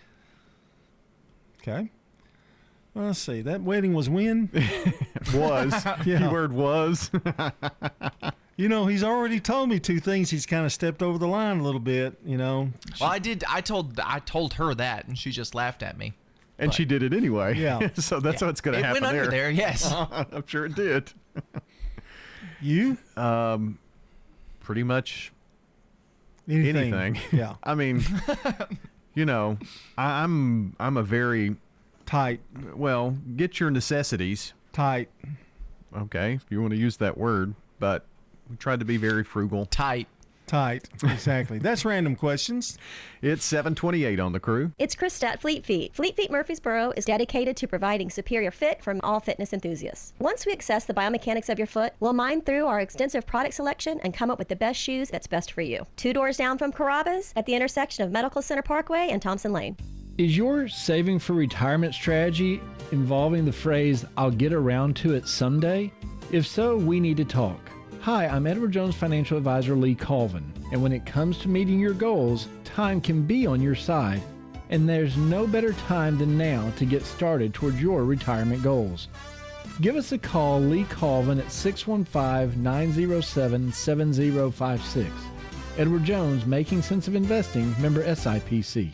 Okay. 1.68 1.90
Well, 2.94 3.08
let's 3.08 3.20
see. 3.20 3.42
That 3.42 3.62
wedding 3.62 3.94
was 3.94 4.10
when? 4.10 4.50
Was. 5.34 5.74
Yeah. 6.06 6.20
Keyword 6.20 6.54
was. 6.54 7.10
You 8.58 8.70
know, 8.70 8.86
he's 8.86 9.04
already 9.04 9.42
told 9.42 9.68
me 9.68 9.82
two 9.82 10.00
things. 10.00 10.30
He's 10.30 10.46
kind 10.46 10.66
of 10.66 10.72
stepped 10.72 11.04
over 11.04 11.18
the 11.18 11.28
line 11.28 11.60
a 11.60 11.62
little 11.64 11.82
bit. 11.82 12.18
You 12.26 12.38
know. 12.38 12.70
Well, 13.02 13.10
I 13.10 13.20
did. 13.20 13.44
I 13.50 13.60
told 13.60 14.00
I 14.00 14.20
told 14.20 14.54
her 14.54 14.74
that, 14.76 15.08
and 15.10 15.18
she 15.18 15.32
just 15.32 15.54
laughed 15.56 15.84
at 15.84 15.98
me. 15.98 16.14
and 16.58 16.70
But- 16.70 16.74
she 16.76 16.86
did 16.86 17.04
it 17.04 17.12
anyway. 17.14 17.58
Yeah. 17.58 17.90
so 17.96 18.22
that's 18.22 18.42
Yeah. 18.42 18.48
what's 18.48 18.62
going 18.62 18.76
to 18.76 18.80
It 18.80 18.86
happen 18.86 19.04
went 19.04 19.14
under 19.18 19.30
there. 19.30 19.42
there, 19.48 19.52
yes. 19.52 19.92
I'm 19.94 20.46
sure 20.48 20.68
it 20.68 20.76
did. 20.76 21.12
You? 22.62 22.98
Um, 23.18 23.78
pretty 24.62 24.84
much 24.84 25.34
Anything. 26.48 26.94
anything. 26.94 27.20
Yeah. 27.38 27.56
I 27.62 27.76
mean, 27.76 28.06
you 29.16 29.26
know, 29.26 29.58
I, 29.98 30.24
I'm 30.24 30.76
I'm 30.80 30.98
a 30.98 31.04
very 31.04 31.56
tight. 32.06 32.42
Well, 32.76 33.18
get 33.36 33.60
your 33.60 33.72
necessities 33.72 34.54
tight. 34.74 35.10
Okay, 35.96 36.34
if 36.34 36.46
you 36.50 36.62
want 36.62 36.74
to 36.74 36.80
use 36.80 36.98
that 36.98 37.18
word, 37.18 37.56
but 37.80 38.06
we 38.50 38.58
tried 38.58 38.80
to 38.80 38.86
be 38.86 38.98
very 38.98 39.24
frugal. 39.24 39.66
Tight. 39.66 40.08
Tight. 40.48 40.90
Exactly. 41.04 41.60
That's 41.60 41.86
random 41.86 42.16
questions. 42.16 42.78
It's 43.22 43.44
728 43.46 44.20
on 44.20 44.34
the 44.34 44.40
crew. 44.40 44.72
It's 44.78 44.96
Krista 44.96 45.24
at 45.24 45.42
Fleet 45.42 45.66
Feet. 45.66 45.96
Fleet 45.96 46.16
Feet 46.16 46.30
Murfreesboro 46.30 46.94
is 46.96 47.06
dedicated 47.06 47.58
to 47.58 47.68
providing 47.68 48.10
superior 48.10 48.52
fit 48.52 48.84
from 48.84 49.02
all 49.02 49.20
fitness 49.20 49.54
enthusiasts. 49.54 50.14
Once 50.20 50.46
we 50.46 50.54
assess 50.54 50.86
the 50.86 50.94
biomechanics 50.94 51.50
of 51.50 51.58
your 51.58 51.68
foot, 51.68 51.94
we'll 52.00 52.14
mine 52.14 52.42
through 52.42 52.66
our 52.66 52.80
extensive 52.80 53.26
product 53.26 53.56
selection 53.56 54.00
and 54.04 54.14
come 54.14 54.30
up 54.30 54.38
with 54.38 54.48
the 54.48 54.56
best 54.56 54.80
shoes 54.80 55.10
that's 55.10 55.28
best 55.28 55.52
for 55.52 55.62
you. 55.62 55.86
Two 55.96 56.14
doors 56.14 56.38
down 56.38 56.58
from 56.58 56.72
Carrabba's 56.72 57.34
at 57.36 57.46
the 57.46 57.56
intersection 57.56 58.04
of 58.04 58.12
Medical 58.12 58.42
Center 58.42 58.62
Parkway 58.62 59.08
and 59.10 59.22
Thompson 59.22 59.52
Lane. 59.52 59.76
Is 60.18 60.38
your 60.38 60.68
saving 60.68 61.20
for 61.20 61.34
retirement 61.34 61.94
strategy 61.94 62.62
involving 62.92 63.44
the 63.44 63.52
phrase, 63.52 64.06
I'll 64.16 64.32
get 64.32 64.54
around 64.54 64.96
to 64.98 65.14
it 65.14 65.28
someday? 65.28 65.92
If 66.32 66.48
so, 66.48 66.78
we 66.78 67.00
need 67.00 67.18
to 67.18 67.26
talk. 67.26 67.60
Hi, 68.06 68.28
I'm 68.28 68.46
Edward 68.46 68.72
Jones 68.72 68.94
financial 68.94 69.36
advisor 69.36 69.76
Lee 69.76 69.96
Colvin, 69.96 70.54
and 70.72 70.84
when 70.84 70.92
it 70.92 71.08
comes 71.08 71.40
to 71.40 71.48
meeting 71.48 71.80
your 71.80 71.96
goals, 71.96 72.48
time 72.64 73.02
can 73.02 73.24
be 73.24 73.48
on 73.48 73.64
your 73.64 73.74
side, 73.74 74.22
and 74.70 74.88
there's 74.88 75.18
no 75.18 75.48
better 75.48 75.74
time 75.74 76.20
than 76.20 76.38
now 76.38 76.70
to 76.78 76.86
get 76.86 77.04
started 77.04 77.52
towards 77.52 77.82
your 77.82 78.04
retirement 78.04 78.62
goals. 78.62 79.08
Give 79.82 79.96
us 79.96 80.12
a 80.12 80.20
call, 80.20 80.62
Lee 80.62 80.84
Colvin, 80.84 81.40
at 81.40 81.52
615 81.52 82.62
907 82.62 83.74
7056. 83.74 85.10
Edward 85.80 86.04
Jones, 86.04 86.46
Making 86.46 86.84
Sense 86.84 87.08
of 87.08 87.16
Investing, 87.16 87.74
member 87.82 88.04
SIPC. 88.04 88.94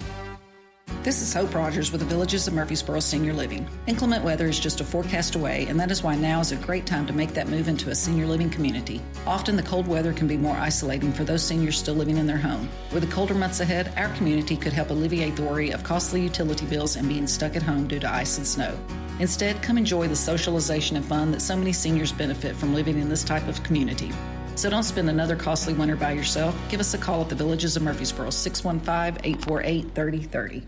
This 1.03 1.23
is 1.23 1.33
Hope 1.33 1.55
Rogers 1.55 1.91
with 1.91 2.01
the 2.01 2.05
Villages 2.05 2.47
of 2.47 2.53
Murfreesboro 2.53 2.99
Senior 2.99 3.33
Living. 3.33 3.67
Inclement 3.87 4.23
weather 4.23 4.45
is 4.45 4.59
just 4.59 4.81
a 4.81 4.83
forecast 4.83 5.33
away, 5.33 5.65
and 5.65 5.79
that 5.79 5.89
is 5.89 6.03
why 6.03 6.15
now 6.15 6.39
is 6.41 6.51
a 6.51 6.57
great 6.57 6.85
time 6.85 7.07
to 7.07 7.13
make 7.13 7.33
that 7.33 7.49
move 7.49 7.67
into 7.67 7.89
a 7.89 7.95
senior 7.95 8.27
living 8.27 8.51
community. 8.51 9.01
Often 9.25 9.55
the 9.55 9.63
cold 9.63 9.87
weather 9.87 10.13
can 10.13 10.27
be 10.27 10.37
more 10.37 10.55
isolating 10.55 11.11
for 11.11 11.23
those 11.23 11.41
seniors 11.41 11.79
still 11.79 11.95
living 11.95 12.17
in 12.17 12.27
their 12.27 12.37
home. 12.37 12.69
With 12.93 13.01
the 13.01 13.11
colder 13.11 13.33
months 13.33 13.61
ahead, 13.61 13.91
our 13.97 14.09
community 14.15 14.55
could 14.55 14.73
help 14.73 14.91
alleviate 14.91 15.35
the 15.35 15.41
worry 15.41 15.71
of 15.71 15.83
costly 15.83 16.21
utility 16.21 16.67
bills 16.67 16.95
and 16.95 17.09
being 17.09 17.25
stuck 17.25 17.55
at 17.55 17.63
home 17.63 17.87
due 17.87 17.99
to 17.99 18.13
ice 18.13 18.37
and 18.37 18.45
snow. 18.45 18.77
Instead, 19.19 19.63
come 19.63 19.79
enjoy 19.79 20.07
the 20.07 20.15
socialization 20.15 20.97
and 20.97 21.05
fun 21.05 21.31
that 21.31 21.41
so 21.41 21.57
many 21.57 21.73
seniors 21.73 22.11
benefit 22.11 22.55
from 22.55 22.75
living 22.75 22.99
in 22.99 23.09
this 23.09 23.23
type 23.23 23.47
of 23.47 23.63
community. 23.63 24.11
So 24.53 24.69
don't 24.69 24.83
spend 24.83 25.09
another 25.09 25.35
costly 25.35 25.73
winter 25.73 25.95
by 25.95 26.11
yourself. 26.11 26.55
Give 26.69 26.79
us 26.79 26.93
a 26.93 26.99
call 26.99 27.21
at 27.21 27.29
the 27.29 27.35
Villages 27.35 27.75
of 27.75 27.81
Murfreesboro, 27.81 28.29
615 28.29 29.25
848 29.25 29.95
3030. 29.95 30.67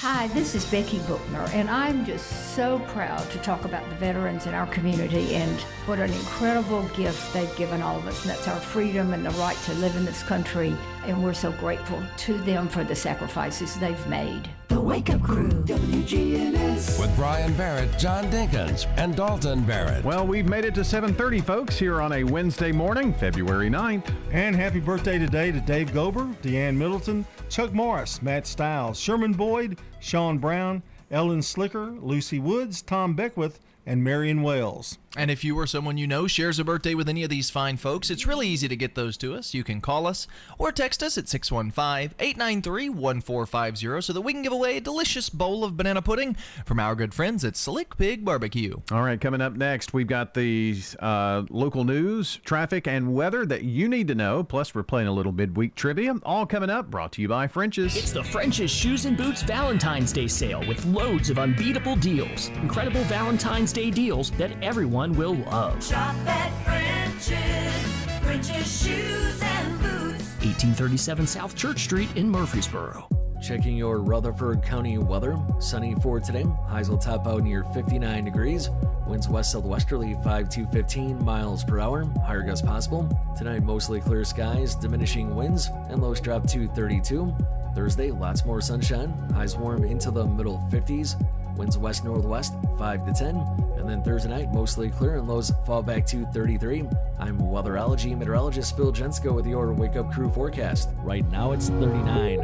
Hi, 0.00 0.28
this 0.28 0.54
is 0.54 0.64
Becky 0.64 0.98
Bookner, 1.00 1.46
and 1.52 1.68
I'm 1.68 2.06
just 2.06 2.54
so 2.54 2.78
proud 2.88 3.30
to 3.32 3.38
talk 3.40 3.66
about 3.66 3.86
the 3.90 3.96
veterans 3.96 4.46
in 4.46 4.54
our 4.54 4.66
community 4.68 5.34
and 5.34 5.60
what 5.84 5.98
an 5.98 6.10
incredible 6.10 6.84
gift 6.96 7.34
they've 7.34 7.54
given 7.54 7.82
all 7.82 7.98
of 7.98 8.06
us. 8.06 8.22
And 8.22 8.30
that's 8.30 8.48
our 8.48 8.58
freedom 8.58 9.12
and 9.12 9.26
the 9.26 9.30
right 9.32 9.58
to 9.66 9.74
live 9.74 9.94
in 9.96 10.06
this 10.06 10.22
country. 10.22 10.74
And 11.04 11.22
we're 11.22 11.34
so 11.34 11.52
grateful 11.52 12.02
to 12.16 12.38
them 12.38 12.66
for 12.66 12.82
the 12.82 12.94
sacrifices 12.94 13.78
they've 13.78 14.06
made. 14.06 14.48
The 14.68 14.80
Wake 14.80 15.10
Up 15.10 15.20
Crew, 15.20 15.50
WGNS. 15.50 16.98
With 16.98 17.14
Brian 17.14 17.52
Barrett, 17.54 17.98
John 17.98 18.24
Dinkins, 18.30 18.86
and 18.96 19.14
Dalton 19.14 19.64
Barrett. 19.64 20.02
Well, 20.02 20.26
we've 20.26 20.48
made 20.48 20.64
it 20.64 20.74
to 20.76 20.80
7:30, 20.80 21.42
folks, 21.42 21.78
here 21.78 22.00
on 22.00 22.12
a 22.12 22.24
Wednesday 22.24 22.72
morning, 22.72 23.12
February 23.12 23.68
9th. 23.68 24.10
And 24.32 24.56
happy 24.56 24.80
birthday 24.80 25.18
today 25.18 25.52
to 25.52 25.60
Dave 25.60 25.90
Gober, 25.92 26.34
Deanne 26.40 26.76
Middleton, 26.76 27.26
Chuck 27.50 27.74
Morris, 27.74 28.22
Matt 28.22 28.46
Stiles, 28.46 28.98
Sherman 28.98 29.34
Boyd, 29.34 29.78
Sean 30.00 30.38
Brown, 30.38 30.82
Ellen 31.10 31.42
Slicker, 31.42 31.90
Lucy 32.00 32.38
Woods, 32.38 32.82
Tom 32.82 33.14
Beckwith, 33.14 33.60
and 33.84 34.02
Marion 34.02 34.42
Wells. 34.42 34.98
And 35.16 35.28
if 35.28 35.42
you 35.42 35.58
or 35.58 35.66
someone 35.66 35.98
you 35.98 36.06
know 36.06 36.28
shares 36.28 36.60
a 36.60 36.64
birthday 36.64 36.94
with 36.94 37.08
any 37.08 37.24
of 37.24 37.30
these 37.30 37.50
fine 37.50 37.76
folks, 37.76 38.10
it's 38.10 38.28
really 38.28 38.46
easy 38.46 38.68
to 38.68 38.76
get 38.76 38.94
those 38.94 39.16
to 39.16 39.34
us. 39.34 39.52
You 39.52 39.64
can 39.64 39.80
call 39.80 40.06
us 40.06 40.28
or 40.56 40.70
text 40.70 41.02
us 41.02 41.18
at 41.18 41.28
615 41.28 42.14
893 42.20 42.90
1450 42.90 44.02
so 44.02 44.12
that 44.12 44.20
we 44.20 44.32
can 44.32 44.42
give 44.42 44.52
away 44.52 44.76
a 44.76 44.80
delicious 44.80 45.28
bowl 45.28 45.64
of 45.64 45.76
banana 45.76 46.00
pudding 46.00 46.36
from 46.64 46.78
our 46.78 46.94
good 46.94 47.12
friends 47.12 47.44
at 47.44 47.56
Slick 47.56 47.96
Pig 47.96 48.24
Barbecue. 48.24 48.76
All 48.92 49.02
right, 49.02 49.20
coming 49.20 49.40
up 49.40 49.54
next, 49.54 49.92
we've 49.92 50.06
got 50.06 50.34
the 50.34 50.76
uh, 51.00 51.42
local 51.50 51.82
news, 51.82 52.36
traffic, 52.44 52.86
and 52.86 53.12
weather 53.12 53.44
that 53.46 53.64
you 53.64 53.88
need 53.88 54.06
to 54.06 54.14
know. 54.14 54.44
Plus, 54.44 54.76
we're 54.76 54.84
playing 54.84 55.08
a 55.08 55.12
little 55.12 55.32
midweek 55.32 55.74
trivia. 55.74 56.14
All 56.22 56.46
coming 56.46 56.70
up, 56.70 56.88
brought 56.88 57.10
to 57.12 57.22
you 57.22 57.26
by 57.26 57.48
French's. 57.48 57.96
It's 57.96 58.12
the 58.12 58.22
French's 58.22 58.70
Shoes 58.70 59.06
and 59.06 59.16
Boots 59.16 59.42
Valentine's 59.42 60.12
Day 60.12 60.28
sale 60.28 60.64
with 60.68 60.84
loads 60.84 61.30
of 61.30 61.40
unbeatable 61.40 61.96
deals. 61.96 62.46
Incredible 62.62 63.02
Valentine's 63.04 63.72
Day 63.72 63.90
deals 63.90 64.30
that 64.32 64.52
everyone 64.62 64.99
will 65.08 65.34
love. 65.34 65.82
Shop 65.82 66.14
at 66.26 66.50
French's. 66.62 68.20
French's 68.22 68.82
Shoes 68.82 69.42
and 69.42 69.78
Boots. 69.80 70.24
1837 70.44 71.26
South 71.26 71.56
Church 71.56 71.80
Street 71.80 72.10
in 72.16 72.30
Murfreesboro. 72.30 73.08
Checking 73.40 73.76
your 73.76 74.00
Rutherford 74.00 74.62
County 74.62 74.98
weather. 74.98 75.38
Sunny 75.58 75.94
for 76.02 76.20
today. 76.20 76.44
Highs 76.68 76.90
will 76.90 76.98
top 76.98 77.26
out 77.26 77.42
near 77.42 77.64
59 77.72 78.24
degrees. 78.24 78.68
Winds 79.06 79.26
west 79.28 79.52
southwesterly 79.52 80.16
5 80.22 80.48
to 80.50 80.66
15 80.66 81.24
miles 81.24 81.64
per 81.64 81.80
hour. 81.80 82.04
Higher 82.26 82.42
gusts 82.42 82.66
possible. 82.66 83.08
Tonight, 83.38 83.62
mostly 83.62 84.00
clear 84.00 84.24
skies, 84.24 84.74
diminishing 84.74 85.34
winds, 85.34 85.70
and 85.88 86.02
lows 86.02 86.20
drop 86.20 86.46
to 86.48 86.68
32. 86.68 87.34
Thursday, 87.74 88.10
lots 88.10 88.44
more 88.44 88.60
sunshine. 88.60 89.08
Highs 89.32 89.56
warm 89.56 89.84
into 89.84 90.10
the 90.10 90.26
middle 90.26 90.58
50s. 90.70 91.16
Winds 91.60 91.76
west 91.76 92.04
northwest 92.04 92.54
5 92.78 93.06
to 93.06 93.12
10. 93.12 93.36
And 93.76 93.86
then 93.86 94.02
Thursday 94.02 94.30
night, 94.30 94.50
mostly 94.50 94.88
clear 94.88 95.16
and 95.16 95.28
lows 95.28 95.52
fall 95.66 95.82
back 95.82 96.06
to 96.06 96.24
33. 96.32 96.84
I'm 97.18 97.38
weatherology 97.38 98.16
meteorologist 98.16 98.78
Phil 98.78 98.94
Jensko 98.94 99.34
with 99.34 99.46
your 99.46 99.70
Wake 99.74 99.94
Up 99.94 100.10
Crew 100.10 100.30
forecast. 100.30 100.88
Right 101.02 101.30
now, 101.30 101.52
it's 101.52 101.68
39. 101.68 102.38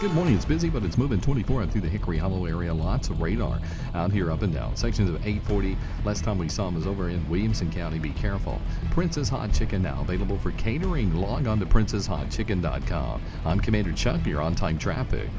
Good 0.00 0.12
morning. 0.12 0.34
It's 0.34 0.44
busy, 0.44 0.68
but 0.68 0.84
it's 0.84 0.98
moving 0.98 1.18
24 1.18 1.62
out 1.62 1.70
through 1.70 1.80
the 1.80 1.88
Hickory 1.88 2.18
Hollow 2.18 2.44
area. 2.44 2.74
Lots 2.74 3.08
of 3.08 3.22
radar 3.22 3.58
out 3.94 4.12
here 4.12 4.30
up 4.30 4.42
and 4.42 4.52
down. 4.52 4.76
Sections 4.76 5.08
of 5.08 5.16
840. 5.16 5.78
Last 6.04 6.24
time 6.24 6.36
we 6.36 6.50
saw 6.50 6.66
them 6.66 6.74
was 6.74 6.86
over 6.86 7.08
in 7.08 7.26
Williamson 7.30 7.72
County. 7.72 7.98
Be 7.98 8.10
careful. 8.10 8.60
Princess 8.90 9.30
Hot 9.30 9.50
Chicken 9.54 9.80
now 9.80 10.02
available 10.02 10.36
for 10.36 10.50
catering. 10.52 11.14
Log 11.14 11.46
on 11.46 11.58
to 11.58 11.64
princesshotchicken.com. 11.64 13.22
I'm 13.46 13.60
Commander 13.60 13.92
Chuck. 13.92 14.26
You're 14.26 14.42
on 14.42 14.54
time 14.54 14.76
traffic. 14.76 15.30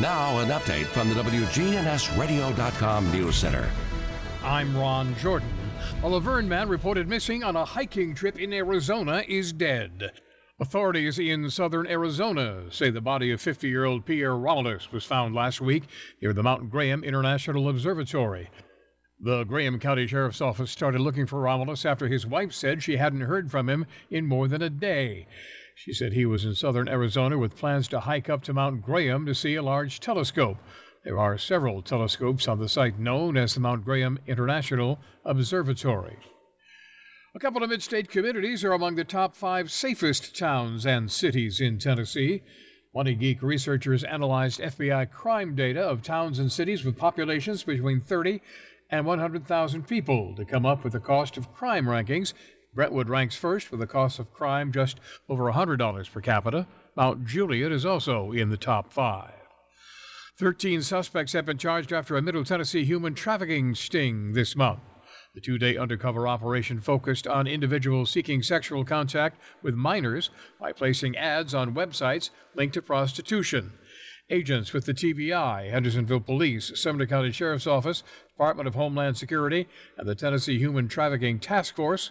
Now, 0.00 0.40
an 0.40 0.48
update 0.48 0.86
from 0.86 1.08
the 1.08 1.14
WGNSradio.com 1.14 3.12
News 3.12 3.36
Center. 3.36 3.70
I'm 4.42 4.76
Ron 4.76 5.14
Jordan. 5.14 5.48
A 6.02 6.06
LaVergne 6.06 6.48
man 6.48 6.68
reported 6.68 7.08
missing 7.08 7.44
on 7.44 7.54
a 7.54 7.64
hiking 7.64 8.12
trip 8.12 8.40
in 8.40 8.52
Arizona 8.52 9.22
is 9.28 9.52
dead. 9.52 10.10
Authorities 10.58 11.20
in 11.20 11.48
southern 11.48 11.86
Arizona 11.86 12.64
say 12.70 12.90
the 12.90 13.00
body 13.00 13.30
of 13.30 13.40
50 13.40 13.68
year 13.68 13.84
old 13.84 14.04
Pierre 14.04 14.36
Romulus 14.36 14.90
was 14.90 15.04
found 15.04 15.32
last 15.32 15.60
week 15.60 15.84
near 16.20 16.32
the 16.32 16.42
Mount 16.42 16.70
Graham 16.70 17.04
International 17.04 17.68
Observatory. 17.68 18.50
The 19.20 19.44
Graham 19.44 19.78
County 19.78 20.08
Sheriff's 20.08 20.40
Office 20.40 20.72
started 20.72 21.02
looking 21.02 21.26
for 21.26 21.38
Romulus 21.40 21.84
after 21.84 22.08
his 22.08 22.26
wife 22.26 22.52
said 22.52 22.82
she 22.82 22.96
hadn't 22.96 23.20
heard 23.20 23.48
from 23.48 23.68
him 23.68 23.86
in 24.10 24.26
more 24.26 24.48
than 24.48 24.60
a 24.60 24.70
day. 24.70 25.28
She 25.74 25.92
said 25.92 26.12
he 26.12 26.24
was 26.24 26.44
in 26.44 26.54
southern 26.54 26.88
Arizona 26.88 27.36
with 27.36 27.56
plans 27.56 27.88
to 27.88 28.00
hike 28.00 28.30
up 28.30 28.42
to 28.44 28.52
Mount 28.52 28.82
Graham 28.82 29.26
to 29.26 29.34
see 29.34 29.56
a 29.56 29.62
large 29.62 30.00
telescope. 30.00 30.58
There 31.04 31.18
are 31.18 31.36
several 31.36 31.82
telescopes 31.82 32.48
on 32.48 32.58
the 32.58 32.68
site 32.68 32.98
known 32.98 33.36
as 33.36 33.54
the 33.54 33.60
Mount 33.60 33.84
Graham 33.84 34.18
International 34.26 34.98
Observatory. 35.24 36.16
A 37.34 37.40
couple 37.40 37.64
of 37.64 37.70
mid 37.70 37.82
state 37.82 38.08
communities 38.08 38.62
are 38.62 38.72
among 38.72 38.94
the 38.94 39.04
top 39.04 39.34
five 39.34 39.70
safest 39.72 40.38
towns 40.38 40.86
and 40.86 41.10
cities 41.10 41.60
in 41.60 41.78
Tennessee. 41.78 42.42
Money 42.94 43.16
Geek 43.16 43.42
researchers 43.42 44.04
analyzed 44.04 44.60
FBI 44.60 45.10
crime 45.10 45.56
data 45.56 45.82
of 45.82 46.00
towns 46.00 46.38
and 46.38 46.52
cities 46.52 46.84
with 46.84 46.96
populations 46.96 47.64
between 47.64 48.00
30 48.00 48.40
and 48.88 49.04
100,000 49.04 49.88
people 49.88 50.36
to 50.36 50.44
come 50.44 50.64
up 50.64 50.84
with 50.84 50.92
the 50.92 51.00
cost 51.00 51.36
of 51.36 51.52
crime 51.52 51.86
rankings. 51.86 52.32
Brentwood 52.74 53.08
ranks 53.08 53.36
first 53.36 53.70
with 53.70 53.80
a 53.80 53.86
cost 53.86 54.18
of 54.18 54.32
crime 54.32 54.72
just 54.72 54.98
over 55.28 55.44
$100 55.44 56.12
per 56.12 56.20
capita. 56.20 56.66
Mount 56.96 57.26
Juliet 57.26 57.72
is 57.72 57.86
also 57.86 58.32
in 58.32 58.50
the 58.50 58.56
top 58.56 58.92
five. 58.92 59.32
13 60.38 60.82
suspects 60.82 61.32
have 61.32 61.46
been 61.46 61.58
charged 61.58 61.92
after 61.92 62.16
a 62.16 62.22
Middle 62.22 62.44
Tennessee 62.44 62.84
human 62.84 63.14
trafficking 63.14 63.74
sting 63.74 64.32
this 64.32 64.56
month. 64.56 64.80
The 65.34 65.40
two 65.40 65.58
day 65.58 65.76
undercover 65.76 66.28
operation 66.28 66.80
focused 66.80 67.26
on 67.26 67.46
individuals 67.46 68.10
seeking 68.10 68.42
sexual 68.42 68.84
contact 68.84 69.40
with 69.62 69.74
minors 69.74 70.30
by 70.60 70.72
placing 70.72 71.16
ads 71.16 71.54
on 71.54 71.74
websites 71.74 72.30
linked 72.54 72.74
to 72.74 72.82
prostitution. 72.82 73.72
Agents 74.30 74.72
with 74.72 74.86
the 74.86 74.94
TBI, 74.94 75.70
Hendersonville 75.70 76.20
Police, 76.20 76.72
Sumner 76.80 77.06
County 77.06 77.30
Sheriff's 77.30 77.66
Office, 77.66 78.02
Department 78.28 78.66
of 78.66 78.74
Homeland 78.74 79.18
Security, 79.18 79.68
and 79.98 80.08
the 80.08 80.14
Tennessee 80.14 80.58
Human 80.58 80.88
Trafficking 80.88 81.38
Task 81.38 81.76
Force 81.76 82.10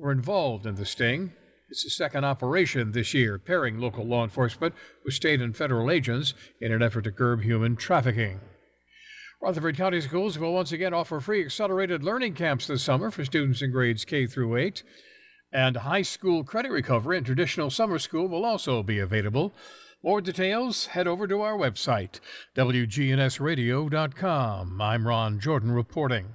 were 0.00 0.12
involved 0.12 0.66
in 0.66 0.76
the 0.76 0.86
sting. 0.86 1.32
It's 1.68 1.84
the 1.84 1.90
second 1.90 2.24
operation 2.24 2.92
this 2.92 3.12
year, 3.14 3.38
pairing 3.38 3.78
local 3.78 4.04
law 4.04 4.24
enforcement 4.24 4.74
with 5.04 5.14
state 5.14 5.40
and 5.40 5.56
federal 5.56 5.90
agents 5.90 6.34
in 6.60 6.72
an 6.72 6.82
effort 6.82 7.02
to 7.02 7.12
curb 7.12 7.42
human 7.42 7.76
trafficking. 7.76 8.40
Rutherford 9.40 9.76
County 9.76 10.00
Schools 10.00 10.38
will 10.38 10.52
once 10.52 10.72
again 10.72 10.92
offer 10.92 11.20
free 11.20 11.44
accelerated 11.44 12.02
learning 12.02 12.34
camps 12.34 12.66
this 12.66 12.82
summer 12.82 13.10
for 13.10 13.24
students 13.24 13.62
in 13.62 13.70
grades 13.70 14.04
K 14.04 14.26
through 14.26 14.56
8. 14.56 14.82
And 15.52 15.76
high 15.76 16.02
school 16.02 16.44
credit 16.44 16.72
recovery 16.72 17.16
and 17.16 17.26
traditional 17.26 17.70
summer 17.70 17.98
school 17.98 18.28
will 18.28 18.44
also 18.44 18.82
be 18.82 18.98
available. 18.98 19.54
More 20.02 20.20
details, 20.20 20.86
head 20.86 21.06
over 21.06 21.26
to 21.26 21.40
our 21.42 21.56
website, 21.56 22.20
WGNSradio.com. 22.56 24.80
I'm 24.80 25.06
Ron 25.06 25.40
Jordan 25.40 25.72
reporting. 25.72 26.34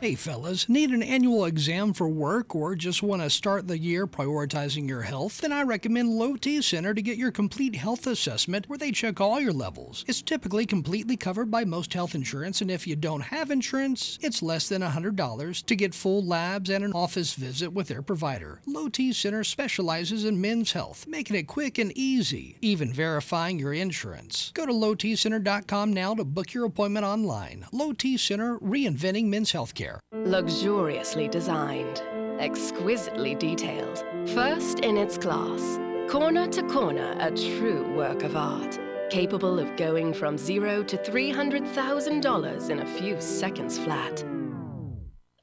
Hey 0.00 0.14
fellas, 0.14 0.68
need 0.68 0.90
an 0.90 1.02
annual 1.02 1.44
exam 1.44 1.92
for 1.92 2.08
work 2.08 2.54
or 2.54 2.76
just 2.76 3.02
want 3.02 3.20
to 3.20 3.28
start 3.28 3.66
the 3.66 3.76
year 3.76 4.06
prioritizing 4.06 4.88
your 4.88 5.02
health? 5.02 5.40
Then 5.40 5.50
I 5.50 5.62
recommend 5.62 6.10
Low 6.10 6.36
T 6.36 6.62
Center 6.62 6.94
to 6.94 7.02
get 7.02 7.18
your 7.18 7.32
complete 7.32 7.74
health 7.74 8.06
assessment 8.06 8.68
where 8.68 8.78
they 8.78 8.92
check 8.92 9.20
all 9.20 9.40
your 9.40 9.52
levels. 9.52 10.04
It's 10.06 10.22
typically 10.22 10.66
completely 10.66 11.16
covered 11.16 11.50
by 11.50 11.64
most 11.64 11.92
health 11.92 12.14
insurance, 12.14 12.60
and 12.60 12.70
if 12.70 12.86
you 12.86 12.94
don't 12.94 13.22
have 13.22 13.50
insurance, 13.50 14.20
it's 14.22 14.40
less 14.40 14.68
than 14.68 14.82
$100 14.82 15.66
to 15.66 15.74
get 15.74 15.96
full 15.96 16.24
labs 16.24 16.70
and 16.70 16.84
an 16.84 16.92
office 16.92 17.34
visit 17.34 17.72
with 17.72 17.88
their 17.88 18.00
provider. 18.00 18.60
Low 18.66 18.88
T 18.88 19.12
Center 19.12 19.42
specializes 19.42 20.24
in 20.24 20.40
men's 20.40 20.70
health, 20.70 21.08
making 21.08 21.34
it 21.34 21.48
quick 21.48 21.76
and 21.76 21.90
easy, 21.98 22.56
even 22.62 22.92
verifying 22.92 23.58
your 23.58 23.72
insurance. 23.72 24.52
Go 24.54 24.64
to 24.64 24.72
lowtcenter.com 24.72 25.92
now 25.92 26.14
to 26.14 26.22
book 26.22 26.54
your 26.54 26.66
appointment 26.66 27.04
online. 27.04 27.66
Low 27.72 27.92
T 27.92 28.16
Center, 28.16 28.60
reinventing 28.60 29.24
men's 29.24 29.52
healthcare. 29.52 29.87
Luxuriously 30.12 31.28
designed, 31.28 32.02
exquisitely 32.40 33.34
detailed, 33.34 34.04
first 34.30 34.80
in 34.80 34.96
its 34.96 35.18
class, 35.18 35.78
corner 36.10 36.46
to 36.48 36.62
corner, 36.64 37.14
a 37.18 37.30
true 37.30 37.90
work 37.94 38.22
of 38.22 38.36
art, 38.36 38.78
capable 39.10 39.58
of 39.58 39.76
going 39.76 40.12
from 40.12 40.36
zero 40.38 40.82
to 40.82 40.96
$300,000 40.96 42.70
in 42.70 42.78
a 42.80 42.86
few 42.86 43.20
seconds 43.20 43.78
flat. 43.78 44.24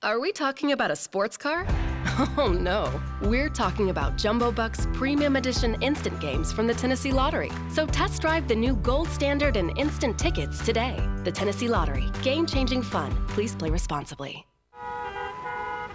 Are 0.03 0.19
we 0.19 0.31
talking 0.31 0.71
about 0.71 0.91
a 0.91 0.95
sports 0.95 1.37
car? 1.37 1.65
Oh 2.37 2.51
no, 2.51 3.01
we're 3.21 3.49
talking 3.49 3.89
about 3.89 4.17
Jumbo 4.17 4.51
Bucks 4.51 4.87
Premium 4.93 5.35
Edition 5.35 5.75
instant 5.81 6.19
games 6.19 6.51
from 6.51 6.67
the 6.67 6.73
Tennessee 6.73 7.11
Lottery. 7.11 7.51
So 7.69 7.85
test 7.87 8.21
drive 8.21 8.47
the 8.47 8.55
new 8.55 8.75
gold 8.77 9.07
standard 9.09 9.57
and 9.57 9.77
instant 9.77 10.17
tickets 10.19 10.63
today. 10.63 10.97
The 11.23 11.31
Tennessee 11.31 11.67
Lottery, 11.67 12.05
game 12.21 12.45
changing 12.45 12.83
fun. 12.83 13.15
Please 13.29 13.55
play 13.55 13.69
responsibly. 13.69 14.45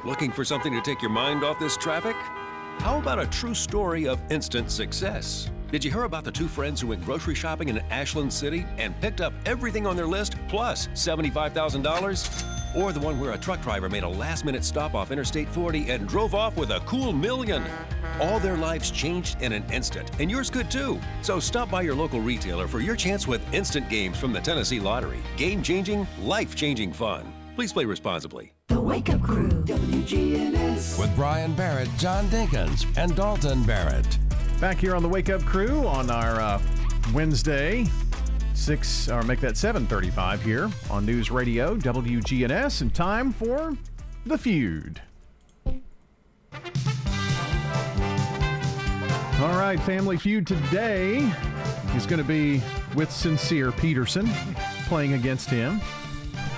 Looking 0.05 0.33
for 0.33 0.45
something 0.45 0.73
to 0.73 0.81
take 0.81 1.03
your 1.03 1.11
mind 1.11 1.45
off 1.45 1.59
this 1.59 1.77
traffic? 1.77 2.17
How 2.79 2.99
about 2.99 3.19
a 3.19 3.27
true 3.27 3.55
story 3.55 4.09
of 4.09 4.21
instant 4.31 4.71
success? 4.71 5.51
Did 5.71 5.85
you 5.85 5.91
hear 5.91 6.05
about 6.05 6.25
the 6.25 6.33
two 6.33 6.49
friends 6.49 6.81
who 6.81 6.89
went 6.89 7.05
grocery 7.05 7.35
shopping 7.35 7.69
in 7.69 7.79
Ashland 7.91 8.33
City 8.33 8.67
and 8.79 8.99
picked 9.01 9.21
up 9.21 9.33
everything 9.47 9.87
on 9.87 9.97
their 9.97 10.07
list 10.07 10.35
plus 10.49 10.89
$75,000? 10.89 12.60
Or 12.77 12.93
the 12.93 13.01
one 13.01 13.19
where 13.19 13.33
a 13.33 13.39
truck 13.39 13.61
driver 13.63 13.89
made 13.89 14.05
a 14.05 14.09
last 14.09 14.45
minute 14.45 14.65
stop 14.65 14.95
off 14.95 15.11
Interstate 15.11 15.49
40 15.49 15.91
and 15.91 16.07
drove 16.07 16.35
off 16.35 16.57
with 16.57 16.71
a 16.71 16.81
cool 16.81 17.13
million? 17.13 17.65
All 18.21 18.39
their 18.39 18.57
lives 18.57 18.91
changed 18.91 19.43
in 19.43 19.53
an 19.53 19.65
instant, 19.73 20.11
and 20.21 20.31
yours 20.31 20.51
could 20.51 20.71
too. 20.71 21.01
So 21.23 21.41
stop 21.41 21.71
by 21.71 21.83
your 21.83 21.95
local 21.95 22.21
retailer 22.21 22.69
for 22.69 22.81
your 22.81 22.95
chance 22.95 23.27
with 23.27 23.43
instant 23.53 23.89
games 23.89 24.19
from 24.19 24.33
the 24.33 24.41
Tennessee 24.41 24.79
Lottery. 24.79 25.19
Game 25.37 25.63
changing, 25.63 26.07
life 26.21 26.55
changing 26.55 26.93
fun. 26.93 27.33
Please 27.57 27.73
play 27.73 27.85
responsibly. 27.85 28.53
The 28.69 28.81
Wake 28.81 29.11
Up 29.11 29.21
Crew, 29.21 29.49
WGNS. 29.49 30.99
With 30.99 31.15
Brian 31.17 31.53
Barrett, 31.55 31.89
John 31.99 32.27
Dinkins, 32.29 32.87
and 32.97 33.17
Dalton 33.17 33.65
Barrett. 33.65 34.19
Back 34.61 34.79
here 34.79 34.95
on 34.95 35.03
the 35.03 35.09
Wake 35.09 35.29
Up 35.29 35.43
Crew 35.43 35.87
on 35.89 36.09
our 36.09 36.41
uh, 36.41 36.63
Wednesday, 37.13 37.85
six 38.55 39.09
or 39.09 39.23
make 39.23 39.41
that 39.41 39.57
seven 39.57 39.87
thirty-five 39.87 40.43
here 40.43 40.71
on 40.91 41.07
News 41.07 41.31
Radio 41.31 41.77
WGNS, 41.77 42.81
and 42.83 42.95
time 42.95 43.33
for 43.33 43.77
the 44.27 44.39
feud. 44.39 45.01
All 49.41 49.59
right, 49.59 49.81
Family 49.81 50.19
Feud 50.19 50.47
today 50.47 51.33
is 51.97 52.05
going 52.05 52.21
to 52.21 52.29
be 52.29 52.63
with 52.95 53.11
Sincere 53.11 53.73
Peterson 53.73 54.29
playing 54.87 55.15
against 55.15 55.49
him. 55.49 55.81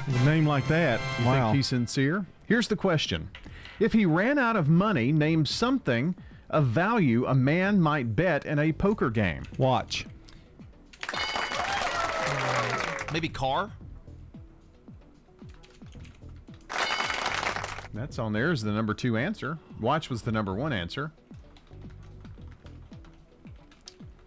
A 0.09 0.25
name 0.25 0.47
like 0.47 0.67
that. 0.67 1.01
You 1.21 1.27
wow. 1.27 1.47
think 1.47 1.57
he's 1.57 1.69
sincere? 1.69 2.27
Here's 2.47 2.67
the 2.67 2.75
question. 2.75 3.31
If 3.79 3.93
he 3.93 4.05
ran 4.05 4.37
out 4.37 4.57
of 4.57 4.69
money, 4.69 5.13
name 5.13 5.47
something 5.47 6.17
of 6.51 6.67
value 6.67 7.25
a 7.27 7.35
man 7.35 7.81
might 7.81 8.17
bet 8.17 8.47
in 8.47 8.59
a 8.59 8.73
poker 8.73 9.11
game. 9.11 9.45
Watch. 9.59 10.07
Maybe 13.13 13.29
car? 13.29 13.71
That's 17.93 18.19
on 18.19 18.33
there 18.33 18.51
is 18.51 18.63
the 18.63 18.73
number 18.73 18.95
two 18.95 19.19
answer. 19.19 19.59
Watch 19.81 20.09
was 20.09 20.23
the 20.23 20.33
number 20.33 20.55
one 20.55 20.73
answer. 20.73 21.13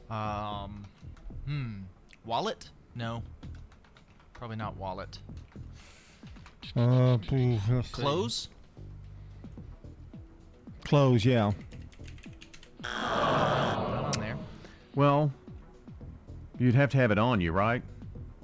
Um, 0.10 0.86
hmm. 1.48 1.80
Wallet? 2.26 2.70
No. 2.94 3.24
Probably 4.34 4.56
not 4.56 4.78
wallet. 4.78 5.18
Uh, 6.76 7.18
pooh, 7.28 7.58
let's 7.70 7.88
see. 7.88 7.94
Clothes? 7.94 8.50
Clothes, 10.84 11.26
yeah. 11.26 11.52
Not 12.84 14.16
on 14.16 14.22
there. 14.22 14.38
Well, 14.94 15.32
you'd 16.60 16.76
have 16.76 16.92
to 16.92 16.98
have 16.98 17.10
it 17.10 17.18
on 17.18 17.42
you, 17.42 17.52
right? 17.52 17.82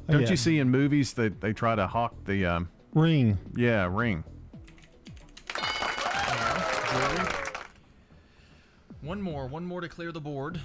Don't 0.10 0.22
yeah. 0.22 0.30
you 0.30 0.38
see 0.38 0.60
in 0.60 0.70
movies 0.70 1.14
that 1.14 1.42
they 1.42 1.54
try 1.54 1.76
to 1.76 1.88
hawk 1.88 2.14
the 2.26 2.46
um, 2.46 2.70
Ring. 2.94 3.38
yeah 3.56 3.88
ring? 3.90 4.24
One 9.02 9.22
more. 9.22 9.48
One 9.48 9.66
more 9.66 9.82
to 9.82 9.90
clear 9.90 10.12
the 10.12 10.22
board. 10.22 10.62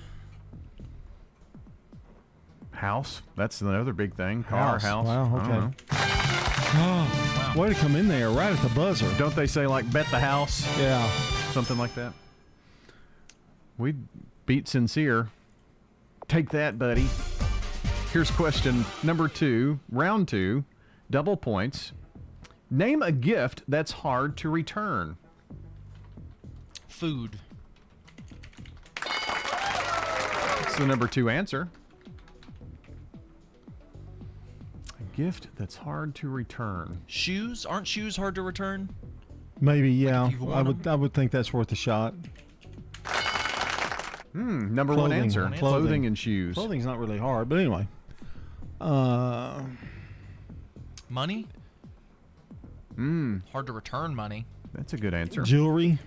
House. 2.72 3.22
That's 3.34 3.62
another 3.62 3.94
big 3.94 4.14
thing. 4.14 4.44
Car, 4.44 4.78
House. 4.78 4.82
house. 4.82 5.06
Wow, 5.06 5.24
I 5.24 5.38
don't 5.38 5.40
okay. 5.40 5.58
know. 5.58 5.72
Oh, 6.78 7.54
way 7.56 7.70
to 7.70 7.74
come 7.74 7.96
in 7.96 8.06
there 8.06 8.28
right 8.30 8.52
at 8.52 8.62
the 8.62 8.74
buzzer. 8.74 9.10
Don't 9.16 9.34
they 9.34 9.46
say 9.46 9.66
like 9.66 9.90
bet 9.90 10.06
the 10.10 10.20
house? 10.20 10.66
Yeah. 10.78 11.08
Something 11.52 11.78
like 11.78 11.94
that. 11.94 12.12
We 13.78 13.94
beat 14.44 14.68
sincere. 14.68 15.28
Take 16.28 16.50
that, 16.50 16.78
buddy. 16.78 17.08
Here's 18.12 18.30
question 18.30 18.84
number 19.02 19.28
two, 19.28 19.78
round 19.90 20.28
two, 20.28 20.64
double 21.10 21.36
points. 21.36 21.92
Name 22.70 23.02
a 23.02 23.12
gift 23.12 23.62
that's 23.68 23.92
hard 23.92 24.36
to 24.38 24.48
return. 24.48 25.16
Food. 26.88 27.38
That's 29.04 30.76
the 30.76 30.86
number 30.86 31.06
two 31.06 31.28
answer. 31.28 31.68
A 34.98 35.16
gift 35.16 35.48
that's 35.56 35.76
hard 35.76 36.14
to 36.16 36.28
return. 36.28 37.02
Shoes? 37.06 37.66
Aren't 37.66 37.86
shoes 37.86 38.16
hard 38.16 38.34
to 38.36 38.42
return? 38.42 38.88
Maybe, 39.60 39.92
yeah. 39.92 40.28
you've 40.28 40.42
I 40.42 40.62
worn 40.62 40.66
would 40.66 40.86
I 40.86 40.94
would 40.94 41.12
think 41.12 41.32
that's 41.32 41.52
worth 41.52 41.70
a 41.70 41.76
shot. 41.76 42.14
Hmm, 44.32 44.74
number 44.74 44.94
one 44.94 45.12
answer. 45.12 45.42
Clothing. 45.42 45.58
Clothing 45.58 46.06
and 46.06 46.18
shoes. 46.18 46.54
Clothing's 46.54 46.84
not 46.84 46.98
really 46.98 47.18
hard, 47.18 47.48
but 47.48 47.58
anyway. 47.58 47.86
Uh, 48.81 49.62
Money? 51.09 51.47
Hmm, 52.94 53.39
Hard 53.53 53.66
to 53.66 53.73
return 53.73 54.15
money. 54.15 54.47
that's 54.74 54.93
a 54.93 54.97
good 54.97 55.15
answer. 55.15 55.43
jewelry. 55.43 55.98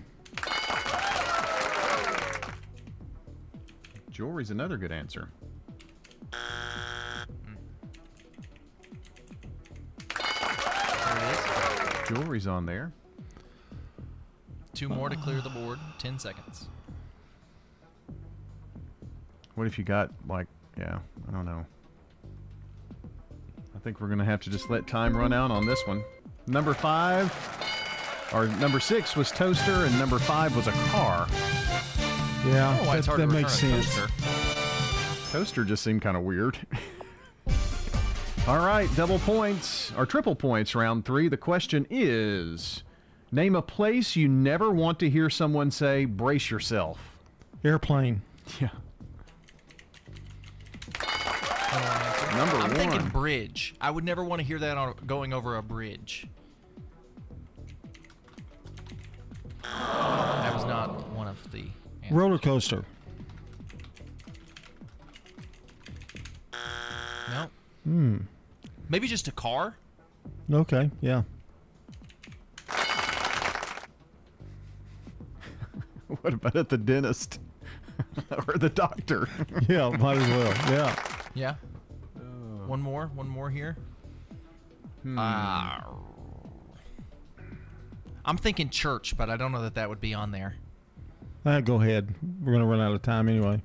Jewelry's 4.10 4.50
another 4.50 4.76
good 4.76 4.92
answer. 4.92 5.28
There. 10.10 12.04
Jewelry's 12.08 12.46
on 12.46 12.66
there. 12.66 12.92
Two 14.74 14.88
more 14.88 15.08
to 15.08 15.16
clear 15.16 15.40
the 15.40 15.50
board. 15.50 15.78
Ten 15.98 16.18
seconds. 16.18 16.68
What 19.54 19.66
if 19.66 19.78
you 19.78 19.84
got 19.84 20.10
like, 20.28 20.46
yeah, 20.78 20.98
I 21.28 21.32
don't 21.32 21.44
know. 21.44 21.66
I 23.80 23.82
think 23.82 23.98
we're 23.98 24.08
gonna 24.08 24.26
have 24.26 24.42
to 24.42 24.50
just 24.50 24.68
let 24.68 24.86
time 24.86 25.16
run 25.16 25.32
out 25.32 25.50
on 25.50 25.64
this 25.64 25.80
one. 25.86 26.04
Number 26.46 26.74
five, 26.74 27.32
or 28.30 28.46
number 28.58 28.78
six 28.78 29.16
was 29.16 29.30
toaster, 29.30 29.86
and 29.86 29.98
number 29.98 30.18
five 30.18 30.54
was 30.54 30.66
a 30.66 30.72
car. 30.90 31.26
Yeah, 32.46 32.68
I 32.68 32.76
don't 32.76 32.82
know 32.84 32.88
why 32.88 32.98
it's 32.98 33.06
that, 33.06 33.16
that 33.16 33.26
to 33.28 33.32
makes 33.32 33.54
sense. 33.58 33.94
toaster. 33.94 35.32
Toaster 35.32 35.64
just 35.64 35.82
seemed 35.82 36.02
kind 36.02 36.14
of 36.14 36.24
weird. 36.24 36.58
All 38.46 38.58
right, 38.58 38.86
double 38.96 39.18
points 39.20 39.92
or 39.96 40.04
triple 40.04 40.34
points, 40.34 40.74
round 40.74 41.06
three. 41.06 41.28
The 41.28 41.38
question 41.38 41.86
is 41.88 42.82
name 43.32 43.56
a 43.56 43.62
place 43.62 44.14
you 44.14 44.28
never 44.28 44.70
want 44.70 44.98
to 44.98 45.08
hear 45.08 45.30
someone 45.30 45.70
say, 45.70 46.04
brace 46.04 46.50
yourself. 46.50 47.16
Airplane. 47.64 48.20
Yeah. 48.60 48.70
Number 52.40 52.56
I'm 52.56 52.70
one. 52.70 52.74
thinking 52.90 53.08
bridge. 53.10 53.74
I 53.82 53.90
would 53.90 54.02
never 54.02 54.24
want 54.24 54.40
to 54.40 54.46
hear 54.46 54.58
that 54.60 54.78
on 54.78 54.94
going 55.06 55.34
over 55.34 55.58
a 55.58 55.62
bridge. 55.62 56.26
That 59.62 60.54
was 60.54 60.64
not 60.64 61.10
one 61.10 61.28
of 61.28 61.36
the. 61.52 61.64
answers. 62.02 62.10
Roller 62.10 62.38
coaster. 62.38 62.86
No. 67.28 67.50
Hmm. 67.84 68.16
Maybe 68.88 69.06
just 69.06 69.28
a 69.28 69.32
car. 69.32 69.76
Okay. 70.50 70.90
Yeah. 71.02 71.24
what 76.06 76.32
about 76.32 76.56
at 76.56 76.70
the 76.70 76.78
dentist 76.78 77.38
or 78.48 78.56
the 78.56 78.70
doctor? 78.70 79.28
Yeah. 79.68 79.90
Might 79.90 80.16
as 80.16 80.28
well. 80.30 80.54
Yeah. 80.72 80.96
Yeah. 81.34 81.54
One 82.70 82.80
more. 82.82 83.10
One 83.16 83.28
more 83.28 83.50
here. 83.50 83.76
Hmm. 85.02 85.16
Ah. 85.18 85.88
I'm 88.24 88.36
thinking 88.36 88.70
church, 88.70 89.16
but 89.16 89.28
I 89.28 89.36
don't 89.36 89.50
know 89.50 89.62
that 89.62 89.74
that 89.74 89.88
would 89.88 90.00
be 90.00 90.14
on 90.14 90.30
there. 90.30 90.54
Uh, 91.44 91.58
go 91.62 91.80
ahead. 91.82 92.14
We're 92.40 92.52
gonna 92.52 92.66
run 92.66 92.80
out 92.80 92.92
of 92.94 93.02
time 93.02 93.28
anyway. 93.28 93.60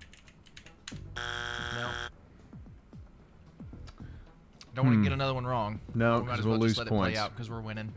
No. 1.15 1.90
Don't 4.73 4.86
want 4.88 4.95
Hmm. 4.98 5.03
to 5.03 5.10
get 5.10 5.14
another 5.14 5.36
one 5.36 5.45
wrong. 5.45 5.80
No, 5.94 6.22
we 6.22 6.26
might 6.26 6.30
'cause 6.32 6.40
as 6.40 6.45
we'll 6.45 6.52
well 6.53 6.61
lose 6.61 6.72
just 6.72 6.80
let 6.80 6.88
points. 6.88 7.10
it 7.10 7.14
play 7.14 7.23
out 7.23 7.30
because 7.36 7.48
we're 7.52 7.61
winning. 7.61 7.94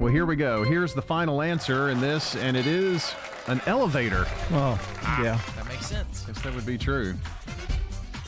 Well, 0.00 0.12
here 0.12 0.26
we 0.26 0.34
go. 0.34 0.64
Here's 0.64 0.92
the 0.92 1.02
final 1.02 1.40
answer 1.40 1.88
in 1.90 2.00
this, 2.00 2.34
and 2.34 2.56
it 2.56 2.66
is 2.66 3.14
an 3.46 3.60
elevator. 3.66 4.26
Oh, 4.50 4.76
yeah. 5.22 5.38
That 5.54 5.68
makes 5.68 5.86
sense. 5.86 6.24
Guess 6.26 6.42
that 6.42 6.52
would 6.52 6.66
be 6.66 6.78
true. 6.78 7.14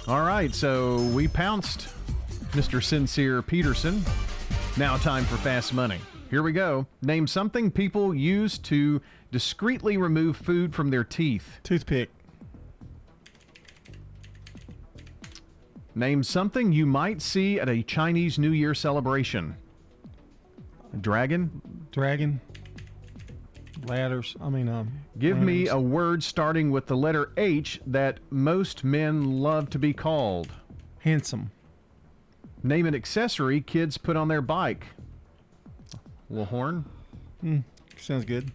All 0.06 0.22
right, 0.22 0.54
so 0.54 0.98
we 1.08 1.26
pounced 1.26 1.88
Mr. 2.52 2.82
Sincere 2.82 3.42
Peterson. 3.42 4.02
Now, 4.76 4.96
time 4.96 5.24
for 5.24 5.36
fast 5.36 5.72
money. 5.72 5.98
Here 6.30 6.42
we 6.42 6.52
go. 6.52 6.86
Name 7.02 7.26
something 7.26 7.70
people 7.70 8.14
use 8.14 8.58
to 8.58 9.00
discreetly 9.30 9.96
remove 9.96 10.36
food 10.36 10.74
from 10.74 10.90
their 10.90 11.04
teeth. 11.04 11.58
Toothpick. 11.62 12.10
Name 15.94 16.22
something 16.22 16.72
you 16.72 16.86
might 16.86 17.20
see 17.20 17.58
at 17.58 17.68
a 17.68 17.82
Chinese 17.82 18.38
New 18.38 18.52
Year 18.52 18.74
celebration. 18.74 19.56
Dragon? 21.00 21.60
Dragon. 21.90 22.40
Ladders. 23.86 24.36
I 24.40 24.48
mean, 24.50 24.68
um. 24.68 24.92
Give 25.18 25.38
me 25.38 25.68
a 25.68 25.78
word 25.78 26.22
starting 26.22 26.70
with 26.70 26.86
the 26.86 26.96
letter 26.96 27.32
H 27.36 27.80
that 27.86 28.20
most 28.30 28.84
men 28.84 29.40
love 29.40 29.70
to 29.70 29.78
be 29.78 29.92
called. 29.92 30.52
handsome. 31.00 31.50
Name 32.62 32.86
an 32.86 32.94
accessory 32.94 33.60
kids 33.60 33.96
put 33.98 34.16
on 34.16 34.28
their 34.28 34.42
bike. 34.42 34.86
little 36.28 36.44
horn. 36.44 36.84
Hmm. 37.40 37.58
Sounds 37.96 38.24
good. 38.24 38.50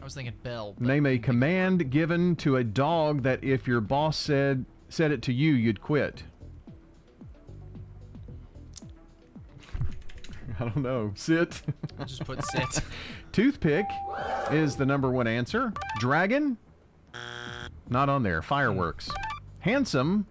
I 0.00 0.04
was 0.04 0.14
thinking 0.14 0.34
bell. 0.42 0.74
Name 0.78 1.06
a 1.06 1.18
command 1.18 1.90
given 1.90 2.34
to 2.36 2.56
a 2.56 2.64
dog 2.64 3.22
that 3.22 3.44
if 3.44 3.66
your 3.66 3.80
boss 3.80 4.16
said 4.16 4.64
said 4.88 5.12
it 5.12 5.22
to 5.22 5.32
you, 5.32 5.52
you'd 5.52 5.80
quit. 5.80 6.24
I 10.60 10.64
don't 10.64 10.78
know. 10.78 11.12
Sit. 11.14 11.62
I'll 11.98 12.06
just 12.06 12.24
put 12.24 12.44
sit. 12.44 12.80
Toothpick 13.32 13.86
is 14.50 14.74
the 14.76 14.86
number 14.86 15.10
one 15.10 15.26
answer. 15.26 15.72
Dragon? 15.98 16.56
not 17.88 18.08
on 18.08 18.22
there. 18.22 18.40
Fireworks. 18.40 19.10
Handsome, 19.60 20.26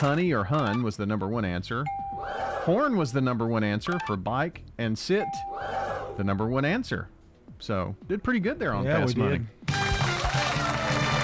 honey 0.00 0.32
or 0.32 0.44
hun 0.44 0.82
was 0.82 0.96
the 0.96 1.06
number 1.06 1.28
one 1.28 1.44
answer. 1.44 1.84
Horn 2.64 2.96
was 2.96 3.12
the 3.12 3.20
number 3.20 3.46
one 3.46 3.64
answer 3.64 3.98
for 4.06 4.16
bike, 4.16 4.62
and 4.78 4.98
sit, 4.98 5.26
the 6.16 6.24
number 6.24 6.46
one 6.46 6.64
answer. 6.64 7.08
So 7.58 7.94
did 8.08 8.22
pretty 8.22 8.40
good 8.40 8.58
there 8.58 8.72
on 8.74 8.84
Yeah, 8.84 9.00
fast 9.00 9.16
money. 9.16 9.38
did. 9.38 9.46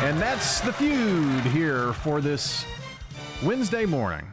And 0.04 0.20
that's 0.20 0.60
the 0.60 0.72
feud 0.72 1.44
here 1.46 1.92
for 1.94 2.20
this 2.20 2.64
Wednesday 3.42 3.86
morning. 3.86 4.32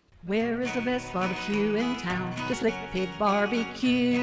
Where 0.27 0.61
is 0.61 0.71
the 0.75 0.81
best 0.81 1.11
barbecue 1.13 1.73
in 1.73 1.95
town? 1.95 2.35
Just 2.47 2.59
Slick 2.59 2.75
Pig 2.91 3.09
Barbecue. 3.17 4.19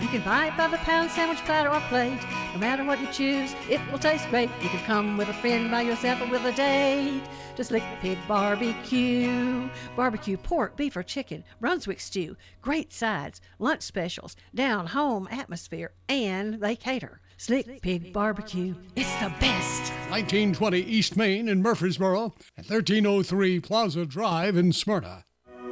You 0.00 0.08
can 0.08 0.22
buy 0.24 0.46
it 0.46 0.56
by 0.56 0.68
the 0.68 0.78
pound, 0.78 1.10
sandwich, 1.10 1.44
platter, 1.44 1.68
or 1.68 1.80
plate. 1.90 2.18
No 2.54 2.58
matter 2.58 2.82
what 2.82 2.98
you 2.98 3.06
choose, 3.08 3.54
it 3.68 3.78
will 3.92 3.98
taste 3.98 4.26
great. 4.30 4.48
You 4.62 4.70
can 4.70 4.80
come 4.86 5.18
with 5.18 5.28
a 5.28 5.34
friend, 5.34 5.70
by 5.70 5.82
yourself, 5.82 6.22
or 6.22 6.30
with 6.30 6.46
a 6.46 6.52
date. 6.52 7.22
Just 7.56 7.68
Slick 7.68 7.82
Pig 8.00 8.16
Barbecue. 8.26 9.68
Barbecue 9.94 10.38
pork, 10.38 10.78
beef, 10.78 10.96
or 10.96 11.02
chicken, 11.02 11.44
Brunswick 11.60 12.00
stew, 12.00 12.38
great 12.62 12.90
sides, 12.90 13.42
lunch 13.58 13.82
specials, 13.82 14.36
down 14.54 14.86
home 14.86 15.28
atmosphere, 15.30 15.92
and 16.08 16.54
they 16.54 16.74
cater. 16.74 17.20
Slick 17.36 17.82
Pig 17.82 18.14
Barbecue. 18.14 18.74
It's 18.96 19.14
the 19.16 19.28
best. 19.40 19.92
1920 20.08 20.80
East 20.80 21.18
Main 21.18 21.48
in 21.50 21.60
Murfreesboro 21.60 22.32
and 22.56 22.66
1303 22.66 23.60
Plaza 23.60 24.06
Drive 24.06 24.56
in 24.56 24.72
Smyrna. 24.72 25.24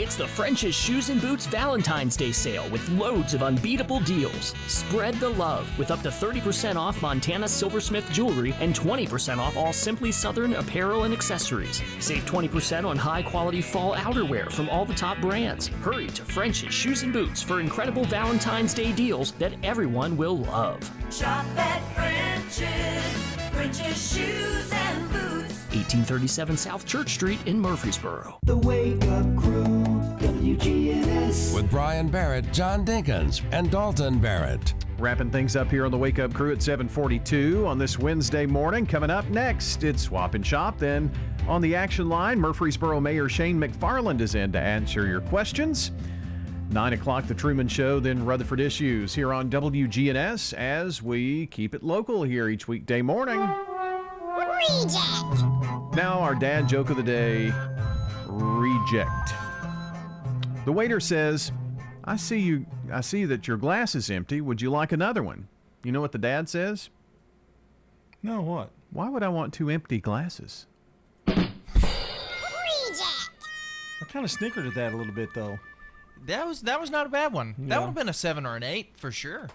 It's 0.00 0.16
the 0.16 0.26
French's 0.26 0.74
Shoes 0.74 1.10
and 1.10 1.20
Boots 1.20 1.44
Valentine's 1.44 2.16
Day 2.16 2.32
sale 2.32 2.66
with 2.70 2.88
loads 2.88 3.34
of 3.34 3.42
unbeatable 3.42 4.00
deals. 4.00 4.54
Spread 4.66 5.12
the 5.16 5.28
love 5.28 5.68
with 5.78 5.90
up 5.90 6.00
to 6.00 6.08
30% 6.08 6.76
off 6.76 7.02
Montana 7.02 7.46
Silversmith 7.46 8.10
jewelry 8.10 8.54
and 8.60 8.74
20% 8.74 9.36
off 9.36 9.58
all 9.58 9.74
Simply 9.74 10.10
Southern 10.10 10.54
apparel 10.54 11.04
and 11.04 11.12
accessories. 11.12 11.82
Save 11.98 12.24
20% 12.24 12.86
on 12.86 12.96
high 12.96 13.20
quality 13.20 13.60
fall 13.60 13.94
outerwear 13.94 14.50
from 14.50 14.70
all 14.70 14.86
the 14.86 14.94
top 14.94 15.20
brands. 15.20 15.66
Hurry 15.82 16.06
to 16.06 16.24
French's 16.24 16.72
Shoes 16.72 17.02
and 17.02 17.12
Boots 17.12 17.42
for 17.42 17.60
incredible 17.60 18.04
Valentine's 18.04 18.72
Day 18.72 18.92
deals 18.92 19.32
that 19.32 19.52
everyone 19.62 20.16
will 20.16 20.38
love. 20.38 20.80
Shop 21.12 21.44
at 21.58 21.82
French's. 21.94 23.30
French's 23.52 24.14
Shoes 24.14 24.72
and 24.72 25.12
Boots. 25.12 25.60
1837 25.72 26.56
South 26.56 26.84
Church 26.84 27.10
Street 27.10 27.38
in 27.46 27.60
Murfreesboro. 27.60 28.38
The 28.44 28.56
Wake 28.56 29.04
Up 29.04 29.36
Crew, 29.36 29.79
WGNS. 30.56 31.54
With 31.54 31.70
Brian 31.70 32.08
Barrett, 32.08 32.52
John 32.52 32.84
Dinkins, 32.84 33.42
and 33.52 33.70
Dalton 33.70 34.18
Barrett. 34.18 34.74
Wrapping 34.98 35.30
things 35.30 35.54
up 35.54 35.70
here 35.70 35.84
on 35.84 35.92
the 35.92 35.96
Wake 35.96 36.18
Up 36.18 36.34
Crew 36.34 36.52
at 36.52 36.60
742 36.60 37.64
on 37.66 37.78
this 37.78 37.98
Wednesday 37.98 38.46
morning. 38.46 38.84
Coming 38.84 39.10
up 39.10 39.28
next, 39.28 39.84
it's 39.84 40.02
Swap 40.02 40.34
and 40.34 40.44
Shop. 40.44 40.76
Then 40.78 41.10
on 41.46 41.62
the 41.62 41.76
action 41.76 42.08
line, 42.08 42.38
Murfreesboro 42.38 43.00
Mayor 43.00 43.28
Shane 43.28 43.60
McFarland 43.60 44.20
is 44.20 44.34
in 44.34 44.50
to 44.52 44.58
answer 44.58 45.06
your 45.06 45.20
questions. 45.20 45.92
9 46.70 46.92
o'clock, 46.94 47.26
The 47.26 47.34
Truman 47.34 47.68
Show, 47.68 48.00
then 48.00 48.24
Rutherford 48.24 48.60
Issues 48.60 49.14
here 49.14 49.32
on 49.32 49.50
WGNS 49.50 50.52
as 50.54 51.02
we 51.02 51.46
keep 51.46 51.74
it 51.74 51.82
local 51.82 52.22
here 52.22 52.48
each 52.48 52.66
weekday 52.68 53.02
morning. 53.02 53.40
Reject. 53.40 54.96
Now, 55.94 56.18
our 56.20 56.34
dad 56.34 56.68
joke 56.68 56.90
of 56.90 56.96
the 56.96 57.02
day 57.02 57.52
reject. 58.26 59.32
The 60.70 60.74
waiter 60.76 61.00
says, 61.00 61.50
I 62.04 62.14
see 62.14 62.38
you 62.38 62.64
I 62.92 63.00
see 63.00 63.24
that 63.24 63.48
your 63.48 63.56
glass 63.56 63.96
is 63.96 64.08
empty. 64.08 64.40
Would 64.40 64.62
you 64.62 64.70
like 64.70 64.92
another 64.92 65.20
one? 65.20 65.48
You 65.82 65.90
know 65.90 66.00
what 66.00 66.12
the 66.12 66.18
dad 66.18 66.48
says? 66.48 66.90
No, 68.22 68.40
what? 68.40 68.70
Why 68.92 69.08
would 69.08 69.24
I 69.24 69.30
want 69.30 69.52
two 69.52 69.68
empty 69.68 69.98
glasses? 69.98 70.66
I 71.26 71.48
kind 74.10 74.24
of 74.24 74.30
snickered 74.30 74.64
at 74.64 74.74
that 74.76 74.94
a 74.94 74.96
little 74.96 75.12
bit, 75.12 75.30
though. 75.34 75.58
That 76.26 76.46
was 76.46 76.60
that 76.60 76.80
was 76.80 76.88
not 76.88 77.04
a 77.04 77.08
bad 77.08 77.32
one. 77.32 77.56
Yeah. 77.58 77.70
That 77.70 77.80
would 77.80 77.86
have 77.86 77.94
been 77.96 78.08
a 78.08 78.12
seven 78.12 78.46
or 78.46 78.54
an 78.54 78.62
eight 78.62 78.96
for 78.96 79.10
sure. 79.10 79.48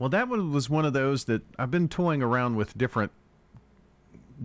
Well, 0.00 0.08
that 0.08 0.28
one 0.28 0.52
was 0.52 0.68
one 0.68 0.84
of 0.84 0.92
those 0.92 1.26
that 1.26 1.42
I've 1.56 1.70
been 1.70 1.88
toying 1.88 2.20
around 2.20 2.56
with 2.56 2.76
different 2.76 3.12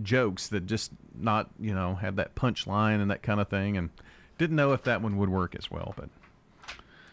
jokes 0.00 0.46
that 0.46 0.66
just 0.66 0.92
not, 1.12 1.50
you 1.58 1.74
know, 1.74 1.96
have 1.96 2.14
that 2.14 2.36
punchline 2.36 3.02
and 3.02 3.10
that 3.10 3.24
kind 3.24 3.40
of 3.40 3.48
thing 3.48 3.76
and 3.76 3.90
didn't 4.42 4.56
know 4.56 4.72
if 4.72 4.82
that 4.84 5.00
one 5.02 5.16
would 5.18 5.28
work 5.28 5.54
as 5.56 5.70
well, 5.70 5.94
but 5.96 6.08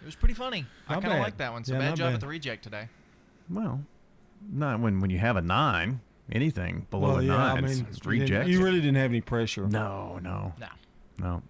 It 0.01 0.05
was 0.05 0.15
pretty 0.15 0.33
funny. 0.33 0.65
I 0.87 0.93
Not 0.95 1.03
kind 1.03 1.13
of 1.13 1.19
like 1.19 1.37
that 1.37 1.51
one. 1.53 1.63
So 1.63 1.73
Yeah, 1.73 1.79
bad 1.79 1.95
job 1.95 2.07
bad. 2.07 2.13
at 2.15 2.19
the 2.21 2.27
reject 2.27 2.63
today. 2.63 2.87
well, 3.49 3.81
not 4.51 4.79
when 4.79 4.99
when 4.99 5.09
you 5.11 5.19
have 5.19 5.35
a 5.37 5.41
9, 5.41 5.99
anything 6.31 6.87
below 6.89 7.07
Well, 7.09 7.17
a 7.19 7.23
yeah, 7.23 7.37
9 7.37 7.39
I 7.39 7.57
it's- 7.59 7.75
mean, 7.77 7.85
it's 7.89 7.97
you 7.97 8.11
didn't- 8.11 8.21
rejected. 8.21 8.51
You 8.53 8.63
really 8.63 8.81
didn't 8.81 8.95
have 8.97 9.11
any 9.11 9.21
pressure. 9.21 9.67
No, 9.67 10.19
no. 10.23 10.53
No. 10.59 10.67
No. 11.19 11.41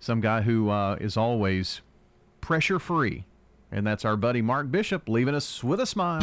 Some 0.00 0.20
guy 0.20 0.42
who 0.42 0.68
uh, 0.68 0.96
is 1.00 1.16
always 1.16 1.80
pressure 2.40 2.78
free. 2.78 3.24
And 3.72 3.86
that's 3.86 4.04
our 4.04 4.16
buddy 4.16 4.42
Mark 4.42 4.70
Bishop 4.70 5.08
leaving 5.08 5.34
us 5.34 5.64
with 5.64 5.80
a 5.80 5.86
smile. 5.86 6.22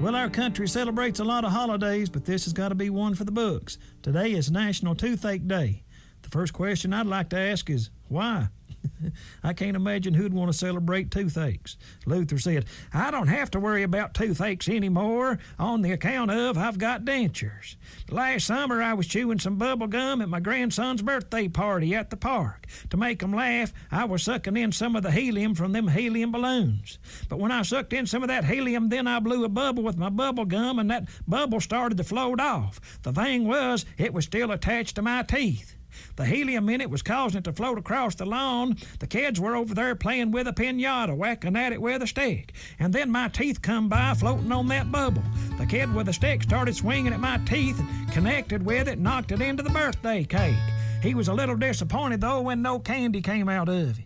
Well, 0.00 0.14
our 0.14 0.30
country 0.30 0.68
celebrates 0.68 1.18
a 1.18 1.24
lot 1.24 1.44
of 1.44 1.50
holidays, 1.50 2.08
but 2.08 2.24
this 2.24 2.44
has 2.44 2.52
got 2.52 2.68
to 2.68 2.76
be 2.76 2.88
one 2.88 3.14
for 3.16 3.24
the 3.24 3.32
books. 3.32 3.78
Today 4.00 4.30
is 4.32 4.48
National 4.50 4.94
Toothache 4.94 5.48
Day. 5.48 5.82
The 6.28 6.38
first 6.38 6.52
question 6.52 6.92
I'd 6.92 7.06
like 7.06 7.30
to 7.30 7.38
ask 7.38 7.70
is 7.70 7.88
why? 8.08 8.48
I 9.42 9.54
can't 9.54 9.76
imagine 9.76 10.12
who'd 10.12 10.34
want 10.34 10.52
to 10.52 10.58
celebrate 10.58 11.10
toothaches. 11.10 11.78
Luther 12.04 12.38
said, 12.38 12.66
I 12.92 13.10
don't 13.10 13.28
have 13.28 13.50
to 13.52 13.60
worry 13.60 13.82
about 13.82 14.12
toothaches 14.12 14.68
anymore 14.68 15.38
on 15.58 15.80
the 15.80 15.90
account 15.92 16.30
of 16.30 16.58
I've 16.58 16.76
got 16.76 17.06
dentures. 17.06 17.76
Last 18.10 18.46
summer 18.46 18.82
I 18.82 18.92
was 18.92 19.06
chewing 19.06 19.38
some 19.38 19.56
bubble 19.56 19.86
gum 19.86 20.20
at 20.20 20.28
my 20.28 20.38
grandson's 20.38 21.00
birthday 21.00 21.48
party 21.48 21.94
at 21.94 22.10
the 22.10 22.16
park. 22.18 22.66
To 22.90 22.98
make 22.98 23.22
'em 23.22 23.32
laugh, 23.32 23.72
I 23.90 24.04
was 24.04 24.22
sucking 24.22 24.58
in 24.58 24.72
some 24.72 24.96
of 24.96 25.04
the 25.04 25.10
helium 25.10 25.54
from 25.54 25.72
them 25.72 25.88
helium 25.88 26.30
balloons. 26.30 26.98
But 27.30 27.38
when 27.38 27.52
I 27.52 27.62
sucked 27.62 27.94
in 27.94 28.04
some 28.04 28.22
of 28.22 28.28
that 28.28 28.44
helium, 28.44 28.90
then 28.90 29.06
I 29.06 29.18
blew 29.18 29.44
a 29.44 29.48
bubble 29.48 29.82
with 29.82 29.96
my 29.96 30.10
bubble 30.10 30.44
gum 30.44 30.78
and 30.78 30.90
that 30.90 31.08
bubble 31.26 31.62
started 31.62 31.96
to 31.96 32.04
float 32.04 32.38
off. 32.38 33.00
The 33.02 33.14
thing 33.14 33.48
was, 33.48 33.86
it 33.96 34.12
was 34.12 34.26
still 34.26 34.50
attached 34.50 34.96
to 34.96 35.02
my 35.02 35.22
teeth. 35.22 35.77
The 36.16 36.24
helium 36.24 36.68
in 36.68 36.80
it 36.80 36.90
was 36.90 37.02
causing 37.02 37.38
it 37.38 37.44
to 37.44 37.52
float 37.52 37.78
across 37.78 38.14
the 38.14 38.26
lawn. 38.26 38.76
The 38.98 39.06
kids 39.06 39.40
were 39.40 39.56
over 39.56 39.74
there 39.74 39.94
playing 39.94 40.30
with 40.30 40.48
a 40.48 40.52
pinata, 40.52 41.16
whacking 41.16 41.56
at 41.56 41.72
it 41.72 41.80
with 41.80 42.02
a 42.02 42.06
stick. 42.06 42.52
And 42.78 42.92
then 42.92 43.10
my 43.10 43.28
teeth 43.28 43.62
come 43.62 43.88
by 43.88 44.14
floating 44.14 44.52
on 44.52 44.68
that 44.68 44.90
bubble. 44.90 45.22
The 45.58 45.66
kid 45.66 45.94
with 45.94 46.06
the 46.06 46.12
stick 46.12 46.42
started 46.42 46.74
swinging 46.74 47.12
at 47.12 47.20
my 47.20 47.38
teeth 47.38 47.78
and 47.78 48.12
connected 48.12 48.64
with 48.64 48.88
it 48.88 48.92
and 48.92 49.02
knocked 49.02 49.32
it 49.32 49.40
into 49.40 49.62
the 49.62 49.70
birthday 49.70 50.24
cake. 50.24 50.56
He 51.02 51.14
was 51.14 51.28
a 51.28 51.34
little 51.34 51.56
disappointed 51.56 52.20
though 52.20 52.42
when 52.42 52.62
no 52.62 52.78
candy 52.78 53.20
came 53.20 53.48
out 53.48 53.68
of 53.68 53.98
it. 53.98 54.04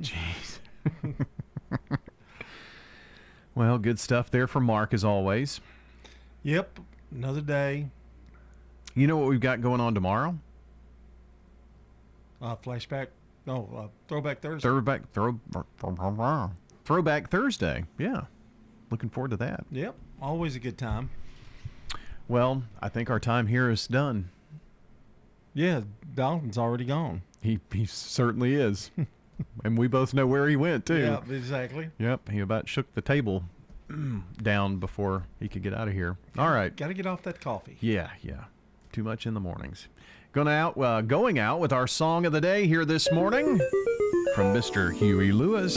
Jeez. 0.00 0.58
well, 3.54 3.78
good 3.78 3.98
stuff 3.98 4.30
there 4.30 4.46
from 4.46 4.64
Mark 4.64 4.92
as 4.92 5.04
always. 5.04 5.60
Yep. 6.42 6.80
Another 7.14 7.40
day. 7.40 7.88
You 8.94 9.06
know 9.06 9.16
what 9.16 9.28
we've 9.28 9.40
got 9.40 9.60
going 9.60 9.80
on 9.80 9.94
tomorrow? 9.94 10.38
Uh, 12.40 12.56
flashback. 12.56 13.08
No, 13.46 13.68
uh, 13.76 13.88
throwback 14.08 14.40
Thursday. 14.40 14.68
Throwback 14.68 15.10
throw 15.12 15.38
Throwback 16.84 17.30
Thursday. 17.30 17.84
Yeah. 17.98 18.22
Looking 18.90 19.10
forward 19.10 19.30
to 19.32 19.36
that. 19.38 19.64
Yep. 19.70 19.94
Always 20.20 20.56
a 20.56 20.60
good 20.60 20.78
time. 20.78 21.10
Well, 22.28 22.64
I 22.80 22.88
think 22.88 23.10
our 23.10 23.20
time 23.20 23.46
here 23.46 23.70
is 23.70 23.86
done. 23.86 24.30
Yeah, 25.54 25.82
Dalton's 26.14 26.58
already 26.58 26.84
gone. 26.84 27.22
He 27.40 27.60
he 27.72 27.86
certainly 27.86 28.54
is. 28.54 28.90
and 29.64 29.78
we 29.78 29.86
both 29.86 30.12
know 30.12 30.26
where 30.26 30.48
he 30.48 30.56
went 30.56 30.86
too. 30.86 30.98
Yeah, 30.98 31.20
exactly. 31.34 31.90
Yep, 31.98 32.28
he 32.30 32.40
about 32.40 32.68
shook 32.68 32.92
the 32.94 33.00
table 33.00 33.44
down 34.42 34.76
before 34.78 35.24
he 35.40 35.48
could 35.48 35.62
get 35.62 35.72
out 35.74 35.88
of 35.88 35.94
here. 35.94 36.16
All 36.36 36.50
right. 36.50 36.74
Got 36.74 36.88
to 36.88 36.94
get 36.94 37.06
off 37.06 37.22
that 37.22 37.40
coffee. 37.40 37.76
Yeah, 37.80 38.10
yeah. 38.22 38.44
Too 38.92 39.04
much 39.04 39.26
in 39.26 39.34
the 39.34 39.40
mornings. 39.40 39.88
Going 40.36 40.48
out, 40.48 40.76
uh, 40.76 41.00
going 41.00 41.38
out 41.38 41.60
with 41.60 41.72
our 41.72 41.86
song 41.86 42.26
of 42.26 42.32
the 42.32 42.42
day 42.42 42.66
here 42.66 42.84
this 42.84 43.10
morning 43.10 43.58
from 44.34 44.52
Mr. 44.52 44.92
Huey 44.92 45.32
Lewis. 45.32 45.74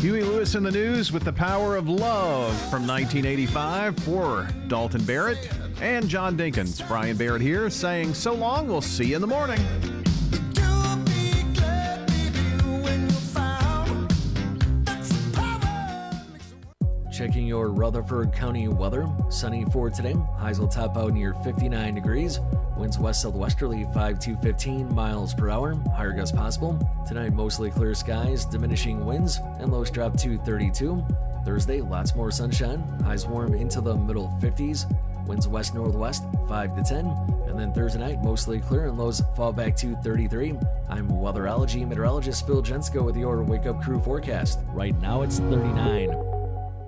Huey 0.00 0.22
Lewis 0.22 0.54
and 0.54 0.64
the 0.64 0.70
News 0.70 1.12
with 1.12 1.24
the 1.24 1.34
power 1.34 1.76
of 1.76 1.86
love 1.86 2.56
from 2.70 2.86
1985 2.86 3.98
for 3.98 4.48
Dalton 4.68 5.04
Barrett 5.04 5.50
and 5.82 6.08
John 6.08 6.34
Dinkins. 6.34 6.88
Brian 6.88 7.18
Barrett 7.18 7.42
here 7.42 7.68
saying 7.68 8.14
so 8.14 8.32
long. 8.32 8.68
We'll 8.68 8.80
see 8.80 9.08
you 9.08 9.16
in 9.16 9.20
the 9.20 9.26
morning. 9.26 9.60
Checking 17.16 17.46
your 17.46 17.68
Rutherford 17.70 18.30
County 18.34 18.68
weather. 18.68 19.08
Sunny 19.30 19.64
for 19.64 19.88
today. 19.88 20.14
Highs 20.36 20.60
will 20.60 20.68
top 20.68 20.98
out 20.98 21.14
near 21.14 21.32
59 21.32 21.94
degrees. 21.94 22.40
Winds 22.76 22.98
west 22.98 23.22
southwesterly 23.22 23.86
5 23.94 24.18
to 24.18 24.36
15 24.36 24.94
miles 24.94 25.32
per 25.32 25.48
hour. 25.48 25.76
Higher 25.96 26.12
gusts 26.12 26.36
possible. 26.36 26.78
Tonight, 27.08 27.32
mostly 27.32 27.70
clear 27.70 27.94
skies, 27.94 28.44
diminishing 28.44 29.06
winds, 29.06 29.40
and 29.60 29.72
lows 29.72 29.90
drop 29.90 30.14
to 30.18 30.36
32. 30.40 31.02
Thursday, 31.46 31.80
lots 31.80 32.14
more 32.14 32.30
sunshine. 32.30 32.80
Highs 33.02 33.26
warm 33.26 33.54
into 33.54 33.80
the 33.80 33.96
middle 33.96 34.30
50s. 34.42 34.84
Winds 35.26 35.48
west 35.48 35.74
northwest 35.74 36.22
5 36.50 36.76
to 36.76 36.82
10. 36.82 37.06
And 37.48 37.58
then 37.58 37.72
Thursday 37.72 38.00
night, 38.00 38.22
mostly 38.22 38.60
clear 38.60 38.88
and 38.88 38.98
lows 38.98 39.22
fall 39.34 39.54
back 39.54 39.74
to 39.76 39.96
33. 40.04 40.50
I'm 40.90 41.08
weatherology 41.08 41.88
meteorologist 41.88 42.46
Phil 42.46 42.62
Jensko 42.62 43.02
with 43.02 43.16
your 43.16 43.42
Wake 43.42 43.64
Up 43.64 43.82
Crew 43.82 44.02
forecast. 44.02 44.58
Right 44.74 44.94
now, 45.00 45.22
it's 45.22 45.38
39. 45.38 46.35